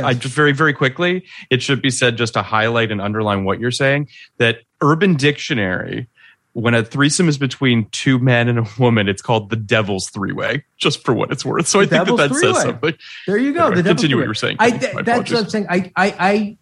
I 0.04 0.14
just 0.14 0.34
very 0.36 0.52
very 0.54 0.74
quickly. 0.74 1.26
It 1.50 1.62
should 1.62 1.82
be 1.82 1.90
said 1.92 2.16
just 2.18 2.34
to 2.34 2.42
highlight 2.42 2.92
and 2.92 3.02
underline 3.02 3.44
what 3.44 3.60
you're 3.60 3.72
saying. 3.72 4.10
That 4.38 4.60
Urban 4.82 5.16
Dictionary 5.16 6.08
when 6.54 6.74
a 6.74 6.84
threesome 6.84 7.30
is 7.30 7.38
between 7.38 7.88
two 7.92 8.18
men 8.18 8.48
and 8.48 8.58
a 8.58 8.66
woman, 8.80 9.08
it's 9.08 9.22
called 9.22 9.52
the 9.52 9.56
devil's 9.56 10.10
three 10.10 10.32
way, 10.32 10.64
just 10.78 11.06
for 11.06 11.14
what 11.14 11.32
it's 11.32 11.46
worth. 11.46 11.68
So 11.68 11.80
I 11.80 11.86
think 11.86 12.08
that 12.08 12.18
that 12.18 12.30
says 12.32 12.40
three-way. 12.40 12.62
something. 12.62 12.94
There 13.28 13.38
you 13.38 13.54
go. 13.54 13.68
Anyway, 13.68 13.82
the 13.84 13.90
continue 13.90 14.16
what 14.16 14.22
three-way. 14.22 14.24
you 14.24 14.28
were 14.28 14.34
saying. 14.34 14.56
I, 14.60 14.72
th- 14.72 15.06
that's 15.06 15.32
what 15.32 15.44
I'm 15.44 15.50
saying. 15.52 15.68
I, 15.70 15.92
I, 15.96 16.58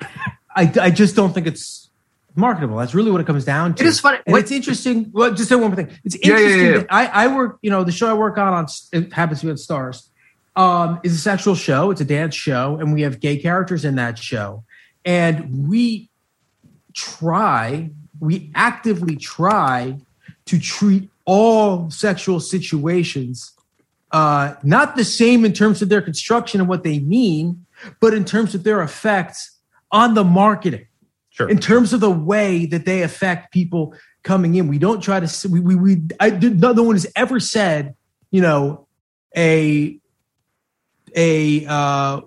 I, 0.00 0.06
I, 0.56 0.72
I 0.86 0.90
just 0.90 1.14
don't 1.14 1.32
think 1.32 1.46
it's 1.46 1.85
marketable. 2.36 2.76
That's 2.76 2.94
really 2.94 3.10
what 3.10 3.20
it 3.20 3.26
comes 3.26 3.44
down 3.44 3.74
to. 3.74 3.84
It 3.84 3.86
is 3.86 4.00
funny. 4.00 4.18
And 4.26 4.36
it's 4.36 4.50
interesting. 4.50 5.10
Well, 5.12 5.32
just 5.32 5.48
say 5.48 5.54
one 5.54 5.68
more 5.68 5.76
thing. 5.76 5.90
It's 6.04 6.16
Yeah, 6.22 6.38
yeah, 6.38 6.38
interesting. 6.38 6.64
yeah. 6.66 6.78
That 6.78 6.86
I, 6.90 7.06
I 7.06 7.34
work, 7.34 7.58
you 7.62 7.70
know, 7.70 7.84
the 7.84 7.92
show 7.92 8.08
I 8.08 8.14
work 8.14 8.38
on, 8.38 8.52
on 8.52 8.66
it 8.92 9.12
happens 9.12 9.40
to 9.40 9.46
be 9.46 9.50
on 9.50 9.56
Starz, 9.56 10.08
um, 10.54 11.00
is 11.02 11.14
a 11.14 11.18
sexual 11.18 11.54
show. 11.54 11.90
It's 11.90 12.00
a 12.00 12.04
dance 12.04 12.34
show, 12.34 12.76
and 12.76 12.92
we 12.92 13.02
have 13.02 13.20
gay 13.20 13.38
characters 13.38 13.84
in 13.84 13.96
that 13.96 14.18
show. 14.18 14.64
And 15.04 15.68
we 15.68 16.10
try, 16.94 17.90
we 18.20 18.50
actively 18.54 19.16
try 19.16 19.98
to 20.46 20.58
treat 20.58 21.10
all 21.24 21.90
sexual 21.90 22.40
situations 22.40 23.52
uh, 24.12 24.54
not 24.62 24.96
the 24.96 25.04
same 25.04 25.44
in 25.44 25.52
terms 25.52 25.82
of 25.82 25.88
their 25.88 26.00
construction 26.00 26.60
and 26.60 26.68
what 26.68 26.84
they 26.84 27.00
mean, 27.00 27.66
but 28.00 28.14
in 28.14 28.24
terms 28.24 28.54
of 28.54 28.64
their 28.64 28.80
effects 28.82 29.58
on 29.90 30.14
the 30.14 30.24
marketing 30.24 30.86
Sure. 31.36 31.50
in 31.50 31.58
terms 31.58 31.92
of 31.92 32.00
the 32.00 32.10
way 32.10 32.64
that 32.66 32.86
they 32.86 33.02
affect 33.02 33.52
people 33.52 33.94
coming 34.22 34.54
in. 34.54 34.68
We 34.68 34.78
don't 34.78 35.02
try 35.02 35.20
to. 35.20 35.48
We 35.48 35.60
we, 35.60 35.74
we 35.76 36.02
I 36.18 36.30
did, 36.30 36.60
no, 36.60 36.72
no 36.72 36.82
one 36.82 36.94
has 36.94 37.06
ever 37.14 37.38
said, 37.40 37.94
you 38.30 38.40
know, 38.40 38.88
a 39.36 39.98
a 41.14 41.66
uh, 41.66 42.22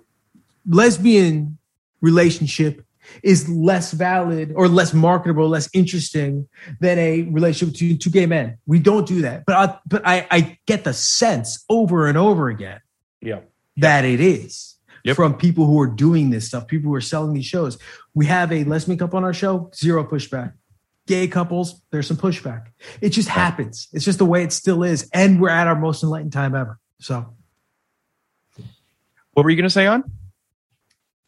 lesbian 0.68 1.58
relationship 2.00 2.84
is 3.24 3.48
less 3.48 3.90
valid 3.92 4.52
or 4.54 4.68
less 4.68 4.94
marketable, 4.94 5.48
less 5.48 5.68
interesting 5.74 6.48
than 6.80 6.96
a 6.98 7.22
relationship 7.22 7.74
between 7.74 7.98
two 7.98 8.10
gay 8.10 8.26
men. 8.26 8.58
We 8.66 8.78
don't 8.78 9.06
do 9.06 9.22
that. 9.22 9.44
But 9.44 9.56
I, 9.56 9.78
but 9.86 10.02
I, 10.06 10.26
I 10.30 10.58
get 10.66 10.84
the 10.84 10.92
sense 10.92 11.64
over 11.68 12.06
and 12.06 12.16
over 12.16 12.48
again 12.48 12.80
Yeah. 13.20 13.40
that 13.78 14.04
it 14.04 14.20
is 14.20 14.69
Yep. 15.04 15.16
from 15.16 15.34
people 15.34 15.66
who 15.66 15.80
are 15.80 15.86
doing 15.86 16.30
this 16.30 16.46
stuff, 16.48 16.66
people 16.66 16.88
who 16.90 16.94
are 16.94 17.00
selling 17.00 17.32
these 17.32 17.46
shows. 17.46 17.78
We 18.14 18.26
have 18.26 18.52
a 18.52 18.64
lesbian 18.64 18.98
couple 18.98 19.16
on 19.16 19.24
our 19.24 19.32
show, 19.34 19.70
zero 19.74 20.04
pushback. 20.04 20.52
Gay 21.06 21.26
couples, 21.28 21.82
there's 21.90 22.06
some 22.06 22.16
pushback. 22.16 22.66
It 23.00 23.10
just 23.10 23.28
happens. 23.28 23.88
It's 23.92 24.04
just 24.04 24.18
the 24.18 24.26
way 24.26 24.42
it 24.44 24.52
still 24.52 24.82
is. 24.84 25.08
And 25.12 25.40
we're 25.40 25.48
at 25.50 25.66
our 25.66 25.74
most 25.74 26.02
enlightened 26.02 26.32
time 26.32 26.54
ever. 26.54 26.78
So 27.00 27.34
What 29.32 29.44
were 29.44 29.50
you 29.50 29.56
going 29.56 29.64
to 29.64 29.70
say 29.70 29.86
on? 29.86 30.04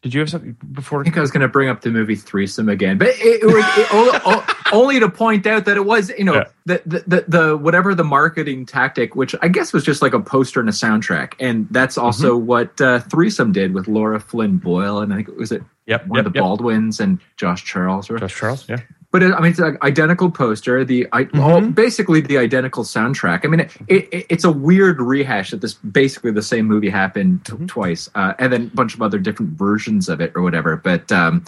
Did 0.01 0.13
you 0.13 0.19
have 0.19 0.29
something 0.29 0.55
before? 0.71 0.99
I 1.01 1.03
think 1.05 1.17
I 1.17 1.21
was 1.21 1.31
going 1.31 1.41
to 1.41 1.47
bring 1.47 1.69
up 1.69 1.81
the 1.81 1.89
movie 1.89 2.15
Threesome 2.15 2.67
again, 2.69 2.97
but 2.97 3.07
it, 3.07 3.15
it 3.19 3.43
it, 3.43 3.87
o- 3.93 4.19
o- 4.25 4.45
only 4.71 4.99
to 4.99 5.09
point 5.09 5.45
out 5.45 5.65
that 5.65 5.75
it 5.77 5.85
was, 5.85 6.09
you 6.17 6.23
know, 6.23 6.35
Yeah. 6.35 6.43
the, 6.65 6.81
the, 6.85 7.03
the 7.07 7.25
the 7.27 7.57
whatever 7.57 7.93
the 7.93 8.03
marketing 8.03 8.65
tactic, 8.65 9.15
which 9.15 9.35
I 9.41 9.47
guess 9.47 9.73
was 9.73 9.83
just 9.83 10.01
like 10.01 10.13
a 10.13 10.19
poster 10.19 10.59
and 10.59 10.69
a 10.69 10.71
soundtrack, 10.73 11.33
and 11.39 11.67
that's 11.71 11.97
also 11.97 12.37
Mm-hmm. 12.37 12.45
what 12.47 12.81
uh, 12.81 12.99
Threesome 13.01 13.51
did 13.51 13.73
with 13.73 13.87
Lara 13.87 14.19
Flynn 14.19 14.57
Boyle, 14.57 14.99
and 14.99 15.11
I 15.13 15.17
think 15.17 15.29
it 15.29 15.37
was 15.37 15.51
it 15.51 15.63
Yep. 15.85 16.07
one 16.07 16.17
yep, 16.17 16.25
of 16.27 16.33
the 16.33 16.37
yep. 16.37 16.43
Baldwins 16.43 16.99
and 17.01 17.19
Josh 17.35 17.63
Charles, 17.65 18.09
or 18.09 18.17
Josh 18.17 18.33
Charles. 18.35 18.69
Yeah. 18.69 18.77
but 19.11 19.21
it, 19.21 19.33
I 19.33 19.41
mean, 19.41 19.51
it's 19.51 19.59
an 19.59 19.77
identical 19.81 20.31
poster. 20.31 20.85
The 20.85 21.07
I, 21.11 21.25
Mm-hmm. 21.25 21.39
all, 21.41 21.59
basically 21.61 22.21
the 22.21 22.37
identical 22.37 22.85
soundtrack. 22.85 23.41
I 23.43 23.49
mean, 23.49 23.59
it, 23.59 23.77
it, 23.89 24.25
it's 24.29 24.45
a 24.45 24.51
weird 24.51 25.01
rehash 25.01 25.51
that 25.51 25.59
this 25.59 25.73
basically 25.73 26.31
the 26.31 26.41
same 26.41 26.65
movie 26.67 26.89
happened 26.89 27.43
t- 27.45 27.51
Mm-hmm. 27.53 27.65
twice, 27.65 28.09
uh, 28.15 28.33
and 28.39 28.53
then 28.53 28.71
a 28.71 28.75
bunch 28.75 28.93
of 28.95 29.01
other 29.01 29.19
different 29.19 29.51
versions 29.57 30.07
of 30.07 30.21
it 30.21 30.31
or 30.35 30.41
whatever. 30.41 30.77
But 30.77 31.11
um, 31.11 31.43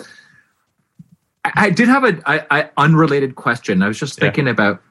I, 1.45 1.51
I 1.55 1.69
did 1.69 1.87
have 1.87 2.03
a 2.03 2.19
I, 2.25 2.45
I, 2.49 2.69
unrelated 2.77 3.35
question. 3.35 3.81
I 3.83 3.87
was 3.87 3.99
just 3.99 4.17
Yeah. 4.17 4.25
thinking 4.25 4.47
about 4.47 4.81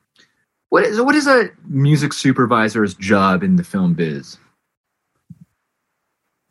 what 0.71 0.85
is 0.85 1.01
what 1.01 1.15
is 1.15 1.27
a 1.27 1.51
music 1.67 2.13
supervisor's 2.13 2.95
job 2.95 3.43
in 3.43 3.57
the 3.57 3.65
film 3.65 3.95
biz? 3.95 4.39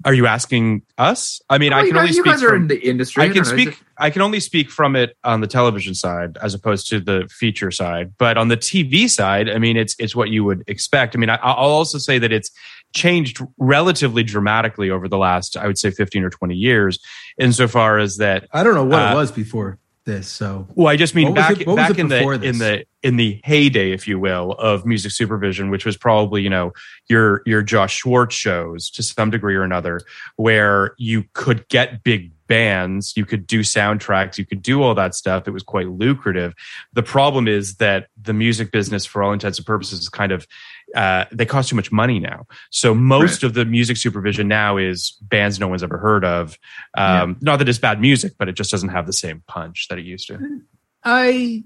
Are 0.06 0.14
you 0.14 0.28
asking 0.28 0.82
us? 0.98 1.40
I 1.50 1.58
mean, 1.58 1.72
Well, 1.72 1.80
I 1.80 1.84
you 1.84 1.88
can 1.92 1.96
guys- 1.96 2.02
only 2.02 2.16
you 2.18 2.22
speak 2.24 2.34
guys 2.34 2.44
are 2.44 2.50
from, 2.50 2.62
in 2.64 2.68
the 2.68 2.90
industry. 2.90 3.24
I 3.24 3.28
can 3.28 3.44
don't 3.44 3.48
know, 3.58 3.64
speak. 3.64 3.82
I 3.98 4.10
can 4.10 4.22
only 4.22 4.42
speak 4.42 4.70
from 4.70 4.98
it 4.98 5.16
on 5.24 5.40
the 5.40 5.48
television 5.48 5.96
side 5.96 6.38
as 6.42 6.54
opposed 6.54 6.90
to 6.90 7.00
the 7.00 7.30
feature 7.32 7.72
side. 7.72 8.12
But 8.18 8.38
on 8.38 8.50
the 8.50 8.58
TV 8.58 9.10
side, 9.10 9.50
I 9.50 9.60
mean, 9.60 9.78
it's 9.78 9.96
it's 10.00 10.14
what 10.14 10.30
you 10.30 10.44
would 10.44 10.64
expect. 10.68 11.16
I 11.16 11.20
mean, 11.20 11.30
I, 11.30 11.36
I'll 11.36 11.70
also 11.70 11.98
say 12.00 12.20
that 12.20 12.34
it's 12.34 12.52
changed 12.94 13.40
relatively 13.58 14.24
dramatically 14.24 14.90
over 14.90 15.08
the 15.08 15.18
last, 15.18 15.56
I 15.56 15.68
would 15.68 15.78
say, 15.78 15.90
fifteen 15.90 16.26
or 16.26 16.30
twenty 16.30 16.56
years, 16.56 17.00
insofar 17.40 17.98
as 17.98 18.18
that. 18.18 18.46
I 18.52 18.64
don't 18.64 18.76
know 18.76 18.84
what 18.84 19.02
Uh, 19.02 19.12
it 19.14 19.16
was 19.16 19.32
before 19.32 19.80
this. 20.06 20.28
So 20.28 20.68
Well, 20.76 20.88
I 20.88 20.96
just 20.96 21.16
mean 21.16 21.28
What 21.28 21.36
back 21.36 21.62
it- 21.62 21.76
back 21.76 21.98
in 21.98 22.08
the 22.08 22.38
this? 22.38 22.44
in 22.44 22.58
the 22.60 22.86
in 23.04 23.18
the 23.18 23.42
heyday, 23.44 23.92
if 23.92 24.08
you 24.08 24.18
will, 24.18 24.54
of 24.54 24.86
music 24.86 25.12
supervision, 25.12 25.70
which 25.70 25.86
was 25.86 25.98
probably 25.98 26.42
you 26.42 26.50
know 26.50 26.74
your 27.10 27.42
your 27.46 27.62
Josh 27.62 27.96
Schwartz 27.98 28.36
shows 28.36 28.90
to 28.92 29.04
some 29.04 29.30
degree 29.30 29.56
or 29.56 29.64
another, 29.64 30.02
where 30.36 30.94
you 30.98 31.26
could 31.34 31.68
get 31.70 32.04
big 32.04 32.32
bands, 32.48 33.14
you 33.16 33.26
could 33.26 33.48
do 33.48 33.62
soundtracks, 33.62 34.38
you 34.38 34.46
could 34.46 34.62
do 34.62 34.84
all 34.84 34.94
that 34.94 35.16
stuff. 35.16 35.48
It 35.48 35.52
was 35.52 35.64
quite 35.64 35.88
lucrative. 35.88 36.54
The 36.94 37.02
problem 37.04 37.48
is 37.48 37.76
that 37.76 38.08
the 38.22 38.34
music 38.34 38.72
business, 38.72 39.06
for 39.06 39.24
all 39.24 39.32
intents 39.34 39.58
and 39.58 39.66
purposes, 39.66 40.00
is 40.02 40.10
kind 40.10 40.32
of 40.32 40.46
uh, 40.94 41.26
they 41.32 41.46
cost 41.46 41.70
too 41.70 41.76
much 41.76 41.92
money 41.92 42.20
now. 42.20 42.46
So 42.70 42.94
most 42.94 43.42
Right. 43.42 43.50
of 43.50 43.54
the 43.56 43.66
music 43.66 43.98
supervision 43.98 44.48
now 44.48 44.78
is 44.78 45.18
bands 45.22 45.60
no 45.60 45.68
one's 45.68 45.84
ever 45.84 45.98
heard 45.98 46.24
of. 46.24 46.58
Um, 46.96 47.38
Not 47.42 47.58
that 47.60 47.68
it's 47.70 47.80
bad 47.80 48.00
music, 48.00 48.34
but 48.38 48.48
it 48.50 48.56
just 48.56 48.72
doesn't 48.72 48.90
have 48.90 49.06
the 49.08 49.14
same 49.14 49.44
punch 49.48 49.88
that 49.90 49.98
it 49.98 50.06
used 50.06 50.28
to. 50.28 50.62
I, 51.04 51.64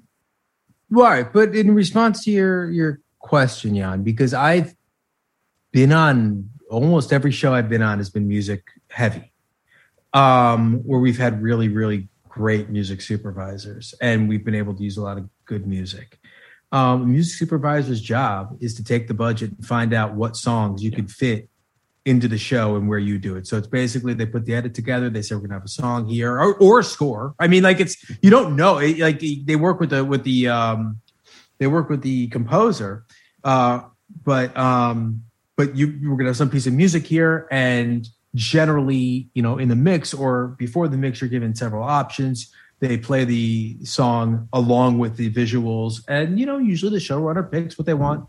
right, 0.89 1.31
but 1.31 1.55
in 1.55 1.73
response 1.75 2.23
to 2.25 2.31
your 2.31 2.69
your 2.71 3.01
question, 3.19 3.75
Jan, 3.75 4.03
because 4.03 4.33
I've 4.33 4.75
been 5.71 5.91
on 5.91 6.49
almost 6.69 7.11
every 7.13 7.31
show 7.31 7.53
I've 7.53 7.69
been 7.69 7.81
on 7.81 7.97
has 7.97 8.09
been 8.09 8.27
music 8.27 8.63
heavy, 8.89 9.31
um, 10.13 10.79
where 10.85 10.99
we've 10.99 11.17
had 11.17 11.41
really 11.41 11.67
really 11.67 12.07
great 12.29 12.69
music 12.69 13.01
supervisors, 13.01 13.93
and 14.01 14.29
we've 14.29 14.45
been 14.45 14.55
able 14.55 14.73
to 14.75 14.83
use 14.83 14.97
a 14.97 15.01
lot 15.01 15.17
of 15.17 15.27
good 15.45 15.67
music. 15.67 16.19
Um, 16.71 17.11
music 17.11 17.37
supervisor's 17.37 18.01
job 18.01 18.57
is 18.59 18.75
to 18.75 18.83
take 18.83 19.07
the 19.07 19.13
budget 19.13 19.51
and 19.51 19.65
find 19.65 19.93
out 19.93 20.15
what 20.15 20.35
songs 20.35 20.83
you 20.83 20.91
could 20.91 21.09
fit 21.09 21.49
into 22.07 22.27
the 22.29 22.37
show 22.37 22.77
and 22.77 22.87
where 22.87 22.99
you 22.99 23.17
do 23.17 23.35
it. 23.35 23.45
So 23.47 23.57
it's 23.57 23.67
basically 23.67 24.13
they 24.13 24.25
put 24.25 24.45
the 24.45 24.55
edit 24.55 24.73
together. 24.73 25.09
They 25.09 25.21
say 25.21 25.35
we're 25.35 25.41
gonna 25.41 25.55
have 25.55 25.65
a 25.65 25.69
song 25.69 26.07
here 26.07 26.39
or, 26.39 26.55
or 26.55 26.79
a 26.79 26.83
score. 26.83 27.35
I 27.39 27.47
mean, 27.47 27.63
like 27.63 27.79
it's 27.79 27.97
you 28.21 28.29
don't 28.29 28.55
know. 28.55 28.77
It, 28.77 28.97
like 28.99 29.19
they 29.19 29.55
work 29.57 29.79
with 29.79 29.89
the 29.89 30.05
with 30.05 30.23
the 30.23 30.47
um, 30.47 31.01
they 31.57 31.67
work 31.67 31.89
with 31.89 32.01
the 32.01 32.27
composer, 32.27 33.05
uh, 33.43 33.81
but 34.23 34.55
um, 34.57 35.23
but 35.57 35.75
you 35.75 35.99
we're 36.03 36.15
gonna 36.15 36.29
have 36.29 36.37
some 36.37 36.49
piece 36.49 36.65
of 36.65 36.73
music 36.73 37.05
here 37.05 37.47
and 37.51 38.07
generally 38.35 39.29
you 39.33 39.41
know 39.41 39.57
in 39.57 39.67
the 39.67 39.75
mix 39.75 40.13
or 40.13 40.49
before 40.59 40.87
the 40.87 40.97
mix 40.97 41.19
you're 41.19 41.29
given 41.29 41.55
several 41.55 41.83
options 41.83 42.53
they 42.79 42.97
play 42.97 43.25
the 43.25 43.77
song 43.83 44.47
along 44.53 44.99
with 44.99 45.17
the 45.17 45.31
visuals 45.31 46.03
and 46.07 46.39
you 46.39 46.45
know 46.45 46.57
usually 46.57 46.91
the 46.91 47.03
showrunner 47.03 47.49
picks 47.49 47.77
what 47.77 47.85
they 47.85 47.93
want 47.93 48.27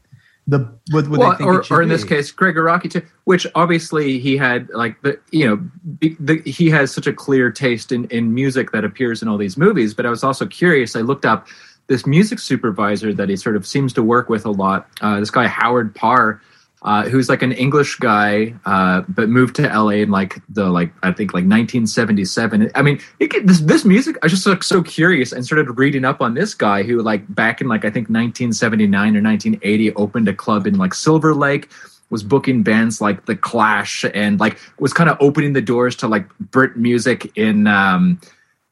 the 0.49 0.61
what, 0.91 1.07
what 1.09 1.21
well, 1.21 1.31
they 1.33 1.37
think 1.37 1.71
or, 1.71 1.75
or 1.77 1.83
in 1.83 1.91
this 1.91 2.05
case, 2.05 2.31
Gregg 2.31 2.55
Araki 2.55 2.91
too, 2.91 3.03
which 3.25 3.47
obviously 3.55 4.19
he 4.19 4.39
had 4.39 4.71
like 4.71 5.01
the 5.03 5.21
you 5.31 5.47
know 5.47 5.57
be, 5.99 6.17
the, 6.19 6.41
he 6.51 6.71
has 6.71 6.91
such 6.91 7.07
a 7.07 7.13
clear 7.13 7.53
taste 7.53 7.93
in 7.93 8.07
in 8.07 8.33
music 8.33 8.73
that 8.73 8.83
appears 8.83 9.21
in 9.21 9.29
all 9.29 9.37
these 9.37 9.59
movies. 9.59 9.93
But 9.93 10.07
I 10.07 10.11
was 10.11 10.25
also 10.25 10.47
curious. 10.47 10.97
I 10.97 11.03
looked 11.03 11.27
up 11.27 11.47
this 11.89 12.07
music 12.07 12.39
supervisor 12.39 13.13
that 13.13 13.29
he 13.29 13.37
sort 13.37 13.57
of 13.57 13.67
seems 13.67 13.93
to 13.93 14.03
work 14.03 14.31
with 14.31 14.47
a 14.47 14.51
lot. 14.51 14.89
Uh, 15.03 15.21
this 15.21 15.31
guy 15.31 15.47
Howard 15.47 15.95
Paar. 15.95 16.41
Uh, 16.83 17.09
who's 17.09 17.29
like 17.29 17.43
an 17.43 17.51
English 17.51 17.97
guy, 17.97 18.55
uh, 18.65 19.03
but 19.09 19.29
moved 19.29 19.57
to 19.57 19.63
LA 19.63 19.99
in 20.03 20.13
like 20.13 20.41
the 20.49 20.67
like 20.67 20.93
I 21.03 21.11
think 21.11 21.35
like 21.35 21.43
1977. 21.43 22.71
I 22.75 22.83
mean, 22.83 23.01
it, 23.19 23.47
this 23.47 23.61
this 23.61 23.85
music. 23.85 24.17
I 24.23 24.29
just 24.29 24.47
like 24.47 24.63
so 24.63 24.81
curious 24.83 25.33
and 25.33 25.45
started 25.45 25.77
reading 25.77 26.05
up 26.05 26.21
on 26.21 26.35
this 26.35 26.55
guy 26.55 26.85
who 26.85 27.03
like 27.03 27.35
back 27.35 27.61
in 27.61 27.67
like 27.67 27.81
I 27.85 27.91
think 27.91 28.09
1979 28.09 29.17
or 29.17 29.23
1980 29.23 29.95
opened 29.95 30.29
a 30.29 30.35
club 30.35 30.69
in 30.69 30.79
like 30.79 30.95
Silver 30.95 31.35
Lake. 31.35 31.69
Was 32.11 32.23
booking 32.23 32.63
bands 32.63 33.03
like 33.03 33.27
The 33.27 33.37
Clash 33.37 34.05
and 34.15 34.41
like 34.41 34.59
was 34.79 34.95
kind 34.95 35.11
of 35.11 35.19
opening 35.21 35.53
the 35.53 35.61
doors 35.61 35.95
to 35.97 36.09
like 36.09 36.27
Brit 36.39 36.77
music 36.77 37.31
in 37.37 37.67
um, 37.67 38.19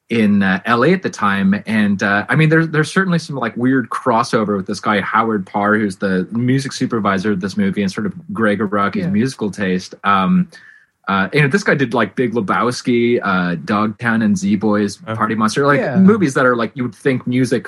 in 0.09 0.41
uh, 0.41 0.61
LA 0.67 0.87
at 0.87 1.03
the 1.03 1.09
time. 1.09 1.61
And 1.65 2.01
uh, 2.01 2.25
I 2.29 2.35
mean, 2.35 2.49
there's 2.49 2.69
there's 2.69 2.91
certainly 2.91 3.19
some 3.19 3.35
like 3.35 3.55
weird 3.57 3.89
crossover 3.89 4.55
with 4.55 4.67
this 4.67 4.79
guy 4.79 5.01
Howard 5.01 5.45
Paar, 5.45 5.75
who's 5.77 5.97
the 5.97 6.27
music 6.31 6.71
supervisor 6.73 7.31
of 7.31 7.41
this 7.41 7.57
movie, 7.57 7.81
and 7.81 7.91
sort 7.91 8.05
of 8.05 8.13
Gregg 8.33 8.59
Araki's 8.59 9.03
Yeah. 9.03 9.09
musical 9.09 9.51
taste. 9.51 9.95
Um, 10.03 10.49
uh, 11.07 11.29
you 11.31 11.41
know, 11.41 11.47
this 11.47 11.63
guy 11.63 11.73
did 11.73 11.93
like 11.93 12.15
Big 12.17 12.33
Lebowski, 12.33 13.19
uh, 13.23 13.55
Dogtown, 13.63 14.21
and 14.21 14.37
Z 14.37 14.57
Boys, 14.57 14.99
Uh-huh. 15.03 15.15
Party 15.15 15.35
Monster, 15.35 15.65
like 15.65 15.79
Yeah. 15.79 15.97
movies 15.97 16.33
that 16.33 16.45
are 16.45 16.55
like 16.55 16.71
you 16.75 16.83
would 16.83 16.95
think 16.95 17.25
music 17.25 17.67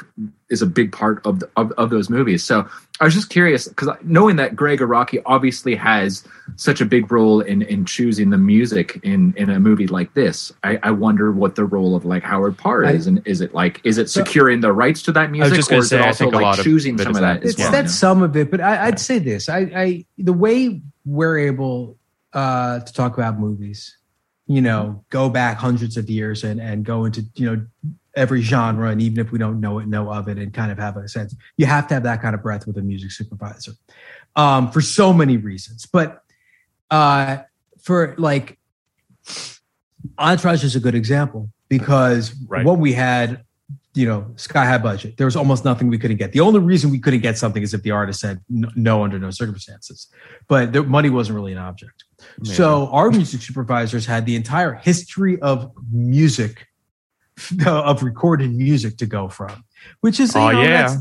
is 0.49 0.61
a 0.61 0.65
big 0.65 0.91
part 0.91 1.21
of 1.25 1.39
the, 1.39 1.49
of, 1.55 1.71
of 1.73 1.89
those 1.91 2.09
movies. 2.09 2.43
So 2.43 2.67
I 2.99 3.05
was 3.05 3.13
just 3.13 3.29
curious 3.29 3.67
because 3.67 3.87
knowing 4.03 4.35
that 4.37 4.55
Gregg 4.55 4.79
Araki 4.79 5.21
obviously 5.25 5.75
has 5.75 6.23
such 6.57 6.81
a 6.81 6.85
big 6.85 7.11
role 7.11 7.39
in 7.39 7.61
in 7.61 7.85
choosing 7.85 8.29
the 8.31 8.37
music 8.37 8.99
in 9.03 9.33
in 9.37 9.49
a 9.49 9.59
movie 9.59 9.87
like 9.87 10.13
this, 10.15 10.51
I, 10.63 10.79
I 10.83 10.91
wonder 10.91 11.31
what 11.31 11.55
the 11.55 11.63
role 11.65 11.95
of 11.95 12.03
like 12.03 12.23
Howard 12.23 12.57
Paar 12.57 12.83
I- 12.85 12.91
is, 12.93 13.07
and 13.07 13.21
is 13.25 13.39
it 13.41 13.53
like 13.53 13.79
is 13.85 13.97
it 13.99 14.09
So- 14.09 14.23
securing 14.25 14.59
the 14.61 14.73
rights 14.73 15.01
to 15.03 15.11
that 15.13 15.31
music, 15.31 15.53
just 15.55 15.71
or 15.71 15.75
is 15.75 15.89
say, 15.89 15.99
it 15.99 16.01
I 16.01 16.07
also 16.07 16.25
think 16.25 16.33
a 16.33 16.37
like 16.37 16.43
lot 16.43 16.57
choosing 16.65 16.95
it 16.95 17.03
some 17.03 17.15
of 17.15 17.21
that 17.21 17.39
that. 17.41 17.43
as 17.43 17.51
it's 17.51 17.59
well? 17.59 17.71
that's 17.71 17.95
some 17.95 18.21
of 18.21 18.35
it, 18.35 18.51
but 18.51 18.59
I, 18.59 18.87
I'd 18.87 18.99
say 18.99 19.19
this: 19.19 19.47
I, 19.47 19.59
I 19.73 20.05
the 20.17 20.33
way 20.33 20.81
we're 21.05 21.37
able 21.37 21.95
uh, 22.33 22.79
to 22.79 22.93
talk 22.93 23.17
about 23.17 23.39
movies, 23.39 23.97
you 24.47 24.61
know, 24.61 25.03
go 25.09 25.29
back 25.29 25.57
hundreds 25.57 25.97
of 25.97 26.09
years 26.09 26.43
and 26.43 26.59
and 26.59 26.85
go 26.85 27.05
into 27.05 27.23
you 27.35 27.45
know 27.45 27.65
every 28.15 28.41
genre, 28.41 28.89
and 28.89 29.01
even 29.01 29.19
if 29.19 29.31
we 29.31 29.37
don't 29.39 29.59
know 29.59 29.79
it, 29.79 29.87
know 29.87 30.11
of 30.11 30.27
it, 30.27 30.37
and 30.37 30.53
kind 30.53 30.71
of 30.71 30.77
have 30.77 30.97
a 30.97 31.07
sense, 31.07 31.35
you 31.57 31.65
have 31.65 31.87
to 31.87 31.93
have 31.93 32.03
that 32.03 32.21
kind 32.21 32.35
of 32.35 32.41
breadth 32.41 32.67
with 32.67 32.77
a 32.77 32.81
music 32.81 33.11
supervisor 33.11 33.73
um, 34.35 34.71
for 34.71 34.81
so 34.81 35.13
many 35.13 35.37
reasons. 35.37 35.85
But 35.85 36.23
uh, 36.91 37.37
for 37.81 38.15
like 38.17 38.57
Entourage 40.17 40.63
is 40.63 40.75
a 40.75 40.79
good 40.79 40.95
example 40.95 41.49
because 41.67 42.33
Right. 42.47 42.65
what 42.65 42.79
we 42.79 42.93
had, 42.93 43.43
you 43.93 44.07
know, 44.07 44.31
sky 44.35 44.65
high 44.65 44.77
budget. 44.77 45.17
There 45.17 45.25
was 45.25 45.35
almost 45.35 45.65
nothing 45.65 45.87
we 45.89 45.97
couldn't 45.97 46.17
get. 46.17 46.31
The 46.31 46.39
only 46.39 46.59
reason 46.59 46.89
we 46.89 46.99
couldn't 46.99 47.21
get 47.21 47.37
something 47.37 47.61
is 47.61 47.73
if 47.73 47.83
the 47.83 47.91
artist 47.91 48.19
said 48.19 48.41
no, 48.49 48.69
no 48.75 49.03
under 49.03 49.19
no 49.19 49.31
circumstances. 49.31 50.07
But 50.47 50.73
the 50.73 50.83
money 50.83 51.09
wasn't 51.09 51.35
really 51.35 51.51
an 51.51 51.57
object. 51.57 52.05
So 52.43 52.87
our 52.87 53.11
music 53.11 53.41
supervisors 53.41 54.05
had 54.05 54.25
the 54.25 54.35
entire 54.35 54.73
history 54.73 55.41
of 55.41 55.71
music, 55.91 56.67
of 57.65 58.03
recorded 58.03 58.53
music 58.53 58.97
to 58.97 59.05
go 59.05 59.29
from, 59.29 59.63
which 60.01 60.19
is 60.19 60.33
you 60.35 60.41
Oh, 60.41 60.51
know, 60.51 60.61
yeah. 60.61 60.95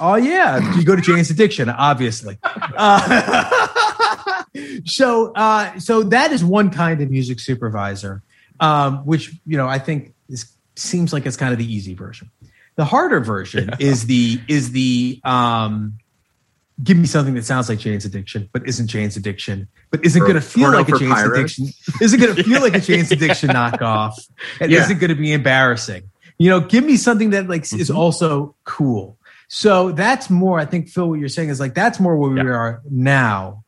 Oh 0.00 0.16
yeah, 0.16 0.76
you 0.76 0.84
go 0.84 0.94
to 0.94 1.02
Jane's 1.02 1.30
Addiction, 1.30 1.68
obviously. 1.68 2.38
Uh, 2.76 4.42
so, 4.84 5.32
uh, 5.32 5.78
so 5.78 6.02
that 6.04 6.32
is 6.32 6.44
one 6.44 6.70
kind 6.70 7.00
of 7.00 7.10
music 7.10 7.40
supervisor, 7.40 8.22
um, 8.60 8.98
which 9.04 9.32
you 9.46 9.56
know 9.56 9.66
I 9.66 9.78
think 9.78 10.14
is, 10.28 10.52
seems 10.76 11.12
like 11.12 11.26
it's 11.26 11.36
kind 11.36 11.52
of 11.52 11.58
the 11.58 11.72
easy 11.72 11.94
version. 11.94 12.30
The 12.76 12.84
harder 12.84 13.20
version 13.20 13.70
is 13.80 14.06
the 14.06 14.40
is 14.46 14.70
the 14.70 15.20
um, 15.24 15.98
give 16.82 16.96
me 16.96 17.06
something 17.06 17.34
that 17.34 17.44
sounds 17.44 17.68
like 17.68 17.78
Jane's 17.78 18.04
Addiction, 18.04 18.48
but 18.52 18.66
isn't 18.68 18.86
Jane's 18.86 19.16
Addiction, 19.16 19.68
but 19.90 20.04
isn't 20.04 20.20
going 20.20 20.34
to 20.34 20.40
feel 20.40 20.72
like 20.72 20.88
a 20.88 20.98
Jane's. 20.98 21.20
Addiction, 21.22 21.66
isn't 22.00 22.20
going 22.20 22.34
to 22.36 22.44
feel 22.44 22.60
like 22.60 22.74
a 22.74 22.80
Jane's 22.80 23.10
Addiction 23.10 23.50
knockoff, 23.50 24.14
and 24.60 24.70
Yeah. 24.70 24.82
isn't 24.84 24.98
going 24.98 25.10
to 25.10 25.16
be 25.16 25.32
embarrassing. 25.32 26.10
You 26.38 26.50
know, 26.50 26.60
give 26.60 26.84
me 26.84 26.96
something 26.96 27.30
that 27.30 27.48
like 27.48 27.62
is 27.72 27.90
also 27.90 28.54
cool. 28.64 29.16
So 29.48 29.92
that's 29.92 30.30
more. 30.30 30.60
I 30.60 30.66
think 30.66 30.88
Phil, 30.88 31.08
what 31.08 31.18
you're 31.18 31.28
saying 31.28 31.48
is 31.48 31.58
like 31.58 31.74
that's 31.74 31.98
more 31.98 32.16
where 32.16 32.30
we 32.30 32.40
are 32.40 32.80
now. 32.88 33.64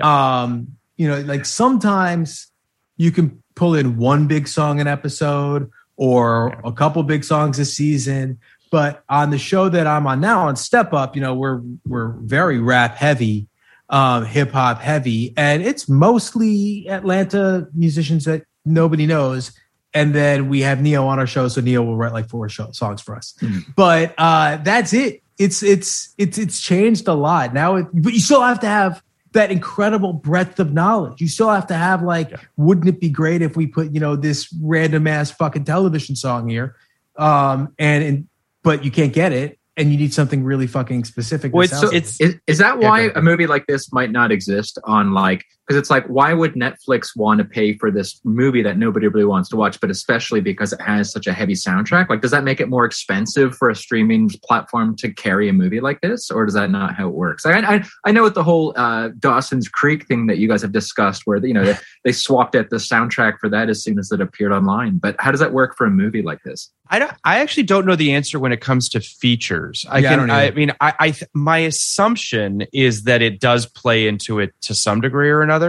Um, 0.00 0.76
you 0.96 1.08
know, 1.08 1.20
like 1.20 1.44
sometimes 1.46 2.48
you 2.96 3.10
can 3.10 3.42
pull 3.54 3.74
in 3.74 3.96
one 3.96 4.28
big 4.28 4.46
song 4.46 4.80
an 4.80 4.86
episode 4.86 5.70
or 5.96 6.48
a 6.64 6.72
couple 6.72 7.02
big 7.02 7.24
songs 7.24 7.58
a 7.58 7.64
season. 7.64 8.38
But 8.72 9.04
on 9.06 9.28
the 9.28 9.38
show 9.38 9.68
that 9.68 9.86
I'm 9.86 10.06
on 10.06 10.22
now 10.22 10.48
on 10.48 10.56
Step 10.56 10.94
Up, 10.94 11.14
you 11.14 11.20
know, 11.20 11.34
we're 11.34 11.60
we're 11.86 12.12
very 12.22 12.58
rap 12.58 12.96
heavy, 12.96 13.46
um, 13.90 14.24
hip 14.24 14.50
hop 14.50 14.80
heavy, 14.80 15.34
and 15.36 15.62
it's 15.62 15.90
mostly 15.90 16.88
Atlanta 16.88 17.68
musicians 17.74 18.24
that 18.24 18.44
nobody 18.64 19.04
knows. 19.04 19.52
And 19.92 20.14
then 20.14 20.48
we 20.48 20.62
have 20.62 20.80
Ne-Yo 20.80 21.06
on 21.06 21.18
our 21.18 21.26
show, 21.26 21.48
so 21.48 21.60
Ne-Yo 21.60 21.82
will 21.82 21.98
write 21.98 22.14
like 22.14 22.30
four 22.30 22.48
show, 22.48 22.72
songs 22.72 23.02
for 23.02 23.14
us. 23.14 23.34
But 23.76 24.14
uh, 24.16 24.56
that's 24.56 24.94
it. 24.94 25.22
It's 25.36 25.62
it's 25.62 26.14
it's 26.16 26.38
it's 26.38 26.58
changed 26.58 27.06
a 27.08 27.14
lot 27.14 27.52
now. 27.52 27.76
It, 27.76 27.88
but 27.92 28.14
you 28.14 28.20
still 28.20 28.40
have 28.40 28.60
to 28.60 28.66
have 28.68 29.02
that 29.32 29.50
incredible 29.50 30.14
breadth 30.14 30.58
of 30.60 30.72
knowledge. 30.72 31.20
You 31.20 31.28
still 31.28 31.50
have 31.50 31.66
to 31.66 31.74
have 31.74 32.02
like, 32.02 32.32
wouldn't 32.56 32.88
it 32.88 33.00
be 33.00 33.10
great 33.10 33.42
if 33.42 33.54
we 33.54 33.66
put 33.66 33.92
you 33.92 34.00
know 34.00 34.16
this 34.16 34.50
random 34.62 35.06
ass 35.06 35.30
fucking 35.30 35.64
television 35.64 36.16
song 36.16 36.48
here, 36.48 36.74
um, 37.18 37.74
and 37.78 38.02
and 38.02 38.28
but 38.64 38.84
you 38.84 38.90
can't 38.90 39.12
get 39.12 39.32
it, 39.32 39.58
and 39.76 39.90
you 39.90 39.98
need 39.98 40.12
something 40.12 40.44
really 40.44 40.66
fucking 40.66 41.04
specific. 41.04 41.52
Well, 41.52 41.66
so 41.66 41.86
like 41.86 41.96
it's- 41.96 42.20
it. 42.20 42.24
Is, 42.26 42.40
is 42.46 42.58
that 42.58 42.78
why 42.78 43.10
a 43.14 43.22
movie 43.22 43.46
like 43.46 43.66
this 43.66 43.92
might 43.92 44.10
not 44.10 44.30
exist 44.30 44.78
on 44.84 45.12
like 45.12 45.44
because 45.72 45.80
it's 45.80 45.90
like 45.90 46.06
why 46.06 46.34
would 46.34 46.52
Netflix 46.52 47.16
want 47.16 47.38
to 47.38 47.44
pay 47.44 47.72
for 47.78 47.90
this 47.90 48.20
movie 48.24 48.62
that 48.62 48.76
nobody 48.76 49.08
really 49.08 49.24
wants 49.24 49.48
to 49.48 49.56
watch, 49.56 49.80
but 49.80 49.90
especially 49.90 50.42
because 50.42 50.72
it 50.72 50.80
has 50.82 51.10
such 51.10 51.26
a 51.26 51.32
heavy 51.32 51.54
soundtrack? 51.54 52.10
Like, 52.10 52.20
does 52.20 52.30
that 52.30 52.44
make 52.44 52.60
it 52.60 52.68
more 52.68 52.84
expensive 52.84 53.56
for 53.56 53.70
a 53.70 53.74
streaming 53.74 54.28
platform 54.44 54.94
to 54.96 55.10
carry 55.10 55.48
a 55.48 55.52
movie 55.52 55.80
like 55.80 56.02
this, 56.02 56.30
or 56.30 56.44
does 56.44 56.54
that 56.54 56.70
not 56.70 56.94
how 56.94 57.08
it 57.08 57.14
works? 57.14 57.46
I 57.46 57.52
I, 57.52 57.84
I 58.04 58.12
know 58.12 58.22
with 58.22 58.34
the 58.34 58.44
whole 58.44 58.74
uh, 58.76 59.08
Dawson's 59.18 59.68
Creek 59.68 60.06
thing 60.06 60.26
that 60.26 60.38
you 60.38 60.48
guys 60.48 60.60
have 60.60 60.72
discussed, 60.72 61.22
where 61.24 61.44
you 61.44 61.54
know 61.54 61.64
they, 61.64 61.76
they 62.04 62.12
swapped 62.12 62.54
out 62.54 62.68
the 62.68 62.76
soundtrack 62.76 63.38
for 63.38 63.48
that 63.48 63.70
as 63.70 63.82
soon 63.82 63.98
as 63.98 64.12
it 64.12 64.20
appeared 64.20 64.52
online. 64.52 64.98
But 64.98 65.16
how 65.18 65.30
does 65.30 65.40
that 65.40 65.54
work 65.54 65.76
for 65.76 65.86
a 65.86 65.90
movie 65.90 66.22
like 66.22 66.42
this? 66.44 66.70
I 66.92 66.98
don't, 66.98 67.12
I 67.24 67.38
actually 67.38 67.62
don't 67.62 67.86
know 67.86 67.96
the 67.96 68.12
answer 68.12 68.38
when 68.38 68.52
it 68.52 68.60
comes 68.60 68.90
to 68.90 69.00
features. 69.00 69.86
I 69.88 70.00
Yeah, 70.00 70.08
I 70.08 70.10
can. 70.10 70.18
don't 70.18 70.30
I, 70.30 70.50
mean, 70.50 70.72
I, 70.78 70.94
I 71.00 71.10
th- 71.12 71.30
my 71.32 71.58
assumption 71.58 72.66
is 72.74 73.04
that 73.04 73.22
it 73.22 73.40
does 73.40 73.64
play 73.64 74.06
into 74.06 74.40
it 74.40 74.52
to 74.62 74.74
some 74.74 75.00
degree 75.00 75.30
or 75.30 75.40
another. 75.40 75.61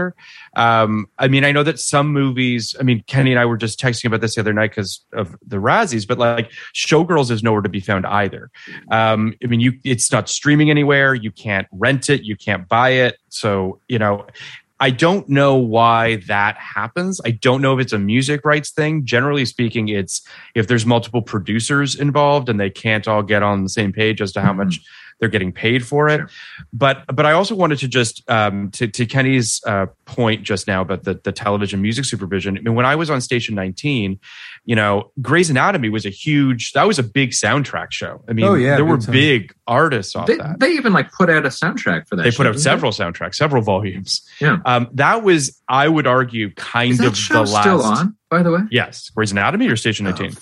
Um, 0.56 1.08
I 1.18 1.28
mean, 1.28 1.46
I 1.46 1.52
know 1.52 1.64
that 1.64 1.80
some 1.80 2.08
movies. 2.08 2.76
I 2.80 2.84
mean, 2.84 3.04
Kenny 3.08 3.32
and 3.32 3.40
I 3.40 3.46
were 3.46 3.58
just 3.58 3.80
texting 3.80 4.06
about 4.06 4.22
this 4.22 4.36
the 4.36 4.42
other 4.42 4.54
night 4.54 4.72
because 4.72 5.04
of 5.14 5.36
the 5.46 5.58
Razzies, 5.58 6.08
but 6.08 6.18
like 6.18 6.52
Showgirls 6.74 7.32
is 7.32 7.44
nowhere 7.44 7.62
to 7.62 7.70
be 7.70 7.80
found 7.80 8.06
either. 8.06 8.52
Um, 8.92 9.36
I 9.44 9.48
mean, 9.48 9.60
you 9.60 9.74
it's 9.84 10.12
not 10.12 10.30
streaming 10.30 10.70
anywhere. 10.70 11.14
You 11.14 11.32
can't 11.32 11.68
rent 11.72 12.10
it. 12.10 12.24
You 12.24 12.36
can't 12.36 12.68
buy 12.68 12.90
it. 12.90 13.18
So 13.30 13.80
you 13.88 14.00
know. 14.00 14.26
I 14.80 14.90
don't 14.90 15.30
know 15.30 15.56
why 15.56 16.18
that 16.28 16.58
happens. 16.58 17.22
I 17.24 17.32
don't 17.32 17.62
know 17.62 17.74
if 17.74 17.80
it's 17.80 17.94
a 17.94 18.00
music 18.00 18.44
rights 18.44 18.72
thing. 18.72 19.06
Generally 19.06 19.46
speaking, 19.46 19.88
it's 19.88 20.28
if 20.56 20.68
there's 20.68 20.86
multiple 20.86 21.22
producers 21.22 21.96
involved 21.96 22.50
and 22.50 22.60
they 22.60 22.70
can't 22.70 23.08
all 23.08 23.24
get 23.24 23.44
on 23.44 23.64
the 23.64 23.70
same 23.70 23.94
page 23.94 24.22
as 24.22 24.34
to 24.34 24.42
how 24.42 24.52
much 24.52 24.82
they're 25.24 25.30
getting 25.30 25.54
paid 25.54 25.86
for 25.88 26.10
it. 26.10 26.20
But 26.74 27.06
but 27.16 27.26
I 27.26 27.32
also 27.32 27.56
wanted 27.56 27.80
to 27.80 27.88
just 27.88 28.30
um, 28.30 28.72
to 28.72 28.88
to 28.90 29.06
Kenny's 29.06 29.62
uh, 29.66 29.86
point 30.04 30.44
just 30.44 30.68
now 30.68 30.82
about 30.82 31.04
the 31.04 31.14
the 31.24 31.32
television 31.32 31.82
music 31.82 32.04
supervision. 32.04 32.58
I 32.58 32.62
mean, 32.62 32.76
when 32.76 32.86
I 32.86 32.98
was 32.98 33.10
on 33.10 33.22
Station 33.22 33.56
19, 33.56 34.20
you 34.66 34.76
know, 34.76 35.12
Grey's 35.22 35.50
Anatomy 35.50 35.88
was 35.88 36.06
a 36.06 36.10
huge 36.10 36.74
that 36.74 36.86
was 36.86 37.00
a 37.00 37.04
big 37.04 37.32
soundtrack 37.32 37.92
show. 37.92 38.22
I 38.28 38.34
mean, 38.34 38.44
Oh, 38.46 38.56
yeah, 38.56 38.76
there 38.76 38.84
were 38.86 38.98
time. 38.98 39.12
big 39.14 39.54
artists 39.66 40.14
They, 40.28 40.36
that. 40.36 40.60
they 40.60 40.72
even 40.72 40.92
like 40.92 41.12
put 41.14 41.30
out 41.30 41.46
a 41.46 41.50
soundtrack 41.50 42.08
for 42.10 42.18
that. 42.18 42.24
They 42.24 42.32
show, 42.32 42.38
put 42.44 42.48
out 42.48 42.60
several 42.60 42.92
soundtracks, 42.92 43.36
several 43.36 43.62
volumes. 43.64 44.22
Yeah. 44.42 44.58
Um, 44.66 44.90
that 44.96 45.24
was, 45.24 45.62
I 45.70 45.88
would 45.88 46.06
argue, 46.06 46.52
kind 46.56 46.92
of 47.00 47.16
the 47.30 47.44
last. 47.44 47.62
still 47.62 47.82
on? 47.82 48.18
By 48.30 48.44
the 48.44 48.52
way, 48.52 48.60
Yes, 48.72 49.10
Grey's 49.12 49.32
Anatomy 49.32 49.68
or 49.70 49.78
Station 49.78 50.04
19. 50.06 50.32
So 50.34 50.40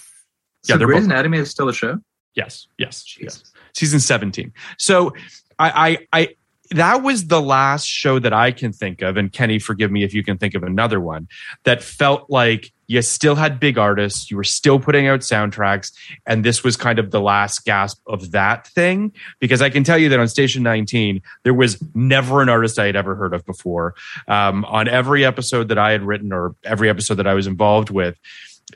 Yeah, 0.67 0.77
they're 0.77 0.87
Grey's 0.87 1.01
both- 1.01 1.11
Anatomy 1.11 1.37
is 1.37 1.51
still 1.51 1.69
a 1.69 1.73
show. 1.73 1.99
Yes, 2.33 2.67
yes, 2.77 3.03
yes. 3.19 3.43
Season 3.73 3.99
17. 3.99 4.53
So 4.77 5.13
I, 5.59 5.97
I, 6.13 6.21
I, 6.21 6.35
that 6.71 7.03
was 7.03 7.27
the 7.27 7.41
last 7.41 7.85
show 7.85 8.17
that 8.19 8.33
I 8.33 8.51
can 8.51 8.71
think 8.71 9.01
of, 9.01 9.17
and 9.17 9.31
Kenny, 9.31 9.59
forgive 9.59 9.91
me 9.91 10.03
if 10.03 10.13
you 10.13 10.23
can 10.23 10.37
think 10.37 10.55
of 10.55 10.63
another 10.63 11.01
one 11.01 11.27
that 11.65 11.83
felt 11.83 12.29
like 12.29 12.71
you 12.87 13.01
still 13.01 13.35
had 13.35 13.59
big 13.59 13.77
artists, 13.77 14.31
you 14.31 14.37
were 14.37 14.43
still 14.43 14.79
putting 14.79 15.07
out 15.07 15.19
soundtracks, 15.19 15.91
and 16.25 16.43
this 16.43 16.63
was 16.63 16.77
kind 16.77 16.97
of 16.97 17.11
the 17.11 17.21
last 17.21 17.65
gasp 17.65 18.01
of 18.07 18.31
that 18.31 18.67
thing. 18.67 19.13
Because 19.39 19.61
I 19.61 19.69
can 19.69 19.83
tell 19.83 19.97
you 19.97 20.09
that 20.09 20.19
on 20.19 20.27
Station 20.27 20.63
19, 20.63 21.21
there 21.43 21.53
was 21.53 21.81
never 21.93 22.41
an 22.41 22.49
artist 22.49 22.79
I 22.79 22.85
had 22.85 22.95
ever 22.95 23.15
heard 23.15 23.33
of 23.33 23.45
before. 23.45 23.95
Um, 24.27 24.65
on 24.65 24.87
every 24.87 25.25
episode 25.25 25.69
that 25.69 25.77
I 25.77 25.91
had 25.91 26.03
written 26.03 26.31
or 26.31 26.55
every 26.63 26.89
episode 26.89 27.15
that 27.15 27.27
I 27.27 27.33
was 27.33 27.47
involved 27.47 27.89
with, 27.89 28.17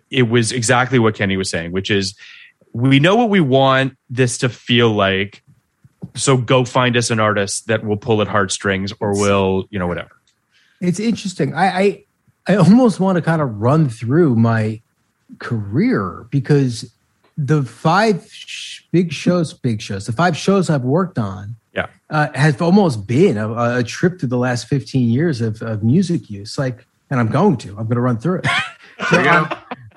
it 0.09 0.23
was 0.23 0.51
exactly 0.51 0.99
what 0.99 1.15
Kenny 1.15 1.37
was 1.37 1.49
saying, 1.49 1.71
which 1.71 1.89
is 1.89 2.15
we 2.75 2.99
know 2.99 3.15
what 3.15 3.29
we 3.29 3.39
want 3.39 3.97
this 4.09 4.37
to 4.39 4.49
feel 4.49 4.91
like. 4.91 5.41
So 6.13 6.35
go 6.35 6.65
find 6.65 6.97
us 6.97 7.09
an 7.09 7.21
artist 7.21 7.67
that 7.67 7.85
will 7.85 7.95
pull 7.95 8.21
at 8.21 8.27
heartstrings 8.27 8.91
or 8.99 9.17
will, 9.17 9.65
you 9.69 9.79
know, 9.79 9.87
whatever. 9.87 10.11
It's 10.81 10.99
interesting. 10.99 11.53
I, 11.53 11.65
I 11.79 12.03
I 12.47 12.55
almost 12.57 12.99
want 12.99 13.15
to 13.15 13.21
kind 13.21 13.41
of 13.41 13.61
run 13.61 13.87
through 13.87 14.35
my 14.35 14.81
career 15.39 16.27
because 16.29 16.91
the 17.37 17.63
five 17.63 18.27
sh- 18.29 18.81
big 18.91 19.11
shows, 19.13 19.53
big 19.53 19.81
shows, 19.81 20.05
the 20.05 20.11
five 20.11 20.35
shows 20.37 20.69
I've 20.69 20.83
worked 20.83 21.17
on, 21.17 21.55
Yeah. 21.73 21.87
uh, 22.09 22.27
have 22.35 22.61
almost 22.61 23.07
been 23.07 23.37
a, 23.37 23.77
a 23.79 23.83
trip 23.83 24.19
through 24.19 24.29
the 24.29 24.37
last 24.37 24.67
fifteen 24.67 25.09
years 25.09 25.39
of, 25.41 25.61
of 25.61 25.81
music 25.81 26.29
use. 26.29 26.57
Like, 26.57 26.85
and 27.09 27.19
I'm 27.21 27.29
going 27.29 27.55
to. 27.57 27.69
I'm 27.69 27.85
going 27.87 27.95
to 27.95 28.01
run 28.01 28.17
through 28.17 28.39
it. 28.39 28.47
So 29.09 29.15
There 29.23 29.25
you 29.25 29.47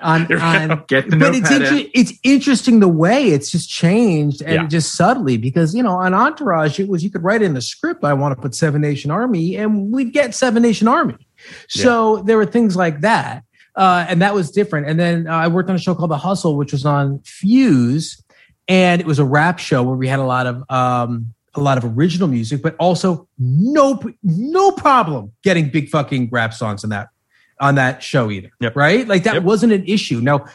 on, 0.01 0.31
on. 0.33 0.83
Get 0.87 1.09
the 1.09 1.17
but 1.17 1.35
it's 1.35 1.51
inter- 1.51 1.89
it's 1.93 2.13
interesting 2.23 2.79
the 2.79 2.87
way 2.87 3.27
it's 3.29 3.51
just 3.51 3.69
changed 3.69 4.41
and 4.41 4.53
Yeah. 4.53 4.67
just 4.67 4.95
subtly 4.95 5.37
because 5.37 5.75
you 5.75 5.83
know 5.83 5.91
on 5.91 6.13
Entourage 6.13 6.79
it 6.79 6.87
was 6.87 7.03
you 7.03 7.09
could 7.09 7.23
write 7.23 7.41
in 7.41 7.53
the 7.53 7.61
script 7.61 8.03
I 8.03 8.13
want 8.13 8.35
to 8.35 8.41
put 8.41 8.55
Seven 8.55 8.81
Nation 8.81 9.11
Army 9.11 9.55
and 9.55 9.91
we'd 9.91 10.13
get 10.13 10.33
Seven 10.35 10.63
Nation 10.63 10.87
Army. 10.87 11.15
So 11.67 12.17
there 12.23 12.37
were 12.37 12.45
things 12.45 12.75
like 12.75 13.01
that. 13.01 13.43
Uh, 13.75 14.05
and 14.09 14.21
that 14.21 14.33
was 14.33 14.51
different. 14.51 14.87
And 14.89 14.99
then 14.99 15.27
uh, 15.27 15.31
I 15.35 15.47
worked 15.47 15.69
on 15.69 15.75
a 15.75 15.79
show 15.79 15.95
called 15.95 16.11
The 16.11 16.17
Hustle, 16.17 16.57
which 16.57 16.73
was 16.73 16.85
on 16.85 17.19
Fuse, 17.23 18.21
and 18.67 18.99
it 18.99 19.07
was 19.07 19.19
a 19.19 19.23
rap 19.23 19.57
show 19.59 19.83
where 19.83 19.95
we 19.95 20.07
had 20.07 20.19
a 20.19 20.23
lot 20.25 20.47
of 20.47 20.63
um, 20.69 21.33
a 21.55 21.61
lot 21.61 21.77
of 21.77 21.97
original 21.97 22.27
music, 22.27 22.61
but 22.61 22.75
also 22.77 23.27
no 23.37 23.99
no 24.21 24.71
problem 24.71 25.31
getting 25.43 25.69
big 25.69 25.89
fucking 25.89 26.29
rap 26.31 26.53
songs 26.53 26.83
in 26.83 26.89
that 26.89 27.07
on 27.59 27.75
that 27.75 28.01
show 28.03 28.31
either. 28.31 28.49
Yep. 28.59 28.75
Right? 28.75 29.07
Like 29.07 29.23
that 29.23 29.35
Yep. 29.35 29.43
wasn't 29.43 29.73
an 29.73 29.85
issue. 29.85 30.21
Now, 30.21 30.45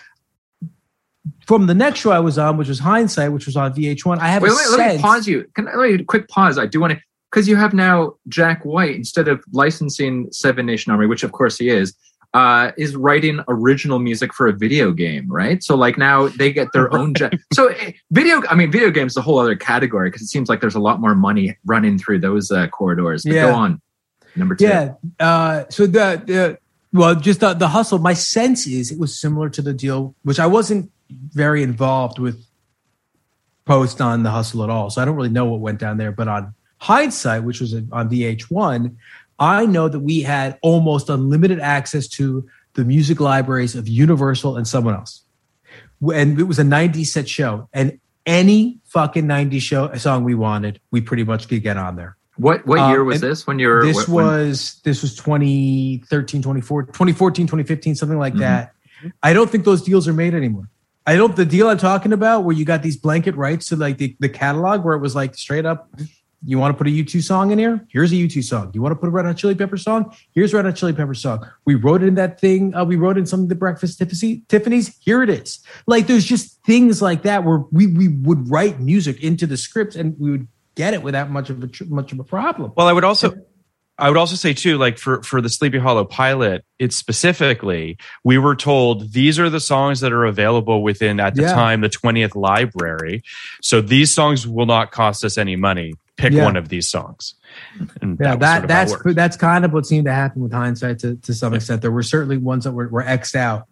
from 1.46 1.66
the 1.66 1.74
next 1.74 2.00
show 2.00 2.10
I 2.10 2.20
was 2.20 2.38
on, 2.38 2.56
which 2.56 2.68
was 2.68 2.78
Hindsight, 2.78 3.32
which 3.32 3.46
was 3.46 3.56
on 3.56 3.72
VH1, 3.74 4.18
I 4.18 4.28
have 4.28 4.42
Wait, 4.42 4.50
a 4.50 4.54
wait, 4.54 4.78
let 4.78 4.96
me 4.96 5.02
pause 5.02 5.26
you. 5.26 5.46
Can 5.54 5.68
I 5.68 5.74
let 5.76 5.90
me 5.92 6.04
quick 6.04 6.28
pause? 6.28 6.58
I 6.58 6.66
do 6.66 6.80
want 6.80 6.92
to 6.94 7.00
because 7.30 7.48
you 7.48 7.56
have 7.56 7.74
now 7.74 8.14
Jack 8.28 8.64
White 8.64 8.94
instead 8.94 9.26
of 9.26 9.42
licensing 9.52 10.28
Seven 10.30 10.66
Nation 10.66 10.92
Army, 10.92 11.06
which 11.06 11.24
of 11.24 11.32
course 11.32 11.58
he 11.58 11.68
is, 11.68 11.92
uh, 12.32 12.70
is 12.78 12.94
writing 12.94 13.40
original 13.48 13.98
music 13.98 14.32
for 14.32 14.46
a 14.46 14.52
video 14.52 14.92
game, 14.92 15.26
right? 15.30 15.62
So 15.62 15.74
like 15.74 15.98
now 15.98 16.28
they 16.28 16.52
get 16.52 16.68
their 16.72 16.94
own. 16.94 17.12
Ja- 17.18 17.30
so 17.52 17.68
eh, 17.68 17.92
video, 18.12 18.40
I 18.48 18.54
mean, 18.54 18.70
video 18.70 18.90
games 18.90 19.12
is 19.14 19.16
a 19.16 19.22
whole 19.22 19.38
other 19.38 19.56
category 19.56 20.08
because 20.10 20.22
it 20.22 20.28
seems 20.28 20.48
like 20.48 20.60
there's 20.60 20.74
a 20.76 20.80
lot 20.80 21.00
more 21.00 21.14
money 21.16 21.56
running 21.66 21.98
through 21.98 22.20
those 22.20 22.50
uh, 22.52 22.68
corridors. 22.68 23.24
But 23.24 23.32
Yeah. 23.34 23.46
go 23.48 23.54
on, 23.54 23.82
number 24.36 24.54
two. 24.54 24.66
Yeah. 24.66 24.94
Uh, 25.18 25.64
so 25.70 25.86
the, 25.86 26.22
the 26.24 26.58
well, 26.94 27.16
just 27.16 27.40
the, 27.40 27.54
the 27.54 27.68
hustle. 27.68 27.98
My 27.98 28.14
sense 28.14 28.68
is 28.68 28.92
it 28.92 28.98
was 29.00 29.18
similar 29.18 29.50
to 29.50 29.60
the 29.60 29.74
deal, 29.74 30.14
which 30.22 30.38
I 30.38 30.46
wasn't 30.46 30.92
very 31.10 31.62
involved 31.62 32.20
with 32.20 32.46
post 33.64 34.00
on 34.00 34.22
the 34.22 34.30
hustle 34.30 34.62
at 34.62 34.70
all. 34.70 34.90
So 34.90 35.02
I 35.02 35.04
don't 35.04 35.16
really 35.16 35.28
know 35.28 35.44
what 35.44 35.60
went 35.60 35.80
down 35.80 35.96
there. 35.96 36.12
But 36.12 36.28
on 36.28 36.54
hindsight, 36.78 37.42
which 37.42 37.60
was 37.60 37.74
on 37.74 38.08
VH1, 38.08 38.94
I 39.40 39.66
know 39.66 39.88
that 39.88 40.00
we 40.00 40.22
had 40.22 40.56
almost 40.62 41.10
unlimited 41.10 41.58
access 41.58 42.06
to 42.08 42.48
the 42.74 42.84
music 42.84 43.18
libraries 43.18 43.74
of 43.74 43.88
Universal 43.88 44.56
and 44.56 44.66
someone 44.66 44.94
else. 44.94 45.22
And 46.14 46.38
it 46.38 46.44
was 46.44 46.60
a 46.60 46.64
90 46.64 47.02
set 47.02 47.28
show. 47.28 47.68
And 47.72 47.98
any 48.24 48.78
fucking 48.84 49.26
90 49.26 49.58
show 49.58 49.92
song 49.94 50.22
we 50.22 50.36
wanted, 50.36 50.80
we 50.92 51.00
pretty 51.00 51.24
much 51.24 51.48
could 51.48 51.62
get 51.62 51.76
on 51.76 51.96
there. 51.96 52.16
What 52.36 52.66
what 52.66 52.78
Um, 52.78 52.90
year 52.90 53.04
was 53.04 53.22
and 53.22 53.30
this? 53.30 53.46
When 53.46 53.58
you 53.58 53.68
were 53.68 53.84
this 53.84 54.08
was 54.08 54.80
this 54.84 55.02
was 55.02 55.14
2013 55.14 56.42
2014 56.42 56.92
2014 56.92 57.46
2015 57.46 57.94
something 57.94 58.18
like 58.18 58.34
Mhm. 58.34 58.38
that. 58.40 58.72
I 59.22 59.32
don't 59.32 59.50
think 59.50 59.64
those 59.64 59.82
deals 59.82 60.08
are 60.08 60.12
made 60.12 60.34
anymore. 60.34 60.68
I 61.06 61.16
don't 61.16 61.36
the 61.36 61.44
deal 61.44 61.68
i'm 61.68 61.76
talking 61.78 62.12
about 62.14 62.44
where 62.44 62.56
you 62.56 62.64
got 62.64 62.82
these 62.82 62.96
blanket 62.96 63.36
rights 63.36 63.68
to 63.68 63.76
like 63.76 63.98
the, 63.98 64.16
the 64.20 64.28
catalog 64.28 64.84
where 64.84 64.94
it 64.94 65.00
was 65.00 65.14
like 65.14 65.34
straight 65.34 65.66
up 65.66 65.90
you 66.46 66.58
want 66.58 66.74
to 66.74 66.76
put 66.76 66.86
a 66.86 66.90
u2 66.90 67.22
song 67.22 67.52
in 67.52 67.58
here? 67.58 67.86
Here's 67.88 68.12
a 68.12 68.16
u2 68.16 68.44
song. 68.44 68.70
You 68.74 68.82
want 68.82 68.92
to 68.92 68.96
put 68.96 69.06
a 69.06 69.10
red 69.10 69.24
hot 69.24 69.36
chili 69.38 69.54
pepper 69.54 69.78
song? 69.78 70.14
Here's 70.34 70.52
a 70.52 70.56
red 70.56 70.66
hot 70.66 70.76
chili 70.76 70.92
pepper 70.92 71.14
song. 71.14 71.46
We 71.64 71.74
wrote 71.74 72.02
in 72.02 72.16
that 72.16 72.38
thing 72.38 72.74
uh, 72.74 72.84
we 72.84 72.96
wrote 72.96 73.16
in 73.16 73.24
some 73.26 73.40
of 73.42 73.48
the 73.48 73.54
breakfast 73.54 73.98
tiffany's. 73.98 74.96
Here 74.98 75.22
it 75.22 75.30
is. 75.30 75.60
Like 75.86 76.06
there's 76.06 76.24
just 76.24 76.62
things 76.64 77.00
like 77.00 77.22
that 77.22 77.44
where 77.44 77.64
we 77.72 77.86
we 77.86 78.08
would 78.08 78.50
write 78.50 78.78
music 78.80 79.22
into 79.22 79.46
the 79.46 79.56
scripts 79.56 79.96
and 79.96 80.16
we 80.18 80.30
would 80.32 80.48
get 80.74 80.94
it 80.94 81.02
without 81.02 81.30
much 81.30 81.50
of 81.50 81.62
a 81.62 81.68
much 81.86 82.12
of 82.12 82.18
a 82.20 82.24
problem 82.24 82.72
Well, 82.76 82.86
I 82.88 82.92
would 82.92 83.04
also 83.04 83.34
I 83.96 84.08
would 84.08 84.16
also 84.18 84.34
say 84.34 84.52
too, 84.54 84.76
like 84.76 84.98
for 84.98 85.22
for 85.22 85.40
the 85.40 85.48
Sleepy 85.48 85.78
Hollow 85.78 86.04
pilot, 86.04 86.64
it's 86.80 86.96
specifically 86.96 87.96
we 88.24 88.38
were 88.38 88.56
told 88.56 89.12
these 89.12 89.38
are 89.38 89.48
the 89.48 89.60
songs 89.60 90.00
that 90.00 90.12
are 90.12 90.24
available 90.24 90.82
within 90.82 91.20
at 91.20 91.36
the 91.36 91.42
Yeah. 91.42 91.54
time 91.54 91.80
the 91.80 91.88
twentieth 91.88 92.34
library. 92.34 93.22
So 93.62 93.80
these 93.80 94.12
songs 94.12 94.48
will 94.48 94.66
not 94.66 94.90
cost 94.90 95.24
us 95.24 95.38
any 95.38 95.54
money. 95.54 95.92
Pick 96.16 96.32
Yeah. 96.32 96.44
one 96.44 96.56
of 96.56 96.68
these 96.70 96.88
songs. 96.90 97.34
And 98.02 98.18
Yeah, 98.20 98.32
was 98.34 98.40
that, 98.40 98.88
sort 98.88 99.06
of 99.06 99.14
that's 99.14 99.14
that's 99.14 99.36
kind 99.36 99.64
of 99.64 99.72
what 99.72 99.86
seemed 99.86 100.06
to 100.06 100.12
happen 100.12 100.42
with 100.42 100.52
hindsight 100.52 100.98
to, 101.00 101.14
to 101.16 101.32
some 101.32 101.54
extent. 101.54 101.80
There 101.82 101.92
were 101.92 102.02
certainly 102.02 102.36
ones 102.38 102.64
that 102.64 102.72
were, 102.72 102.88
were 102.88 103.04
xed 103.04 103.36
out, 103.36 103.68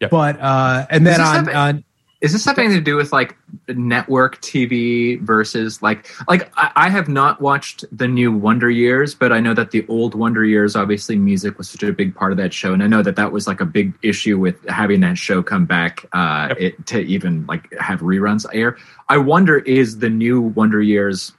Yep. 0.00 0.10
but 0.10 0.40
uh, 0.40 0.86
and 0.88 1.06
then 1.06 1.20
on, 1.20 1.48
on 1.54 1.84
Is 2.22 2.32
this 2.32 2.42
something 2.42 2.70
to 2.70 2.80
do 2.80 2.96
with 2.96 3.12
like 3.12 3.36
network 3.68 4.40
TV 4.40 5.20
versus 5.20 5.82
like 5.82 6.08
like 6.28 6.50
I, 6.56 6.72
I 6.76 6.88
have 6.88 7.08
not 7.08 7.40
watched 7.42 7.84
the 7.92 8.08
new 8.08 8.32
Wonder 8.32 8.70
Years, 8.70 9.14
but 9.14 9.32
I 9.32 9.40
know 9.40 9.52
that 9.52 9.70
the 9.70 9.86
old 9.88 10.14
Wonder 10.14 10.44
Years, 10.44 10.76
obviously, 10.76 11.16
music 11.16 11.58
was 11.58 11.68
such 11.68 11.82
a 11.82 11.92
big 11.92 12.14
part 12.14 12.32
of 12.32 12.38
that 12.38 12.54
show, 12.54 12.72
and 12.72 12.82
I 12.82 12.86
know 12.86 13.02
that 13.02 13.16
that 13.16 13.32
was 13.32 13.46
like 13.46 13.60
a 13.60 13.66
big 13.66 13.92
issue 14.02 14.38
with 14.38 14.56
having 14.68 15.00
that 15.00 15.18
show 15.18 15.42
come 15.42 15.66
back 15.66 16.06
uh, 16.12 16.46
Yep. 16.48 16.58
it, 16.60 16.86
to 16.86 17.00
even 17.00 17.44
like 17.46 17.72
have 17.78 18.00
reruns 18.00 18.46
air. 18.54 18.78
I 19.08 19.18
wonder 19.18 19.58
is 19.58 19.98
the 19.98 20.10
new 20.10 20.40
Wonder 20.40 20.80
Years 20.80 21.32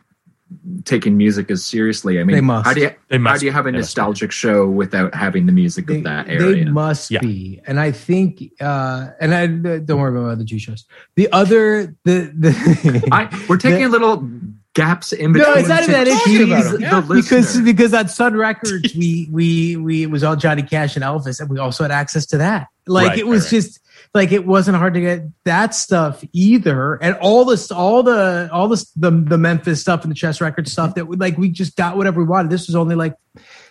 taking 0.85 1.17
music 1.17 1.51
as 1.51 1.65
seriously? 1.65 2.19
I 2.19 2.23
mean, 2.23 2.35
They 2.35 2.41
must. 2.41 2.65
how 2.67 2.73
do 2.73 2.81
you 2.81 2.91
They 3.09 3.17
how 3.19 3.37
do 3.37 3.45
you 3.45 3.51
have 3.51 3.65
a 3.65 3.71
nostalgic 3.71 4.31
show 4.31 4.67
without 4.67 5.13
having 5.15 5.45
the 5.45 5.51
music 5.51 5.87
they, 5.87 5.97
of 5.97 6.03
that 6.03 6.27
they 6.27 6.33
area? 6.35 6.65
must 6.65 7.11
Yeah. 7.11 7.19
be, 7.19 7.61
and 7.67 7.79
I 7.79 7.91
think, 7.91 8.43
uh, 8.61 9.07
and 9.19 9.33
I 9.33 9.47
don't 9.79 9.99
worry 9.99 10.17
about 10.17 10.37
the 10.37 10.45
G 10.45 10.59
shows. 10.59 10.85
The 11.15 11.31
other, 11.31 11.95
the 12.05 12.31
the 12.37 13.07
I, 13.11 13.45
we're 13.49 13.57
taking 13.57 13.83
the- 13.83 13.89
little 13.89 14.29
gaps 14.73 15.11
in 15.11 15.33
between. 15.33 15.53
No, 15.53 15.59
it's 15.59 15.67
not 15.69 15.81
even 15.83 15.93
that 15.93 16.05
tease 16.23 16.39
interesting 16.39 16.83
about 16.85 17.07
the 17.07 17.15
because 17.15 17.59
because 17.61 17.93
on 17.95 18.07
Sun 18.07 18.35
Records 18.35 18.93
we 18.95 19.27
we 19.31 19.75
we 19.75 20.03
it 20.03 20.11
was 20.11 20.23
all 20.23 20.35
Johnny 20.35 20.61
Cash 20.63 20.95
and 20.95 21.03
Elvis, 21.03 21.39
and 21.39 21.49
we 21.49 21.57
also 21.59 21.83
had 21.83 21.91
access 21.91 22.25
to 22.27 22.37
that. 22.37 22.67
Like 22.85 23.09
Right, 23.09 23.19
it 23.19 23.27
was 23.27 23.45
right, 23.45 23.51
right. 23.53 23.63
just 23.63 23.79
like 24.13 24.31
it 24.31 24.45
wasn't 24.45 24.77
hard 24.77 24.93
to 24.95 25.01
get 25.01 25.23
that 25.45 25.75
stuff 25.75 26.23
either, 26.33 26.95
and 26.95 27.15
all 27.17 27.45
this 27.45 27.71
all 27.71 28.03
the 28.03 28.49
all 28.51 28.67
this 28.67 28.91
the 28.91 29.11
the 29.11 29.37
Memphis 29.37 29.81
stuff 29.81 30.03
and 30.03 30.11
the 30.11 30.15
Chess 30.15 30.41
Records 30.41 30.71
stuff 30.71 30.95
that 30.95 31.05
we 31.05 31.17
like 31.17 31.37
we 31.37 31.49
just 31.49 31.75
got 31.75 31.97
whatever 31.97 32.19
we 32.21 32.27
wanted. 32.27 32.51
This 32.51 32.67
was 32.67 32.75
only 32.75 32.95
like 32.95 33.15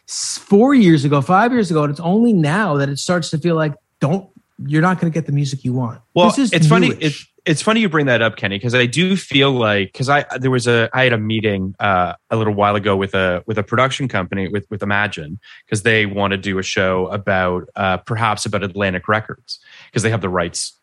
four 0.07 0.75
years 0.75 1.05
ago, 1.05 1.21
five 1.21 1.53
years 1.53 1.71
ago, 1.71 1.85
and 1.85 1.91
it's 1.91 2.01
only 2.01 2.33
now 2.33 2.77
that 2.77 2.89
it 2.89 2.99
starts 2.99 3.31
to 3.31 3.39
feel 3.39 3.57
like 3.57 3.75
don't 4.01 4.29
you're 4.65 4.83
not 4.83 5.01
going 5.01 5.13
to 5.13 5.15
get 5.15 5.27
the 5.27 5.33
music 5.33 5.65
you 5.65 5.73
want. 5.73 6.01
Well, 6.15 6.29
This 6.29 6.39
is 6.39 6.53
it's 6.53 6.67
funny. 6.67 6.89
It's 7.01 7.27
it's 7.45 7.63
funny 7.63 7.81
you 7.81 7.89
bring 7.89 8.07
that 8.07 8.23
up, 8.23 8.37
Kenny, 8.37 8.59
because 8.59 8.75
I 8.75 8.87
do 8.87 9.17
feel 9.17 9.53
like 9.53 9.93
because 9.93 10.09
I 10.09 10.25
there 10.39 10.51
was 10.51 10.67
a 10.67 10.91
I 10.93 11.05
had 11.05 11.13
a 11.13 11.19
meeting 11.19 11.77
uh, 11.79 12.15
a 12.31 12.37
little 12.37 12.55
while 12.55 12.75
ago 12.75 12.97
with 12.97 13.15
a 13.15 13.43
with 13.47 13.57
a 13.57 13.63
production 13.63 14.09
company 14.09 14.49
with 14.49 14.67
with 14.69 14.83
Imagine 14.83 15.39
because 15.65 15.83
they 15.83 16.07
want 16.07 16.33
to 16.33 16.37
do 16.37 16.59
a 16.59 16.63
show 16.63 17.07
about 17.09 17.69
uh, 17.77 17.99
perhaps 17.99 18.47
about 18.47 18.65
Atlantic 18.65 19.07
Records 19.07 19.61
because 19.87 20.03
they 20.03 20.11
have 20.11 20.21
the 20.21 20.29
rights 20.29 20.77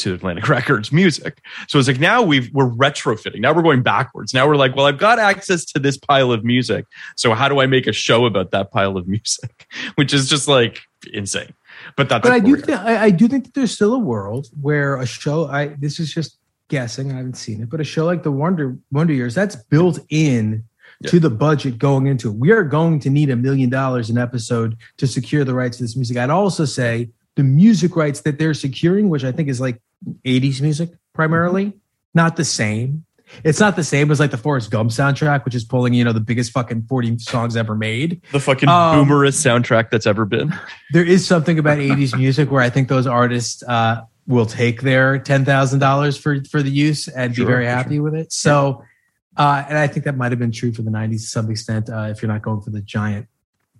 to 0.00 0.14
Atlantic 0.14 0.48
Records 0.48 0.92
music. 0.92 1.40
So 1.68 1.78
it's 1.78 1.88
like 1.88 2.00
now 2.00 2.22
we've 2.22 2.52
we're 2.52 2.70
retrofitting. 2.70 3.40
Now 3.40 3.54
we're 3.54 3.62
going 3.62 3.82
backwards. 3.82 4.34
Now 4.34 4.46
we're 4.46 4.56
like, 4.56 4.74
well, 4.74 4.86
I've 4.86 4.98
got 4.98 5.18
access 5.18 5.64
to 5.66 5.78
this 5.78 5.96
pile 5.96 6.32
of 6.32 6.44
music. 6.44 6.86
So 7.16 7.34
how 7.34 7.48
do 7.48 7.60
I 7.60 7.66
make 7.66 7.86
a 7.86 7.92
show 7.92 8.26
about 8.26 8.50
that 8.50 8.72
pile 8.72 8.96
of 8.96 9.06
music? 9.16 9.66
Which 9.94 10.12
is 10.12 10.28
just 10.28 10.48
like 10.48 10.80
insane. 11.12 11.54
But 11.96 12.08
that's 12.08 12.22
but 12.22 12.32
I 12.32 12.40
do 12.40 12.56
think 12.56 12.78
I, 12.78 13.04
I 13.04 13.10
do 13.10 13.28
think 13.28 13.44
that 13.44 13.54
there's 13.54 13.72
still 13.72 13.94
a 13.94 13.98
world 13.98 14.48
where 14.60 14.96
a 14.96 15.06
show 15.06 15.46
I 15.46 15.68
this 15.78 16.00
is 16.00 16.12
just 16.12 16.38
guessing 16.68 17.10
I 17.10 17.16
haven't 17.16 17.36
seen 17.36 17.62
it 17.62 17.68
but 17.68 17.80
a 17.80 17.84
show 17.84 18.04
like 18.04 18.22
the 18.22 18.30
Wonder 18.30 18.76
Wonder 18.92 19.12
Years 19.12 19.34
that's 19.34 19.56
built 19.56 19.98
in 20.08 20.64
to 21.06 21.18
the 21.18 21.30
budget 21.30 21.78
going 21.78 22.06
into 22.06 22.28
it. 22.28 22.34
We 22.34 22.52
are 22.52 22.62
going 22.62 23.00
to 23.00 23.10
need 23.10 23.30
a 23.30 23.36
million 23.36 23.70
dollars 23.70 24.10
an 24.10 24.18
episode 24.18 24.76
to 24.98 25.06
secure 25.06 25.44
the 25.44 25.54
rights 25.54 25.78
to 25.78 25.84
this 25.84 25.96
music. 25.96 26.18
I'd 26.18 26.28
also 26.28 26.66
say 26.66 27.08
the 27.36 27.42
music 27.42 27.96
rights 27.96 28.20
that 28.22 28.38
they're 28.38 28.54
securing, 28.54 29.08
which 29.08 29.24
I 29.24 29.32
think 29.32 29.48
is 29.48 29.60
like 29.60 29.80
80s 30.24 30.60
music 30.60 30.90
primarily, 31.14 31.72
not 32.14 32.36
the 32.36 32.44
same. 32.44 33.04
It's 33.44 33.60
not 33.60 33.76
the 33.76 33.84
same 33.84 34.10
as 34.10 34.18
like 34.18 34.32
the 34.32 34.36
Forrest 34.36 34.72
Gump 34.72 34.90
soundtrack, 34.90 35.44
which 35.44 35.54
is 35.54 35.64
pulling, 35.64 35.94
you 35.94 36.02
know, 36.02 36.12
the 36.12 36.18
biggest 36.20 36.50
fucking 36.50 36.82
40 36.88 37.18
songs 37.20 37.56
ever 37.56 37.76
made. 37.76 38.20
the 38.32 38.40
fucking 38.40 38.68
Um, 38.68 39.06
boomerest 39.08 39.44
soundtrack 39.46 39.90
that's 39.90 40.06
ever 40.06 40.24
been. 40.24 40.52
there 40.92 41.04
is 41.04 41.24
something 41.26 41.56
about 41.58 41.78
80s 41.78 42.16
music 42.18 42.50
where 42.50 42.60
I 42.60 42.70
think 42.70 42.88
those 42.88 43.06
artists 43.06 43.62
uh, 43.68 44.00
will 44.26 44.46
take 44.46 44.82
their 44.82 45.20
$10,000 45.20 46.18
for, 46.20 46.44
for 46.50 46.60
the 46.62 46.70
use 46.70 47.06
and 47.06 47.34
Sure, 47.34 47.44
be 47.44 47.52
very 47.52 47.66
happy 47.66 48.00
with 48.00 48.14
it. 48.16 48.32
So, 48.32 48.82
uh, 49.36 49.64
and 49.68 49.78
I 49.78 49.86
think 49.86 50.04
that 50.06 50.16
might 50.16 50.32
have 50.32 50.40
been 50.40 50.50
true 50.52 50.72
for 50.72 50.82
the 50.82 50.90
90s 50.90 51.12
to 51.12 51.26
some 51.28 51.50
extent 51.52 51.88
uh, 51.88 52.08
if 52.10 52.22
you're 52.22 52.30
not 52.32 52.42
going 52.42 52.60
for 52.62 52.70
the 52.70 52.80
giant 52.80 53.28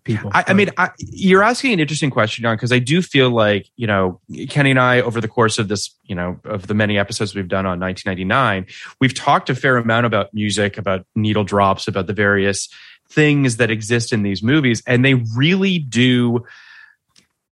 people. 0.04 0.30
I, 0.32 0.44
I 0.48 0.54
mean, 0.54 0.70
I, 0.76 0.90
you're 0.98 1.42
asking 1.42 1.72
an 1.72 1.80
interesting 1.80 2.10
question, 2.10 2.42
John, 2.42 2.56
because 2.56 2.72
I 2.72 2.78
do 2.78 3.02
feel 3.02 3.30
like 3.30 3.66
you 3.76 3.86
know 3.86 4.20
Kenny 4.48 4.70
and 4.70 4.78
I, 4.78 5.00
over 5.00 5.20
the 5.20 5.28
course 5.28 5.58
of 5.58 5.68
this, 5.68 5.94
you 6.04 6.14
know, 6.14 6.38
of 6.44 6.66
the 6.66 6.74
many 6.74 6.98
episodes 6.98 7.34
we've 7.34 7.48
done 7.48 7.66
on 7.66 7.80
1999, 7.80 8.66
we've 9.00 9.14
talked 9.14 9.50
a 9.50 9.54
fair 9.54 9.76
amount 9.76 10.06
about 10.06 10.32
music, 10.32 10.78
about 10.78 11.06
needle 11.14 11.44
drops, 11.44 11.88
about 11.88 12.06
the 12.06 12.12
various 12.12 12.68
things 13.08 13.56
that 13.56 13.70
exist 13.70 14.12
in 14.12 14.22
these 14.22 14.42
movies, 14.42 14.82
and 14.86 15.04
they 15.04 15.14
really 15.14 15.78
do. 15.78 16.44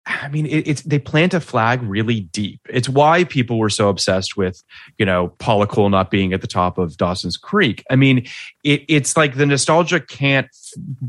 I 0.06 0.28
mean, 0.28 0.44
it, 0.44 0.68
it's 0.68 0.82
they 0.82 0.98
plant 0.98 1.32
a 1.32 1.40
flag 1.40 1.82
really 1.82 2.20
deep. 2.20 2.60
It's 2.68 2.88
why 2.88 3.24
people 3.24 3.58
were 3.58 3.70
so 3.70 3.88
obsessed 3.88 4.36
with, 4.36 4.62
you 4.98 5.06
know, 5.06 5.28
Paula 5.38 5.66
Cole 5.66 5.88
not 5.88 6.10
being 6.10 6.34
at 6.34 6.42
the 6.42 6.46
top 6.46 6.76
of 6.76 6.98
Dawson's 6.98 7.38
Creek. 7.38 7.82
I 7.90 7.96
mean, 7.96 8.26
it, 8.64 8.84
it's 8.86 9.16
like 9.16 9.36
the 9.36 9.46
nostalgia 9.46 10.00
can't 10.00 10.48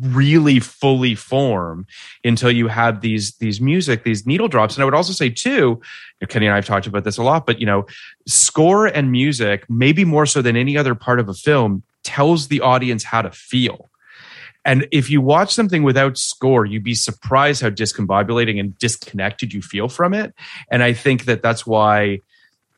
really 0.02 0.62
fully 0.62 1.14
form 1.14 1.86
until 2.24 2.52
you 2.52 2.70
have 2.70 3.02
these 3.02 3.36
these 3.38 3.60
music, 3.60 4.06
these 4.06 4.26
needle 4.26 4.48
drops. 4.48 4.76
And 4.76 4.82
I 4.82 4.86
would 4.86 4.94
also 4.94 5.12
say 5.12 5.30
too, 5.30 5.82
Kenny 6.30 6.46
and 6.46 6.54
I 6.54 6.58
have 6.58 6.66
talked 6.66 6.88
about 6.88 7.04
this 7.04 7.18
a 7.18 7.24
lot, 7.24 7.46
but 7.46 7.60
you 7.60 7.66
know, 7.66 7.86
score 8.28 8.88
and 8.88 9.12
music, 9.12 9.66
maybe 9.70 10.06
more 10.06 10.26
so 10.26 10.42
than 10.42 10.56
any 10.56 10.78
other 10.78 10.96
part 10.96 11.20
of 11.20 11.28
a 11.28 11.34
film, 11.34 11.84
tells 12.06 12.48
the 12.48 12.62
audience 12.62 13.04
how 13.04 13.22
to 13.22 13.32
feel 13.32 13.90
And 14.66 14.88
if 14.92 15.10
you 15.10 15.22
watch 15.22 15.54
something 15.54 15.84
without 15.84 16.18
score, 16.18 16.66
you'd 16.66 16.84
be 16.84 16.96
surprised 16.96 17.62
how 17.62 17.70
discombobulating 17.70 18.60
and 18.60 18.78
disconnected 18.80 19.54
you 19.54 19.62
feel 19.62 19.88
from 19.88 20.14
it. 20.14 20.34
And 20.72 20.82
I 20.82 20.94
think 20.94 21.26
that 21.26 21.44
that's 21.44 21.66
why 21.68 22.20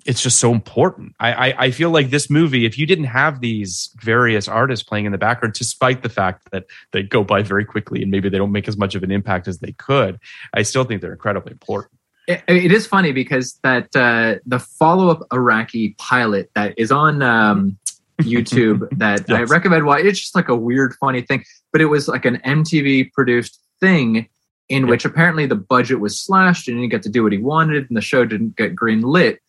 it's 0.07 0.21
just 0.21 0.39
so 0.39 0.53
important. 0.53 1.13
I, 1.19 1.33
I, 1.33 1.55
I 1.65 1.71
feel 1.71 1.89
like 1.89 2.09
this 2.09 2.29
movie, 2.29 2.65
if 2.65 2.77
you 2.77 2.85
didn't 2.85 3.05
have 3.05 3.41
these 3.41 3.89
various 4.01 4.47
artists 4.47 4.83
playing 4.83 5.05
in 5.05 5.11
the 5.11 5.17
background, 5.17 5.53
despite 5.53 6.01
the 6.01 6.09
fact 6.09 6.49
that 6.51 6.65
they 6.93 7.03
go 7.03 7.23
by 7.23 7.41
very 7.41 7.65
quickly 7.65 8.01
and 8.01 8.09
maybe 8.09 8.29
they 8.29 8.37
don't 8.37 8.53
make 8.53 8.69
as 8.69 8.77
much 8.77 8.95
of 8.95 9.03
an 9.03 9.11
impact 9.11 9.47
as 9.47 9.59
they 9.59 9.73
could, 9.73 10.17
I 10.53 10.61
still 10.61 10.85
think 10.85 11.01
they're 11.01 11.11
incredibly 11.11 11.51
important. 11.51 11.91
It, 12.27 12.41
it 12.47 12.71
is 12.71 12.87
funny 12.87 13.11
because 13.11 13.59
that 13.63 13.93
uh, 13.95 14.35
the 14.45 14.59
follow 14.59 15.09
up 15.09 15.27
Araki 15.29 15.97
pilot 15.97 16.51
that 16.55 16.73
is 16.77 16.91
on 16.91 17.21
um, 17.21 17.77
YouTube 18.21 18.87
that 18.97 19.29
I 19.29 19.43
recommend. 19.43 19.85
Why 19.85 19.99
it's 19.99 20.19
just 20.19 20.35
like 20.35 20.49
a 20.49 20.55
weird, 20.55 20.95
funny 20.95 21.21
thing, 21.21 21.43
but 21.77 21.83
it 21.83 21.85
was 21.85 22.07
like 22.07 22.25
an 22.25 22.37
MTV 22.37 23.11
produced 23.13 23.61
thing 23.79 24.27
in 24.67 24.87
which 24.87 25.05
apparently 25.05 25.45
the 25.45 25.53
budget 25.53 25.99
was 25.99 26.19
slashed 26.19 26.67
and 26.67 26.75
he 26.75 26.81
didn't 26.81 26.91
get 26.91 27.03
to 27.03 27.09
do 27.09 27.21
what 27.21 27.31
he 27.31 27.37
wanted, 27.37 27.87
and 27.87 27.95
the 27.95 28.01
show 28.01 28.25
didn't 28.25 28.55
get 28.55 28.75
green 28.75 29.01
lit. 29.01 29.39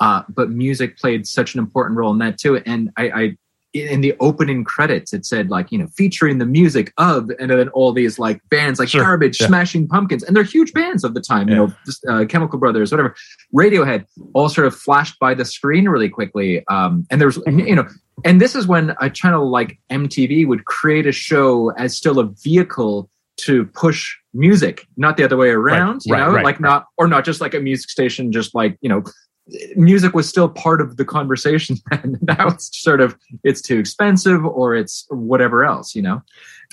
Uh, 0.00 0.24
but 0.28 0.50
music 0.50 0.98
played 0.98 1.28
such 1.28 1.54
an 1.54 1.60
important 1.60 1.96
role 1.96 2.10
in 2.12 2.18
that 2.18 2.38
too. 2.38 2.56
And 2.56 2.90
I, 2.96 3.10
I, 3.10 3.36
in 3.82 4.00
the 4.00 4.14
opening 4.20 4.64
credits, 4.64 5.12
it 5.12 5.26
said 5.26 5.50
like 5.50 5.70
you 5.72 5.78
know 5.78 5.86
featuring 5.96 6.38
the 6.38 6.46
music 6.46 6.92
of, 6.98 7.30
and 7.38 7.50
then 7.50 7.68
all 7.70 7.92
these 7.92 8.18
like 8.18 8.40
bands 8.50 8.78
like 8.78 8.88
Sure. 8.88 9.02
Garbage, 9.02 9.40
Yeah. 9.40 9.46
Smashing 9.48 9.88
Pumpkins, 9.88 10.22
and 10.22 10.34
they're 10.36 10.42
huge 10.44 10.72
bands 10.72 11.04
of 11.04 11.14
the 11.14 11.20
time. 11.20 11.48
You 11.48 11.54
know, 11.56 11.72
just, 11.84 12.04
uh, 12.08 12.24
Chemical 12.26 12.58
Brothers, 12.58 12.90
whatever. 12.90 13.14
Radiohead 13.54 14.04
all 14.34 14.48
sort 14.48 14.66
of 14.66 14.74
flashed 14.74 15.18
by 15.18 15.34
the 15.34 15.44
screen 15.44 15.88
really 15.88 16.08
quickly. 16.08 16.64
Um, 16.68 17.06
and 17.10 17.20
there's 17.20 17.38
Mm-hmm. 17.38 17.60
you 17.60 17.74
know, 17.76 17.86
and 18.24 18.40
this 18.40 18.54
is 18.54 18.66
when 18.66 18.94
a 19.00 19.10
channel 19.10 19.48
like 19.50 19.78
MTV 19.90 20.46
would 20.46 20.64
create 20.64 21.06
a 21.06 21.12
show 21.12 21.70
as 21.72 21.96
still 21.96 22.18
a 22.18 22.24
vehicle 22.42 23.10
to 23.38 23.66
push 23.66 24.16
music, 24.32 24.86
not 24.96 25.16
the 25.18 25.22
other 25.24 25.36
way 25.36 25.50
around. 25.50 26.00
you 26.06 26.14
right, 26.14 26.20
know, 26.26 26.32
right, 26.32 26.44
like 26.44 26.58
not 26.58 26.86
or 26.96 27.06
not 27.06 27.24
just 27.24 27.40
like 27.42 27.52
a 27.54 27.60
music 27.60 27.90
station, 27.90 28.32
just 28.32 28.54
like 28.54 28.78
you 28.80 28.88
know. 28.88 29.02
Music 29.76 30.14
was 30.14 30.28
still 30.28 30.48
part 30.48 30.80
of 30.80 30.96
the 30.96 31.04
conversation, 31.04 31.76
and 31.90 32.18
now 32.22 32.48
it's 32.48 32.76
sort 32.80 33.00
of 33.00 33.16
it's 33.44 33.62
too 33.62 33.78
expensive 33.78 34.44
or 34.44 34.74
it's 34.74 35.06
whatever 35.10 35.64
else, 35.64 35.94
you 35.94 36.02
know. 36.02 36.22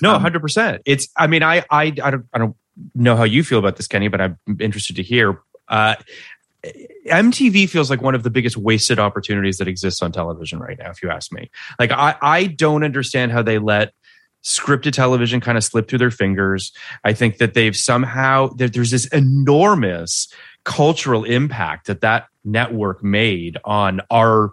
No, 0.02 0.14
Um, 0.14 0.20
hundred 0.20 0.40
percent. 0.40 0.82
It's. 0.84 1.08
I 1.16 1.26
mean, 1.26 1.42
I, 1.42 1.64
I, 1.70 1.84
I 2.02 2.10
don't, 2.10 2.26
I 2.32 2.38
don't 2.38 2.56
know 2.94 3.16
how 3.16 3.24
you 3.24 3.44
feel 3.44 3.58
about 3.58 3.76
this, 3.76 3.86
Kenny, 3.86 4.08
but 4.08 4.20
I'm 4.20 4.38
interested 4.60 4.96
to 4.96 5.02
hear. 5.02 5.40
Uh, 5.68 5.94
MTV 7.06 7.68
feels 7.68 7.90
like 7.90 8.00
one 8.00 8.14
of 8.14 8.22
the 8.22 8.30
biggest 8.30 8.56
wasted 8.56 8.98
opportunities 8.98 9.58
that 9.58 9.68
exists 9.68 10.02
on 10.02 10.12
television 10.12 10.58
right 10.58 10.78
now. 10.78 10.90
If 10.90 11.02
you 11.02 11.10
ask 11.10 11.32
me, 11.32 11.50
like 11.78 11.92
I, 11.92 12.16
I 12.20 12.46
don't 12.46 12.82
understand 12.82 13.32
how 13.32 13.42
they 13.42 13.58
let 13.58 13.92
scripted 14.42 14.92
television 14.92 15.40
kind 15.40 15.56
of 15.56 15.64
slip 15.64 15.88
through 15.88 15.98
their 15.98 16.10
fingers. 16.10 16.72
I 17.02 17.12
think 17.12 17.38
that 17.38 17.54
they've 17.54 17.76
somehow 17.76 18.48
there, 18.48 18.68
there's 18.68 18.90
this 18.90 19.06
enormous 19.06 20.28
cultural 20.64 21.24
impact 21.24 21.86
that 21.86 22.00
that 22.00 22.26
network 22.44 23.02
made 23.02 23.58
on 23.64 24.00
our 24.10 24.50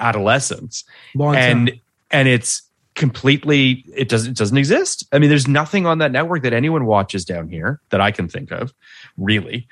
adolescence. 0.00 0.84
Long 1.14 1.36
and 1.36 1.68
time. 1.68 1.80
and 2.10 2.28
it's 2.28 2.62
completely 2.94 3.84
it 3.94 4.08
doesn't 4.08 4.32
it 4.32 4.36
doesn't 4.36 4.56
exist. 4.56 5.06
I 5.12 5.18
mean 5.18 5.28
there's 5.28 5.48
nothing 5.48 5.86
on 5.86 5.98
that 5.98 6.12
network 6.12 6.42
that 6.42 6.52
anyone 6.52 6.86
watches 6.86 7.24
down 7.24 7.48
here 7.48 7.80
that 7.90 8.00
i 8.00 8.10
can 8.10 8.28
think 8.28 8.52
of 8.52 8.72
really. 9.16 9.66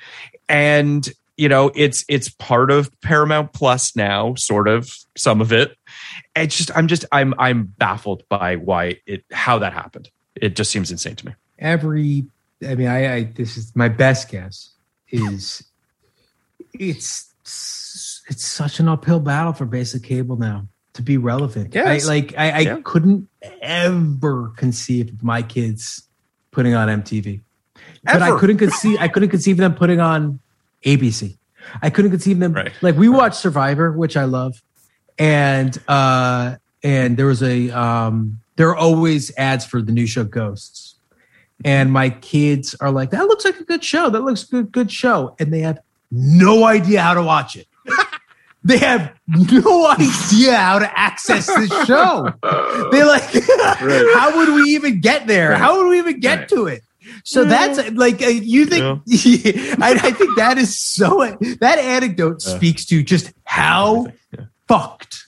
And 0.49 1.09
you 1.37 1.49
know 1.49 1.71
it's 1.75 2.05
it's 2.09 2.29
part 2.29 2.71
of 2.71 2.91
paramount 3.01 3.53
plus 3.53 3.97
now 3.97 4.35
sort 4.35 4.69
of 4.69 4.97
some 5.17 5.41
of 5.41 5.53
it. 5.53 5.77
It's 6.35 6.57
just 6.57 6.71
i'm 6.77 6.89
just 6.89 7.05
i'm 7.13 7.35
i'm 7.39 7.65
baffled 7.79 8.25
by 8.29 8.57
why 8.57 8.99
it 9.07 9.25
how 9.31 9.59
that 9.59 9.73
happened. 9.73 10.11
It 10.35 10.57
just 10.57 10.71
seems 10.71 10.91
insane 10.91 11.17
to 11.17 11.27
me. 11.27 11.35
Every 11.59 12.25
i 12.67 12.75
mean 12.75 12.89
I, 12.89 13.15
I 13.15 13.23
this 13.25 13.57
is 13.57 13.75
my 13.75 13.89
best 13.89 14.31
guess 14.31 14.71
is 15.09 15.63
it's 16.75 17.33
it's 18.29 18.45
such 18.45 18.81
an 18.81 18.89
uphill 18.89 19.21
battle 19.21 19.53
for 19.53 19.67
basic 19.67 20.03
cable 20.03 20.37
now 20.37 20.67
to 20.95 21.03
be 21.03 21.17
relevant 21.17 21.75
Yes. 21.75 22.05
I, 22.05 22.09
like 22.09 22.35
i, 22.39 22.51
I 22.51 22.59
Yeah. 22.61 22.79
couldn't 22.85 23.29
ever 23.61 24.53
conceive 24.57 25.09
of 25.13 25.23
my 25.23 25.43
kids 25.43 26.03
putting 26.51 26.75
on 26.75 26.89
mtv 27.03 27.41
but 28.05 28.23
i 28.23 28.39
couldn't 28.39 28.59
conceive 28.59 28.99
i 29.01 29.09
couldn't 29.09 29.31
conceive 29.31 29.57
them 29.57 29.75
putting 29.75 30.01
on 30.01 30.39
abc 30.85 31.37
i 31.83 31.91
couldn't 31.91 32.11
conceive 32.11 32.39
them 32.39 32.53
Right. 32.53 32.73
like 32.83 32.97
we 32.97 33.09
watched 33.09 33.37
survivor 33.37 33.93
which 33.93 34.17
i 34.17 34.25
love 34.25 34.63
and 35.19 35.77
uh 35.89 36.57
and 36.83 37.17
there 37.17 37.27
was 37.27 37.43
a 37.43 37.71
um 37.71 38.39
there 38.57 38.69
are 38.69 38.77
always 38.77 39.33
ads 39.39 39.65
for 39.65 39.81
the 39.83 39.93
new 39.93 40.07
show 40.07 40.25
ghosts 40.25 40.97
and 41.65 41.93
my 41.93 42.11
kids 42.11 42.75
are 42.81 42.91
like 42.91 43.11
that 43.11 43.27
looks 43.27 43.45
like 43.45 43.59
a 43.61 43.65
good 43.65 43.85
show 43.85 44.11
that 44.11 44.21
looks 44.21 44.45
good 44.45 44.73
good 44.73 44.91
show 44.91 45.35
and 45.39 45.53
they 45.53 45.61
have 45.61 45.79
no 46.15 46.65
idea 46.65 47.01
how 47.01 47.15
to 47.15 47.23
watch 47.23 47.57
it. 47.57 47.67
They 48.65 48.79
have 48.79 49.13
no 49.27 49.89
idea 49.89 50.55
how 50.55 50.79
to 50.79 50.89
access 50.97 51.49
this 51.49 51.69
show. 51.85 52.33
They're 52.93 53.07
like 53.07 53.25
how 54.15 54.37
would 54.37 54.55
we 54.55 54.63
even 54.77 55.01
get 55.01 55.27
there? 55.27 55.57
How 55.57 55.79
would 55.83 55.89
we 55.89 55.99
even 55.99 56.21
get 56.21 56.39
Right. 56.39 56.49
to 56.51 56.67
it? 56.67 56.83
So 57.25 57.45
that's 57.45 57.91
like 57.91 58.23
uh, 58.23 58.27
you 58.29 58.67
think 58.67 58.85
I, 59.83 59.99
I 60.01 60.13
think 60.13 60.37
that 60.37 60.59
is 60.59 60.79
so 60.79 61.27
that 61.59 61.79
anecdote 61.81 62.45
Yeah. 62.47 62.55
speaks 62.57 62.87
to 62.87 63.03
just 63.03 63.33
how 63.43 64.07
fucked 64.69 65.27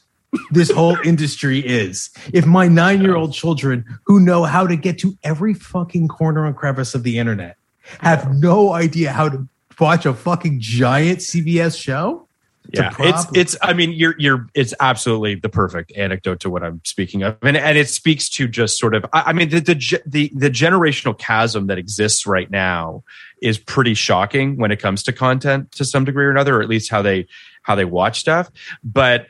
this 0.53 0.71
whole 0.71 0.97
industry 1.05 1.59
is. 1.59 2.11
If 2.33 2.47
my 2.47 2.69
nine 2.69 3.03
year 3.03 3.17
old 3.17 3.33
children 3.33 3.85
who 4.07 4.21
know 4.21 4.45
how 4.45 4.65
to 4.65 4.77
get 4.77 4.97
to 5.01 5.19
every 5.25 5.55
fucking 5.55 6.07
corner 6.07 6.47
and 6.47 6.55
crevice 6.55 6.95
of 6.95 7.03
the 7.03 7.19
internet 7.19 7.57
have 7.99 8.33
no 8.39 8.73
idea 8.73 9.11
how 9.11 9.29
to 9.29 9.49
watch 9.79 10.07
a 10.07 10.15
fucking 10.15 10.61
giant 10.61 11.21
CBS 11.21 11.81
show, 11.81 12.29
It's 12.69 12.79
yeah 12.79 12.95
it's 12.99 13.27
it's 13.35 13.57
i 13.61 13.75
mean 13.75 13.93
you're 13.93 14.15
you're 14.19 14.47
it's 14.55 14.73
absolutely 14.81 15.35
the 15.35 15.51
perfect 15.51 15.93
anecdote 15.97 16.41
to 16.41 16.49
what 16.49 16.63
i'm 16.63 16.81
speaking 16.85 17.23
of 17.23 17.37
and 17.43 17.59
and 17.59 17.77
it 17.77 17.91
speaks 17.91 18.31
to 18.31 18.49
just 18.49 18.79
sort 18.79 18.95
of 18.95 19.05
i, 19.13 19.25
I 19.27 19.33
mean 19.35 19.51
the, 19.51 19.61
the 19.61 20.01
the 20.07 20.33
the 20.35 20.51
generational 20.51 21.17
chasm 21.19 21.67
that 21.67 21.77
exists 21.77 22.27
right 22.27 22.51
now 22.51 23.05
is 23.43 23.59
pretty 23.59 23.93
shocking 23.93 24.57
when 24.57 24.71
it 24.71 24.79
comes 24.79 25.03
to 25.05 25.13
content 25.13 25.73
to 25.73 25.85
some 25.85 26.07
degree 26.07 26.25
or 26.25 26.31
another 26.31 26.57
or 26.57 26.63
at 26.63 26.69
least 26.71 26.91
how 26.91 27.03
they 27.03 27.27
how 27.63 27.75
they 27.75 27.85
watch 27.85 28.21
stuff 28.21 28.51
but 28.83 29.27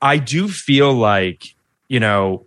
i 0.00 0.16
do 0.16 0.48
feel 0.48 0.94
like 0.94 1.54
you 1.88 2.00
know 2.00 2.46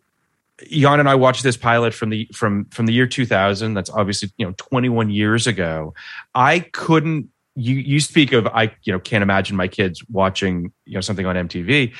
Jan 0.70 1.00
and 1.00 1.10
I 1.10 1.16
watched 1.16 1.44
this 1.44 1.58
pilot 1.58 1.94
from 1.94 2.10
the 2.10 2.28
from 2.34 2.66
from 2.66 2.86
the 2.86 2.94
year 2.94 3.08
2000. 3.08 3.74
That's 3.74 3.90
obviously 3.90 4.32
you 4.38 4.46
know 4.46 4.54
21 4.58 5.10
years 5.10 5.48
ago. 5.48 5.94
I 6.36 6.60
couldn't. 6.60 7.30
You 7.56 7.76
you 7.76 8.00
speak 8.00 8.34
of 8.34 8.48
I 8.48 8.76
you 8.84 8.94
know 8.94 9.00
can't 9.00 9.22
imagine 9.22 9.56
my 9.56 9.68
kids 9.68 10.04
watching 10.10 10.72
you 10.86 10.96
know 10.96 11.02
something 11.02 11.26
on 11.26 11.36
MTV. 11.36 11.94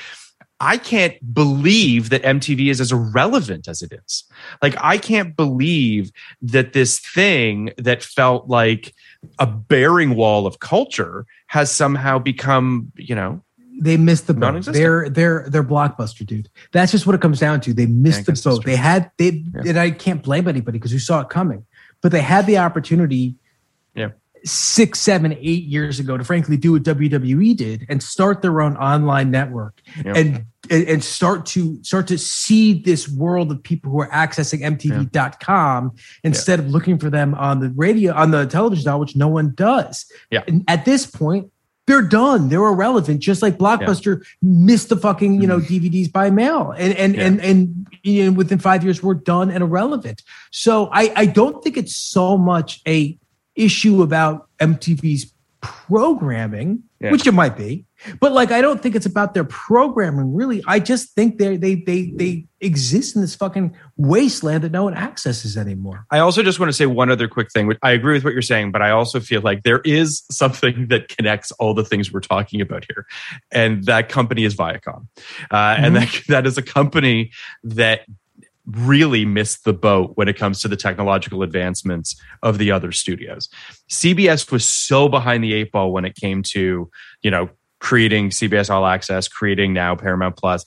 I 0.60 0.76
can't 0.78 1.34
believe 1.34 2.10
that 2.10 2.22
MTV 2.22 2.70
is 2.70 2.80
as 2.80 2.92
irrelevant 2.92 3.68
as 3.68 3.82
it 3.82 3.92
is. 3.92 4.24
Like 4.62 4.74
I 4.80 4.98
can't 4.98 5.36
believe 5.36 6.10
that 6.42 6.72
this 6.72 6.98
thing 7.00 7.72
that 7.76 8.02
felt 8.02 8.48
like 8.48 8.94
a 9.38 9.46
bearing 9.46 10.14
wall 10.16 10.46
of 10.46 10.60
culture 10.60 11.26
has 11.48 11.70
somehow 11.70 12.18
become 12.18 12.92
you 12.96 13.14
know 13.14 13.42
they 13.80 13.96
missed 13.96 14.26
the 14.26 14.34
boat. 14.34 14.64
They're 14.64 15.08
they're 15.08 15.46
they're 15.48 15.64
blockbuster, 15.64 16.24
dude. 16.24 16.48
That's 16.72 16.92
just 16.92 17.06
what 17.06 17.14
it 17.14 17.20
comes 17.20 17.40
down 17.40 17.60
to. 17.62 17.74
They 17.74 17.86
missed 17.86 18.26
the 18.26 18.32
boat. 18.32 18.64
They 18.64 18.76
had 18.76 19.10
they 19.18 19.44
Yeah. 19.54 19.62
and 19.66 19.78
I 19.78 19.90
can't 19.90 20.22
blame 20.22 20.46
anybody 20.48 20.78
because 20.78 20.92
we 20.92 20.98
saw 20.98 21.20
it 21.20 21.28
coming. 21.28 21.66
But 22.00 22.12
they 22.12 22.20
had 22.20 22.46
the 22.46 22.58
opportunity 22.58 23.36
Yeah. 23.94 24.10
Six, 24.44 25.00
seven, 25.00 25.32
eight 25.40 25.64
years 25.64 25.98
ago 25.98 26.16
to 26.16 26.24
frankly 26.24 26.56
do 26.56 26.72
what 26.72 26.82
WWE 26.82 27.56
did 27.56 27.86
and 27.88 28.02
start 28.02 28.42
their 28.42 28.60
own 28.60 28.76
online 28.76 29.30
network 29.30 29.80
Yeah. 30.04 30.14
and 30.16 30.44
and 30.70 31.04
start 31.04 31.44
to 31.44 31.82
start 31.84 32.06
to 32.08 32.16
see 32.16 32.72
this 32.72 33.06
world 33.08 33.50
of 33.50 33.62
people 33.62 33.90
who 33.90 34.00
are 34.00 34.08
accessing 34.08 34.60
MTV.com 34.62 35.92
instead 36.22 36.58
of 36.58 36.68
looking 36.68 36.98
for 36.98 37.10
them 37.10 37.34
on 37.34 37.60
the 37.60 37.70
radio 37.70 38.14
on 38.14 38.30
the 38.30 38.46
television 38.46 38.84
dial, 38.86 39.00
which 39.00 39.16
no 39.16 39.28
one 39.28 39.52
does. 39.54 40.06
Yeah. 40.30 40.42
And 40.46 40.64
at 40.68 40.84
this 40.84 41.06
point, 41.06 41.50
they're 41.86 42.00
done. 42.02 42.48
They're 42.48 42.64
irrelevant. 42.64 43.20
Just 43.20 43.42
like 43.42 43.58
Blockbuster 43.58 44.24
missed 44.40 44.88
the 44.88 44.96
fucking 44.96 45.40
you 45.42 45.46
know 45.46 45.58
DVDs 45.60 46.10
by 46.10 46.30
mail, 46.30 46.72
and 46.76 46.94
and 46.94 47.14
Mm-hmm. 47.14 47.20
Yeah. 47.20 47.26
and 47.26 47.40
and 47.42 47.86
you 48.02 48.24
know, 48.26 48.32
within 48.32 48.58
five 48.58 48.82
years 48.84 49.02
we're 49.02 49.14
done 49.14 49.50
and 49.50 49.62
irrelevant. 49.62 50.22
So 50.50 50.88
I 50.92 51.12
I 51.14 51.26
don't 51.26 51.62
think 51.62 51.76
it's 51.76 51.94
so 51.94 52.38
much 52.38 52.80
a 52.88 53.18
issue 53.56 54.02
about 54.02 54.48
MTV's 54.60 55.32
programming, 55.60 56.82
Yeah. 57.00 57.10
which 57.10 57.26
it 57.26 57.32
might 57.32 57.56
be, 57.56 57.86
but 58.20 58.32
like 58.32 58.50
I 58.50 58.60
don't 58.60 58.82
think 58.82 58.94
it's 58.94 59.06
about 59.06 59.32
their 59.32 59.44
programming. 59.44 60.34
Really, 60.34 60.62
I 60.66 60.78
just 60.78 61.14
think 61.14 61.38
they 61.38 61.56
they 61.56 61.74
they 61.76 62.12
they 62.14 62.46
exist 62.60 63.16
in 63.16 63.22
this 63.22 63.34
fucking 63.34 63.74
wasteland 63.96 64.62
that 64.64 64.72
no 64.72 64.84
one 64.84 64.94
accesses 64.94 65.56
anymore. 65.56 66.04
I 66.10 66.18
also 66.18 66.42
just 66.42 66.60
want 66.60 66.68
to 66.68 66.74
say 66.74 66.84
one 66.86 67.10
other 67.10 67.28
quick 67.28 67.50
thing. 67.50 67.66
which 67.66 67.78
I 67.82 67.92
agree 67.92 68.12
with 68.14 68.24
what 68.24 68.32
you're 68.34 68.42
saying, 68.42 68.72
but 68.72 68.82
I 68.82 68.90
also 68.90 69.20
feel 69.20 69.40
like 69.40 69.62
there 69.62 69.80
is 69.86 70.22
something 70.30 70.86
that 70.90 71.08
connects 71.08 71.50
all 71.52 71.72
the 71.74 71.84
things 71.84 72.12
we're 72.12 72.20
talking 72.20 72.60
about 72.60 72.84
here, 72.92 73.06
and 73.50 73.84
that 73.84 74.08
company 74.10 74.44
is 74.44 74.54
Viacom, 74.54 75.06
uh, 75.50 75.76
and 75.78 75.96
that 75.96 76.10
that 76.28 76.46
is 76.46 76.58
a 76.58 76.62
company 76.62 77.30
that 77.62 78.00
really 78.66 79.24
missed 79.24 79.64
the 79.64 79.72
boat 79.72 80.12
when 80.14 80.28
it 80.28 80.38
comes 80.38 80.60
to 80.62 80.68
the 80.68 80.76
technological 80.76 81.42
advancements 81.42 82.20
of 82.42 82.58
the 82.58 82.70
other 82.70 82.92
studios. 82.92 83.48
CBS 83.90 84.50
was 84.50 84.64
so 84.66 85.08
behind 85.08 85.44
the 85.44 85.54
eight 85.54 85.72
ball 85.72 85.92
when 85.92 86.04
it 86.04 86.14
came 86.14 86.42
to, 86.42 86.90
you 87.22 87.30
know, 87.30 87.50
creating 87.80 88.30
CBS 88.30 88.70
All 88.70 88.86
Access, 88.86 89.28
creating 89.28 89.74
now 89.74 89.94
Paramount 89.94 90.36
Plus, 90.36 90.64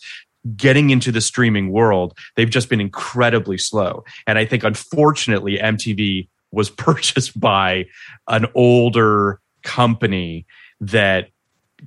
getting 0.55 0.91
into 0.91 1.11
the 1.11 1.21
streaming 1.21 1.71
world. 1.71 2.17
They've 2.35 2.49
just 2.49 2.69
been 2.69 2.81
incredibly 2.81 3.57
slow. 3.57 4.03
And 4.27 4.37
I 4.37 4.45
think 4.45 4.63
unfortunately 4.63 5.57
MTV 5.57 6.27
was 6.51 6.69
purchased 6.77 7.39
by 7.39 7.85
an 8.27 8.45
older 8.53 9.39
company 9.63 10.45
that 10.79 11.29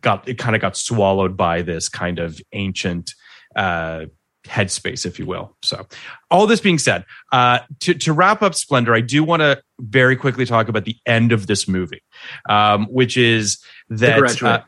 got 0.01 0.29
it 0.29 0.39
kind 0.39 0.55
of 0.55 0.63
got 0.63 0.77
swallowed 0.77 1.37
by 1.37 1.63
this 1.63 1.89
kind 1.89 2.19
of 2.19 2.41
ancient 2.53 3.15
uh 3.57 4.05
headspace 4.45 5.05
if 5.05 5.19
you 5.19 5.27
will. 5.27 5.57
So 5.63 5.87
all 6.31 6.47
this 6.47 6.61
being 6.61 6.79
said 6.79 7.05
uh 7.33 7.61
to, 7.81 7.95
to 7.95 8.13
wrap 8.13 8.43
up 8.43 8.55
splendor 8.55 8.95
i 8.95 9.01
do 9.01 9.23
want 9.25 9.41
to 9.41 9.61
very 9.81 10.17
quickly 10.17 10.47
talk 10.47 10.69
about 10.69 10.85
the 10.85 10.97
end 11.07 11.33
of 11.33 11.47
this 11.47 11.67
movie 11.69 12.03
um 12.49 12.87
which 12.87 13.17
is 13.17 13.63
that 13.89 14.43
uh, 14.43 14.63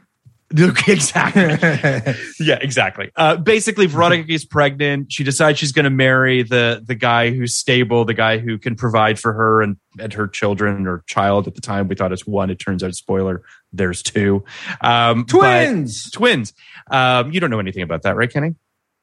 exactly. 0.87 2.15
Yeah 2.41 2.59
exactly. 2.61 3.11
Uh 3.17 3.37
basically 3.37 3.87
veronica 3.87 4.31
is 4.31 4.45
pregnant. 4.45 5.11
She 5.11 5.25
decides 5.25 5.59
she's 5.59 5.73
going 5.73 5.85
to 5.85 5.91
marry 5.91 6.43
the 6.43 6.83
the 6.85 6.95
guy 6.95 7.31
who's 7.31 7.55
stable 7.55 8.05
the 8.05 8.13
guy 8.13 8.37
who 8.37 8.59
can 8.59 8.77
provide 8.77 9.19
for 9.19 9.33
her 9.33 9.63
and 9.63 9.79
and 9.99 10.13
her 10.13 10.29
children 10.29 10.87
or 10.87 11.05
child 11.07 11.49
at 11.49 11.55
the 11.55 11.63
time. 11.63 11.89
We 11.89 11.95
thought 11.95 12.13
it's 12.13 12.27
one. 12.27 12.51
It 12.51 12.57
turns 12.57 12.83
out 12.83 12.95
spoiler 12.95 13.43
there's 13.73 14.03
two. 14.03 14.45
Um 14.83 15.25
Twins. 15.25 16.11
twins. 16.11 16.53
Um 16.91 17.33
you 17.33 17.41
don't 17.41 17.49
know 17.49 17.61
anything 17.61 17.83
about 17.83 18.03
that 18.03 18.17
right 18.17 18.31
kenny 18.31 18.55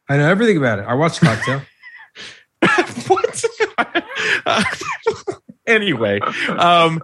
I 0.10 0.18
know 0.18 0.28
everything 0.28 0.58
about 0.58 0.80
it. 0.80 0.86
I 0.86 0.96
watched 0.96 1.22
Cocktail. 1.22 1.62
what 3.08 3.44
anyway 5.68 6.20
um 6.58 7.02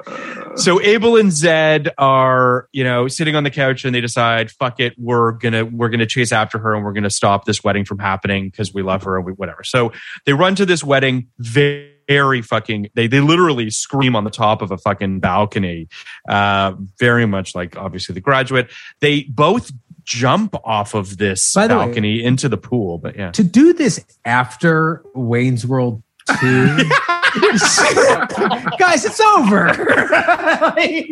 so 0.56 0.82
abel 0.82 1.16
and 1.16 1.32
zed 1.32 1.94
are 1.98 2.68
you 2.74 2.84
know 2.84 3.08
sitting 3.08 3.36
on 3.36 3.44
the 3.44 3.50
couch 3.50 3.86
and 3.86 3.96
they 3.96 4.02
decide 4.02 4.52
fuck 4.52 4.82
it 4.82 4.94
we're 4.98 5.32
gonna 5.32 5.64
we're 5.64 5.88
gonna 5.88 6.06
chase 6.06 6.34
after 6.34 6.58
her 6.58 6.74
and 6.76 6.84
we're 6.84 6.92
gonna 6.92 7.10
stop 7.10 7.46
this 7.46 7.64
wedding 7.64 7.86
from 7.86 8.00
happening 8.00 8.50
because 8.50 8.74
we 8.74 8.82
love 8.82 9.04
her 9.04 9.16
and 9.16 9.26
we 9.26 9.32
whatever 9.34 9.64
so 9.64 9.94
they 10.26 10.34
run 10.34 10.56
to 10.56 10.66
this 10.66 10.84
wedding 10.84 11.28
very 11.40 11.96
very 12.08 12.42
fucking 12.42 12.90
they 12.94 13.08
they 13.08 13.20
literally 13.20 13.70
scream 13.70 14.16
on 14.16 14.24
the 14.24 14.30
top 14.30 14.62
of 14.62 14.72
a 14.72 14.78
fucking 14.78 15.20
balcony 15.20 15.88
uh 16.30 16.74
very 17.00 17.26
much 17.26 17.56
like 17.56 17.78
obviously 17.78 18.14
the 18.14 18.22
graduate 18.22 18.72
they 19.02 19.24
both 19.24 19.72
jump 20.06 20.56
off 20.64 20.94
of 20.94 21.18
this 21.18 21.54
By 21.54 21.68
the 21.68 21.78
way- 21.78 21.86
balcony 21.88 22.24
into 22.24 22.48
the 22.48 22.58
pool 22.58 22.98
but 22.98 23.16
yeah 23.18 23.32
to 23.32 23.44
do 23.44 23.74
this 23.74 24.04
after 24.24 25.04
Wayne's 25.14 25.66
World 25.68 26.02
2. 26.40 26.78
Guys, 28.78 29.06
it's 29.06 29.20
over. 29.20 29.68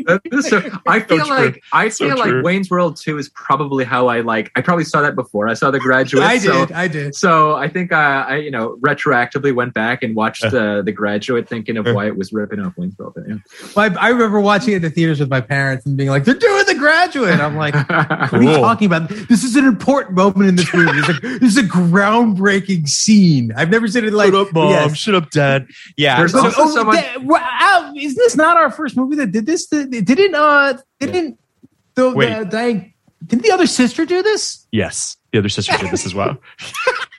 That 0.05 0.21
is 0.31 0.47
so- 0.47 0.61
I 0.87 0.99
feel 0.99 1.25
true. 1.25 1.35
like 1.35 1.63
I 1.73 1.89
So 1.89 2.07
feel 2.07 2.17
true. 2.17 2.35
like 2.35 2.43
Wayne's 2.45 2.69
World 2.69 2.97
2 2.97 3.17
is 3.17 3.29
probably 3.29 3.83
how 3.83 4.07
I 4.07 4.21
like 4.21 4.51
I 4.55 4.61
probably 4.61 4.83
saw 4.85 5.01
that 5.01 5.15
before. 5.15 5.47
I 5.47 5.53
saw 5.53 5.71
the 5.71 5.79
graduate. 5.79 6.23
I 6.23 6.37
so, 6.37 6.65
did. 6.65 6.71
I 6.75 6.87
did. 6.87 7.15
So 7.15 7.55
I 7.55 7.67
think 7.67 7.91
uh, 7.91 8.25
I, 8.27 8.35
you 8.37 8.51
know, 8.51 8.77
retroactively 8.81 9.53
went 9.53 9.73
back 9.73 10.03
and 10.03 10.15
watched 10.15 10.43
uh, 10.45 10.81
the 10.81 10.91
graduate, 10.91 11.47
thinking 11.49 11.77
of 11.77 11.85
why 11.87 12.07
it 12.07 12.17
was 12.17 12.31
ripping 12.33 12.59
off 12.59 12.73
Wayne's 12.77 12.97
World. 12.97 13.17
Yeah. 13.27 13.35
Well, 13.75 13.97
I, 13.97 14.07
I 14.07 14.09
remember 14.09 14.39
watching 14.39 14.73
it 14.73 14.77
at 14.77 14.81
the 14.83 14.89
theaters 14.89 15.19
with 15.19 15.29
my 15.29 15.41
parents 15.41 15.85
and 15.85 15.95
being 15.97 16.09
like, 16.09 16.23
"They're 16.25 16.33
doing 16.35 16.65
the 16.65 16.75
graduate." 16.75 17.39
I'm 17.39 17.55
like, 17.57 17.73
"What 17.89 18.33
are 18.33 18.43
you 18.43 18.55
talking 18.57 18.85
about? 18.87 19.09
This 19.09 19.43
is 19.43 19.55
an 19.55 19.65
important 19.65 20.15
moment 20.15 20.49
in 20.49 20.55
this 20.55 20.73
movie. 20.73 20.91
This 21.01 21.09
is 21.09 21.17
a, 21.17 21.21
this 21.39 21.55
is 21.55 21.57
a 21.57 21.63
groundbreaking 21.63 22.87
scene. 22.87 23.51
I've 23.55 23.69
never 23.69 23.87
seen 23.87 24.05
it 24.05 24.13
like. 24.13 24.31
shut 24.33 24.47
up 24.47 24.53
mom 24.53 24.69
Yes. 24.69 24.97
shut 24.97 25.15
up 25.15 25.29
dad 25.31 25.67
yeah 25.97 26.12
There's 26.17 26.31
so- 26.31 26.43
also 26.43 26.63
oh, 26.63 26.69
someone- 26.73 26.95
that- 26.95 27.23
wow, 27.23 27.93
is 27.95 28.15
this 28.15 28.35
not 28.35 28.57
our 28.57 28.71
first 28.71 28.95
movie 28.97 29.15
that 29.17 29.31
did 29.31 29.45
this? 29.45 29.67
Didn't 29.67 30.35
uh 30.35 30.77
didn't 30.99 31.39
the, 31.95 32.11
Wait. 32.11 32.49
the 32.49 32.91
didn't 33.25 33.43
the 33.43 33.51
other 33.51 33.67
sister 33.67 34.05
do 34.05 34.21
this? 34.21 34.67
Yes, 34.71 35.17
the 35.31 35.39
other 35.39 35.49
sister 35.49 35.77
did 35.77 35.91
this 35.91 36.05
as 36.05 36.13
well. 36.13 36.37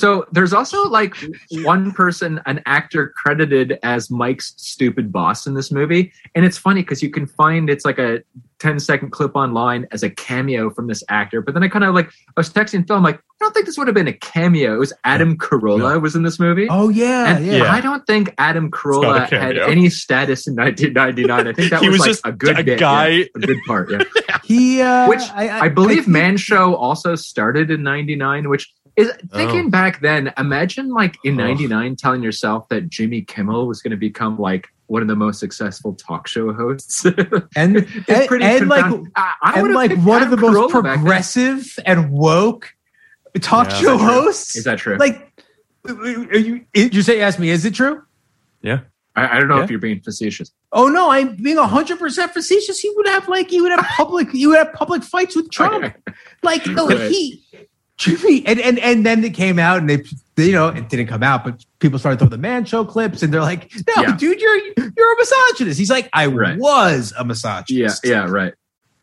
So 0.00 0.26
there's 0.32 0.54
also 0.54 0.88
like 0.88 1.14
one 1.50 1.92
person, 1.92 2.40
an 2.46 2.62
actor 2.64 3.12
credited 3.16 3.78
as 3.82 4.10
Mike's 4.10 4.54
stupid 4.56 5.12
boss 5.12 5.46
in 5.46 5.54
this 5.54 5.70
movie. 5.70 6.12
And 6.34 6.44
it's 6.44 6.56
funny 6.56 6.80
because 6.80 7.02
you 7.02 7.10
can 7.10 7.26
find 7.26 7.68
it's 7.68 7.84
like 7.84 7.98
a 7.98 8.22
10 8.60 8.78
second 8.78 9.10
clip 9.10 9.34
online 9.34 9.86
as 9.90 10.02
a 10.02 10.10
cameo 10.10 10.70
from 10.70 10.86
this 10.86 11.02
actor. 11.08 11.42
But 11.42 11.54
then 11.54 11.62
I 11.62 11.68
kind 11.68 11.84
of 11.84 11.94
like, 11.94 12.06
I 12.08 12.32
was 12.36 12.50
texting 12.50 12.86
Phil, 12.86 12.96
I'm 12.96 13.02
like, 13.02 13.16
I 13.18 13.44
don't 13.44 13.52
think 13.54 13.66
this 13.66 13.78
would 13.78 13.88
have 13.88 13.94
been 13.94 14.08
a 14.08 14.12
cameo. 14.12 14.74
It 14.74 14.78
was 14.78 14.92
Adam 15.04 15.36
Carolla 15.38 16.00
was 16.00 16.14
in 16.14 16.22
this 16.22 16.38
movie. 16.38 16.66
Oh 16.68 16.90
yeah, 16.90 17.36
and 17.36 17.46
yeah. 17.46 17.72
I 17.72 17.80
don't 17.80 18.06
think 18.06 18.34
Adam 18.36 18.70
Carolla 18.70 19.26
had 19.30 19.56
any 19.56 19.88
status 19.88 20.46
in 20.46 20.56
1999. 20.56 21.48
I 21.48 21.52
think 21.54 21.70
that 21.70 21.80
He 21.82 21.88
was, 21.88 22.00
was 22.00 22.00
like 22.00 22.10
just 22.10 22.26
a 22.26 22.32
good 22.32 22.60
a 22.60 22.64
bit, 22.64 22.78
guy- 22.78 23.08
yeah, 23.08 23.24
a 23.34 23.38
good 23.38 23.58
part. 23.66 23.90
Yeah. 23.90 24.02
He 24.44 24.82
uh, 24.82 25.08
which 25.08 25.22
I, 25.32 25.60
I, 25.60 25.68
believe 25.68 25.98
think- 25.98 26.08
Man 26.08 26.36
Show 26.36 26.74
also 26.74 27.14
started 27.14 27.70
in 27.70 27.84
'99. 27.84 28.48
Which 28.48 28.68
is 28.96 29.10
thinking 29.32 29.66
Oh. 29.66 29.70
back 29.70 30.00
then. 30.00 30.32
Imagine 30.38 30.90
like 30.90 31.16
in 31.24 31.36
'99 31.36 31.96
telling 31.96 32.22
yourself 32.22 32.68
that 32.68 32.88
Jimmy 32.88 33.22
Kimmel 33.22 33.66
was 33.66 33.80
going 33.82 33.90
to 33.92 33.96
become 33.96 34.38
like 34.38 34.68
one 34.86 35.02
of 35.02 35.08
the 35.08 35.16
most 35.16 35.38
successful 35.40 35.94
talk 35.94 36.26
show 36.26 36.52
hosts. 36.52 37.04
and 37.56 37.76
and, 37.76 37.86
and 38.08 38.68
like 38.68 38.84
I, 39.16 39.32
I 39.42 39.52
and 39.54 39.62
would've 39.62 39.74
like 39.76 39.90
picked 39.92 40.02
one 40.02 40.22
of 40.22 40.30
the 40.30 40.36
Adam 40.36 40.52
most 40.52 40.72
Carolla 40.74 40.82
back 40.82 40.94
then. 40.94 40.98
progressive 40.98 41.74
and 41.86 42.10
woke 42.10 42.72
talk 43.40 43.68
Yeah. 43.70 43.76
show 43.76 43.94
Is 43.94 44.00
hosts. 44.00 44.56
Is 44.56 44.64
that 44.64 44.78
true? 44.78 44.96
like? 44.98 45.26
Are 45.88 46.36
you? 46.38 46.64
You 46.74 47.02
say 47.02 47.20
ask 47.22 47.38
me? 47.38 47.48
Is 47.50 47.64
it 47.64 47.74
true? 47.74 48.02
Yeah. 48.62 48.80
I, 49.16 49.36
I 49.36 49.40
don't 49.40 49.48
know 49.48 49.56
Yeah. 49.58 49.64
if 49.64 49.70
you're 49.70 49.78
being 49.80 50.00
facetious. 50.00 50.52
Oh 50.72 50.88
no, 50.88 51.10
I'm 51.10 51.36
being 51.36 51.56
hundred 51.56 51.98
percent 51.98 52.32
facetious. 52.32 52.78
He 52.78 52.92
would 52.96 53.08
have 53.08 53.28
like 53.28 53.48
he 53.50 53.60
would 53.60 53.72
have 53.72 53.84
public 53.96 54.30
he 54.30 54.46
would 54.46 54.58
have 54.58 54.72
public 54.74 55.02
fights 55.02 55.34
with 55.34 55.50
Trump. 55.50 55.94
Like 56.42 56.66
no, 56.66 56.86
Right. 56.88 57.10
he 57.10 57.44
Jimmy 58.00 58.42
and 58.46 58.58
and 58.58 58.78
and 58.78 59.04
then 59.06 59.22
it 59.22 59.34
came 59.34 59.58
out 59.58 59.78
and 59.78 59.88
they, 59.88 60.02
they 60.34 60.46
you 60.46 60.52
know 60.52 60.68
it 60.68 60.88
didn't 60.88 61.06
come 61.08 61.22
out, 61.22 61.44
but 61.44 61.64
people 61.80 61.98
started 61.98 62.18
throwing 62.18 62.30
the 62.30 62.38
man 62.38 62.64
show 62.64 62.84
clips 62.84 63.22
and 63.22 63.32
they're 63.32 63.42
like, 63.42 63.70
no, 63.94 64.02
Yeah. 64.02 64.16
dude, 64.16 64.40
you're 64.40 64.56
you're 64.76 65.12
a 65.12 65.16
misogynist. 65.18 65.78
He's 65.78 65.90
like, 65.90 66.08
I 66.12 66.26
Right. 66.26 66.58
was 66.58 67.12
a 67.12 67.20
Yeah, 67.20 67.24
misogynist. 67.24 68.06
yeah, 68.06 68.26
right. 68.26 68.54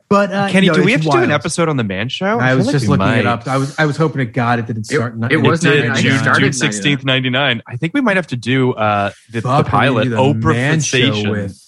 But 0.10 0.32
uh, 0.32 0.50
Kenny, 0.50 0.68
no, 0.68 0.74
do 0.76 0.84
we 0.84 0.94
it's 0.94 1.04
have 1.04 1.12
to 1.14 1.18
do 1.20 1.24
an 1.26 1.32
episode 1.32 1.68
on 1.68 1.76
the 1.76 1.84
Man 1.84 2.08
Show? 2.08 2.40
I 2.40 2.50
feel 2.50 2.58
was 2.58 2.66
like 2.68 2.74
just 2.74 2.88
looking 2.88 3.06
might. 3.06 3.20
it 3.20 3.26
up. 3.28 3.46
I 3.46 3.58
was 3.58 3.78
I 3.78 3.86
was 3.86 3.98
hoping 3.98 4.20
to 4.20 4.26
God 4.26 4.58
it 4.58 4.66
didn't 4.66 4.86
start. 4.86 5.16
it 5.30 5.38
was 5.38 5.64
It 5.66 5.70
did 5.70 5.96
June, 5.98 6.14
It 6.16 6.40
June 6.40 6.54
sixteenth, 6.54 7.04
ninety 7.04 7.30
nine. 7.30 7.62
I 7.68 7.76
think 7.76 7.94
we 7.94 8.00
might 8.02 8.16
have 8.16 8.28
to 8.28 8.38
do 8.38 8.74
uh, 8.74 9.12
the, 9.32 9.42
the 9.42 9.64
pilot 9.64 10.06
need 10.06 10.10
to 10.12 10.16
do 10.16 10.34
the 10.40 10.40
Oprah 10.48 10.54
Man 10.54 10.80
Show 10.80 11.30
with. 11.30 11.67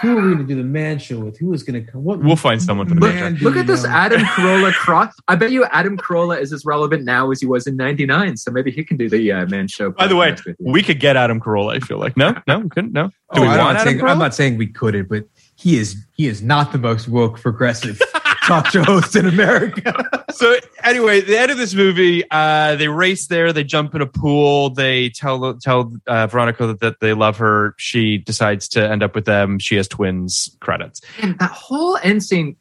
Who 0.00 0.12
are 0.12 0.22
we 0.22 0.34
going 0.34 0.38
to 0.38 0.44
do 0.44 0.54
the 0.54 0.62
man 0.64 0.98
show 0.98 1.18
with? 1.18 1.36
Who 1.38 1.52
is 1.52 1.62
going 1.62 1.84
to 1.84 1.90
come? 1.90 2.02
What 2.02 2.20
We'll 2.22 2.36
find 2.36 2.62
someone 2.62 2.86
for 2.88 2.94
the 2.94 3.00
Look, 3.00 3.14
Man 3.14 3.22
man 3.24 3.34
do 3.36 3.44
look 3.44 3.56
at 3.56 3.66
this 3.66 3.82
know? 3.84 3.90
Adam 3.90 4.20
Carolla 4.36 4.72
cross. 4.72 5.12
I 5.28 5.36
bet 5.36 5.50
you 5.50 5.64
Adam 5.66 5.98
Carolla 5.98 6.40
is 6.40 6.52
as 6.52 6.64
relevant 6.64 7.04
now 7.04 7.30
as 7.30 7.40
he 7.40 7.46
was 7.46 7.66
in 7.66 7.76
'99. 7.76 8.36
So 8.38 8.50
maybe 8.50 8.70
he 8.70 8.84
can 8.84 8.96
do 8.96 9.08
the 9.08 9.32
uh, 9.32 9.46
man 9.46 9.68
show. 9.68 9.90
By 9.90 10.06
the 10.06 10.16
way, 10.16 10.32
podcast 10.32 10.46
with 10.46 10.56
you. 10.60 10.72
we 10.72 10.82
could 10.82 10.98
get 11.00 11.16
Adam 11.16 11.40
Carolla. 11.40 11.76
I 11.76 11.80
feel 11.80 11.98
like 11.98 12.16
no, 12.16 12.34
no, 12.46 12.60
we 12.60 12.68
couldn't. 12.70 12.92
No, 12.92 13.08
do 13.08 13.12
Oh, 13.32 13.40
we 13.42 13.48
I'm, 13.48 13.58
want 13.58 13.58
not 13.58 13.70
Adam 13.76 13.84
saying, 13.86 13.98
Carolla? 13.98 14.10
I'm 14.10 14.18
not 14.18 14.34
saying 14.34 14.56
we 14.56 14.66
couldn't, 14.68 15.08
but 15.08 15.24
he 15.56 15.76
is 15.78 15.96
he 16.16 16.26
is 16.26 16.40
not 16.42 16.72
the 16.72 16.78
most 16.78 17.08
woke 17.08 17.38
progressive 17.40 18.00
talk 18.46 18.68
show 18.68 18.82
host 18.82 19.16
in 19.16 19.26
America. 19.26 19.92
so 20.30 20.56
anyway, 20.82 21.20
the 21.20 21.38
end 21.38 21.50
of 21.50 21.58
this 21.58 21.74
movie, 21.74 22.24
uh, 22.30 22.76
they 22.76 22.88
race 22.88 23.26
there. 23.26 23.52
They 23.52 23.64
jump 23.64 23.94
in 23.94 24.02
a 24.02 24.06
pool. 24.06 24.70
They 24.70 25.10
tell 25.10 25.54
tell 25.54 25.92
uh, 26.06 26.26
Veronica 26.28 26.68
that, 26.68 26.80
that 26.80 27.00
they 27.00 27.12
love 27.12 27.36
her. 27.38 27.74
She 27.78 28.18
decides 28.18 28.68
to 28.70 28.88
end 28.88 29.02
up 29.02 29.14
with 29.14 29.24
them. 29.24 29.58
She 29.58 29.76
has 29.76 29.88
twins. 29.88 30.56
Credits. 30.60 31.00
and 31.20 31.38
that 31.38 31.50
whole 31.50 31.98
end 32.02 32.22
scene 32.22 32.56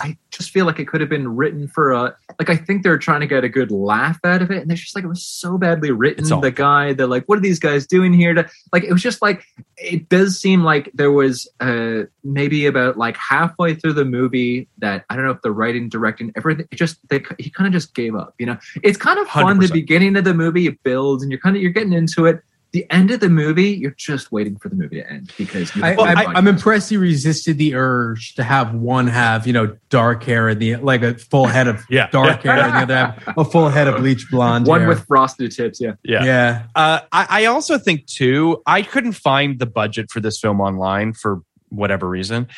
i 0.00 0.16
just 0.30 0.50
feel 0.50 0.66
like 0.66 0.78
it 0.78 0.88
could 0.88 1.00
have 1.00 1.10
been 1.10 1.36
written 1.36 1.68
for 1.68 1.92
a 1.92 2.16
like 2.38 2.50
i 2.50 2.56
think 2.56 2.82
they're 2.82 2.98
trying 2.98 3.20
to 3.20 3.26
get 3.26 3.44
a 3.44 3.48
good 3.48 3.70
laugh 3.70 4.18
out 4.24 4.42
of 4.42 4.50
it 4.50 4.62
and 4.62 4.72
it's 4.72 4.80
just 4.80 4.94
like 4.94 5.04
it 5.04 5.08
was 5.08 5.22
so 5.22 5.56
badly 5.56 5.90
written. 5.90 6.24
The 6.40 6.50
guy 6.50 6.92
they're 6.92 7.06
like 7.06 7.24
what 7.26 7.38
are 7.38 7.40
these 7.40 7.58
guys 7.58 7.86
doing 7.86 8.12
here 8.12 8.34
to 8.34 8.48
like 8.72 8.84
it 8.84 8.92
was 8.92 9.02
just 9.02 9.22
like 9.22 9.44
it 9.76 10.08
does 10.08 10.38
seem 10.38 10.62
like 10.62 10.90
there 10.94 11.12
was 11.12 11.48
uh 11.60 12.02
maybe 12.24 12.66
about 12.66 12.98
like 12.98 13.16
halfway 13.16 13.74
through 13.74 13.92
the 13.92 14.04
movie 14.04 14.68
that 14.78 15.04
i 15.10 15.16
don't 15.16 15.24
know 15.24 15.30
if 15.30 15.42
the 15.42 15.50
writing 15.50 15.88
directing 15.88 16.32
everything 16.36 16.66
it 16.70 16.76
just 16.76 16.98
they 17.08 17.22
he 17.38 17.50
kind 17.50 17.66
of 17.66 17.72
just 17.72 17.94
gave 17.94 18.14
up 18.14 18.34
you 18.38 18.46
know? 18.46 18.56
It's 18.82 18.98
kind 18.98 19.18
of 19.18 19.28
fun 19.28 19.58
the 19.58 19.66
100%. 19.66 19.72
beginning 19.72 20.16
of 20.16 20.24
the 20.24 20.34
movie 20.34 20.66
it 20.66 20.82
builds 20.82 21.22
and 21.22 21.30
you're 21.30 21.40
kind 21.40 21.56
of 21.56 21.62
you're 21.62 21.72
getting 21.72 21.92
into 21.92 22.26
it 22.26 22.42
the 22.72 22.84
end 22.90 23.10
of 23.10 23.20
the 23.20 23.28
movie 23.30 23.70
you're 23.70 23.92
just 23.92 24.30
waiting 24.30 24.56
for 24.58 24.68
the 24.68 24.74
movie 24.74 24.96
to 24.96 25.10
end 25.10 25.32
because 25.38 25.70
I, 25.82 25.90
have 25.90 25.98
I, 26.00 26.24
to 26.24 26.30
I'm 26.30 26.46
impressed 26.46 26.90
he 26.90 26.96
resisted 26.98 27.56
the 27.58 27.74
urge 27.74 28.34
to 28.34 28.42
have 28.44 28.74
one 28.74 29.06
have 29.06 29.46
you 29.46 29.52
know 29.52 29.76
dark 29.88 30.22
hair 30.24 30.48
and 30.48 30.60
the 30.60 30.76
like 30.76 31.02
a 31.02 31.14
full 31.14 31.46
head 31.46 31.66
of 31.68 31.82
Yeah. 31.90 32.08
dark 32.10 32.42
hair 32.42 32.58
and 32.58 32.74
the 32.90 32.94
other 32.94 32.96
have 33.24 33.34
a 33.38 33.44
full 33.44 33.68
head 33.70 33.88
of 33.88 33.96
bleach 33.96 34.30
blonde. 34.30 34.66
one 34.66 34.80
hair. 34.80 34.88
with 34.90 35.06
frosted 35.06 35.50
tips 35.52 35.80
yeah 35.80 35.92
Yeah. 36.02 36.24
yeah. 36.24 36.62
Uh, 36.74 37.00
I, 37.10 37.26
I 37.42 37.44
also 37.46 37.78
think 37.78 38.06
too. 38.06 38.62
I 38.66 38.82
couldn't 38.82 39.12
find 39.12 39.58
the 39.58 39.66
budget 39.66 40.10
for 40.10 40.20
this 40.20 40.38
film 40.38 40.60
online 40.60 41.12
for 41.14 41.40
whatever 41.70 42.08
reason. 42.08 42.48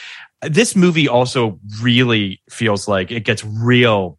This 0.42 0.74
movie 0.74 1.08
also 1.08 1.58
really 1.82 2.40
feels 2.50 2.88
like 2.88 3.10
it 3.10 3.24
gets 3.24 3.44
real 3.44 4.18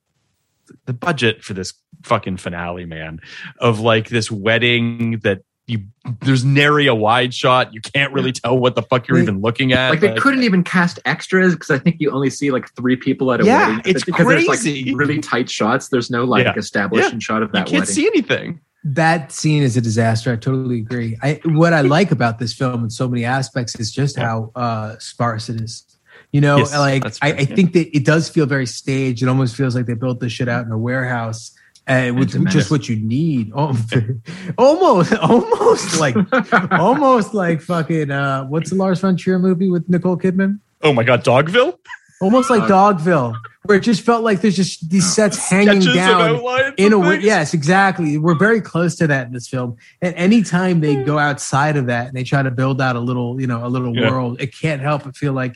the 0.85 0.93
budget 0.93 1.43
for 1.43 1.53
this 1.53 1.73
fucking 2.03 2.37
finale, 2.37 2.85
man, 2.85 3.19
of 3.59 3.79
like 3.79 4.09
this 4.09 4.31
wedding 4.31 5.19
that 5.23 5.41
you 5.67 5.79
there's 6.21 6.43
nary 6.43 6.87
a 6.87 6.95
wide 6.95 7.33
shot. 7.33 7.73
You 7.73 7.81
can't 7.81 8.11
really 8.13 8.31
tell 8.31 8.57
what 8.57 8.75
the 8.75 8.81
fuck 8.81 9.07
you're 9.07 9.17
They- 9.17 9.23
even 9.23 9.41
looking 9.41 9.71
at. 9.73 9.89
Like 9.91 9.99
they 9.99 10.15
couldn't 10.15 10.43
even 10.43 10.63
cast 10.63 10.99
extras 11.05 11.53
because 11.53 11.69
I 11.71 11.77
think 11.77 11.97
you 11.99 12.11
only 12.11 12.29
see 12.29 12.51
like 12.51 12.73
three 12.75 12.95
people 12.95 13.31
at 13.31 13.41
a 13.41 13.45
Yeah, 13.45 13.67
wedding. 13.77 13.81
it's 13.95 14.03
because 14.03 14.27
there's 14.27 14.45
crazy. 14.45 14.85
like 14.91 14.97
really 14.97 15.19
tight 15.19 15.49
shots. 15.49 15.87
There's 15.89 16.09
no 16.09 16.23
like 16.25 16.45
Yeah. 16.45 16.53
establishing 16.57 17.13
Yeah. 17.13 17.19
shot 17.19 17.43
of 17.43 17.51
that. 17.51 17.67
You 17.67 17.71
can't 17.77 17.81
wedding. 17.83 17.95
see 17.95 18.07
anything. 18.07 18.59
that 18.83 19.31
scene 19.31 19.61
is 19.61 19.77
a 19.77 19.81
disaster. 19.81 20.33
I 20.33 20.35
totally 20.37 20.79
agree. 20.79 21.15
I 21.21 21.39
what 21.45 21.71
I 21.71 21.81
like 21.81 22.11
about 22.11 22.39
this 22.39 22.51
film 22.51 22.83
in 22.83 22.89
so 22.89 23.07
many 23.07 23.23
aspects 23.23 23.75
is 23.79 23.91
just 23.91 24.17
how 24.17 24.51
uh, 24.55 24.95
sparse 24.97 25.49
it 25.49 25.61
is. 25.61 25.85
You 26.31 26.41
know, 26.41 26.57
Yes, 26.57 26.73
like 26.73 27.03
that's 27.03 27.19
I, 27.21 27.27
I 27.27 27.29
yeah. 27.41 27.55
think 27.55 27.73
that 27.73 27.95
it 27.95 28.05
does 28.05 28.27
feel 28.29 28.47
very 28.47 28.65
staged. 28.65 29.21
It 29.21 29.27
almost 29.29 29.55
feels 29.55 29.75
like 29.75 29.85
they 29.85 29.93
built 29.93 30.19
this 30.19 30.31
shit 30.31 30.49
out 30.49 30.65
in 30.65 30.71
a 30.71 30.77
warehouse. 30.79 31.51
And 31.91 32.17
with 32.17 32.33
It's 32.33 32.53
just 32.53 32.71
what 32.71 32.87
you 32.87 32.95
need, 32.95 33.51
Oh, 33.53 33.77
almost, 34.57 35.13
almost 35.15 35.99
like, 35.99 36.15
almost 36.71 37.33
like 37.33 37.61
fucking. 37.61 38.09
Uh, 38.09 38.45
what's 38.45 38.69
the 38.69 38.77
Lars 38.77 39.01
von 39.01 39.17
Trier 39.17 39.39
movie 39.39 39.69
with 39.69 39.89
Nicole 39.89 40.17
Kidman? 40.17 40.59
Oh 40.81 40.93
my 40.93 41.03
god, 41.03 41.25
Dogville? 41.25 41.77
Almost 42.21 42.49
like 42.49 42.63
Dogville, 42.63 43.35
where 43.63 43.77
it 43.77 43.81
just 43.81 44.03
felt 44.03 44.23
like 44.23 44.39
there's 44.41 44.55
just 44.55 44.89
these 44.89 45.11
sets 45.11 45.49
hanging 45.49 45.81
down 45.81 46.39
in 46.77 46.93
a 46.93 46.99
way. 46.99 47.19
Yes, 47.19 47.53
exactly. 47.53 48.17
We're 48.17 48.37
very 48.37 48.61
close 48.61 48.95
to 48.97 49.07
that 49.07 49.27
in 49.27 49.33
this 49.33 49.47
film. 49.49 49.75
And 50.01 50.15
anytime 50.15 50.79
they 50.81 51.03
go 51.03 51.17
outside 51.19 51.75
of 51.77 51.87
that 51.87 52.07
and 52.07 52.15
they 52.15 52.23
try 52.23 52.41
to 52.41 52.51
build 52.51 52.79
out 52.79 52.95
a 52.95 52.99
little, 52.99 53.41
you 53.41 53.47
know, 53.47 53.65
a 53.65 53.67
little 53.67 53.93
Yeah. 53.97 54.11
world, 54.11 54.39
it 54.39 54.55
can't 54.57 54.81
help 54.81 55.03
but 55.03 55.17
feel 55.17 55.33
like, 55.33 55.55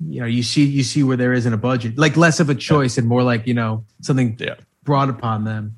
you 0.00 0.20
know, 0.20 0.26
you 0.26 0.42
see 0.42 0.64
you 0.64 0.82
see 0.82 1.02
where 1.02 1.16
there 1.16 1.32
isn't 1.32 1.52
a 1.52 1.56
budget, 1.58 1.96
like 1.96 2.16
less 2.16 2.38
of 2.40 2.50
a 2.50 2.54
choice 2.54 2.98
and 2.98 3.06
more 3.08 3.22
like 3.22 3.46
you 3.46 3.54
know 3.54 3.84
something 4.02 4.36
Yeah. 4.38 4.56
Brought 4.82 5.08
upon 5.08 5.44
them. 5.44 5.76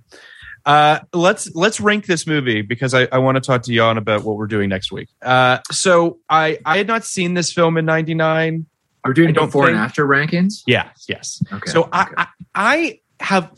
Uh, 0.64 1.00
let's 1.12 1.52
let's 1.54 1.80
rank 1.80 2.06
this 2.06 2.26
movie 2.26 2.62
because 2.62 2.94
I, 2.94 3.08
I 3.10 3.18
want 3.18 3.36
to 3.36 3.40
talk 3.40 3.62
to 3.62 3.74
Jan 3.74 3.96
about 3.96 4.22
what 4.22 4.36
we're 4.36 4.46
doing 4.46 4.68
next 4.68 4.92
week. 4.92 5.08
Uh, 5.20 5.58
so 5.70 6.18
I 6.28 6.58
I 6.64 6.78
had 6.78 6.86
not 6.86 7.04
seen 7.04 7.34
this 7.34 7.52
film 7.52 7.76
in 7.76 7.84
'99. 7.84 8.66
Are 9.04 9.10
we 9.10 9.14
doing 9.14 9.34
before 9.34 9.68
and 9.68 9.76
after 9.76 10.06
rankings? 10.06 10.62
Yeah, 10.66 10.90
yes. 11.08 11.42
Okay. 11.52 11.70
So 11.70 11.82
okay. 11.82 11.90
I, 11.92 12.06
I 12.16 12.26
I 12.54 13.00
have 13.18 13.50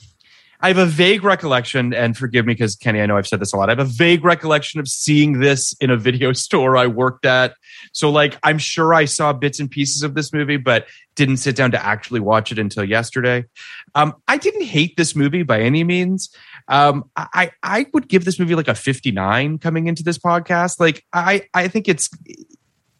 I 0.60 0.68
have 0.68 0.78
a 0.78 0.86
vague 0.86 1.24
recollection, 1.24 1.92
and 1.92 2.16
forgive 2.16 2.46
me 2.46 2.54
because 2.54 2.76
Kenny, 2.76 3.00
I 3.00 3.06
know 3.06 3.16
I've 3.16 3.26
said 3.26 3.40
this 3.40 3.52
a 3.52 3.56
lot. 3.56 3.68
I 3.68 3.72
have 3.72 3.78
a 3.78 3.84
vague 3.84 4.24
recollection 4.24 4.80
of 4.80 4.88
seeing 4.88 5.40
this 5.40 5.74
in 5.80 5.90
a 5.90 5.96
video 5.96 6.32
store 6.44 6.76
I 6.76 6.86
worked 6.86 7.26
at. 7.26 7.54
So 7.92 8.10
like 8.10 8.38
I'm 8.42 8.58
sure 8.58 8.94
I 8.94 9.04
saw 9.04 9.32
bits 9.32 9.60
and 9.60 9.70
pieces 9.70 10.02
of 10.02 10.14
this 10.14 10.32
movie, 10.32 10.56
but 10.56 10.86
didn't 11.16 11.36
sit 11.36 11.56
down 11.56 11.70
to 11.70 11.84
actually 11.84 12.20
watch 12.20 12.50
it 12.50 12.58
until 12.58 12.84
yesterday. 12.84 13.44
Um, 13.94 14.14
I 14.26 14.36
didn't 14.36 14.64
hate 14.64 14.96
this 14.96 15.14
movie 15.14 15.42
by 15.42 15.60
any 15.60 15.84
means. 15.84 16.30
Um, 16.68 17.10
I 17.16 17.50
I 17.62 17.86
would 17.92 18.08
give 18.08 18.24
this 18.24 18.38
movie 18.38 18.54
like 18.54 18.68
a 18.68 18.74
59 18.74 19.58
coming 19.58 19.86
into 19.86 20.02
this 20.02 20.18
podcast. 20.18 20.80
Like 20.80 21.04
I 21.12 21.42
I 21.52 21.68
think 21.68 21.88
it's 21.88 22.08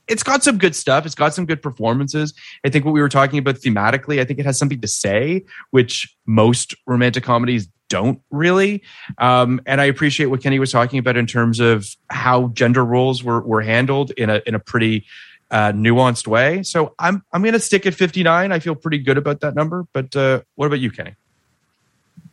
it's 0.09 0.23
got 0.23 0.43
some 0.43 0.59
good 0.59 0.77
stuff. 0.77 1.07
It's 1.07 1.15
got 1.15 1.35
some 1.35 1.47
good 1.47 1.63
performances. 1.63 2.35
I 2.65 2.69
think 2.69 2.85
what 2.85 2.93
we 2.93 3.01
were 3.01 3.09
talking 3.09 3.39
about 3.39 3.57
thematically, 3.57 4.21
I 4.21 4.25
think 4.25 4.39
it 4.39 4.47
has 4.47 4.59
something 4.59 4.81
to 4.81 4.89
say, 4.89 5.45
which 5.71 6.15
most 6.27 6.75
romantic 6.87 7.25
comedies 7.25 7.69
don't 7.89 8.21
really. 8.31 8.83
Um, 9.19 9.61
and 9.67 9.81
I 9.81 9.85
appreciate 9.85 10.27
what 10.27 10.43
Kenny 10.43 10.59
was 10.59 10.73
talking 10.73 10.99
about 10.99 11.17
in 11.17 11.27
terms 11.27 11.61
of 11.61 11.87
how 12.11 12.49
gender 12.49 12.85
roles 12.85 13.23
were 13.23 13.41
were 13.41 13.63
handled 13.63 14.11
in 14.13 14.31
a 14.31 14.43
in 14.47 14.55
a 14.55 14.59
pretty 14.59 15.07
uh, 15.51 15.73
nuanced 15.73 16.27
way. 16.27 16.63
So 16.63 16.95
I'm 16.99 17.23
I'm 17.33 17.43
going 17.43 17.55
to 17.55 17.61
stick 17.61 17.87
at 17.87 17.95
59. 17.95 18.53
I 18.53 18.59
feel 18.59 18.75
pretty 18.75 18.99
good 18.99 19.19
about 19.19 19.41
that 19.41 19.55
number. 19.55 19.87
But 19.93 20.15
uh, 20.17 20.43
what 20.57 20.67
about 20.67 20.81
you, 20.81 20.91
Kenny? 20.91 21.15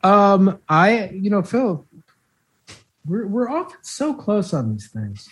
Um, 0.03 0.59
I 0.67 1.09
you 1.09 1.29
know 1.29 1.43
Phil, 1.43 1.85
we're 3.05 3.27
we're 3.27 3.49
often 3.49 3.77
so 3.83 4.13
close 4.13 4.53
on 4.53 4.71
these 4.71 4.89
things. 4.89 5.29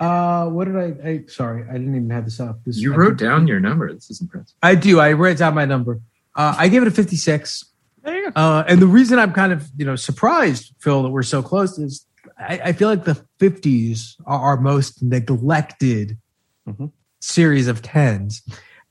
Uh, 0.00 0.46
what 0.46 0.64
did 0.66 0.76
I? 0.76 1.08
I 1.08 1.24
sorry, 1.28 1.64
I 1.68 1.72
didn't 1.74 1.94
even 1.94 2.10
have 2.10 2.24
this 2.24 2.40
up. 2.40 2.60
This, 2.64 2.78
you 2.78 2.92
I 2.94 2.96
wrote 2.96 3.18
down 3.18 3.46
your 3.46 3.60
number. 3.60 3.92
This 3.92 4.10
is 4.10 4.20
impressive. 4.20 4.54
I 4.62 4.74
do. 4.74 4.98
I 5.00 5.12
wrote 5.12 5.38
down 5.38 5.54
my 5.54 5.64
number. 5.66 6.00
Uh, 6.34 6.54
I 6.58 6.68
gave 6.68 6.82
it 6.82 6.88
a 6.88 6.90
56. 6.90 7.64
There 8.02 8.16
you 8.16 8.30
go. 8.30 8.40
Uh, 8.40 8.64
and 8.66 8.80
the 8.80 8.86
reason 8.86 9.18
I'm 9.18 9.32
kind 9.32 9.52
of, 9.52 9.68
you 9.76 9.84
know, 9.84 9.96
surprised, 9.96 10.74
Phil, 10.78 11.02
that 11.02 11.10
we're 11.10 11.22
so 11.22 11.42
close 11.42 11.76
is 11.78 12.06
I, 12.38 12.60
I 12.66 12.72
feel 12.72 12.88
like 12.88 13.04
the 13.04 13.22
50s 13.40 14.14
are 14.26 14.38
our 14.40 14.60
most 14.60 15.02
neglected 15.02 16.16
Mhm. 16.68 16.92
series 17.20 17.68
of 17.68 17.82
tens 17.82 18.42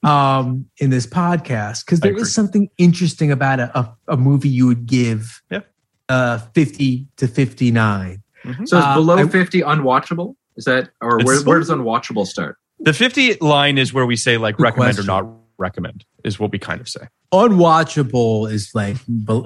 um, 0.03 0.65
in 0.77 0.89
this 0.89 1.05
podcast 1.07 1.85
because 1.85 1.99
I 1.99 2.03
there 2.03 2.11
agree. 2.11 2.21
is 2.23 2.33
something 2.33 2.69
interesting 2.77 3.31
about 3.31 3.59
a, 3.59 3.77
a, 3.79 3.95
a 4.09 4.17
movie 4.17 4.49
you 4.49 4.67
would 4.67 4.85
give 4.85 5.41
Yeah. 5.49 5.61
uh, 6.09 6.37
50 6.53 7.07
to 7.17 7.27
59. 7.27 8.21
So 8.45 8.51
it's 8.61 8.73
Uh, 8.73 8.95
below 8.95 9.17
I- 9.17 9.27
50 9.27 9.61
unwatchable? 9.61 10.35
Is 10.59 10.65
that 10.65 10.89
or 11.01 11.19
It's- 11.19 11.25
where, 11.25 11.41
where 11.43 11.59
does 11.59 11.69
unwatchable 11.69 12.27
start? 12.27 12.57
The 12.81 12.93
50 12.93 13.35
line 13.41 13.77
is 13.77 13.93
where 13.93 14.05
we 14.05 14.15
say 14.17 14.37
like 14.37 14.57
Good 14.57 14.63
recommend 14.63 14.95
question. 14.97 15.09
or 15.09 15.23
not 15.23 15.33
recommend 15.57 16.05
is 16.25 16.37
what 16.39 16.51
we 16.51 16.59
kind 16.59 16.79
of 16.81 16.87
say. 16.89 17.07
Unwatchable 17.33 18.51
is 18.51 18.71
like, 18.73 18.97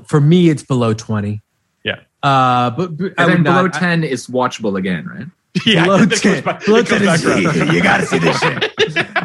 for 0.07 0.19
me, 0.19 0.49
it's 0.49 0.63
below 0.63 0.93
20. 0.93 1.41
Yeah. 1.83 1.99
Uh, 2.21 2.69
but, 2.71 2.97
but 2.97 3.13
I 3.17 3.23
And 3.23 3.29
then 3.31 3.37
would 3.37 3.43
below 3.43 3.61
not- 3.63 3.73
10 3.73 4.03
is 4.03 4.27
watchable 4.27 4.77
again, 4.77 5.05
right? 5.07 5.27
Yeah, 5.67 5.83
below 5.85 6.03
10. 6.05 6.43
back- 6.43 6.65
below 6.65 6.81
10 6.81 7.01
is- 7.03 7.23
you 7.73 7.83
gotta 7.83 8.05
see 8.07 8.17
this 8.17 8.39
shit. 8.39 8.73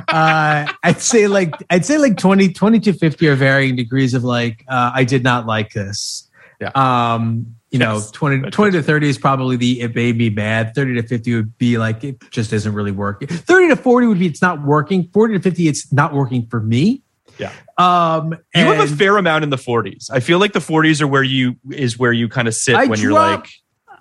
uh, 0.09 0.70
I'd 0.82 1.01
say 1.01 1.27
like 1.27 1.55
I'd 1.70 1.86
say 1.86 1.97
like 1.97 2.19
20, 2.19 2.52
20 2.52 2.81
to 2.81 2.93
50 2.93 3.28
are 3.28 3.35
varying 3.35 3.77
degrees 3.77 4.12
of 4.12 4.24
like 4.24 4.62
uh, 4.69 4.90
I 4.94 5.05
did 5.05 5.23
not 5.24 5.47
like 5.47 5.73
this. 5.73 6.28
Yeah. 6.60 6.70
Um, 6.74 7.55
you 7.70 7.78
know, 7.78 7.95
Yes. 7.95 8.11
20, 8.12 8.51
20 8.51 8.73
to 8.73 8.82
30 8.82 9.09
is 9.09 9.19
probably 9.19 9.57
the 9.57 9.81
it 9.82 9.95
made 9.95 10.16
me 10.16 10.31
mad. 10.31 10.74
30 10.74 10.95
to 10.95 11.03
50 11.07 11.35
would 11.35 11.59
be 11.59 11.78
like 11.78 12.03
it 12.05 12.16
just 12.31 12.53
isn't 12.53 12.73
really 12.73 12.93
working. 12.93 13.28
30 13.28 13.69
to 13.69 13.77
40 13.77 14.07
would 14.07 14.19
be 14.19 14.27
it's 14.27 14.40
not 14.43 14.62
working. 14.62 15.09
40 15.12 15.35
to 15.35 15.40
50, 15.40 15.69
it's 15.69 15.93
not 15.93 16.12
working 16.15 16.47
for 16.47 16.61
me. 16.61 17.03
Yeah. 17.39 17.53
Um 17.77 18.35
You 18.55 18.65
have 18.65 18.90
a 18.93 18.97
fair 18.97 19.16
amount 19.16 19.45
in 19.45 19.51
the 19.51 19.57
40s. 19.57 20.11
I 20.11 20.20
feel 20.20 20.39
like 20.39 20.53
the 20.55 20.61
40s 20.61 21.01
are 21.01 21.07
where 21.07 21.23
you 21.23 21.57
is 21.70 21.99
where 21.99 22.12
you 22.12 22.28
kind 22.28 22.49
of 22.49 22.55
sit 22.55 22.74
I 22.74 22.86
when 22.86 22.99
you're 23.01 23.12
like 23.12 23.47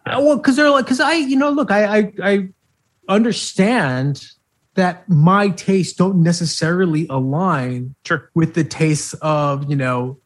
Uh, 0.06 0.20
well, 0.22 0.38
because 0.38 0.56
they're 0.56 0.70
like, 0.70 0.86
because 0.86 1.02
I, 1.02 1.14
you 1.16 1.36
know, 1.36 1.50
look, 1.50 1.70
I, 1.70 1.98
I, 1.98 2.14
I 2.24 2.50
understand 3.10 4.26
that 4.76 5.08
my 5.10 5.50
tastes 5.50 5.94
don't 5.98 6.24
necessarily 6.24 7.08
align 7.10 7.96
Sure. 8.06 8.30
with 8.34 8.54
the 8.54 8.64
tastes 8.64 9.14
of, 9.16 9.70
you 9.70 9.76
know, 9.76 10.20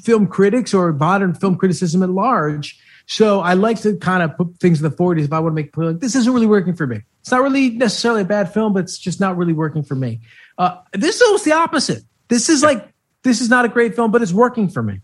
film 0.00 0.26
critics 0.26 0.74
or 0.74 0.92
modern 0.92 1.34
film 1.34 1.56
criticism 1.56 2.02
at 2.02 2.10
large. 2.10 2.78
So 3.06 3.40
I 3.40 3.54
like 3.54 3.80
to 3.82 3.96
kind 3.96 4.22
of 4.22 4.36
put 4.36 4.58
things 4.58 4.82
in 4.82 4.90
the 4.90 4.94
40s 4.94 5.24
if 5.24 5.32
I 5.32 5.40
want 5.40 5.52
to 5.52 5.54
make 5.54 5.76
like, 5.76 6.00
this 6.00 6.14
isn't 6.14 6.32
really 6.32 6.46
working 6.46 6.74
for 6.74 6.86
me. 6.86 7.00
It's 7.20 7.30
not 7.30 7.42
really 7.42 7.70
necessarily 7.70 8.22
a 8.22 8.26
bad 8.26 8.52
film, 8.52 8.74
but 8.74 8.80
it's 8.80 8.98
just 8.98 9.18
not 9.18 9.36
really 9.36 9.54
working 9.54 9.82
for 9.82 9.94
me. 9.94 10.20
Uh, 10.58 10.78
this 10.92 11.16
is 11.16 11.22
almost 11.22 11.44
the 11.44 11.52
opposite. 11.52 12.02
This 12.28 12.48
is 12.48 12.62
like, 12.62 12.92
this 13.22 13.40
is 13.40 13.48
not 13.48 13.64
a 13.64 13.68
great 13.68 13.94
film, 13.94 14.10
but 14.10 14.20
it's 14.20 14.32
working 14.32 14.68
for 14.68 14.82
me. 14.82 15.00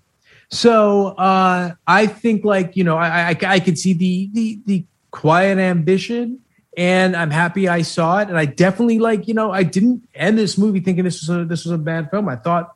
So 0.51 1.09
uh, 1.09 1.73
I 1.87 2.07
think 2.07 2.45
like 2.45 2.77
you 2.77 2.85
know 2.85 2.97
I, 2.97 3.31
I 3.31 3.39
I 3.47 3.61
could 3.61 3.79
see 3.79 3.93
the 3.93 4.31
the 4.33 4.61
the 4.67 4.87
quiet 5.11 5.59
ambition, 5.59 6.41
and 6.77 7.17
I'm 7.17 7.31
happy 7.31 7.69
I 7.69 7.83
saw 7.83 8.19
it, 8.19 8.29
and 8.29 8.39
I 8.39 8.45
definitely 8.45 8.99
like 8.99 9.27
you 9.27 9.35
know 9.35 9.51
I 9.51 9.63
didn't 9.63 10.09
end 10.15 10.39
this 10.39 10.59
movie 10.59 10.81
thinking 10.81 11.05
this 11.05 11.27
was 11.27 11.31
a 11.31 11.45
this 11.45 11.65
was 11.65 11.73
a 11.73 11.79
bad 11.79 12.11
film. 12.11 12.29
I 12.29 12.37
thought 12.37 12.71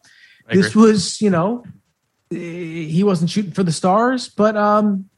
I 0.49 0.57
this 0.57 0.75
was 0.75 1.21
you 1.21 1.31
know 1.31 1.65
he 2.31 3.03
wasn't 3.05 3.31
shooting 3.31 3.53
for 3.53 3.63
the 3.63 3.73
stars, 3.73 4.29
but 4.29 4.57
um 4.57 5.09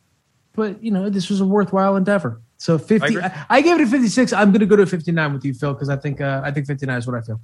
but 0.55 0.83
you 0.83 0.91
know 0.91 1.09
this 1.09 1.29
was 1.31 1.41
a 1.41 1.47
worthwhile 1.47 1.97
endeavor. 1.97 2.41
So 2.57 2.77
50, 2.77 3.07
agree. 3.07 3.23
I, 3.23 3.47
I 3.49 3.61
gave 3.63 3.81
it 3.81 3.85
a 3.85 3.87
56. 3.87 4.35
I'm 4.35 4.51
going 4.51 4.61
to 4.61 4.67
go 4.67 4.77
to 4.77 4.83
a 4.83 4.87
59 4.87 5.33
with 5.33 5.47
you, 5.47 5.55
Phil, 5.55 5.73
because 5.73 5.89
I 5.89 5.97
think 5.97 6.21
uh, 6.21 6.43
I 6.45 6.51
think 6.51 6.67
59 6.67 6.99
is 6.99 7.07
what 7.07 7.17
I 7.17 7.23
feel. 7.23 7.41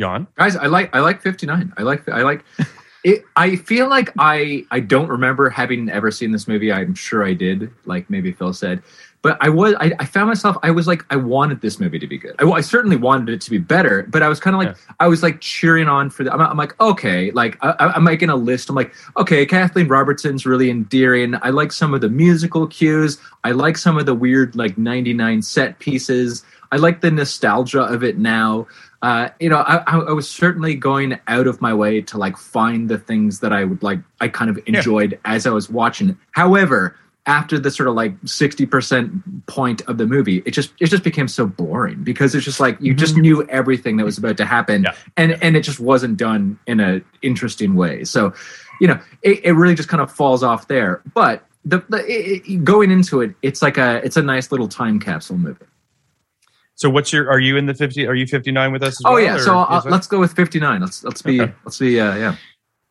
Jan. 0.00 0.26
Guys, 0.34 0.56
I 0.56 0.66
like 0.66 0.94
I 0.94 1.00
like 1.00 1.20
59. 1.20 1.74
I 1.76 1.82
like 1.82 2.08
I 2.08 2.22
like 2.22 2.44
it 3.04 3.22
I 3.36 3.56
feel 3.56 3.88
like 3.88 4.10
I 4.18 4.64
I 4.70 4.80
don't 4.80 5.08
remember 5.08 5.50
having 5.50 5.90
ever 5.90 6.10
seen 6.10 6.32
this 6.32 6.48
movie. 6.48 6.72
I'm 6.72 6.94
sure 6.94 7.24
I 7.24 7.34
did, 7.34 7.70
like 7.84 8.08
maybe 8.08 8.32
Phil 8.32 8.54
said. 8.54 8.82
But 9.22 9.36
I 9.40 9.50
was 9.50 9.74
I, 9.80 9.92
I 9.98 10.06
found 10.06 10.28
myself 10.28 10.56
I 10.62 10.70
was 10.70 10.86
like 10.86 11.04
I 11.10 11.16
wanted 11.16 11.60
this 11.60 11.78
movie 11.78 11.98
to 11.98 12.06
be 12.06 12.16
good. 12.16 12.34
I, 12.38 12.48
I 12.48 12.62
certainly 12.62 12.96
wanted 12.96 13.28
it 13.28 13.40
to 13.42 13.50
be 13.50 13.58
better, 13.58 14.04
but 14.08 14.22
I 14.22 14.28
was 14.28 14.40
kind 14.40 14.56
of 14.56 14.62
like 14.62 14.76
I 14.98 15.08
was 15.08 15.22
like 15.22 15.40
cheering 15.40 15.88
on 15.88 16.08
for 16.08 16.24
the 16.24 16.32
I'm, 16.32 16.40
I'm 16.40 16.56
like 16.56 16.78
okay, 16.80 17.30
like 17.32 17.58
I, 17.60 17.74
I'm 17.78 18.04
making 18.04 18.30
a 18.30 18.36
list. 18.36 18.70
I'm 18.70 18.76
like 18.76 18.94
okay, 19.18 19.44
Kathleen 19.44 19.88
Robertson's 19.88 20.46
really 20.46 20.70
endearing. 20.70 21.34
I 21.42 21.50
like 21.50 21.70
some 21.70 21.92
of 21.92 22.00
the 22.00 22.08
musical 22.08 22.66
cues. 22.66 23.18
I 23.44 23.52
like 23.52 23.76
some 23.76 23.98
of 23.98 24.06
the 24.06 24.14
weird 24.14 24.56
like 24.56 24.78
99 24.78 25.42
set 25.42 25.78
pieces. 25.80 26.42
I 26.72 26.76
like 26.76 27.02
the 27.02 27.10
nostalgia 27.10 27.82
of 27.82 28.02
it 28.02 28.16
now. 28.16 28.68
Uh, 29.02 29.28
you 29.38 29.48
know, 29.48 29.58
I, 29.58 29.82
I 29.86 29.98
I 29.98 30.12
was 30.12 30.30
certainly 30.30 30.74
going 30.74 31.18
out 31.26 31.46
of 31.46 31.60
my 31.60 31.74
way 31.74 32.00
to 32.00 32.16
like 32.16 32.38
find 32.38 32.88
the 32.88 32.98
things 32.98 33.40
that 33.40 33.52
I 33.52 33.64
would 33.64 33.82
like. 33.82 33.98
I 34.20 34.28
kind 34.28 34.50
of 34.50 34.58
enjoyed 34.66 35.18
as 35.26 35.46
I 35.46 35.50
was 35.50 35.68
watching 35.68 36.10
it. 36.10 36.16
However, 36.32 36.96
after 37.26 37.58
the 37.58 37.70
sort 37.70 37.88
of 37.88 37.94
like 37.94 38.18
60% 38.22 39.22
point 39.46 39.82
of 39.82 39.98
the 39.98 40.06
movie 40.06 40.42
it 40.46 40.52
just 40.52 40.72
it 40.80 40.86
just 40.86 41.04
became 41.04 41.28
so 41.28 41.46
boring 41.46 42.02
because 42.02 42.34
it's 42.34 42.44
just 42.44 42.60
like 42.60 42.78
you 42.80 42.94
just 42.94 43.16
knew 43.16 43.44
everything 43.48 43.96
that 43.98 44.04
was 44.04 44.16
about 44.18 44.36
to 44.38 44.44
happen 44.46 44.84
Yeah. 44.84 44.94
and 45.16 45.36
and 45.42 45.56
it 45.56 45.60
just 45.62 45.80
wasn't 45.80 46.16
done 46.16 46.58
in 46.66 46.80
a 46.80 47.02
interesting 47.22 47.74
way 47.74 48.04
so 48.04 48.32
you 48.80 48.88
know 48.88 48.98
it, 49.22 49.44
it 49.44 49.52
really 49.52 49.74
just 49.74 49.88
kind 49.88 50.00
of 50.00 50.10
falls 50.10 50.42
off 50.42 50.66
there 50.68 51.02
but 51.14 51.44
the, 51.64 51.84
the 51.90 51.98
it, 52.10 52.42
it- 52.48 52.64
going 52.64 52.90
into 52.90 53.20
it 53.20 53.34
it's 53.42 53.60
like 53.60 53.76
a 53.76 54.00
it's 54.04 54.16
a 54.16 54.22
nice 54.22 54.50
little 54.50 54.68
time 54.68 54.98
capsule 54.98 55.36
movie 55.38 55.66
So 56.76 56.88
what's 56.88 57.12
your? 57.12 57.30
Are 57.30 57.38
you 57.38 57.58
in 57.58 57.66
the 57.66 57.74
fifty? 57.74 58.06
Are 58.06 58.14
you 58.14 58.26
fifty 58.26 58.50
nine 58.50 58.72
with 58.72 58.82
us? 58.82 58.94
As 58.94 59.02
oh 59.04 59.12
well, 59.12 59.20
yeah 59.20 59.34
or 59.36 59.40
so 59.40 59.58
uh, 59.58 59.82
let's 59.84 60.06
go 60.06 60.18
with 60.18 60.32
59 60.32 60.80
let's 60.80 61.04
let's 61.04 61.20
be 61.20 61.38
Okay. 61.42 61.52
let's 61.66 61.78
be 61.78 62.00
uh 62.00 62.16
yeah 62.16 62.36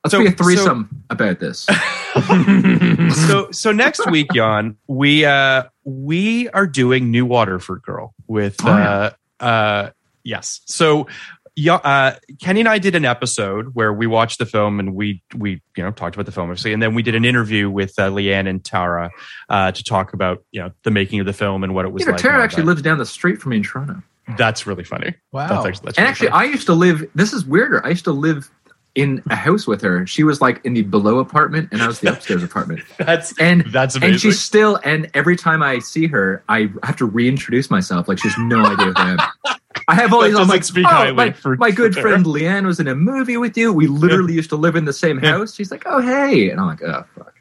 let's 0.03 0.11
So- 0.11 0.19
be 0.19 0.27
a 0.27 0.30
so- 0.31 0.35
threesome 0.43 1.03
about 1.09 1.39
this 1.39 1.67
so 3.27 3.49
so 3.51 3.71
next 3.71 4.09
week, 4.09 4.27
Jan, 4.34 4.77
we 4.88 5.26
uh 5.26 5.63
we 5.84 6.49
are 6.49 6.67
doing 6.67 7.11
New 7.11 7.26
Waterford 7.26 7.81
Girl 7.84 8.13
with 8.27 8.55
Oh, 8.63 8.67
yeah. 8.77 9.11
uh 9.39 9.43
uh 9.43 9.89
yes. 10.23 10.61
So 10.65 11.07
yeah, 11.55 11.76
uh, 11.76 12.15
Kenny 12.41 12.61
and 12.61 12.69
I 12.69 12.80
did 12.80 12.95
an 12.95 13.03
episode 13.03 13.76
where 13.76 13.91
we 13.91 14.07
watched 14.07 14.39
the 14.39 14.45
film 14.45 14.80
and 14.80 14.95
we 14.95 15.21
we 15.35 15.61
you 15.76 15.84
know 15.84 15.91
talked 15.91 16.15
about 16.15 16.26
the 16.26 16.31
film 16.31 16.49
obviously, 16.49 16.73
and 16.73 16.81
then 16.81 16.93
we 16.95 17.03
did 17.03 17.15
an 17.15 17.26
interview 17.26 17.69
with 17.69 17.93
uh, 17.99 18.09
Leanne 18.09 18.47
and 18.49 18.63
Tara 18.63 19.11
uh, 19.49 19.71
to 19.71 19.84
talk 19.84 20.13
about 20.13 20.43
you 20.51 20.61
know 20.61 20.71
the 20.84 20.91
making 20.91 21.19
of 21.19 21.26
the 21.26 21.34
film 21.34 21.63
and 21.63 21.76
what 21.76 21.85
it 21.85 21.91
was 21.91 22.01
you 22.01 22.05
know 22.07 22.13
like. 22.13 22.21
tara 22.21 22.41
actually 22.43 22.63
that. 22.63 22.67
lives 22.67 22.81
down 22.81 22.97
the 22.97 23.05
street 23.05 23.41
from 23.41 23.51
me 23.51 23.57
in 23.57 23.63
toronto 23.63 24.01
That's 24.38 24.65
really 24.67 24.84
funny. 24.84 25.15
Wow. 25.31 25.47
That's 25.47 25.65
actually, 25.65 25.85
that's 25.85 25.97
And 25.97 26.03
really 26.05 26.11
actually, 26.11 26.27
funny. 26.30 26.47
I 26.47 26.51
used 26.51 26.65
to 26.67 26.73
live. 26.73 27.09
This 27.15 27.34
is 27.34 27.45
weirder. 27.45 27.85
I 27.85 27.89
used 27.89 28.05
to 28.05 28.11
live 28.13 28.49
in 28.99 29.23
a 29.30 29.35
house 29.35 29.65
with 29.67 29.81
her. 29.81 30.05
She 30.07 30.23
was 30.23 30.41
like 30.41 30.63
in 30.65 30.73
the 30.73 30.81
below 30.81 31.19
apartment, 31.19 31.69
and 31.71 31.81
I 31.81 31.88
was 31.88 31.99
the 31.99 32.11
upstairs 32.13 32.43
apartment. 32.43 32.81
that's 32.97 33.34
And 33.39 33.61
that's 33.71 33.95
amazing. 33.95 34.11
and 34.13 34.21
she's 34.21 34.39
still. 34.39 34.80
And 34.84 35.09
every 35.13 35.35
time 35.35 35.63
I 35.63 35.80
see 35.80 36.07
her, 36.07 36.43
I 36.49 36.69
have 36.84 36.97
to 36.97 37.05
reintroduce 37.05 37.69
myself. 37.69 38.07
Like 38.07 38.19
she's 38.19 38.38
no 38.38 38.65
idea 38.65 38.85
who 38.88 38.93
I 38.95 39.09
am. 39.11 39.19
I 39.88 39.95
have 39.95 40.13
all 40.13 40.21
That 40.21 40.30
these. 40.30 40.38
I'm 40.38 40.47
like, 40.47 40.63
speak 40.63 40.85
oh, 40.89 41.13
my, 41.13 41.31
for- 41.31 41.55
my 41.57 41.71
good 41.71 41.93
for 41.95 42.01
friend 42.01 42.26
Leanne 42.26 42.65
was 42.65 42.80
in 42.80 42.88
a 42.88 42.95
movie 42.95 43.38
with 43.38 43.57
you. 43.57 43.71
We 43.73 43.88
literally 43.88 44.34
used 44.34 44.49
to 44.49 44.55
live 44.55 44.76
in 44.76 44.85
the 44.85 44.93
same 44.93 45.17
house. 45.17 45.55
She's 45.55 45.71
like, 45.71 45.84
oh 45.85 46.01
hey, 46.01 46.49
and 46.49 46.59
I'm 46.59 46.67
like, 46.67 46.81
oh 46.84 47.05
fuck. 47.15 47.34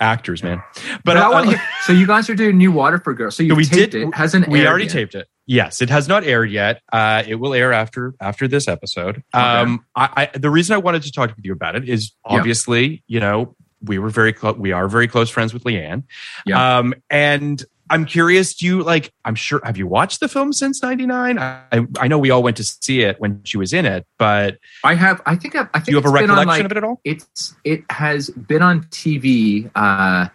actors, 0.00 0.42
man. 0.42 0.62
But, 0.74 1.00
But, 1.04 1.16
I 1.16 1.22
uh, 1.26 1.30
want 1.32 1.44
to 1.50 1.56
hear. 1.56 1.66
So 1.84 1.92
you 1.92 2.06
guys 2.06 2.28
are 2.30 2.34
doing 2.34 2.58
New 2.58 2.70
Waterford 2.72 3.16
Girls. 3.16 3.36
So 3.36 3.42
you 3.42 3.54
we 3.54 3.64
taped 3.64 3.92
did- 3.92 4.08
it. 4.08 4.14
Hasn't 4.14 4.48
we 4.48 4.66
already 4.66 4.84
yet. 4.84 4.92
taped 4.92 5.14
it. 5.14 5.28
Yes, 5.48 5.80
it 5.80 5.88
has 5.88 6.08
not 6.08 6.24
aired 6.24 6.50
yet. 6.50 6.82
Uh, 6.92 7.22
it 7.26 7.36
will 7.36 7.54
air 7.54 7.72
after 7.72 8.14
after 8.20 8.46
this 8.46 8.68
episode. 8.68 9.24
Um, 9.32 9.82
I, 9.96 10.28
I 10.34 10.38
the 10.38 10.50
reason 10.50 10.74
I 10.74 10.78
wanted 10.78 11.02
to 11.04 11.10
talk 11.10 11.34
with 11.34 11.44
you 11.44 11.54
about 11.54 11.74
it 11.74 11.88
is 11.88 12.12
Yeah. 12.28 12.36
obviously, 12.36 13.02
you 13.06 13.18
know, 13.18 13.56
we 13.82 13.98
were 13.98 14.10
very 14.10 14.34
close. 14.34 14.58
We 14.58 14.72
are 14.72 14.88
very 14.88 15.08
close 15.08 15.30
friends 15.30 15.54
with 15.54 15.64
Leanne. 15.64 16.04
Yeah. 16.44 16.78
Um, 16.78 16.92
and 17.08 17.64
I'm 17.88 18.04
curious. 18.04 18.56
Do 18.56 18.66
you 18.66 18.82
like? 18.82 19.10
I'm 19.24 19.34
sure. 19.34 19.62
Have 19.64 19.78
you 19.78 19.86
watched 19.86 20.20
the 20.20 20.28
film 20.28 20.52
since 20.52 20.82
'99? 20.82 21.38
I 21.38 21.62
I 21.98 22.08
know 22.08 22.18
we 22.18 22.28
all 22.28 22.42
went 22.42 22.58
to 22.58 22.64
see 22.64 23.00
it 23.00 23.18
when 23.18 23.40
she 23.44 23.56
was 23.56 23.72
in 23.72 23.86
it, 23.86 24.06
but 24.18 24.58
I 24.84 24.96
have. 24.96 25.22
I 25.24 25.34
think. 25.34 25.56
I've, 25.56 25.70
I 25.72 25.78
think 25.80 25.88
you 25.88 25.96
have 25.96 26.04
a 26.04 26.10
recollection 26.10 26.46
like, 26.46 26.64
of 26.66 26.72
it 26.72 26.76
at 26.76 26.84
all? 26.84 27.00
it's 27.04 27.54
it 27.64 27.84
has 27.88 28.28
been 28.28 28.60
on 28.60 28.82
TV. 28.84 29.70
Uh, 29.74 30.28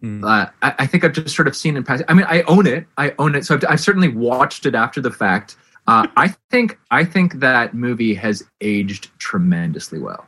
Hmm. 0.00 0.22
uh, 0.24 0.46
I, 0.62 0.74
I 0.80 0.86
think 0.86 1.04
I've 1.04 1.12
just 1.12 1.34
sort 1.34 1.48
of 1.48 1.56
seen 1.56 1.76
it 1.76 1.86
pass. 1.86 2.02
I 2.08 2.14
mean, 2.14 2.26
I 2.28 2.42
own 2.42 2.66
it. 2.66 2.86
I 2.98 3.14
own 3.18 3.34
it. 3.34 3.44
So 3.46 3.54
I've, 3.54 3.64
I've 3.68 3.80
certainly 3.80 4.08
watched 4.08 4.66
it 4.66 4.74
after 4.74 5.00
the 5.00 5.10
fact. 5.10 5.56
Uh, 5.86 6.06
I 6.16 6.28
think 6.50 6.78
I 6.90 7.04
think 7.04 7.34
that 7.40 7.74
movie 7.74 8.14
has 8.14 8.42
aged 8.60 9.10
tremendously 9.18 9.98
well. 9.98 10.26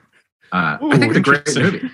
Uh, 0.53 0.79
I 0.81 0.97
think 0.99 1.05
Ooh, 1.05 1.09
it's 1.09 1.17
a 1.19 1.21
great 1.21 1.57
movie. 1.57 1.91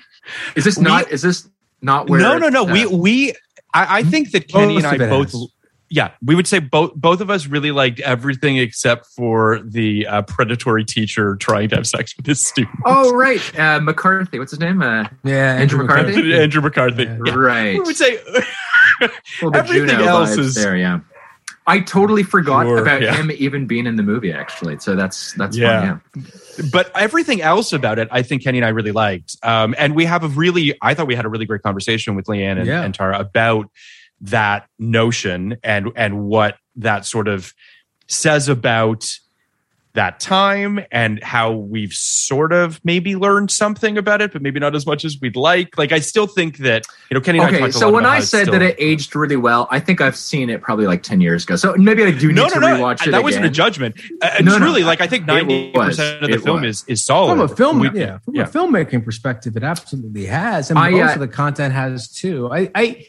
Is 0.55 0.65
this 0.65 0.79
We- 0.79 0.85
not? 0.85 1.11
Is 1.11 1.23
this 1.23 1.49
not 1.83 2.09
where? 2.09 2.21
no, 2.21 2.39
no, 2.39 2.49
no. 2.49 2.69
uh, 2.69 2.73
we 2.73 2.87
we 2.87 3.33
I, 3.75 3.99
I 3.99 4.03
think 4.05 4.31
that 4.31 4.49
Kenny 4.49 4.77
and 4.77 4.87
I 4.87 4.97
both. 4.97 5.33
has. 5.33 5.49
Yeah, 5.95 6.11
we 6.21 6.35
would 6.35 6.49
say 6.49 6.59
both 6.59 6.93
both 6.97 7.21
of 7.21 7.31
us 7.31 7.47
really 7.47 7.71
liked 7.71 8.01
everything 8.01 8.57
except 8.57 9.07
for 9.07 9.61
the 9.63 10.09
uh, 10.09 10.23
predatory 10.23 10.85
teacher 10.85 11.37
trying 11.37 11.69
to 11.69 11.77
have 11.77 11.87
sex 11.87 12.17
with 12.17 12.27
his 12.27 12.45
student. 12.45 12.75
Oh 12.85 13.15
right, 13.15 13.41
uh, 13.57 13.79
McCarthy. 13.79 14.41
What's 14.41 14.51
his 14.51 14.59
name? 14.59 14.83
Uh, 14.83 15.05
Yeah, 15.23 15.55
Andrew 15.55 15.79
McCarthy? 15.85 16.35
Andrew 16.35 16.63
McCarthy. 16.63 17.05
Yeah. 17.05 17.19
Yeah. 17.25 17.35
right. 17.35 17.75
We 17.75 17.81
would 17.81 17.97
say 17.97 18.19
everything 19.55 19.89
Juno 19.89 20.05
else 20.05 20.37
is- 20.37 20.55
there. 20.57 20.77
Yeah. 20.77 21.01
I 21.67 21.81
totally 21.81 22.25
forgot 22.25 22.67
Sure, 22.67 22.77
about 22.83 23.01
yeah. 23.01 23.15
him 23.15 23.31
even 23.39 23.67
being 23.67 23.87
in 23.87 23.97
the 23.97 24.03
movie. 24.03 24.33
Actually, 24.33 24.79
so 24.81 24.95
that's 24.97 25.33
that's 25.35 25.57
Yeah. 25.57 25.99
fun. 25.99 26.25
Yeah. 26.59 26.67
but 26.73 26.91
everything 26.97 27.41
else 27.41 27.73
about 27.73 27.99
it, 27.99 28.09
I 28.11 28.23
think 28.23 28.43
Kenny 28.43 28.59
and 28.59 28.67
I 28.67 28.71
really 28.71 28.93
liked. 28.93 29.37
Um, 29.43 29.75
and 29.79 29.95
we 29.95 30.05
have 30.05 30.25
a 30.25 30.29
really, 30.29 30.77
I 30.83 30.93
thought 30.95 31.07
we 31.07 31.15
had 31.15 31.25
a 31.25 31.29
really 31.31 31.47
great 31.47 31.63
conversation 31.63 32.17
with 32.17 32.27
Leanne 32.27 32.59
and, 32.59 32.67
Yeah. 32.67 32.83
and 32.83 32.93
Tara 32.95 33.19
about 33.19 33.71
that 34.21 34.69
notion 34.79 35.57
and 35.63 35.91
and 35.97 36.25
what 36.25 36.57
that 36.77 37.05
sort 37.07 37.29
of 37.29 37.53
says 38.07 38.49
about 38.49 39.07
that 39.95 40.19
time 40.19 40.81
and 40.91 41.23
how 41.23 41.53
we've 41.53 41.93
sort 41.93 42.53
of 42.53 42.81
maybe 42.85 43.15
learned 43.15 43.49
something 43.49 43.97
about 43.97 44.21
it, 44.21 44.33
but 44.33 44.43
maybe 44.43 44.59
not 44.59 44.75
as 44.75 44.85
much 44.87 45.05
as 45.05 45.21
we'd 45.21 45.37
like. 45.37 45.79
Like 45.79 45.93
I 45.93 46.01
still 46.01 46.27
think 46.27 46.57
that 46.59 46.83
you 47.11 47.15
know 47.15 47.21
Kenny 47.21 47.39
and 47.39 47.55
I 47.55 47.61
Okay, 47.61 47.71
so 47.71 47.93
when 47.93 48.05
I 48.05 48.19
said 48.19 48.49
that 48.49 48.61
it 48.61 48.75
aged 48.81 49.15
really 49.15 49.37
well, 49.37 49.69
I 49.71 49.79
think 49.79 50.01
I've 50.01 50.17
seen 50.17 50.51
it 50.51 50.63
probably 50.63 50.89
like 50.89 51.05
ten 51.05 51.21
years 51.21 51.45
ago. 51.45 51.55
So 51.55 51.77
maybe 51.77 52.03
I 52.03 52.11
do 52.11 52.27
need 52.29 52.35
no, 52.35 52.49
to 52.49 52.59
no, 52.59 52.77
no, 52.77 52.83
rewatch 52.83 53.07
it. 53.07 53.13
that 53.13 53.23
wasn't 53.23 53.45
a 53.45 53.51
judgment. 53.51 53.95
Uh, 54.21 54.31
No, 54.43 54.53
no, 54.53 54.59
truly, 54.59 54.83
I- 54.83 54.87
like 54.87 55.01
I 55.01 55.07
think 55.07 55.27
ninety 55.27 55.71
percent 55.71 56.25
of 56.25 56.29
the 56.29 56.35
It 56.37 56.43
film 56.43 56.63
was. 56.63 56.83
is 56.83 56.89
is 56.89 57.05
solid. 57.05 57.29
From 57.37 57.41
a 57.43 57.49
film, 57.49 57.79
We- 57.79 57.91
yeah, 57.95 58.19
from 58.19 58.35
yeah. 58.35 58.43
a 58.43 58.49
filmmaking 58.49 59.05
perspective, 59.05 59.57
it 59.57 59.63
absolutely 59.63 60.27
has, 60.27 60.71
and 60.71 60.79
I, 60.79 60.91
most 60.91 61.11
uh, 61.11 61.15
of 61.15 61.21
the 61.21 61.29
content 61.29 61.73
has 61.73 62.09
too. 62.09 62.51
I, 62.53 62.69
I, 62.75 63.07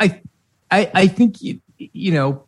I, 0.00 0.22
I, 0.70 0.90
I 0.94 1.06
think 1.06 1.40
you, 1.42 1.60
you 1.78 2.12
know, 2.12 2.44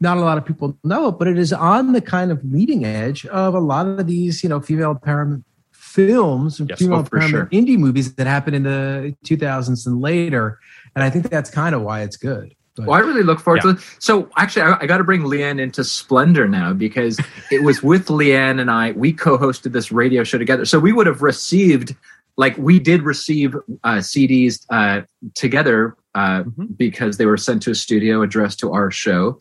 not 0.00 0.16
a 0.16 0.20
lot 0.20 0.38
of 0.38 0.44
people 0.44 0.76
know 0.84 1.08
it, 1.08 1.18
but 1.18 1.28
it 1.28 1.38
is 1.38 1.52
on 1.52 1.92
the 1.92 2.00
kind 2.00 2.30
of 2.30 2.40
leading 2.44 2.84
edge 2.84 3.24
of 3.26 3.54
a 3.54 3.60
lot 3.60 3.86
of 3.86 4.06
these, 4.06 4.42
you 4.42 4.48
know, 4.48 4.60
female 4.60 4.94
empowerment 4.94 5.44
films, 5.72 6.58
and 6.60 6.68
Yes, 6.68 6.80
female 6.80 6.98
oh, 7.00 7.04
for 7.04 7.18
empowerment 7.18 7.30
sure. 7.30 7.46
indie 7.46 7.78
movies 7.78 8.14
that 8.14 8.26
happened 8.26 8.56
in 8.56 8.64
the 8.64 9.16
2000s 9.24 9.86
and 9.86 10.00
later, 10.00 10.58
and 10.94 11.04
I 11.04 11.10
think 11.10 11.30
that's 11.30 11.50
kind 11.50 11.74
of 11.74 11.82
why 11.82 12.02
it's 12.02 12.16
good. 12.16 12.54
But, 12.76 12.86
Well, 12.88 12.96
I 12.96 13.00
really 13.00 13.22
look 13.22 13.38
forward 13.38 13.58
Yeah. 13.64 13.72
to 13.74 13.78
it. 13.78 13.84
So 14.00 14.28
actually, 14.36 14.62
I, 14.62 14.78
I 14.80 14.86
got 14.86 14.98
to 14.98 15.04
bring 15.04 15.22
Leanne 15.22 15.60
into 15.60 15.84
Splendor 15.84 16.48
now 16.48 16.72
because 16.72 17.20
it 17.52 17.62
was 17.62 17.82
with 17.82 18.06
Leanne 18.08 18.60
and 18.60 18.70
I. 18.70 18.90
We 18.92 19.12
co-hosted 19.12 19.72
this 19.72 19.92
radio 19.92 20.24
show 20.24 20.38
together, 20.38 20.64
so 20.64 20.80
we 20.80 20.92
would 20.92 21.06
have 21.06 21.22
received, 21.22 21.94
like, 22.36 22.58
we 22.58 22.80
did 22.80 23.02
receive 23.02 23.54
uh, 23.84 23.98
CDs 23.98 24.66
uh, 24.70 25.02
together 25.34 25.96
uh, 26.14 26.44
Mhm. 26.44 26.76
because 26.76 27.16
they 27.16 27.26
were 27.26 27.36
sent 27.36 27.62
to 27.62 27.70
a 27.70 27.74
studio 27.74 28.22
addressed 28.22 28.60
to 28.60 28.72
our 28.72 28.90
show. 28.90 29.38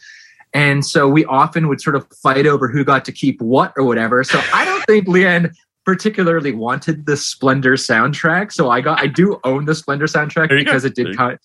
And 0.54 0.86
so 0.86 1.08
we 1.08 1.26
often 1.26 1.68
would 1.68 1.82
sort 1.82 1.96
of 1.96 2.08
fight 2.22 2.46
over 2.46 2.68
who 2.68 2.84
got 2.84 3.06
to 3.06 3.12
keep 3.12 3.42
what 3.42 3.74
or 3.78 3.84
whatever. 3.84 4.24
So 4.24 4.40
I 4.54 4.66
don't 4.66 4.84
think 4.86 5.08
Leanne 5.08 5.52
particularly 5.86 6.52
wanted 6.54 7.06
the 7.06 7.18
Splendor 7.18 7.74
soundtrack. 7.74 8.52
So 8.52 8.70
I 8.70 8.82
got 8.82 9.00
I 9.02 9.08
do 9.08 9.40
own 9.44 9.66
the 9.66 9.76
Splendor 9.76 10.06
soundtrack 10.06 10.50
you 10.52 10.60
go. 10.60 10.64
because 10.64 10.86
it 10.86 10.96
did 10.96 11.16
come. 11.18 11.38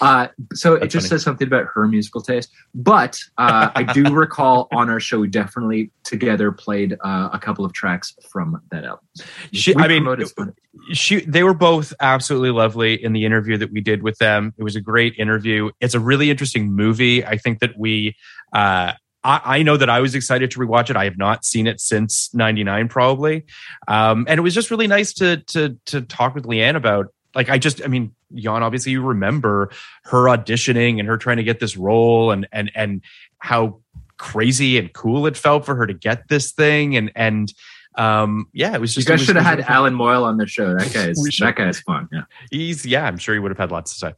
Uh, 0.00 0.28
so 0.54 0.74
it 0.74 0.88
just 0.88 1.08
funny. 1.08 1.08
says 1.08 1.22
something 1.22 1.46
about 1.46 1.66
her 1.74 1.86
musical 1.86 2.22
taste. 2.22 2.50
But 2.74 3.20
uh, 3.36 3.70
I 3.74 3.82
do 3.82 4.04
recall 4.14 4.68
on 4.72 4.88
our 4.88 5.00
show 5.00 5.20
we 5.20 5.28
definitely 5.28 5.90
together 6.04 6.50
played 6.52 6.96
uh, 7.04 7.28
a 7.32 7.38
couple 7.38 7.64
of 7.64 7.74
tracks 7.74 8.14
from 8.30 8.60
that 8.70 8.84
album. 8.84 9.04
She- 9.52 9.76
I 9.76 9.88
mean, 9.88 10.24
Splendor. 10.24 10.54
she 10.92 11.20
they 11.20 11.42
were 11.42 11.54
both 11.54 11.92
absolutely 12.00 12.50
lovely 12.50 13.02
in 13.02 13.12
the 13.12 13.24
interview 13.24 13.58
that 13.58 13.70
we 13.70 13.80
did 13.82 14.02
with 14.02 14.16
them. 14.18 14.54
It 14.56 14.62
was 14.62 14.76
a 14.76 14.80
great 14.80 15.14
interview. 15.18 15.70
It's 15.80 15.94
a 15.94 16.00
really 16.00 16.30
interesting 16.30 16.72
movie. 16.72 17.24
I 17.24 17.36
think 17.36 17.60
that 17.60 17.78
we 17.78 18.16
uh 18.54 18.92
I, 19.24 19.40
I 19.44 19.62
know 19.62 19.76
that 19.76 19.90
I 19.90 20.00
was 20.00 20.14
excited 20.14 20.50
to 20.52 20.60
rewatch 20.60 20.90
it. 20.90 20.96
I 20.96 21.04
have 21.04 21.18
not 21.18 21.44
seen 21.44 21.66
it 21.66 21.80
since 21.80 22.32
'99, 22.34 22.88
probably, 22.88 23.46
um, 23.88 24.26
and 24.28 24.38
it 24.38 24.42
was 24.42 24.54
just 24.54 24.70
really 24.70 24.86
nice 24.86 25.12
to 25.14 25.38
to 25.38 25.76
to 25.86 26.02
talk 26.02 26.34
with 26.34 26.44
Leanne 26.44 26.76
about. 26.76 27.08
Like, 27.34 27.50
I 27.50 27.58
just, 27.58 27.82
I 27.82 27.88
mean, 27.88 28.14
Jan, 28.32 28.62
obviously, 28.62 28.92
you 28.92 29.02
remember 29.02 29.70
her 30.04 30.26
auditioning 30.26 31.00
and 31.00 31.08
her 31.08 31.16
trying 31.16 31.38
to 31.38 31.42
get 31.42 31.58
this 31.58 31.76
role, 31.76 32.30
and 32.30 32.46
and 32.52 32.70
and 32.74 33.02
how 33.38 33.80
crazy 34.16 34.78
and 34.78 34.92
cool 34.92 35.26
it 35.26 35.36
felt 35.36 35.66
for 35.66 35.74
her 35.74 35.86
to 35.86 35.94
get 35.94 36.28
this 36.28 36.52
thing, 36.52 36.96
and 36.96 37.10
and 37.16 37.52
um, 37.96 38.48
yeah, 38.52 38.74
it 38.74 38.80
was 38.80 38.96
You 38.96 39.02
just. 39.02 39.08
it 39.08 39.10
guys 39.10 39.18
was- 39.20 39.26
should 39.26 39.36
have 39.36 39.44
had 39.44 39.58
really. 39.58 39.68
Allan 39.70 39.94
Moyle 39.94 40.24
on 40.24 40.36
the 40.36 40.46
show. 40.46 40.74
That 40.74 40.92
guy 40.94 41.08
is 41.08 41.36
that 41.40 41.56
guy 41.56 41.68
is 41.68 41.80
fun. 41.80 42.08
Yeah. 42.12 42.22
He's 42.50 42.84
yeah, 42.84 43.04
I'm 43.06 43.18
sure 43.18 43.34
he 43.34 43.38
would 43.38 43.50
have 43.50 43.58
had 43.58 43.70
lots 43.70 43.92
to 43.92 43.98
say. 43.98 44.14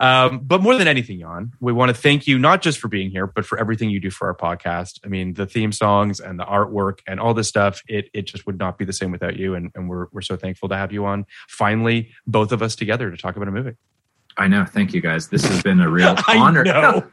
Um, 0.00 0.40
but 0.40 0.62
more 0.62 0.76
than 0.76 0.88
anything, 0.88 1.20
Jan, 1.20 1.52
we 1.60 1.72
want 1.72 1.88
to 1.88 1.94
thank 1.94 2.26
you 2.26 2.38
not 2.38 2.60
just 2.62 2.78
for 2.78 2.88
being 2.88 3.10
here, 3.10 3.26
but 3.26 3.46
for 3.46 3.58
everything 3.58 3.90
you 3.90 4.00
do 4.00 4.10
for 4.10 4.26
our 4.28 4.34
podcast. 4.36 5.00
I 5.04 5.08
mean, 5.08 5.34
the 5.34 5.46
theme 5.46 5.72
songs 5.72 6.20
and 6.20 6.38
the 6.38 6.44
artwork 6.44 6.98
and 7.06 7.18
all 7.20 7.34
this 7.34 7.48
stuff, 7.48 7.82
it 7.88 8.10
it 8.12 8.22
just 8.22 8.46
would 8.46 8.58
not 8.58 8.78
be 8.78 8.84
the 8.84 8.92
same 8.92 9.10
without 9.10 9.36
you. 9.36 9.54
And, 9.54 9.70
and 9.74 9.88
we're 9.88 10.06
we're 10.12 10.20
so 10.22 10.36
thankful 10.36 10.68
to 10.68 10.76
have 10.76 10.92
you 10.92 11.06
on. 11.06 11.26
Finally, 11.48 12.10
both 12.26 12.52
of 12.52 12.62
us 12.62 12.76
together 12.76 13.10
to 13.10 13.16
talk 13.16 13.36
about 13.36 13.48
a 13.48 13.52
movie. 13.52 13.72
I 14.36 14.48
know. 14.48 14.64
Thank 14.64 14.92
you 14.94 15.00
guys. 15.00 15.28
This 15.28 15.44
has 15.44 15.62
been 15.62 15.80
a 15.80 15.88
real 15.88 16.14
I 16.26 16.38
honor. 16.38 16.64
know. 16.64 16.80
No, 16.80 17.04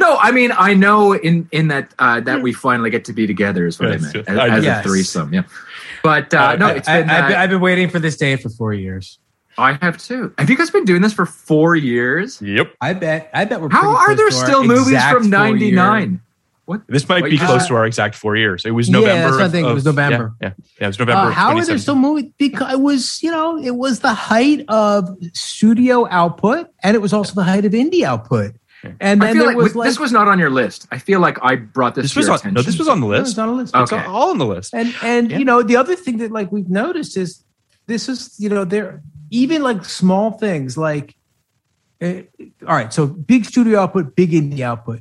no, 0.00 0.16
I 0.18 0.32
mean, 0.32 0.50
I 0.56 0.74
know 0.74 1.12
in 1.14 1.48
in 1.52 1.68
that 1.68 1.94
uh, 1.98 2.20
that 2.20 2.42
we 2.42 2.52
finally 2.52 2.90
get 2.90 3.04
to 3.06 3.12
be 3.12 3.26
together 3.26 3.66
is 3.66 3.78
what 3.78 3.90
Yes, 3.92 4.02
I 4.02 4.16
meant 4.16 4.28
as, 4.28 4.38
I- 4.38 4.48
as 4.48 4.64
Yes. 4.64 4.84
a 4.84 4.88
threesome. 4.88 5.32
Yeah, 5.34 5.42
but 6.02 6.34
uh, 6.34 6.56
no, 6.56 6.66
I- 6.66 6.72
it's 6.72 6.88
I, 6.88 7.00
been. 7.02 7.10
I've, 7.10 7.24
uh, 7.24 7.28
been 7.28 7.36
I've 7.36 7.50
been 7.50 7.60
waiting 7.60 7.88
for 7.88 7.98
this 8.00 8.16
day 8.16 8.34
for 8.36 8.48
four 8.48 8.74
years. 8.74 9.18
I 9.58 9.78
have 9.80 9.96
too. 9.96 10.34
Have 10.38 10.50
you 10.50 10.56
guys 10.56 10.70
been 10.70 10.84
doing 10.84 11.00
this 11.02 11.12
for 11.14 11.24
four 11.24 11.76
years? 11.76 12.42
Yep. 12.42 12.74
I 12.80 12.92
bet. 12.92 13.30
I 13.32 13.44
bet 13.46 13.60
we're. 13.60 13.70
How 13.70 13.96
are 13.96 14.14
there 14.14 14.30
still 14.30 14.64
movies 14.64 15.02
from 15.10 15.30
'99? 15.30 16.20
What? 16.66 16.82
This 16.88 17.08
might 17.08 17.22
Wait, 17.22 17.30
be 17.30 17.38
uh, 17.40 17.46
close 17.46 17.66
to 17.68 17.74
our 17.76 17.86
exact 17.86 18.14
four 18.16 18.36
years. 18.36 18.64
It 18.64 18.72
was 18.72 18.90
November. 18.90 19.08
Yeah, 19.08 19.14
November. 19.14 19.30
that's 19.30 19.36
what 19.36 19.42
I 19.42 19.46
of- 19.46 19.52
think. 19.52 19.68
It 19.68 19.72
was 19.74 19.84
November. 19.84 20.34
Yeah, 20.42 20.48
yeah, 20.48 20.64
yeah, 20.80 20.84
it 20.84 20.86
was 20.88 20.98
November. 20.98 21.20
Uh, 21.20 21.28
of 21.28 21.34
how 21.34 21.56
are 21.56 21.64
there 21.64 21.78
still 21.78 21.94
movies? 21.94 22.30
Because 22.38 22.72
it 22.72 22.80
was, 22.80 23.22
you 23.22 23.30
know, 23.30 23.56
it 23.58 23.76
was 23.76 24.00
the 24.00 24.12
height 24.12 24.64
of 24.68 25.08
studio 25.32 26.06
output, 26.10 26.68
and 26.82 26.94
it 26.96 26.98
was 27.00 27.12
also 27.12 27.34
the 27.34 27.44
height 27.44 27.64
of 27.64 27.72
indie 27.72 28.02
output. 28.02 28.56
And 29.00 29.22
I 29.22 29.26
then 29.26 29.34
feel 29.36 29.44
there 29.44 29.54
like, 29.54 29.56
was 29.56 29.74
like 29.76 29.88
this 29.88 29.98
was 29.98 30.12
not 30.12 30.28
on 30.28 30.38
your 30.38 30.50
list. 30.50 30.86
I 30.92 30.98
feel 30.98 31.18
like 31.20 31.38
I 31.42 31.56
brought 31.56 31.94
this, 31.94 32.04
This 32.04 32.12
to 32.12 32.18
was 32.18 32.26
your 32.26 32.32
on. 32.34 32.38
attention. 32.40 32.54
No, 32.54 32.62
this 32.62 32.78
was 32.78 32.88
on 32.88 33.00
the 33.00 33.06
no, 33.06 33.12
list. 33.16 33.30
it's 33.30 33.38
on 33.38 33.48
a 33.48 33.52
list. 33.52 33.74
It's 33.76 33.92
all 33.92 34.30
on 34.30 34.38
the 34.38 34.46
list. 34.46 34.74
And 34.74 34.94
and 35.02 35.30
Yeah. 35.30 35.38
you 35.38 35.44
know 35.44 35.62
the 35.62 35.76
other 35.76 35.96
thing 35.96 36.18
that 36.18 36.30
like 36.30 36.52
we've 36.52 36.68
noticed 36.68 37.16
is 37.16 37.42
this 37.86 38.08
is 38.08 38.34
you 38.38 38.48
know 38.48 38.64
there 38.64 39.02
even 39.30 39.62
like 39.62 39.84
small 39.84 40.32
things 40.32 40.76
like 40.76 41.16
uh, 42.02 42.22
all 42.66 42.74
right 42.76 42.92
so 42.92 43.06
big 43.06 43.44
studio 43.44 43.80
output 43.80 44.14
big 44.14 44.32
indie 44.32 44.60
output 44.60 45.00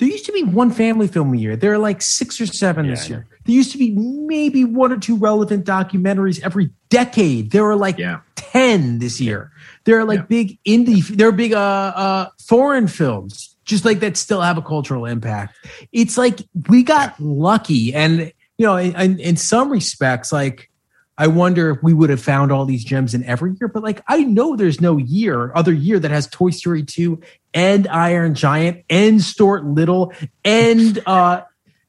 there 0.00 0.08
used 0.08 0.26
to 0.26 0.32
be 0.32 0.42
one 0.42 0.70
family 0.72 1.06
film 1.06 1.32
a 1.34 1.36
year. 1.36 1.54
There 1.56 1.72
are 1.72 1.78
like 1.78 2.00
six 2.02 2.40
or 2.40 2.46
seven 2.46 2.86
Yeah, 2.86 2.90
this 2.92 3.08
year. 3.08 3.26
there 3.44 3.54
used 3.54 3.70
to 3.72 3.78
be 3.78 3.90
maybe 3.92 4.64
one 4.64 4.90
or 4.92 4.98
two 4.98 5.16
relevant 5.16 5.66
documentaries 5.66 6.42
every 6.42 6.70
decade. 6.88 7.52
There 7.52 7.64
are 7.66 7.76
like 7.76 7.98
Yeah. 7.98 8.20
10 8.36 8.98
this 8.98 9.20
year. 9.20 9.52
There 9.84 9.98
are 9.98 10.04
like 10.04 10.20
Yeah. 10.20 10.24
big 10.28 10.58
indie 10.66 11.06
there 11.16 11.28
are 11.28 11.32
big 11.32 11.52
uh 11.52 11.92
uh 11.94 12.26
foreign 12.46 12.88
films 12.88 13.56
just 13.66 13.84
like 13.84 14.00
that 14.00 14.16
still 14.16 14.40
have 14.40 14.56
a 14.58 14.62
cultural 14.62 15.04
impact. 15.04 15.54
It's 15.92 16.16
like 16.18 16.40
we 16.68 16.82
got 16.82 17.20
lucky 17.20 17.92
and 17.94 18.32
you 18.58 18.66
know 18.66 18.76
in, 18.76 18.96
in, 18.96 19.18
in 19.20 19.36
some 19.36 19.70
respects 19.70 20.32
like 20.32 20.69
i 21.20 21.28
wonder 21.28 21.70
if 21.70 21.82
we 21.82 21.92
would 21.92 22.10
have 22.10 22.20
found 22.20 22.50
all 22.50 22.64
these 22.64 22.82
gems 22.82 23.14
in 23.14 23.22
every 23.24 23.54
year 23.60 23.68
but 23.68 23.82
like 23.84 24.02
i 24.08 24.24
know 24.24 24.56
there's 24.56 24.80
no 24.80 24.96
year 24.96 25.52
other 25.54 25.72
year 25.72 26.00
that 26.00 26.10
has 26.10 26.26
toy 26.26 26.50
story 26.50 26.82
2 26.82 27.20
and 27.54 27.86
iron 27.86 28.34
giant 28.34 28.82
and 28.90 29.22
stuart 29.22 29.64
little 29.64 30.12
and 30.44 31.00
uh 31.06 31.42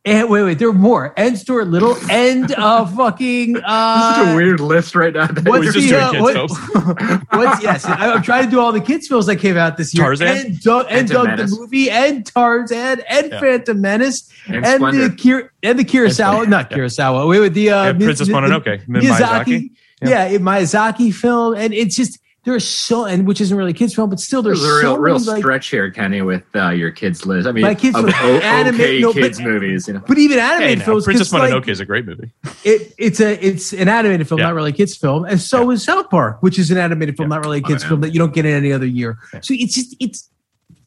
and 0.04 0.30
wait 0.32 0.44
wait 0.44 0.58
there 0.58 0.68
are 0.70 0.74
more 0.74 1.14
and 1.16 1.38
stuart 1.38 1.68
little 1.68 1.96
and 2.10 2.52
uh 2.56 2.86
fucking 2.88 3.56
uh 3.64 4.18
This 4.18 4.28
is 4.28 4.34
a 4.34 4.36
weird 4.36 4.60
list 4.60 4.96
right 4.96 5.14
now. 5.14 5.28
What's 5.28 5.44
We're 5.46 5.72
just 5.72 5.90
the, 5.90 5.96
uh, 5.96 6.12
kids' 6.12 6.22
what- 6.24 7.24
what's 7.34 7.62
yes? 7.64 7.86
I, 7.86 8.12
I'm 8.14 8.24
trying 8.24 8.46
to 8.46 8.50
do 8.50 8.60
all 8.60 8.72
the 8.72 8.82
kids 8.82 9.08
films 9.08 9.28
that 9.28 9.36
came 9.36 9.58
out 9.58 9.78
this 9.78 9.94
year. 9.94 10.04
Tarzan? 10.06 10.28
and 10.28 10.60
Doug, 10.62 10.88
and 10.90 11.08
Phantom 11.08 11.26
Doug 11.38 11.50
the 11.50 11.56
movie, 11.56 11.90
and 11.92 12.26
Tarzan, 12.26 13.02
and 13.08 13.32
Yeah. 13.32 13.40
Phantom 13.40 13.80
Menace, 13.82 14.28
And 14.48 14.66
and, 14.66 14.82
the 14.84 15.16
Kir- 15.16 15.52
and 15.62 15.78
the 15.78 15.86
Kurosawa, 15.86 16.48
not 16.48 16.72
Kurosawa. 16.72 17.28
Wait, 17.30 17.40
with 17.40 17.54
the 17.54 17.70
uh, 17.70 17.90
And 17.90 18.00
Princess 18.02 18.28
Mononoke, 18.28 18.86
Miyazaki, 18.88 19.46
Miyazaki. 19.46 19.70
yeah, 20.02 20.24
a 20.26 20.40
Miyazaki 20.40 21.14
film, 21.14 21.56
and 21.56 21.74
it's 21.74 21.96
just 21.96 22.18
there's 22.44 22.68
so 22.68 23.06
and 23.06 23.28
which 23.28 23.40
isn't 23.40 23.56
really 23.56 23.70
a 23.70 23.74
kids 23.74 23.94
film, 23.94 24.10
but 24.10 24.20
still 24.20 24.42
there's 24.42 24.62
There's 24.62 24.74
a 24.74 24.88
real, 24.88 24.96
so 24.96 25.00
real 25.02 25.14
many, 25.16 25.26
like, 25.28 25.38
stretch 25.40 25.68
here, 25.70 25.92
Kenny, 25.92 26.22
with 26.24 26.44
uh, 26.56 26.70
your 26.70 26.90
kids' 26.90 27.26
list. 27.26 27.48
I 27.48 27.52
mean, 27.52 27.62
My 27.62 27.76
kids' 27.76 27.96
of 27.96 28.06
list. 28.06 28.18
o- 28.20 28.38
Anime- 28.40 28.76
okay 28.76 29.00
no, 29.00 29.14
but- 29.14 29.22
kids 29.22 29.40
movies. 29.40 29.88
You 29.88 29.94
know, 29.94 30.04
but 30.08 30.18
even 30.18 30.40
Hey, 30.40 30.44
animated 30.46 30.80
now, 30.80 30.86
films, 30.86 31.04
Princess 31.06 31.30
'cause, 31.30 31.40
like, 31.40 31.54
Mononoke 31.54 31.68
is 31.68 31.80
a 31.80 31.86
great 31.86 32.06
movie. 32.08 32.32
it, 32.64 32.94
it's 32.98 33.20
a 33.20 33.46
it's 33.46 33.74
an 33.74 33.88
animated 33.88 34.28
film, 34.28 34.40
Yeah. 34.40 34.48
not 34.48 34.56
really 34.56 34.72
a 34.72 34.74
kids 34.74 34.98
film, 34.98 35.26
and 35.26 35.40
so 35.40 35.70
is 35.70 35.84
South 35.84 36.10
Park, 36.10 36.38
which 36.42 36.58
is 36.58 36.72
an 36.72 36.78
animated 36.78 37.16
film, 37.16 37.30
Yeah. 37.30 37.36
not 37.38 37.46
really 37.46 37.60
a 37.60 37.62
kids 37.62 37.84
film 37.84 38.02
that 38.02 38.10
you 38.10 38.18
don't 38.20 38.34
get 38.34 38.46
in 38.46 38.54
any 38.56 38.72
other 38.74 38.88
year. 38.88 39.18
Yeah. 39.34 39.42
So 39.42 39.54
it's 39.58 39.76
just 39.76 39.96
it's 40.00 40.28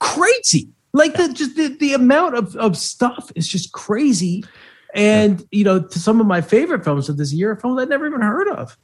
crazy. 0.00 0.70
Like 0.92 1.14
the 1.16 1.32
just 1.32 1.56
the, 1.56 1.68
the 1.68 1.92
amount 1.94 2.36
of, 2.36 2.54
of 2.56 2.76
stuff 2.76 3.30
is 3.34 3.48
just 3.48 3.72
crazy. 3.72 4.44
And 4.94 5.44
you 5.50 5.64
know, 5.64 5.80
to 5.82 5.98
some 5.98 6.20
of 6.20 6.26
my 6.26 6.40
favorite 6.40 6.84
films 6.84 7.08
of 7.08 7.16
this 7.16 7.32
year 7.32 7.52
are 7.52 7.56
films 7.56 7.80
I'd 7.80 7.88
never 7.88 8.06
even 8.06 8.20
heard 8.20 8.48
of. 8.48 8.76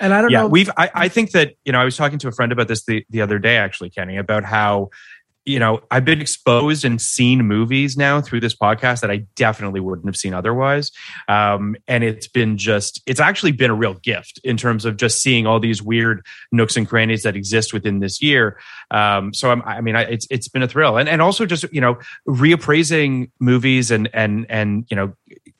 And 0.00 0.12
I 0.14 0.20
don't 0.20 0.30
yeah 0.30 0.42
know. 0.42 0.48
we've 0.48 0.70
I, 0.76 0.90
I 0.94 1.08
think 1.08 1.32
that 1.32 1.54
you 1.64 1.72
know 1.72 1.80
i 1.80 1.84
was 1.84 1.96
talking 1.96 2.18
to 2.20 2.28
a 2.28 2.32
friend 2.32 2.52
about 2.52 2.68
this 2.68 2.84
the, 2.84 3.04
the 3.10 3.20
other 3.20 3.38
day 3.38 3.56
actually 3.56 3.90
kenny 3.90 4.16
about 4.16 4.44
how 4.44 4.90
you 5.44 5.58
know 5.58 5.80
i've 5.90 6.04
been 6.04 6.20
exposed 6.20 6.84
and 6.84 7.00
seen 7.00 7.44
movies 7.44 7.96
now 7.96 8.20
through 8.20 8.40
this 8.40 8.54
podcast 8.54 9.00
that 9.00 9.10
i 9.10 9.18
definitely 9.36 9.80
wouldn't 9.80 10.06
have 10.06 10.16
seen 10.16 10.34
otherwise 10.34 10.90
um, 11.28 11.76
and 11.86 12.02
it's 12.04 12.26
been 12.26 12.58
just 12.58 13.00
it's 13.06 13.20
actually 13.20 13.52
been 13.52 13.70
a 13.70 13.74
real 13.74 13.94
gift 13.94 14.40
in 14.44 14.56
terms 14.56 14.84
of 14.84 14.96
just 14.96 15.22
seeing 15.22 15.46
all 15.46 15.60
these 15.60 15.82
weird 15.82 16.24
nooks 16.52 16.76
and 16.76 16.88
crannies 16.88 17.22
that 17.22 17.36
exist 17.36 17.72
within 17.72 18.00
this 18.00 18.20
year 18.20 18.58
um, 18.90 19.32
so 19.32 19.50
I'm, 19.50 19.62
i 19.62 19.80
mean 19.80 19.96
I, 19.96 20.02
it's 20.02 20.26
it's 20.30 20.48
been 20.48 20.62
a 20.62 20.68
thrill 20.68 20.98
and 20.98 21.08
and 21.08 21.22
also 21.22 21.46
just 21.46 21.64
you 21.72 21.80
know 21.80 21.98
reappraising 22.28 23.30
movies 23.38 23.90
and 23.90 24.10
and 24.12 24.46
and 24.48 24.84
you 24.90 24.96
know 24.96 25.14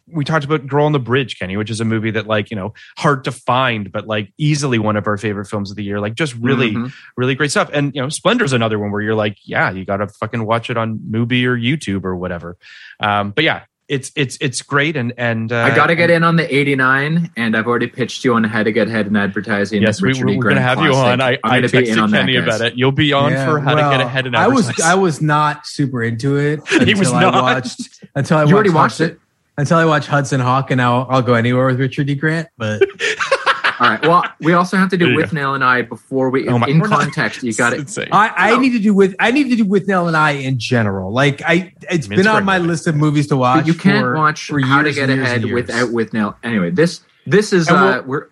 we 0.09 0.25
talked 0.25 0.45
about 0.45 0.67
Girl 0.67 0.85
on 0.87 0.93
the 0.93 0.99
Bridge, 1.01 1.39
Kenny, 1.39 1.57
which 1.57 1.71
is 1.71 1.81
a 1.81 1.85
movie 1.85 2.13
that 2.13 2.27
like, 2.27 2.51
you 2.51 2.57
know, 2.57 2.75
hard 2.97 3.25
to 3.25 3.33
find, 3.33 3.91
but 3.91 4.07
like 4.07 4.33
easily 4.39 4.79
one 4.79 4.97
of 4.97 5.07
our 5.07 5.17
favorite 5.17 5.47
films 5.47 5.71
of 5.71 5.77
the 5.77 5.83
year. 5.85 6.01
Like 6.01 6.15
just 6.15 6.35
really, 6.37 6.73
Mhm. 6.73 6.93
really 7.17 7.35
great 7.35 7.51
stuff. 7.51 7.71
And 7.73 7.95
you 7.95 8.01
know, 8.03 8.09
Splendor's 8.09 8.53
another 8.53 8.79
one 8.79 8.91
where 8.93 9.03
you're 9.03 9.15
like, 9.17 9.37
yeah, 9.45 9.71
you 9.71 9.85
gotta 9.85 10.07
fucking 10.09 10.45
watch 10.47 10.71
it 10.71 10.77
on 10.77 10.99
Mubi 11.11 11.45
or 11.45 11.57
YouTube 11.57 12.05
or 12.05 12.15
whatever. 12.17 12.57
Um, 13.01 13.31
but 13.33 13.43
yeah, 13.45 13.63
it's 13.89 14.11
it's 14.17 14.37
it's 14.41 14.63
great 14.63 14.97
and 14.97 15.13
and 15.17 15.53
uh, 15.53 15.59
I 15.59 15.75
got 15.75 15.87
to 15.87 15.95
get 15.95 16.11
in 16.11 16.25
on 16.25 16.35
the 16.35 16.53
89, 16.53 17.31
and 17.37 17.57
I've 17.57 17.69
already 17.69 17.87
pitched 17.87 18.25
you 18.25 18.35
on 18.35 18.43
how 18.43 18.65
to 18.65 18.73
get 18.73 18.89
ahead 18.89 19.07
in 19.07 19.15
advertising. 19.15 19.81
Yes, 19.81 20.03
we, 20.03 20.09
Richard 20.09 20.27
we're, 20.27 20.33
E. 20.33 20.37
we're 20.39 20.49
gonna 20.49 20.61
have 20.61 20.81
you 20.81 20.93
on. 20.93 21.21
I, 21.21 21.33
I'm 21.35 21.39
I 21.45 21.61
gonna 21.61 21.69
be 21.69 21.79
in 21.79 21.85
texted 21.97 22.03
on 22.03 22.11
that, 22.11 22.21
Kenny 22.23 22.33
guys. 22.35 22.43
about 22.45 22.61
it. 22.63 22.75
You'll 22.77 22.91
be 22.91 23.13
on 23.13 23.31
Yeah, 23.31 23.45
for 23.47 23.61
how 23.61 23.77
well, 23.77 23.91
to 23.91 23.97
get 23.97 24.05
ahead 24.05 24.27
in 24.27 24.35
I 24.35 24.49
was. 24.49 24.81
I 24.81 24.95
was 24.97 25.23
not 25.23 25.69
super 25.69 26.03
into 26.03 26.37
it 26.37 26.61
He 26.69 26.79
until 26.79 26.99
was 26.99 27.13
I 27.13 27.21
not. 27.21 27.35
watched 27.43 28.05
until 28.17 28.39
I 28.39 28.45
You 28.45 28.55
already 28.55 28.71
watched 28.71 29.01
it. 29.01 29.05
Hudson- 29.05 29.21
Until 29.59 29.79
I 29.79 29.85
watch 29.87 30.07
Hudson 30.07 30.41
Hawk, 30.41 30.71
and 30.71 30.79
now 30.79 31.03
I'll 31.05 31.23
go 31.23 31.35
anywhere 31.35 31.67
with 31.67 31.81
Richard 31.81 32.07
D. 32.07 32.15
Grant. 32.15 32.49
But 32.59 32.83
All 33.81 33.89
right. 33.91 34.01
Well, 34.03 34.25
we 34.41 34.53
also 34.55 34.77
have 34.79 34.89
to 34.91 34.97
do 34.97 35.11
you 35.11 35.17
with 35.17 35.33
Nail 35.35 35.55
and 35.55 35.63
I 35.63 35.83
before 35.83 36.31
we. 36.31 36.49
Oh 36.49 36.59
my- 36.59 36.67
in 36.67 36.79
we're 36.79 36.89
not- 36.89 37.01
context, 37.01 37.43
you 37.43 37.53
got 37.55 37.73
it. 37.75 37.81
It's 37.81 37.97
insane. 37.97 38.09
I, 38.13 38.33
I 38.37 38.51
No. 38.51 38.61
need 38.61 38.71
to 38.71 38.79
do 38.79 38.95
with 38.95 39.15
I 39.21 39.31
need 39.31 39.51
to 39.51 39.57
do 39.57 39.65
Withnail 39.65 40.09
and 40.09 40.17
I 40.17 40.31
in 40.33 40.59
general. 40.59 41.13
Like 41.13 41.43
I, 41.47 41.73
it's 41.91 42.07
I 42.07 42.09
mean, 42.11 42.19
it's 42.19 42.27
been 42.27 42.27
a 42.27 42.31
on 42.31 42.45
my 42.45 42.59
list 42.59 42.87
of 42.87 42.97
movies 42.97 43.27
to 43.29 43.37
watch. 43.37 43.61
But 43.61 43.67
you 43.67 43.75
can't 43.75 44.03
for- 44.05 44.15
watch 44.15 44.47
for 44.47 44.61
How 44.61 44.83
to 44.83 44.93
Get 44.93 45.11
Ahead 45.11 45.45
without 45.45 45.91
Withnail. 45.91 46.37
Anyway, 46.43 46.71
this 46.71 47.01
this 47.27 47.53
is 47.53 47.69
And 47.69 47.77
uh, 47.77 48.03
we'll- 48.07 48.27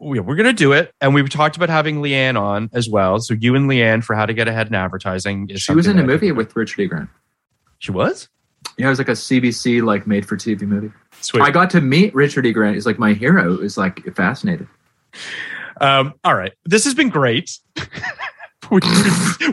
we're 0.00 0.14
Yeah, 0.16 0.20
we're 0.22 0.36
gonna 0.36 0.52
do 0.52 0.72
it, 0.72 0.92
and 1.00 1.12
we've 1.14 1.28
talked 1.30 1.56
about 1.56 1.68
having 1.68 2.02
Leanne 2.02 2.40
on 2.40 2.68
as 2.72 2.88
well. 2.88 3.18
So 3.20 3.34
you 3.34 3.54
and 3.56 3.68
Leanne 3.70 4.02
for 4.04 4.14
how 4.16 4.26
to 4.26 4.34
get 4.34 4.46
ahead 4.48 4.66
in 4.68 4.74
advertising. 4.74 5.48
Is 5.50 5.60
she 5.60 5.74
was 5.74 5.86
in 5.88 5.98
a 5.98 6.04
movie 6.04 6.30
with 6.32 6.54
Richard 6.56 6.80
E. 6.82 6.86
Grant. 6.86 7.08
She 7.78 7.92
was. 7.92 8.28
Yeah, 8.78 8.86
it 8.86 8.90
was 8.90 8.98
like 8.98 9.08
a 9.08 9.12
CBC 9.12 9.82
like 9.82 10.06
made 10.06 10.24
for 10.26 10.36
TV 10.36 10.62
movie. 10.62 10.92
Sweet. 11.20 11.42
I 11.42 11.50
got 11.50 11.68
to 11.70 11.80
meet 11.80 12.14
Richard 12.14 12.46
E. 12.46 12.52
Grant. 12.52 12.74
He's 12.76 12.86
like 12.86 12.98
my 12.98 13.12
hero. 13.12 13.56
Was 13.56 13.76
like 13.76 14.00
fascinated. 14.14 14.68
Um, 15.80 16.14
all 16.24 16.34
right, 16.34 16.52
this 16.64 16.84
has 16.84 16.94
been 16.94 17.08
great. 17.08 17.58
we, 18.70 18.80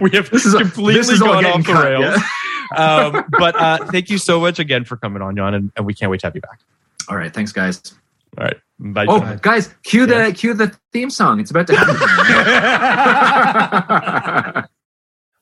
we 0.01 0.09
have 0.11 0.29
This 0.29 0.45
is 0.45 0.53
completely 0.55 0.93
this 0.95 1.09
is 1.09 1.19
gone 1.19 1.45
off 1.45 1.65
the 1.65 1.73
cut, 1.73 1.83
rails. 1.85 2.21
yeah? 2.77 2.77
um, 2.77 3.25
but 3.39 3.55
uh, 3.55 3.85
thank 3.91 4.09
you 4.09 4.17
so 4.17 4.39
much 4.39 4.59
again 4.59 4.85
for 4.85 4.97
coming 4.97 5.21
on, 5.21 5.35
John, 5.35 5.53
and, 5.53 5.71
and 5.75 5.85
we 5.85 5.93
can't 5.93 6.09
wait 6.11 6.19
to 6.21 6.27
have 6.27 6.35
you 6.35 6.41
back. 6.41 6.59
All 7.09 7.15
right, 7.17 7.33
thanks, 7.33 7.51
guys. 7.51 7.81
All 8.37 8.43
right, 8.45 8.57
bye. 8.79 9.05
Oh, 9.07 9.19
John. 9.19 9.39
guys, 9.41 9.73
cue 9.83 10.05
Yeah. 10.07 10.27
the 10.29 10.33
cue 10.33 10.53
the 10.53 10.75
theme 10.91 11.09
song. 11.09 11.39
It's 11.39 11.51
about 11.51 11.67
to 11.67 11.75
happen. 11.75 11.95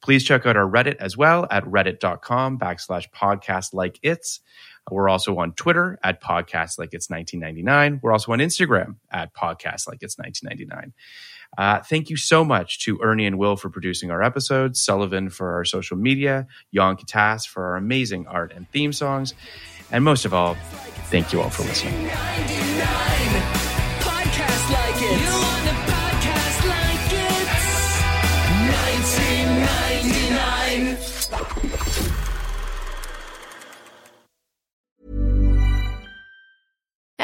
Please 0.00 0.24
check 0.24 0.46
out 0.46 0.56
our 0.56 0.68
Reddit 0.68 0.96
as 0.96 1.16
well 1.16 1.46
at 1.50 1.64
reddit.com 1.64 2.58
backslash 2.58 3.06
podcast 3.10 3.74
like 3.74 3.98
it's. 4.02 4.40
We're 4.90 5.08
also 5.08 5.36
on 5.38 5.52
Twitter 5.52 5.98
at 6.02 6.22
podcast 6.22 6.78
like 6.78 6.94
it's 6.94 7.10
1999. 7.10 8.00
We're 8.02 8.12
also 8.12 8.32
on 8.32 8.38
Instagram 8.38 8.96
at 9.10 9.34
podcast 9.34 9.86
like 9.86 10.02
it's 10.02 10.16
1999. 10.18 10.94
Uh, 11.56 11.82
thank 11.82 12.10
you 12.10 12.16
so 12.16 12.44
much 12.44 12.78
to 12.80 12.98
Ernie 13.02 13.26
and 13.26 13.38
Will 13.38 13.56
for 13.56 13.68
producing 13.70 14.10
our 14.10 14.22
episodes, 14.22 14.82
Sullivan 14.82 15.28
for 15.30 15.54
our 15.54 15.64
social 15.64 15.96
media, 15.96 16.46
Jan 16.74 16.96
Katas 16.96 17.46
for 17.46 17.66
our 17.66 17.76
amazing 17.76 18.26
art 18.26 18.52
and 18.54 18.70
theme 18.70 18.92
songs, 18.92 19.34
and 19.90 20.04
most 20.04 20.24
of 20.24 20.34
all, 20.34 20.56
Thank 21.10 21.32
you 21.32 21.40
all 21.40 21.48
for 21.48 21.62
listening. 21.62 23.07